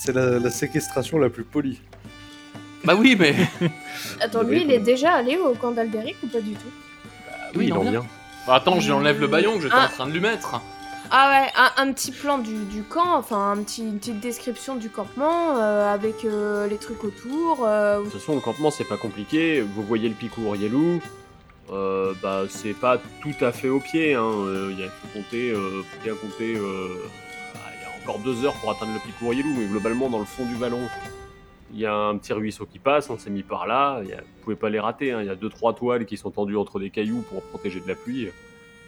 C'est 0.00 0.14
la, 0.14 0.38
la 0.38 0.50
séquestration 0.50 1.18
la 1.18 1.28
plus 1.28 1.44
polie. 1.44 1.80
Bah 2.84 2.94
oui, 2.98 3.14
mais. 3.18 3.34
Attends, 4.20 4.42
lui 4.42 4.62
il 4.62 4.70
est 4.72 4.80
déjà 4.80 5.12
allé 5.12 5.36
au 5.36 5.52
camp 5.54 5.70
d'Alderic 5.72 6.16
ou 6.24 6.28
pas 6.28 6.40
du 6.40 6.52
tout? 6.52 6.72
Oui, 7.54 7.66
il 7.66 7.72
en 7.74 7.82
vient. 7.82 8.06
Bah, 8.46 8.54
attends, 8.56 8.80
j'enlève 8.80 9.20
le 9.20 9.26
baillon 9.26 9.54
que 9.56 9.62
j'étais 9.62 9.74
Ah. 9.76 9.86
en 9.86 9.94
train 9.94 10.06
de 10.06 10.12
lui 10.12 10.20
mettre. 10.20 10.60
Ah 11.14 11.28
ouais, 11.42 11.50
un, 11.56 11.88
un 11.88 11.92
petit 11.92 12.10
plan 12.10 12.38
du, 12.38 12.64
du 12.64 12.82
camp, 12.84 13.16
enfin 13.16 13.52
un 13.52 13.62
petit, 13.62 13.82
une 13.82 13.98
petite 13.98 14.20
description 14.20 14.76
du 14.76 14.88
campement 14.88 15.56
euh, 15.58 15.92
avec 15.92 16.24
euh, 16.24 16.66
les 16.68 16.78
trucs 16.78 17.04
autour. 17.04 17.64
euh, 17.66 17.98
De 17.98 18.04
toute 18.04 18.14
façon, 18.14 18.34
le 18.34 18.40
campement, 18.40 18.70
c'est 18.70 18.84
pas 18.88 18.96
compliqué. 18.96 19.60
Vous 19.60 19.82
voyez 19.82 20.08
le 20.08 20.14
pic 20.14 20.32
Yelou. 20.38 21.00
Euh, 21.70 22.12
bah, 22.22 22.42
c'est 22.48 22.72
pas 22.74 22.98
tout 23.20 23.44
à 23.44 23.52
fait 23.52 23.68
au 23.68 23.78
pied. 23.80 24.14
Hein. 24.14 24.30
Il 24.70 24.78
y 24.80 24.84
a 24.84 24.88
faut 24.88 25.08
compter, 25.18 25.50
euh, 25.50 25.82
faut 25.82 26.02
bien 26.02 26.14
compter. 26.14 26.54
euh, 26.56 26.88
ah, 27.56 27.58
Il 27.76 27.82
y 27.82 27.84
a 27.84 28.02
encore 28.02 28.18
deux 28.20 28.44
heures 28.46 28.54
pour 28.54 28.70
atteindre 28.70 28.92
le 28.94 29.00
pic 29.00 29.14
Yelou, 29.20 29.54
mais 29.58 29.66
globalement, 29.66 30.08
dans 30.08 30.18
le 30.18 30.24
fond 30.24 30.46
du 30.46 30.54
vallon, 30.54 30.80
il 31.72 31.78
y 31.80 31.86
a 31.86 31.94
un 31.94 32.16
petit 32.18 32.32
ruisseau 32.32 32.66
qui 32.66 32.78
passe. 32.78 33.08
On 33.10 33.18
s'est 33.18 33.30
mis 33.30 33.42
par 33.42 33.66
là. 33.66 34.02
Y 34.04 34.12
a- 34.12 34.16
vous 34.18 34.42
pouvez 34.44 34.56
pas 34.56 34.70
les 34.70 34.80
rater. 34.80 35.12
hein. 35.12 35.20
Il 35.20 35.26
y 35.26 35.30
a 35.30 35.34
deux 35.36 35.48
trois 35.48 35.74
toiles 35.74 36.04
qui 36.06 36.16
sont 36.16 36.30
tendues 36.30 36.56
entre 36.56 36.78
des 36.80 36.90
cailloux 36.90 37.22
pour 37.28 37.42
protéger 37.42 37.80
de 37.80 37.88
la 37.88 37.94
pluie. 37.94 38.28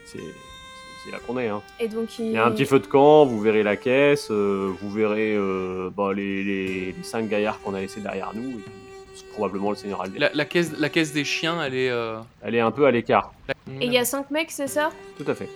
C'est 0.07 1.11
là 1.13 1.19
qu'on 1.27 1.39
est. 1.39 1.49
Hein. 1.49 1.61
Et 1.81 1.89
donc 1.89 2.19
il... 2.19 2.27
Il 2.27 2.33
y 2.33 2.37
a 2.39 2.47
un 2.47 2.51
petit 2.51 2.65
feu 2.65 2.79
de 2.79 2.87
camp, 2.87 3.27
vous 3.27 3.41
verrez 3.41 3.63
la 3.63 3.77
caisse, 3.77 4.29
euh, 4.31 4.73
vous 4.81 4.91
verrez 4.91 5.35
euh, 5.37 5.91
bah, 5.95 6.13
les, 6.15 6.43
les, 6.43 6.93
les 6.93 7.03
cinq 7.03 7.29
gaillards 7.29 7.61
qu'on 7.61 7.75
a 7.75 7.81
laissés 7.81 8.01
derrière 8.01 8.33
nous, 8.35 8.49
et 8.51 8.63
puis 8.63 9.25
probablement 9.35 9.71
le 9.71 9.77
seigneur 9.77 10.01
Aldé. 10.01 10.19
La, 10.19 10.31
la 10.33 10.45
caisse, 10.47 10.73
la 10.79 10.89
caisse 10.89 11.13
des 11.13 11.25
chiens, 11.25 11.63
elle 11.63 11.75
est. 11.75 11.91
euh, 11.91 12.19
Elle 12.43 12.55
est 12.55 12.61
un 12.61 12.71
peu 12.71 12.87
à 12.87 12.91
l'écart, 12.91 13.35
Et 13.81 13.87
il 13.87 13.93
y 13.93 13.99
a 13.99 14.05
cinq 14.07 14.31
mecs, 14.31 14.51
c'est 14.51 14.67
ça? 14.67 14.91
Tout 15.19 15.31
à 15.31 15.35
fait. 15.35 15.49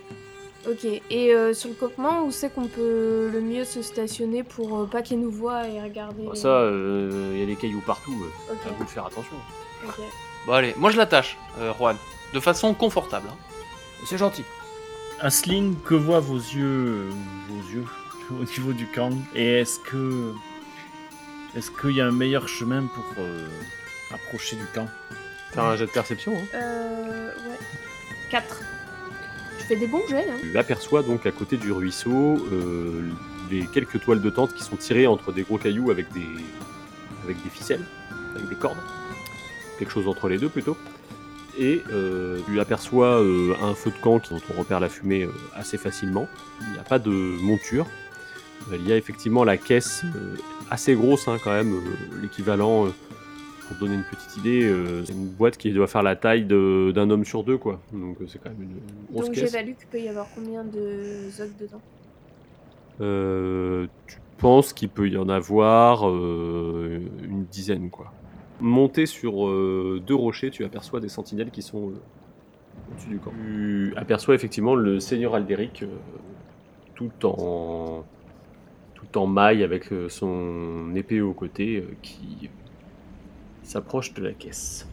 Ok. 0.69 0.85
Et 1.11 1.35
euh, 1.35 1.55
sur 1.55 1.71
le 1.71 1.75
campement, 1.75 2.25
où 2.25 2.31
c'est 2.31 2.53
qu'on 2.53 2.67
peut 2.67 3.31
le 3.33 3.41
mieux 3.41 3.65
se 3.65 3.81
stationner 3.83 4.43
pour 4.43 4.81
euh, 4.81 4.87
pas 4.87 5.03
qu'ils 5.03 5.19
nous 5.21 5.31
voient 5.31 5.67
et 5.67 5.81
regarder 5.81 6.25
Bah, 6.25 6.33
les- 6.35 6.41
ça, 6.41 6.49
euh, 6.49 7.31
il 7.35 7.41
y 7.41 7.43
a 7.43 7.47
des 7.47 7.57
cailloux 7.57 7.83
partout, 7.87 8.15
euh, 8.23 8.53
Ok, 8.53 8.59
à 8.67 8.71
vous 8.77 8.85
de 8.85 8.91
faire 8.91 9.07
attention. 9.07 9.37
ok. 9.87 9.95
Bon, 10.47 10.53
allez, 10.53 10.75
moi 10.77 10.91
je 10.91 10.97
l'attache, 10.99 11.39
euh, 11.61 11.73
Juan. 11.75 11.97
De 12.35 12.41
façon 12.41 12.75
confortable. 12.75 13.29
hein. 13.31 13.37
C'est 14.07 14.19
gentil. 14.19 14.45
Asling, 15.21 15.75
que 15.85 15.95
voient 15.95 16.21
vos 16.21 16.37
yeux, 16.37 17.09
euh, 17.09 17.11
vos 17.49 17.71
yeux 17.73 17.85
au 18.41 18.45
niveau 18.45 18.73
du 18.73 18.87
camp 18.89 19.11
Et 19.35 19.61
est-ce 19.61 19.79
que, 19.81 20.33
est-ce 21.57 21.71
qu'il 21.71 21.93
y 21.97 22.01
a 22.01 22.07
un 22.07 22.13
meilleur 22.13 22.47
chemin 22.47 22.83
pour 22.87 23.05
euh, 23.19 23.47
approcher 24.13 24.57
du 24.57 24.67
camp? 24.75 24.87
Faire 25.53 25.65
un 25.65 25.77
jet 25.77 25.87
de 25.87 25.91
perception. 25.91 26.35
Hein. 26.37 26.47
Euh. 26.55 27.31
Ouais. 27.49 27.59
4. 28.31 28.61
Je 29.69 29.75
fais 29.75 29.81
des 29.81 29.87
bons 29.87 30.07
jets, 30.09 30.27
hein. 30.31 30.39
Tu 30.41 30.57
aperçois 30.57 31.03
donc 31.03 31.27
à 31.27 31.31
côté 31.31 31.59
du 31.59 31.73
ruisseau 31.73 32.39
euh, 32.53 33.03
les 33.51 33.67
quelques 33.67 34.01
toiles 34.01 34.23
de 34.23 34.31
tente 34.31 34.55
qui 34.55 34.63
sont 34.63 34.77
tirées 34.77 35.07
entre 35.07 35.31
des 35.31 35.43
gros 35.43 35.59
cailloux 35.59 35.91
avec 35.91 36.11
des, 36.13 36.27
avec 37.25 37.43
des 37.43 37.51
ficelles, 37.51 37.85
avec 38.35 38.49
des 38.49 38.55
cordes. 38.55 38.79
Quelque 39.79 39.93
chose 39.93 40.09
entre 40.09 40.29
les 40.29 40.39
deux 40.39 40.49
plutôt. 40.49 40.77
Et 41.59 41.83
euh, 41.91 42.39
tu 42.47 42.61
aperçois 42.61 43.21
euh, 43.21 43.55
un 43.63 43.75
feu 43.75 43.91
de 43.91 44.01
camp 44.01 44.23
dont 44.31 44.41
on 44.55 44.59
repère 44.59 44.81
la 44.81 44.89
fumée 44.89 45.25
euh, 45.25 45.33
assez 45.55 45.77
facilement. 45.77 46.29
Il 46.63 46.73
n'y 46.73 46.79
a 46.79 46.85
pas 46.85 46.99
de 46.99 47.11
monture. 47.11 47.87
Il 48.73 48.89
y 48.89 48.93
a 48.93 48.97
effectivement 48.97 49.45
la 49.45 49.57
caisse 49.57 50.03
assez 50.71 50.95
grosse 50.95 51.29
hein, 51.29 51.37
quand 51.43 51.53
même, 51.53 51.81
l'équivalent, 52.21 52.89
pour 53.69 53.77
donner 53.77 53.95
une 53.95 54.05
petite 54.05 54.37
idée, 54.39 54.65
euh, 54.65 55.05
c'est 55.05 55.13
une 55.13 55.29
boîte 55.29 55.57
qui 55.59 55.71
doit 55.73 55.87
faire 55.87 56.03
la 56.03 56.17
taille 56.17 56.45
d'un 56.45 57.11
homme 57.11 57.25
sur 57.25 57.45
deux 57.45 57.59
quoi. 57.59 57.81
Donc 57.93 58.21
euh, 58.21 58.25
c'est 58.27 58.39
quand 58.43 58.51
même 58.51 58.63
une, 58.63 58.71
une 58.71 59.13
grosse 59.13 59.27
Donc 59.27 59.35
j'évalue 59.35 59.75
qu'il 59.79 59.87
peut 59.91 60.01
y 60.01 60.09
avoir 60.09 60.27
combien 60.35 60.65
de 60.65 61.29
zogs 61.31 61.57
dedans? 61.61 61.81
Euh, 63.01 63.87
tu 64.07 64.19
penses 64.39 64.73
qu'il 64.73 64.89
peut 64.89 65.09
y 65.09 65.17
en 65.17 65.29
avoir 65.29 66.09
euh, 66.09 67.01
une 67.23 67.45
dizaine, 67.45 67.91
quoi. 67.91 68.13
Monté 68.61 69.07
sur 69.07 69.47
deux 70.01 70.15
rochers, 70.15 70.51
tu 70.51 70.65
aperçois 70.65 70.99
des 70.99 71.09
sentinelles 71.09 71.53
qui 71.53 71.63
sont 71.63 71.93
au-dessus 72.91 73.09
du 73.09 73.19
camp. 73.19 73.33
Tu 73.37 73.93
aperçois 73.97 74.35
effectivement 74.35 74.75
le 74.75 74.99
seigneur 74.99 75.37
Aldéric 75.37 75.85
euh, 75.85 75.87
tout 76.97 77.25
en 77.25 78.05
tout 78.95 79.17
en 79.17 79.29
maille 79.29 79.63
avec 79.63 79.91
son 80.09 80.93
épée 80.97 81.21
au 81.21 81.35
côté 81.35 81.85
qui 82.03 82.51
s'approche 83.69 84.15
de 84.15 84.23
la 84.23 84.33
caisse. 84.33 84.87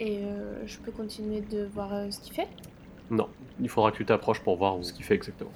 Et 0.00 0.18
euh, 0.18 0.66
je 0.66 0.78
peux 0.78 0.90
continuer 0.90 1.40
de 1.40 1.64
voir 1.72 1.92
euh, 1.94 2.10
ce 2.10 2.18
qu'il 2.20 2.34
fait? 2.34 2.48
Non, 3.10 3.28
il 3.60 3.68
faudra 3.68 3.92
que 3.92 3.96
tu 3.98 4.04
t'approches 4.04 4.40
pour 4.40 4.56
voir 4.56 4.76
ce 4.82 4.92
qu'il 4.92 5.04
fait 5.04 5.14
exactement. 5.14 5.52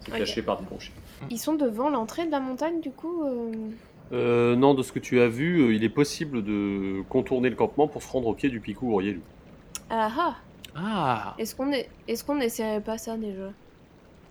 C'est 0.00 0.10
caché 0.12 0.42
par 0.42 0.60
des 0.60 0.66
rochers. 0.68 0.92
Ils 1.30 1.38
sont 1.38 1.54
devant 1.54 1.90
l'entrée 1.90 2.26
de 2.26 2.30
la 2.30 2.40
montagne, 2.40 2.80
du 2.80 2.90
coup 2.90 3.24
euh, 3.24 3.52
Euh, 4.12 4.56
non, 4.56 4.74
de 4.74 4.82
ce 4.82 4.92
que 4.92 4.98
tu 4.98 5.20
as 5.20 5.28
vu, 5.28 5.60
euh, 5.60 5.74
il 5.74 5.84
est 5.84 5.88
possible 5.88 6.42
de 6.44 7.02
contourner 7.08 7.50
le 7.50 7.56
campement 7.56 7.88
pour 7.88 8.02
se 8.02 8.10
rendre 8.10 8.28
au 8.28 8.34
pied 8.34 8.48
du 8.48 8.60
Picou 8.60 8.94
Orielou. 8.94 9.20
Ah 9.90 10.10
ah 10.18 10.36
Ah, 10.74 11.34
Est-ce 11.38 11.54
qu'on 11.54 11.72
est... 11.72 11.88
est 12.06 12.24
qu'on 12.24 12.36
n'essaierait 12.36 12.80
pas 12.82 12.98
ça 12.98 13.16
déjà? 13.16 13.50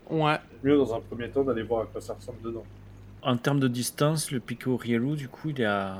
Ouais. 0.09 0.37
Mieux 0.63 0.77
dans 0.77 0.93
un 0.95 0.99
premier 1.01 1.29
temps 1.29 1.43
d'aller 1.43 1.63
voir 1.63 1.81
à 1.81 1.85
quoi 1.85 1.99
ça 1.99 2.13
ressemble 2.13 2.41
dedans. 2.41 2.63
En 3.23 3.37
termes 3.37 3.59
de 3.59 3.67
distance, 3.67 4.31
le 4.31 4.39
Pico 4.39 4.77
Rielou, 4.77 5.15
du 5.15 5.27
coup, 5.27 5.49
il 5.49 5.61
est 5.61 5.65
à... 5.65 5.97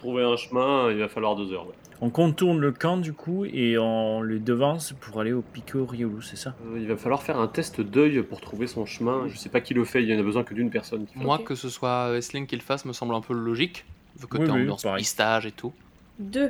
Trouver 0.00 0.24
un 0.24 0.36
chemin, 0.36 0.90
il 0.90 0.98
va 0.98 1.08
falloir 1.08 1.36
deux 1.36 1.52
heures. 1.52 1.66
ouais. 1.66 1.74
On 2.02 2.08
contourne 2.08 2.58
le 2.58 2.72
camp, 2.72 2.96
du 2.96 3.12
coup, 3.12 3.44
et 3.44 3.76
on 3.76 4.22
le 4.22 4.38
devance 4.38 4.94
pour 5.00 5.20
aller 5.20 5.32
au 5.34 5.42
Pico 5.42 5.84
Rielou, 5.84 6.22
c'est 6.22 6.36
ça? 6.36 6.54
Euh, 6.66 6.78
il 6.80 6.88
va 6.88 6.96
falloir 6.96 7.22
faire 7.22 7.38
un 7.38 7.46
test 7.46 7.82
d'œil 7.82 8.22
pour 8.22 8.40
trouver 8.40 8.66
son 8.66 8.86
chemin. 8.86 9.28
Je 9.28 9.36
sais 9.36 9.50
pas 9.50 9.60
qui 9.60 9.74
le 9.74 9.84
fait, 9.84 10.02
il 10.02 10.08
y 10.08 10.14
en 10.16 10.18
a 10.18 10.22
besoin 10.22 10.42
que 10.42 10.54
d'une 10.54 10.70
personne. 10.70 11.04
qui. 11.04 11.18
Moi, 11.18 11.38
que 11.44 11.54
ce 11.54 11.68
soit 11.68 12.16
Essling 12.16 12.46
qui 12.46 12.56
le 12.56 12.62
fasse 12.62 12.86
me 12.86 12.94
semble 12.94 13.14
un 13.14 13.20
peu 13.20 13.34
logique, 13.34 13.84
vu 14.18 14.26
que 14.26 14.38
Oui, 14.38 14.46
t'es 14.46 14.50
oui, 14.52 14.66
pareil. 14.82 15.02
pistage 15.02 15.44
et 15.44 15.52
tout. 15.52 15.74
Deux. 16.18 16.48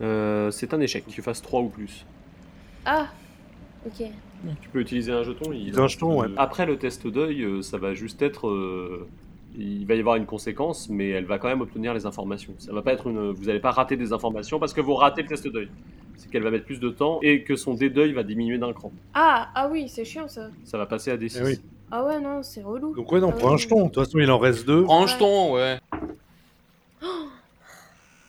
Euh, 0.00 0.52
c'est 0.52 0.72
un 0.72 0.80
échec, 0.80 1.04
tu 1.08 1.20
fasses 1.22 1.42
3 1.42 1.60
ou 1.62 1.68
plus. 1.68 2.06
Ah 2.86 3.08
Ok. 3.86 4.04
Tu 4.62 4.68
peux 4.68 4.80
utiliser 4.80 5.10
un 5.10 5.24
jeton. 5.24 5.52
Il 5.52 5.76
Un 5.78 5.88
jeton, 5.88 6.20
ouais. 6.20 6.28
Après 6.36 6.64
le 6.64 6.78
test 6.78 7.08
d'œil, 7.08 7.42
euh, 7.42 7.62
ça 7.62 7.76
va 7.78 7.94
juste 7.94 8.22
être. 8.22 8.46
euh, 8.46 9.08
Il 9.60 9.86
va 9.86 9.96
y 9.96 9.98
avoir 10.00 10.14
une 10.16 10.24
conséquence, 10.26 10.88
mais 10.88 11.08
elle 11.08 11.24
va 11.24 11.38
quand 11.40 11.48
même 11.48 11.60
obtenir 11.60 11.92
les 11.92 12.06
informations. 12.06 12.54
Ça 12.58 12.72
va 12.72 12.80
pas 12.80 12.92
être 12.92 13.08
une. 13.08 13.32
Vous 13.32 13.46
n'allez 13.46 13.58
pas 13.58 13.72
rater 13.72 13.96
des 13.96 14.12
informations 14.12 14.60
parce 14.60 14.72
que 14.72 14.80
vous 14.80 14.94
ratez 14.94 15.22
le 15.22 15.28
test 15.28 15.48
d'œil. 15.48 15.68
C'est 16.16 16.30
qu'elle 16.30 16.42
va 16.44 16.50
mettre 16.52 16.64
plus 16.64 16.78
de 16.80 16.90
temps 16.90 17.18
et 17.22 17.42
que 17.42 17.56
son 17.56 17.74
dé 17.74 17.90
d'œil 17.90 18.12
va 18.12 18.22
diminuer 18.22 18.58
d'un 18.58 18.72
cran. 18.72 18.92
Ah 19.14 19.48
Ah 19.56 19.68
oui, 19.70 19.88
c'est 19.88 20.04
chiant 20.04 20.28
ça. 20.28 20.48
Ça 20.64 20.78
va 20.78 20.86
passer 20.86 21.10
à 21.10 21.16
des 21.16 21.28
6. 21.28 21.38
Eh 21.40 21.44
oui. 21.44 21.60
Ah 21.90 22.04
ouais, 22.04 22.20
non, 22.20 22.42
c'est 22.42 22.62
relou. 22.62 22.94
Donc 22.94 23.10
ouais, 23.10 23.18
non, 23.20 23.30
Ah 23.34 23.38
pour 23.38 23.50
un 23.50 23.56
jeton. 23.56 23.86
De 23.86 23.90
toute 23.90 24.04
façon, 24.04 24.18
il 24.18 24.30
en 24.30 24.38
reste 24.38 24.64
deux. 24.66 24.84
Prends 24.84 25.02
un 25.02 25.06
jeton, 25.08 25.54
ouais. 25.54 25.78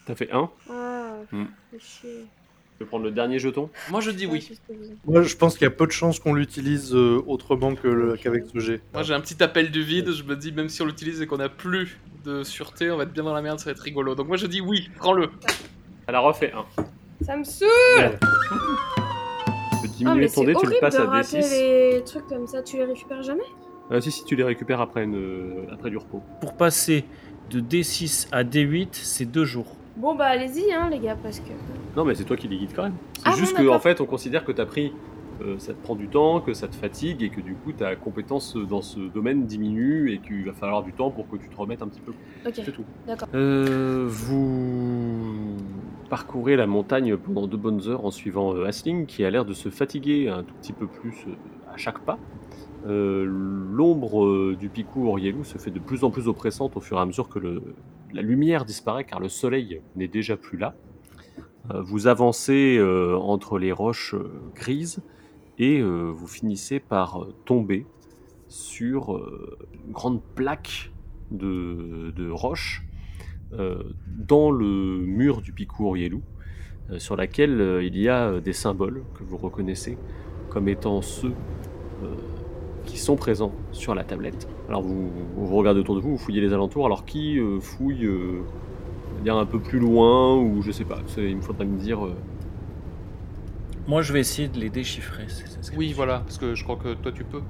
T'as 0.06 0.16
fait 0.16 0.32
1 0.32 0.50
Ah, 0.72 1.12
Hmm. 1.32 1.46
fais 1.72 1.80
chier. 1.80 2.26
Tu 2.80 2.86
peux 2.86 2.90
prendre 2.92 3.04
le 3.04 3.12
dernier 3.12 3.40
jeton 3.40 3.70
Moi, 3.92 4.00
je 4.00 4.10
dis 4.10 4.26
oui. 4.26 4.50
Moi, 5.06 5.22
je 5.24 5.36
pense 5.36 5.56
qu'il 5.58 5.64
y 5.66 5.68
a 5.68 5.70
peu 5.70 5.86
de 5.86 5.92
chances 5.92 6.18
qu'on 6.18 6.34
l'utilise 6.34 6.96
euh, 6.96 7.22
autrement 7.28 7.76
que 7.76 7.90
le- 7.90 8.16
qu'avec 8.16 8.46
ce 8.46 8.58
jet. 8.60 8.82
Moi, 8.94 9.04
j'ai 9.04 9.14
un 9.14 9.20
petit 9.20 9.44
appel 9.44 9.70
du 9.70 9.84
vide. 9.84 10.14
Je 10.14 10.24
me 10.24 10.38
dis, 10.38 10.54
même 10.54 10.70
si 10.70 10.82
on 10.82 10.86
l'utilise 10.86 11.22
et 11.22 11.28
qu'on 11.28 11.42
a 11.42 11.50
plus 11.50 12.00
de 12.24 12.42
sûreté, 12.46 12.90
on 12.90 12.96
va 12.96 13.04
être 13.04 13.12
bien 13.12 13.24
dans 13.24 13.34
la 13.34 13.42
merde, 13.42 13.60
ça 13.60 13.66
va 13.66 13.72
être 13.72 13.82
rigolo. 13.82 14.16
Donc, 14.16 14.30
moi, 14.30 14.38
je 14.38 14.48
dis 14.48 14.62
oui, 14.62 14.90
prends-le. 14.96 15.30
Elle 16.08 16.16
a 16.16 16.22
refait 16.22 16.54
1. 16.54 16.84
Ça 17.26 17.36
me 17.36 17.44
saoule 17.44 17.68
Tu 17.68 18.08
peux 18.08 18.18
Ah, 19.84 19.88
diminuer 19.98 20.20
mais 20.22 20.28
ton 20.30 20.40
c'est 20.42 20.46
dé, 20.46 20.52
tu 20.54 20.58
horrible 20.60 20.74
le 20.76 20.80
passes 20.80 20.96
de 20.96 21.02
à 21.02 21.06
rater 21.06 21.40
D6. 21.42 21.50
les 21.98 22.04
trucs 22.06 22.28
comme 22.28 22.48
ça, 22.48 22.64
tu 22.64 22.78
les 22.78 22.86
récupères 22.86 23.24
jamais? 23.24 23.44
Euh, 23.92 24.00
si, 24.00 24.10
si, 24.10 24.24
tu 24.24 24.38
les 24.38 24.44
récupères 24.46 24.80
après, 24.80 25.04
une... 25.04 25.68
après 25.70 25.90
du 25.90 25.98
repos. 25.98 26.24
Pour 26.40 26.56
passer 26.56 27.04
de 27.50 27.60
D6 27.60 28.30
à 28.32 28.46
D8, 28.46 28.88
c'est 28.94 29.26
deux 29.26 29.44
jours. 29.44 29.76
Bon 30.00 30.16
bah 30.16 30.26
allez-y 30.26 30.72
hein 30.74 30.90
les 30.90 31.00
gars, 31.00 31.18
parce 31.22 31.40
que... 31.40 31.52
Non, 31.96 32.06
mais 32.06 32.16
c'est 32.16 32.24
toi 32.24 32.38
qui 32.38 32.48
les 32.48 32.58
guides 32.58 32.74
quand 32.76 32.84
même. 32.84 32.96
C'est 33.18 33.24
Ah 33.26 33.32
juste 33.36 33.56
bon, 33.58 33.64
que, 33.64 33.68
en 33.70 33.80
fait, 33.80 34.00
on 34.02 34.06
considère 34.06 34.46
que 34.46 34.52
t'as 34.52 34.66
pris. 34.66 34.94
euh, 35.42 35.56
ça 35.58 35.74
te 35.74 35.82
prend 35.82 35.96
du 35.96 36.08
temps, 36.08 36.40
que 36.42 36.54
ça 36.54 36.68
te 36.68 36.76
fatigue 36.76 37.22
et 37.24 37.30
que 37.30 37.40
du 37.42 37.54
coup 37.56 37.72
ta 37.72 37.96
compétence 37.96 38.56
dans 38.58 38.82
ce 38.82 39.00
domaine 39.00 39.46
diminue 39.46 40.12
et 40.12 40.20
qu'il 40.20 40.46
va 40.46 40.52
falloir 40.54 40.84
du 40.84 40.92
temps 40.94 41.12
pour 41.12 41.30
que 41.30 41.38
tu 41.38 41.48
te 41.50 41.56
remettes 41.56 41.82
un 41.82 41.88
petit 41.88 42.02
peu. 42.02 42.12
Ok, 42.46 42.54
C'est 42.56 42.72
tout. 42.74 42.84
d'accord. 43.08 43.28
Euh, 43.34 44.06
vous 44.10 45.56
parcourez 46.10 46.56
la 46.56 46.68
montagne 46.68 47.16
pendant 47.18 47.48
deux 47.48 47.58
bonnes 47.58 47.88
heures 47.88 48.04
en 48.06 48.12
suivant 48.12 48.54
euh, 48.56 48.66
Asling 48.68 49.06
qui 49.06 49.24
a 49.24 49.30
l'air 49.30 49.46
de 49.46 49.54
se 49.54 49.70
fatiguer 49.70 50.28
un 50.30 50.44
tout 50.44 50.54
petit 50.62 50.74
peu 50.74 50.88
plus 50.88 51.26
euh, 51.28 51.32
à 51.74 51.78
chaque 51.78 52.00
pas. 52.00 52.18
Euh, 52.88 53.26
L'ombre 53.26 54.26
euh, 54.26 54.56
du 54.60 54.70
Picou 54.70 55.08
Orielou 55.10 55.44
se 55.44 55.58
fait 55.58 55.72
de 55.72 55.80
plus 55.80 56.04
en 56.04 56.12
plus 56.12 56.28
oppressante 56.28 56.76
au 56.78 56.82
fur 56.82 56.98
et 56.98 57.02
à 57.02 57.06
mesure 57.06 57.28
que 57.30 57.40
le- 57.40 57.62
la 58.14 58.22
lumière 58.22 58.66
disparaît 58.66 59.04
car 59.04 59.20
le 59.20 59.30
soleil 59.30 59.82
n'est 59.96 60.08
déjà 60.08 60.38
plus 60.38 60.58
là. 60.58 60.76
Euh, 61.72 61.82
vous 61.82 62.08
avancez 62.08 62.78
euh, 62.78 63.16
entre 63.18 63.60
les 63.60 63.72
roches 63.72 64.16
euh, 64.16 64.32
grises 64.56 65.02
et 65.58 65.82
vous 65.82 66.28
finissez 66.28 66.80
par 66.80 67.28
tomber 67.44 67.86
sur 68.48 69.22
une 69.86 69.92
grande 69.92 70.22
plaque 70.24 70.90
de, 71.32 72.14
de 72.16 72.30
roches 72.30 72.86
euh, 73.54 73.82
dans 74.06 74.52
le 74.52 74.66
mur 74.66 75.42
du 75.42 75.54
Picou 75.54 75.88
Orielou, 75.88 76.22
euh, 76.92 77.00
sur 77.00 77.16
laquelle 77.16 77.82
il 77.84 77.98
y 77.98 78.08
a 78.08 78.40
des 78.40 78.54
symboles 78.54 79.04
que 79.16 79.24
vous 79.24 79.38
reconnaissez 79.38 79.98
comme 80.50 80.68
étant 80.68 81.02
ceux 81.02 81.34
qui 82.90 82.98
sont 82.98 83.16
présents 83.16 83.52
sur 83.72 83.94
la 83.96 84.04
tablette. 84.04 84.48
Alors 84.68 84.82
vous, 84.82 85.10
vous 85.38 85.56
regardez 85.56 85.80
autour 85.80 85.96
de 85.96 86.02
vous, 86.02 86.12
vous 86.12 86.18
fouillez 86.18 86.42
les 86.42 86.54
alentours, 86.54 86.86
alors 86.88 87.06
qui 87.06 87.38
euh, 87.40 87.60
fouille 87.60 88.06
euh, 88.06 88.42
dire 89.24 89.36
un 89.38 89.46
peu 89.46 89.60
plus 89.60 89.80
loin, 89.80 90.36
ou 90.38 90.62
je 90.62 90.72
sais 90.72 90.86
pas, 90.86 90.98
c'est- 91.08 91.30
il 91.30 91.38
me 91.38 91.42
faudrait 91.42 91.66
me 91.66 91.78
dire... 91.78 92.04
euh, 92.06 92.14
Moi, 93.88 94.02
je 94.02 94.12
vais 94.14 94.20
essayer 94.20 94.48
de 94.48 94.60
les 94.60 94.70
déchiffrer. 94.70 95.26
ces. 95.28 95.76
Oui, 95.78 95.94
voilà, 95.94 96.20
parce 96.20 96.38
que 96.38 96.56
je 96.56 96.64
crois 96.64 96.78
que 96.78 96.94
toi, 96.96 97.12
tu 97.12 97.24
peux. 97.24 97.42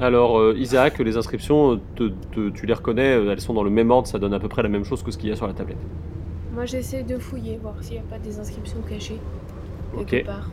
Alors, 0.00 0.38
euh, 0.38 0.54
Isaac, 0.56 0.98
les 1.00 1.16
inscriptions, 1.16 1.80
te- 1.96 2.12
te- 2.32 2.50
tu 2.50 2.66
les 2.66 2.74
reconnais, 2.74 3.06
elles 3.26 3.40
sont 3.40 3.54
dans 3.54 3.64
le 3.64 3.70
même 3.70 3.90
ordre, 3.90 4.06
ça 4.06 4.18
donne 4.20 4.34
à 4.34 4.38
peu 4.38 4.48
près 4.48 4.62
la 4.62 4.68
même 4.68 4.84
chose 4.84 5.02
que 5.02 5.10
ce 5.10 5.18
qu'il 5.18 5.28
y 5.28 5.32
a 5.32 5.36
sur 5.36 5.46
la 5.48 5.54
tablette. 5.54 5.78
Moi 6.54 6.64
j'essaie 6.66 7.02
de 7.02 7.18
fouiller, 7.18 7.56
voir 7.60 7.74
s'il 7.82 7.94
n'y 7.94 7.98
a 8.00 8.02
pas 8.02 8.18
des 8.18 8.38
inscriptions 8.38 8.80
cachées. 8.88 9.18
Ok. 9.96 10.06
Quelque 10.06 10.26
part. 10.26 10.50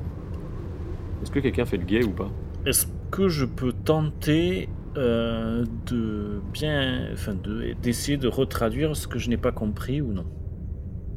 Est-ce 1.22 1.32
que 1.32 1.40
quelqu'un 1.40 1.66
fait 1.66 1.78
le 1.78 1.84
guet 1.86 2.04
ou 2.04 2.10
pas? 2.12 2.30
Est-ce 2.66 2.88
que 3.11 3.28
je 3.30 3.45
peux 3.45 3.72
tenter 3.72 4.70
euh, 4.97 5.66
de 5.88 6.41
bien, 6.53 7.07
enfin, 7.13 7.34
de 7.36 7.74
d'essayer 7.82 8.18
de 8.18 8.28
retraduire 8.28 8.95
ce 8.95 9.07
que 9.07 9.20
je 9.20 9.30
n'ai 9.30 9.38
pas 9.38 9.51
compris 9.51 10.01
ou 10.01 10.13
non? 10.13 10.26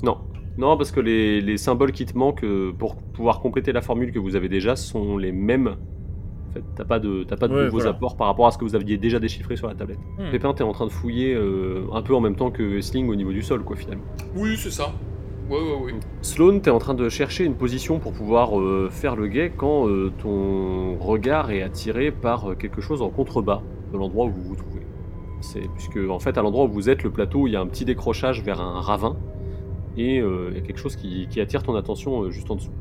Non. 0.02 0.18
Non, 0.58 0.76
parce 0.76 0.90
que 0.90 0.98
les, 1.00 1.40
les 1.40 1.56
symboles 1.56 1.92
qui 1.92 2.04
te 2.04 2.18
manquent 2.18 2.42
euh, 2.44 2.72
pour 2.76 2.96
pouvoir 2.96 3.40
compléter 3.40 3.70
la 3.72 3.80
formule 3.80 4.10
que 4.10 4.18
vous 4.18 4.34
avez 4.34 4.48
déjà 4.48 4.74
sont 4.74 5.16
les 5.16 5.30
mêmes. 5.30 5.68
En 5.68 6.52
fait, 6.52 6.64
t'as 6.74 6.84
pas 6.84 6.98
de, 6.98 7.22
t'as 7.22 7.36
pas 7.36 7.46
de 7.46 7.54
Ouais, 7.54 7.64
nouveaux 7.66 7.76
voilà. 7.78 7.90
apports 7.90 8.16
par 8.16 8.26
rapport 8.26 8.46
à 8.48 8.50
ce 8.50 8.58
que 8.58 8.64
vous 8.64 8.74
aviez 8.74 8.96
déjà 8.96 9.20
déchiffré 9.20 9.54
sur 9.56 9.68
la 9.68 9.74
tablette. 9.74 10.00
Hmm. 10.18 10.30
Pépin, 10.32 10.52
t'es 10.54 10.64
en 10.64 10.72
train 10.72 10.86
de 10.86 10.90
fouiller 10.90 11.34
euh, 11.34 11.84
un 11.92 12.02
peu 12.02 12.14
en 12.14 12.20
même 12.20 12.34
temps 12.34 12.50
que 12.50 12.80
Sling 12.80 13.08
au 13.08 13.14
niveau 13.14 13.32
du 13.32 13.42
sol, 13.42 13.62
quoi, 13.62 13.76
finalement. 13.76 14.04
Oui, 14.34 14.56
c'est 14.56 14.72
ça. 14.72 14.92
Ouais, 15.48 15.56
ouais, 15.56 15.92
ouais. 15.92 16.60
T'es 16.60 16.70
en 16.70 16.78
train 16.78 16.94
de 16.94 17.08
chercher 17.08 17.44
une 17.44 17.54
position 17.54 17.98
pour 17.98 18.12
pouvoir 18.12 18.58
euh, 18.60 18.88
faire 18.90 19.16
le 19.16 19.28
guet 19.28 19.50
quand 19.56 19.88
euh, 19.88 20.12
ton 20.18 20.98
regard 20.98 21.50
est 21.50 21.62
attiré 21.62 22.10
par 22.10 22.50
euh, 22.50 22.54
quelque 22.54 22.80
chose 22.82 23.00
en 23.00 23.08
contrebas 23.08 23.62
de 23.92 23.96
l'endroit 23.96 24.26
où 24.26 24.30
vous 24.30 24.42
vous 24.42 24.56
trouvez. 24.56 24.86
C'est 25.40 25.68
puisque 25.74 25.98
en 26.10 26.18
fait 26.18 26.36
à 26.36 26.42
l'endroit 26.42 26.64
où 26.64 26.68
vous 26.68 26.90
êtes, 26.90 27.02
le 27.02 27.10
plateau, 27.10 27.46
il 27.46 27.52
y 27.52 27.56
a 27.56 27.60
un 27.60 27.66
petit 27.66 27.84
décrochage 27.84 28.42
vers 28.42 28.60
un 28.60 28.80
ravin 28.80 29.16
et 29.96 30.20
euh, 30.20 30.48
il 30.50 30.56
y 30.56 30.60
a 30.60 30.62
quelque 30.62 30.78
chose 30.78 30.96
qui, 30.96 31.26
qui 31.28 31.40
attire 31.40 31.62
ton 31.62 31.74
attention 31.76 32.22
euh, 32.22 32.30
juste 32.30 32.50
en 32.50 32.56
dessous. 32.56 32.72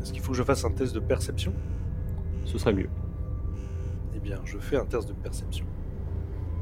Est-ce 0.00 0.12
qu'il 0.12 0.22
faut 0.22 0.32
que 0.32 0.38
je 0.38 0.44
fasse 0.44 0.64
un 0.64 0.70
test 0.70 0.94
de 0.94 1.00
perception? 1.00 1.52
Ce 2.44 2.58
serait 2.58 2.74
mieux. 2.74 2.88
Eh 4.14 4.20
bien, 4.20 4.40
je 4.44 4.58
fais 4.58 4.76
un 4.76 4.84
test 4.84 5.08
de 5.08 5.14
perception. 5.14 5.66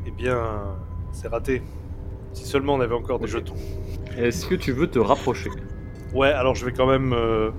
Eh 0.07 0.11
bien, 0.11 0.38
c'est 1.12 1.28
raté. 1.28 1.62
Si 2.35 2.45
seulement 2.45 2.74
on 2.74 2.80
avait 2.80 2.95
encore 2.95 3.18
des 3.18 3.26
jetons. 3.28 3.55
Est-ce 4.18 4.47
que 4.47 4.55
tu 4.55 4.72
veux 4.72 4.87
te 4.89 4.99
rapprocher 4.99 5.51
Ouais, 6.14 6.28
alors 6.28 6.55
je 6.55 6.64
vais 6.66 6.72
quand 6.72 6.87
même. 6.87 7.12
euh, 7.12 7.51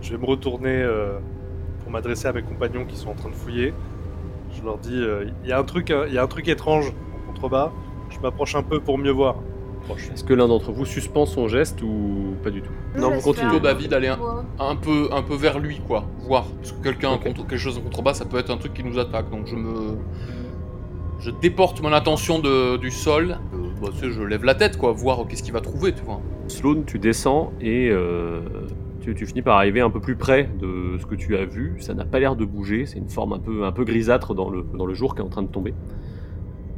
je 0.00 0.12
vais 0.12 0.18
me 0.18 0.26
retourner 0.26 0.70
euh, 0.82 1.18
pour 1.82 1.92
m'adresser 1.92 2.26
à 2.28 2.32
mes 2.32 2.42
compagnons 2.42 2.84
qui 2.84 2.96
sont 2.96 3.10
en 3.10 3.14
train 3.14 3.28
de 3.28 3.34
fouiller. 3.34 3.72
Je 4.56 4.62
leur 4.64 4.78
dis 4.78 4.94
euh, 5.00 5.26
il 5.44 5.48
y, 5.48 5.52
a 5.52 5.58
un 5.58 5.64
truc, 5.64 5.90
euh, 5.90 6.06
il 6.08 6.14
y 6.14 6.18
a 6.18 6.22
un 6.22 6.26
truc 6.26 6.48
étrange 6.48 6.88
en 6.88 7.26
contrebas. 7.32 7.70
Je 8.10 8.18
m'approche 8.20 8.54
un 8.54 8.62
peu 8.62 8.80
pour 8.80 8.98
mieux 8.98 9.10
voir. 9.12 9.36
Proche. 9.84 10.10
Est-ce 10.12 10.22
que 10.24 10.34
l'un 10.34 10.46
d'entre 10.48 10.70
vous 10.72 10.84
suspend 10.84 11.26
son 11.26 11.48
geste 11.48 11.82
ou 11.82 12.34
pas 12.44 12.50
du 12.50 12.62
tout 12.62 12.70
Non, 12.96 13.10
vous 13.10 13.20
continuez. 13.20 13.48
Plutôt 13.50 13.64
David 13.64 13.92
aller 13.94 14.08
un, 14.60 14.76
peu, 14.76 15.08
un 15.12 15.22
peu 15.22 15.34
vers 15.34 15.58
lui, 15.58 15.80
quoi. 15.80 16.04
Voir. 16.20 16.44
Parce 16.58 16.72
que 16.72 16.82
quelqu'un 16.82 17.12
Ok. 17.14 17.24
contre 17.24 17.46
quelque 17.46 17.58
chose 17.58 17.78
en 17.78 17.80
contrebas, 17.80 18.14
ça 18.14 18.24
peut 18.24 18.38
être 18.38 18.50
un 18.50 18.58
truc 18.58 18.74
qui 18.74 18.84
nous 18.84 18.98
attaque. 18.98 19.30
Donc 19.30 19.46
je 19.46 19.56
me. 19.56 19.96
Je 21.20 21.30
déporte 21.30 21.80
mon 21.82 21.92
attention 21.92 22.38
de, 22.40 22.76
du 22.76 22.90
sol. 22.90 23.38
Bah, 23.82 23.88
tu 23.92 23.98
sais, 23.98 24.10
je 24.12 24.22
lève 24.22 24.44
la 24.44 24.54
tête, 24.54 24.76
quoi. 24.78 24.92
Voir 24.92 25.26
qu'est-ce 25.26 25.42
qu'il 25.42 25.52
va 25.52 25.60
trouver, 25.60 25.92
tu 25.92 26.04
vois. 26.04 26.20
Sloane, 26.46 26.84
tu 26.84 27.00
descends 27.00 27.52
et 27.60 27.90
euh, 27.90 28.40
tu, 29.00 29.12
tu 29.16 29.26
finis 29.26 29.42
par 29.42 29.56
arriver 29.56 29.80
un 29.80 29.90
peu 29.90 29.98
plus 29.98 30.14
près 30.14 30.48
de 30.60 30.98
ce 31.00 31.06
que 31.06 31.16
tu 31.16 31.36
as 31.36 31.44
vu. 31.44 31.74
Ça 31.80 31.92
n'a 31.92 32.04
pas 32.04 32.20
l'air 32.20 32.36
de 32.36 32.44
bouger, 32.44 32.86
c'est 32.86 32.98
une 32.98 33.08
forme 33.08 33.32
un 33.32 33.40
peu, 33.40 33.64
un 33.64 33.72
peu 33.72 33.84
grisâtre 33.84 34.34
dans 34.34 34.50
le, 34.50 34.64
dans 34.74 34.86
le 34.86 34.94
jour 34.94 35.16
qui 35.16 35.20
est 35.20 35.24
en 35.24 35.28
train 35.28 35.42
de 35.42 35.48
tomber. 35.48 35.74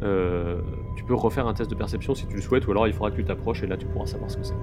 Euh, 0.02 0.60
tu 0.96 1.04
peux 1.04 1.14
refaire 1.14 1.46
un 1.46 1.52
test 1.52 1.70
de 1.70 1.74
perception 1.74 2.14
si 2.14 2.26
tu 2.26 2.36
le 2.36 2.40
souhaites, 2.40 2.66
ou 2.66 2.70
alors 2.70 2.86
il 2.86 2.94
faudra 2.94 3.10
que 3.10 3.16
tu 3.16 3.24
t'approches 3.24 3.62
et 3.62 3.66
là 3.66 3.76
tu 3.76 3.84
pourras 3.84 4.06
savoir 4.06 4.30
ce 4.30 4.38
que 4.38 4.44
c'est. 4.44 4.54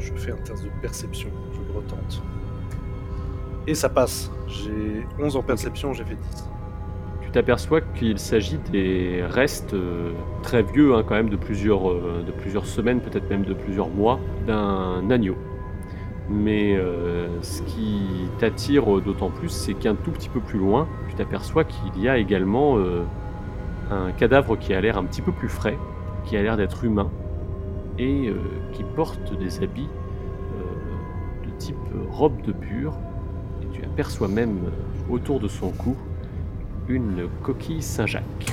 Je 0.00 0.12
fais 0.14 0.32
un 0.32 0.36
test 0.36 0.64
de 0.64 0.70
perception. 0.82 1.28
Je 1.52 1.72
le 1.72 1.78
retente. 1.78 2.22
Et 3.68 3.74
ça 3.74 3.88
passe. 3.88 4.32
J'ai 4.48 5.06
11 5.20 5.36
en 5.36 5.42
perception, 5.42 5.92
j'ai 5.92 6.04
fait 6.04 6.16
10. 6.16 6.48
T'aperçois 7.34 7.80
qu'il 7.80 8.20
s'agit 8.20 8.60
des 8.70 9.24
restes 9.28 9.74
euh, 9.74 10.12
très 10.44 10.62
vieux, 10.62 10.94
hein, 10.94 11.02
quand 11.04 11.16
même, 11.16 11.30
de 11.30 11.34
plusieurs, 11.34 11.90
euh, 11.90 12.22
de 12.24 12.30
plusieurs 12.30 12.64
semaines, 12.64 13.00
peut-être 13.00 13.28
même 13.28 13.42
de 13.42 13.54
plusieurs 13.54 13.88
mois, 13.88 14.20
d'un 14.46 15.10
agneau. 15.10 15.34
Mais 16.30 16.76
euh, 16.76 17.26
ce 17.42 17.62
qui 17.62 18.28
t'attire 18.38 18.86
d'autant 19.00 19.30
plus, 19.30 19.48
c'est 19.48 19.74
qu'un 19.74 19.96
tout 19.96 20.12
petit 20.12 20.28
peu 20.28 20.38
plus 20.38 20.60
loin, 20.60 20.86
tu 21.08 21.16
t'aperçois 21.16 21.64
qu'il 21.64 22.00
y 22.00 22.08
a 22.08 22.18
également 22.18 22.78
un 23.90 24.12
cadavre 24.12 24.56
qui 24.56 24.72
a 24.72 24.80
l'air 24.80 24.96
un 24.96 25.04
petit 25.04 25.20
peu 25.20 25.32
plus 25.32 25.48
frais, 25.48 25.76
qui 26.24 26.36
a 26.36 26.42
l'air 26.42 26.56
d'être 26.56 26.84
humain, 26.84 27.10
et 27.98 28.32
qui 28.70 28.84
porte 28.94 29.36
des 29.36 29.60
habits 29.60 29.88
de 31.44 31.50
type 31.58 31.76
robe 32.12 32.40
de 32.42 32.52
bure. 32.52 32.94
Et 33.60 33.66
tu 33.72 33.82
aperçois 33.82 34.28
même 34.28 34.60
autour 35.10 35.40
de 35.40 35.48
son 35.48 35.70
cou 35.70 35.96
une 36.88 37.28
coquille 37.42 37.82
Saint-Jacques. 37.82 38.46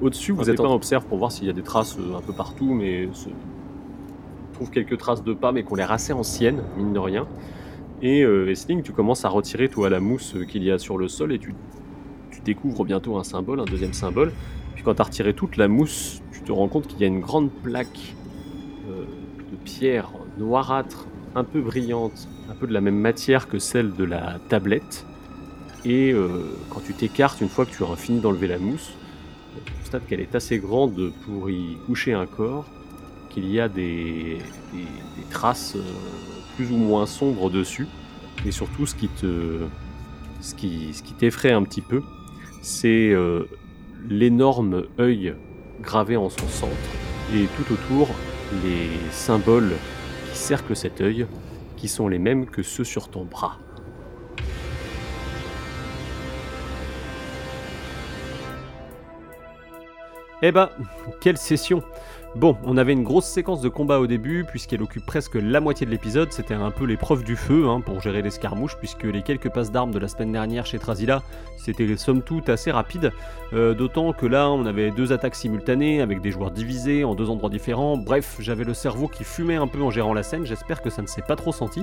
Au-dessus, 0.00 0.32
vous 0.32 0.50
êtes 0.50 0.60
un 0.60 0.64
observe 0.64 1.06
pour 1.06 1.18
voir 1.18 1.32
s'il 1.32 1.46
y 1.46 1.50
a 1.50 1.52
des 1.52 1.62
traces 1.62 1.96
euh, 1.98 2.16
un 2.16 2.20
peu 2.20 2.32
partout, 2.32 2.74
mais 2.74 3.06
on 3.06 4.54
trouve 4.54 4.70
quelques 4.70 4.98
traces 4.98 5.22
de 5.22 5.32
pas, 5.32 5.52
mais 5.52 5.64
qui 5.64 5.72
ont 5.72 5.76
l'air 5.76 5.92
assez 5.92 6.12
anciennes, 6.12 6.62
mine 6.76 6.92
de 6.92 6.98
rien. 6.98 7.26
Et 8.02 8.22
euh, 8.22 8.50
Essling, 8.50 8.82
tu 8.82 8.92
commences 8.92 9.24
à 9.24 9.28
retirer 9.28 9.68
toi 9.68 9.88
la 9.88 10.00
mousse 10.00 10.34
euh, 10.36 10.44
qu'il 10.44 10.62
y 10.62 10.70
a 10.70 10.78
sur 10.78 10.98
le 10.98 11.08
sol 11.08 11.32
et 11.32 11.38
tu, 11.38 11.54
tu 12.30 12.40
découvres 12.40 12.84
bientôt 12.84 13.16
un 13.16 13.24
symbole, 13.24 13.60
un 13.60 13.64
deuxième 13.64 13.94
symbole. 13.94 14.32
Puis 14.74 14.84
quand 14.84 14.94
tu 14.94 15.00
as 15.00 15.04
retiré 15.04 15.32
toute 15.32 15.56
la 15.56 15.68
mousse, 15.68 16.20
tu 16.32 16.42
te 16.42 16.52
rends 16.52 16.68
compte 16.68 16.86
qu'il 16.86 17.00
y 17.00 17.04
a 17.04 17.06
une 17.06 17.20
grande 17.20 17.50
plaque 17.50 18.14
euh, 18.88 19.04
de 19.50 19.56
pierre 19.64 20.10
noirâtre, 20.38 21.06
un 21.34 21.44
peu 21.44 21.60
brillante, 21.60 22.28
un 22.50 22.54
peu 22.54 22.66
de 22.66 22.72
la 22.72 22.80
même 22.80 22.98
matière 22.98 23.48
que 23.48 23.58
celle 23.58 23.94
de 23.94 24.04
la 24.04 24.38
tablette. 24.48 25.06
Et 25.84 26.12
euh, 26.12 26.56
quand 26.70 26.80
tu 26.80 26.94
t'écartes, 26.94 27.40
une 27.40 27.48
fois 27.48 27.66
que 27.66 27.70
tu 27.70 27.82
auras 27.82 27.96
fini 27.96 28.20
d'enlever 28.20 28.48
la 28.48 28.58
mousse, 28.58 28.94
tu 29.64 29.72
constates 29.72 30.06
qu'elle 30.06 30.20
est 30.20 30.34
assez 30.34 30.58
grande 30.58 31.12
pour 31.24 31.50
y 31.50 31.76
coucher 31.86 32.14
un 32.14 32.26
corps, 32.26 32.64
qu'il 33.28 33.50
y 33.50 33.60
a 33.60 33.68
des, 33.68 34.38
traces 35.30 35.76
euh, 35.76 35.82
plus 36.56 36.70
ou 36.70 36.76
moins 36.76 37.06
sombres 37.06 37.50
dessus. 37.50 37.86
Et 38.46 38.50
surtout, 38.50 38.86
ce 38.86 38.94
qui 38.94 39.08
te, 39.08 39.60
ce 40.40 40.54
qui, 40.54 40.94
ce 40.94 41.02
qui 41.02 41.12
t'effraie 41.12 41.52
un 41.52 41.62
petit 41.62 41.82
peu, 41.82 42.02
c'est 42.62 43.10
euh, 43.10 43.44
l'énorme 44.08 44.84
œil 44.98 45.34
gravé 45.82 46.16
en 46.16 46.30
son 46.30 46.48
centre, 46.48 46.72
et 47.34 47.46
tout 47.56 47.72
autour, 47.72 48.08
les 48.64 48.88
symboles 49.10 49.72
qui 50.32 50.38
cerclent 50.38 50.76
cet 50.76 51.00
œil, 51.00 51.26
qui 51.76 51.88
sont 51.88 52.08
les 52.08 52.18
mêmes 52.18 52.46
que 52.46 52.62
ceux 52.62 52.84
sur 52.84 53.08
ton 53.08 53.24
bras. 53.24 53.58
Eh 60.42 60.52
ben, 60.52 60.68
quelle 61.20 61.38
session 61.38 61.82
Bon, 62.36 62.56
on 62.64 62.76
avait 62.76 62.94
une 62.94 63.04
grosse 63.04 63.26
séquence 63.26 63.60
de 63.60 63.68
combat 63.68 64.00
au 64.00 64.08
début, 64.08 64.44
puisqu'elle 64.44 64.82
occupe 64.82 65.06
presque 65.06 65.36
la 65.36 65.60
moitié 65.60 65.86
de 65.86 65.92
l'épisode. 65.92 66.32
C'était 66.32 66.54
un 66.54 66.72
peu 66.72 66.84
l'épreuve 66.84 67.22
du 67.22 67.36
feu 67.36 67.68
hein, 67.68 67.80
pour 67.80 68.00
gérer 68.00 68.22
l'escarmouche, 68.22 68.76
puisque 68.76 69.04
les 69.04 69.22
quelques 69.22 69.50
passes 69.50 69.70
d'armes 69.70 69.92
de 69.92 70.00
la 70.00 70.08
semaine 70.08 70.32
dernière 70.32 70.66
chez 70.66 70.80
Trazila, 70.80 71.22
c'était 71.56 71.96
somme 71.96 72.22
toute 72.22 72.48
assez 72.48 72.72
rapide. 72.72 73.12
Euh, 73.52 73.72
D'autant 73.74 74.12
que 74.12 74.26
là, 74.26 74.50
on 74.50 74.66
avait 74.66 74.90
deux 74.90 75.12
attaques 75.12 75.36
simultanées, 75.36 76.00
avec 76.00 76.20
des 76.20 76.32
joueurs 76.32 76.50
divisés 76.50 77.04
en 77.04 77.14
deux 77.14 77.30
endroits 77.30 77.50
différents. 77.50 77.96
Bref, 77.96 78.36
j'avais 78.40 78.64
le 78.64 78.74
cerveau 78.74 79.06
qui 79.06 79.22
fumait 79.22 79.54
un 79.54 79.68
peu 79.68 79.80
en 79.80 79.90
gérant 79.90 80.12
la 80.12 80.24
scène. 80.24 80.44
J'espère 80.44 80.82
que 80.82 80.90
ça 80.90 81.02
ne 81.02 81.06
s'est 81.06 81.22
pas 81.22 81.36
trop 81.36 81.52
senti. 81.52 81.82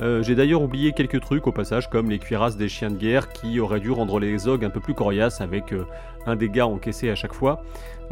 Euh, 0.00 0.22
J'ai 0.22 0.34
d'ailleurs 0.34 0.62
oublié 0.62 0.92
quelques 0.92 1.20
trucs 1.20 1.46
au 1.46 1.52
passage, 1.52 1.88
comme 1.88 2.10
les 2.10 2.18
cuirasses 2.18 2.56
des 2.56 2.68
chiens 2.68 2.90
de 2.90 2.96
guerre 2.96 3.32
qui 3.32 3.60
auraient 3.60 3.80
dû 3.80 3.90
rendre 3.90 4.18
les 4.18 4.48
ogres 4.48 4.66
un 4.66 4.70
peu 4.70 4.80
plus 4.80 4.94
coriaces 4.94 5.40
avec 5.40 5.72
euh, 5.72 5.84
un 6.26 6.36
dégât 6.36 6.66
encaissé 6.66 7.10
à 7.10 7.14
chaque 7.14 7.32
fois. 7.32 7.62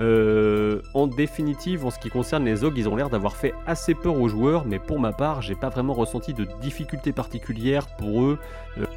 Euh, 0.00 0.80
en 0.94 1.06
définitive, 1.06 1.84
en 1.84 1.90
ce 1.90 1.98
qui 1.98 2.08
concerne 2.08 2.44
les 2.44 2.64
ogres, 2.64 2.78
ils 2.78 2.88
ont 2.88 2.96
l'air 2.96 3.10
d'avoir 3.10 3.36
fait 3.36 3.52
assez 3.66 3.94
peur 3.94 4.18
aux 4.18 4.28
joueurs, 4.28 4.64
mais 4.64 4.78
pour 4.78 4.98
ma 4.98 5.12
part, 5.12 5.42
j'ai 5.42 5.54
pas 5.54 5.68
vraiment 5.68 5.92
ressenti 5.92 6.32
de 6.32 6.46
difficultés 6.62 7.12
particulières 7.12 7.86
pour 7.98 8.22
eux, 8.22 8.38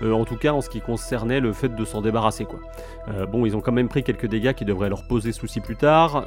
en 0.02 0.24
tout 0.24 0.38
cas 0.38 0.54
en 0.54 0.62
ce 0.62 0.70
qui 0.70 0.80
concernait 0.80 1.42
le 1.42 1.52
fait 1.52 1.76
de 1.76 1.84
s'en 1.84 2.02
débarrasser. 2.02 2.46
Quoi. 2.46 2.60
Bon, 3.26 3.46
ils 3.46 3.58
ont 3.58 3.62
quand 3.62 3.74
même 3.74 3.90
pris 3.90 4.04
quelques 4.04 4.28
dégâts 4.28 4.54
qui 4.54 4.64
devraient 4.64 4.88
leur 4.88 5.04
poser 5.04 5.34
souci 5.34 5.60
plus 5.60 5.76
tard, 5.76 6.26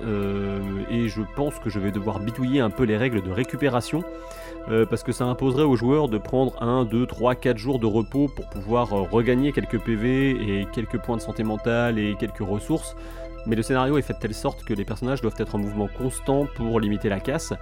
et 0.90 1.08
je 1.08 1.22
pense 1.34 1.58
que 1.58 1.70
je 1.70 1.80
vais 1.80 1.90
devoir 1.90 2.20
bidouiller 2.20 2.60
un 2.60 2.70
peu 2.70 2.84
les 2.84 2.98
règles 2.98 3.22
de 3.22 3.30
récupération. 3.30 4.04
Euh, 4.70 4.84
parce 4.84 5.02
que 5.02 5.12
ça 5.12 5.24
imposerait 5.24 5.62
aux 5.62 5.76
joueurs 5.76 6.08
de 6.08 6.18
prendre 6.18 6.60
1, 6.62 6.84
2, 6.84 7.06
3, 7.06 7.34
4 7.34 7.56
jours 7.56 7.78
de 7.78 7.86
repos 7.86 8.28
pour 8.28 8.46
pouvoir 8.48 8.92
euh, 8.92 9.02
regagner 9.02 9.52
quelques 9.52 9.80
PV 9.80 10.30
et 10.30 10.66
quelques 10.72 10.98
points 10.98 11.16
de 11.16 11.22
santé 11.22 11.42
mentale 11.42 11.98
et 11.98 12.16
quelques 12.18 12.46
ressources. 12.46 12.94
Mais 13.48 13.56
le 13.56 13.62
scénario 13.62 13.96
est 13.96 14.02
fait 14.02 14.12
de 14.12 14.18
telle 14.18 14.34
sorte 14.34 14.62
que 14.62 14.74
les 14.74 14.84
personnages 14.84 15.22
doivent 15.22 15.34
être 15.38 15.54
en 15.54 15.58
mouvement 15.58 15.88
constant 15.88 16.46
pour 16.54 16.78
limiter 16.80 17.08
la 17.08 17.18
casse. 17.18 17.54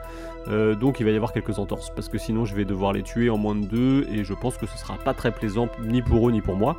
Euh, 0.49 0.75
donc 0.75 0.99
il 0.99 1.07
va 1.07 1.13
y 1.13 1.17
avoir 1.17 1.33
quelques 1.33 1.61
entorses, 1.61 1.91
parce 1.95 2.09
que 2.09 2.19
sinon 2.19 2.45
je 2.45 2.55
vais 2.57 2.65
devoir 2.65 2.93
les 2.93 3.03
tuer 3.03 3.31
en 3.31 3.39
moins 3.39 3.55
de 3.55 3.65
deux, 3.65 4.07
et 4.11 4.25
je 4.25 4.35
pense 4.35 4.57
que 4.57 4.67
ce 4.67 4.77
sera 4.77 4.97
pas 4.97 5.15
très 5.15 5.31
plaisant 5.31 5.69
ni 5.85 6.03
pour 6.03 6.29
eux 6.29 6.33
ni 6.33 6.41
pour 6.41 6.57
moi. 6.57 6.77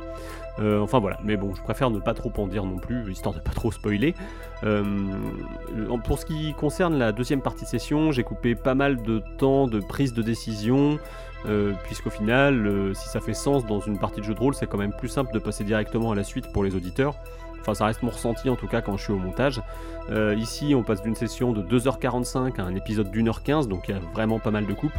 Euh, 0.58 0.80
enfin 0.80 0.98
voilà, 0.98 1.18
mais 1.24 1.36
bon, 1.36 1.54
je 1.54 1.62
préfère 1.62 1.90
ne 1.90 2.00
pas 2.00 2.12
trop 2.12 2.32
en 2.36 2.46
dire 2.46 2.64
non 2.64 2.76
plus, 2.76 3.10
histoire 3.10 3.34
de 3.34 3.40
pas 3.40 3.52
trop 3.52 3.72
spoiler. 3.72 4.14
Euh, 4.64 4.84
pour 6.04 6.18
ce 6.18 6.26
qui 6.26 6.52
concerne 6.54 6.98
la 6.98 7.12
deuxième 7.12 7.40
partie 7.40 7.64
de 7.64 7.68
session, 7.68 8.12
j'ai 8.12 8.24
coupé 8.24 8.54
pas 8.54 8.74
mal 8.74 9.02
de 9.02 9.22
temps 9.38 9.66
de 9.66 9.80
prise 9.80 10.12
de 10.12 10.22
décision, 10.22 10.98
puisqu'au 11.84 12.10
final, 12.10 12.92
si 12.94 13.08
ça 13.08 13.20
fait 13.20 13.32
sens 13.32 13.64
dans 13.64 13.80
une 13.80 13.98
partie 13.98 14.20
de 14.20 14.26
jeu 14.26 14.34
de 14.34 14.38
rôle, 14.40 14.54
c'est 14.54 14.66
quand 14.66 14.76
même 14.76 14.92
plus 14.92 15.08
simple 15.08 15.32
de 15.32 15.38
passer 15.38 15.64
directement 15.64 16.10
à 16.10 16.14
la 16.14 16.24
suite 16.24 16.52
pour 16.52 16.64
les 16.64 16.74
auditeurs. 16.74 17.14
Enfin, 17.60 17.74
ça 17.74 17.86
reste 17.86 18.02
mon 18.02 18.10
ressenti 18.10 18.48
en 18.48 18.56
tout 18.56 18.66
cas 18.66 18.80
quand 18.80 18.96
je 18.96 19.04
suis 19.04 19.12
au 19.12 19.18
montage. 19.18 19.60
Euh, 20.10 20.34
ici, 20.34 20.74
on 20.74 20.82
passe 20.82 21.02
d'une 21.02 21.14
session 21.14 21.52
de 21.52 21.62
2h45 21.62 22.60
à 22.60 22.64
un 22.64 22.74
épisode 22.74 23.10
d'1h15, 23.10 23.68
donc 23.68 23.88
il 23.88 23.94
y 23.94 23.98
a 23.98 24.00
vraiment 24.14 24.38
pas 24.38 24.50
mal 24.50 24.66
de 24.66 24.72
coupes. 24.72 24.92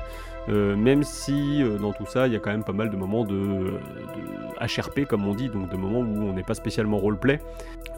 Euh, 0.48 0.76
même 0.76 1.04
si 1.04 1.62
euh, 1.62 1.78
dans 1.78 1.94
tout 1.94 2.06
ça, 2.06 2.28
il 2.28 2.34
y 2.34 2.36
a 2.36 2.40
quand 2.40 2.52
même 2.52 2.64
pas 2.64 2.74
mal 2.74 2.90
de 2.90 2.98
moments 2.98 3.24
de, 3.24 3.36
de 3.36 3.80
HRP, 4.60 5.06
comme 5.06 5.28
on 5.28 5.34
dit, 5.34 5.50
donc 5.50 5.70
de 5.70 5.78
moments 5.78 6.00
où 6.00 6.30
on 6.30 6.34
n'est 6.34 6.44
pas 6.44 6.54
spécialement 6.54 6.98
roleplay. 6.98 7.42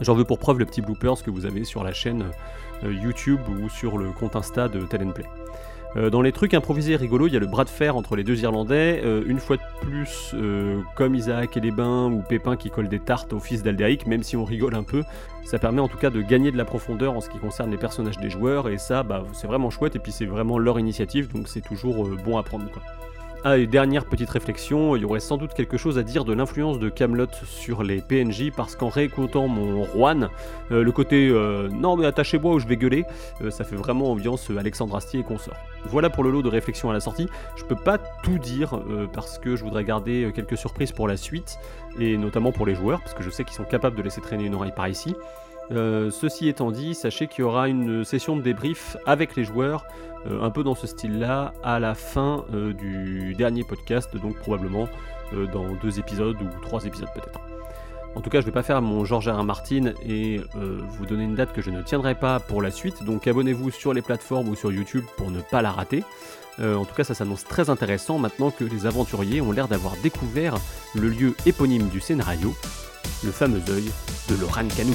J'en 0.00 0.14
veux 0.14 0.24
pour 0.24 0.38
preuve 0.38 0.58
le 0.58 0.66
petit 0.66 0.82
bloopers 0.82 1.22
que 1.22 1.30
vous 1.30 1.46
avez 1.46 1.64
sur 1.64 1.84
la 1.84 1.92
chaîne 1.92 2.24
YouTube 2.82 3.40
ou 3.48 3.68
sur 3.68 3.96
le 3.96 4.10
compte 4.10 4.34
Insta 4.34 4.68
de 4.68 4.80
Tell 4.80 5.06
Play. 5.12 5.26
Euh, 5.96 6.10
dans 6.10 6.22
les 6.22 6.32
trucs 6.32 6.54
improvisés 6.54 6.92
et 6.92 6.96
rigolos, 6.96 7.26
il 7.26 7.34
y 7.34 7.36
a 7.36 7.40
le 7.40 7.46
bras 7.46 7.64
de 7.64 7.70
fer 7.70 7.96
entre 7.96 8.16
les 8.16 8.24
deux 8.24 8.40
Irlandais. 8.42 9.02
Euh, 9.04 9.22
une 9.26 9.38
fois 9.38 9.56
de 9.56 9.62
plus, 9.80 10.32
euh, 10.34 10.80
comme 10.96 11.14
Isaac 11.14 11.56
et 11.56 11.60
les 11.60 11.70
Bains 11.70 12.10
ou 12.10 12.22
Pépin 12.22 12.56
qui 12.56 12.70
colle 12.70 12.88
des 12.88 12.98
tartes 12.98 13.32
au 13.32 13.40
fils 13.40 13.62
d'Aldéric, 13.62 14.06
même 14.06 14.22
si 14.22 14.36
on 14.36 14.44
rigole 14.44 14.74
un 14.74 14.84
peu, 14.84 15.02
ça 15.44 15.58
permet 15.58 15.80
en 15.80 15.88
tout 15.88 15.98
cas 15.98 16.10
de 16.10 16.22
gagner 16.22 16.50
de 16.50 16.56
la 16.56 16.64
profondeur 16.64 17.14
en 17.14 17.20
ce 17.20 17.28
qui 17.28 17.38
concerne 17.38 17.70
les 17.70 17.76
personnages 17.76 18.18
des 18.18 18.30
joueurs. 18.30 18.68
Et 18.68 18.78
ça, 18.78 19.02
bah, 19.02 19.24
c'est 19.32 19.46
vraiment 19.46 19.70
chouette. 19.70 19.96
Et 19.96 19.98
puis 19.98 20.12
c'est 20.12 20.26
vraiment 20.26 20.58
leur 20.58 20.78
initiative, 20.78 21.32
donc 21.32 21.48
c'est 21.48 21.60
toujours 21.60 22.08
bon 22.24 22.38
à 22.38 22.42
prendre. 22.42 22.64
Ah, 23.44 23.58
et 23.58 23.66
dernière 23.66 24.04
petite 24.04 24.30
réflexion, 24.30 24.94
il 24.94 25.02
y 25.02 25.04
aurait 25.04 25.18
sans 25.18 25.36
doute 25.36 25.52
quelque 25.52 25.76
chose 25.76 25.98
à 25.98 26.04
dire 26.04 26.24
de 26.24 26.32
l'influence 26.32 26.78
de 26.78 26.88
Camelot 26.88 27.26
sur 27.44 27.82
les 27.82 28.00
PNJ 28.00 28.52
parce 28.56 28.76
qu'en 28.76 28.88
réécoutant 28.88 29.48
mon 29.48 29.84
Juan, 29.84 30.30
euh, 30.70 30.84
le 30.84 30.92
côté 30.92 31.28
euh, 31.28 31.68
non 31.68 31.96
mais 31.96 32.06
attachez-moi 32.06 32.54
ou 32.54 32.60
je 32.60 32.68
vais 32.68 32.76
gueuler, 32.76 33.04
euh, 33.40 33.50
ça 33.50 33.64
fait 33.64 33.74
vraiment 33.74 34.12
ambiance 34.12 34.48
Alexandre 34.56 34.94
Astier 34.94 35.18
et 35.18 35.22
consort. 35.24 35.56
Voilà 35.86 36.08
pour 36.08 36.22
le 36.22 36.30
lot 36.30 36.42
de 36.42 36.48
réflexion 36.48 36.88
à 36.88 36.92
la 36.92 37.00
sortie. 37.00 37.26
Je 37.56 37.64
peux 37.64 37.74
pas 37.74 37.98
tout 37.98 38.38
dire 38.38 38.80
parce 39.12 39.40
que 39.40 39.56
je 39.56 39.64
voudrais 39.64 39.82
garder 39.82 40.30
quelques 40.32 40.56
surprises 40.56 40.92
pour 40.92 41.08
la 41.08 41.16
suite 41.16 41.58
et 41.98 42.16
notamment 42.16 42.52
pour 42.52 42.64
les 42.64 42.76
joueurs 42.76 43.00
parce 43.00 43.14
que 43.14 43.24
je 43.24 43.30
sais 43.30 43.42
qu'ils 43.42 43.56
sont 43.56 43.64
capables 43.64 43.96
de 43.96 44.02
laisser 44.02 44.20
traîner 44.20 44.44
une 44.44 44.54
oreille 44.54 44.72
par 44.76 44.86
ici. 44.86 45.16
Euh, 45.72 46.10
ceci 46.10 46.48
étant 46.48 46.70
dit, 46.70 46.94
sachez 46.94 47.28
qu'il 47.28 47.42
y 47.42 47.44
aura 47.44 47.68
une 47.68 48.04
session 48.04 48.36
de 48.36 48.42
débrief 48.42 48.96
avec 49.06 49.36
les 49.36 49.44
joueurs, 49.44 49.86
euh, 50.26 50.42
un 50.42 50.50
peu 50.50 50.62
dans 50.62 50.74
ce 50.74 50.86
style-là, 50.86 51.54
à 51.62 51.78
la 51.78 51.94
fin 51.94 52.44
euh, 52.52 52.72
du 52.72 53.34
dernier 53.34 53.64
podcast, 53.64 54.16
donc 54.16 54.36
probablement 54.36 54.88
dans 55.50 55.72
deux 55.76 55.98
épisodes 55.98 56.36
ou 56.42 56.60
trois 56.60 56.84
épisodes 56.84 57.08
peut-être. 57.14 57.40
En 58.14 58.20
tout 58.20 58.28
cas, 58.28 58.42
je 58.42 58.44
ne 58.44 58.50
vais 58.50 58.54
pas 58.54 58.62
faire 58.62 58.82
mon 58.82 59.06
George 59.06 59.30
R. 59.30 59.42
Martin 59.44 59.94
et 60.06 60.42
vous 60.54 61.06
donner 61.06 61.24
une 61.24 61.34
date 61.34 61.54
que 61.54 61.62
je 61.62 61.70
ne 61.70 61.80
tiendrai 61.80 62.14
pas 62.14 62.38
pour 62.38 62.60
la 62.60 62.70
suite, 62.70 63.02
donc 63.02 63.26
abonnez-vous 63.26 63.70
sur 63.70 63.94
les 63.94 64.02
plateformes 64.02 64.50
ou 64.50 64.54
sur 64.54 64.70
YouTube 64.70 65.04
pour 65.16 65.30
ne 65.30 65.40
pas 65.40 65.62
la 65.62 65.70
rater. 65.70 66.04
en 66.62 66.84
tout 66.84 66.94
cas, 66.94 67.04
ça 67.04 67.14
s'annonce 67.14 67.44
très 67.44 67.70
intéressant 67.70 68.18
maintenant 68.18 68.50
que 68.50 68.64
les 68.64 68.84
aventuriers 68.84 69.40
ont 69.40 69.52
l'air 69.52 69.68
d'avoir 69.68 69.94
découvert 70.02 70.56
le 70.94 71.08
lieu 71.08 71.34
éponyme 71.46 71.88
du 71.88 72.00
scénario, 72.00 72.54
le 73.24 73.30
fameux 73.30 73.62
œil 73.70 73.90
de 74.28 74.38
Loran 74.38 74.68
Canou. 74.68 74.92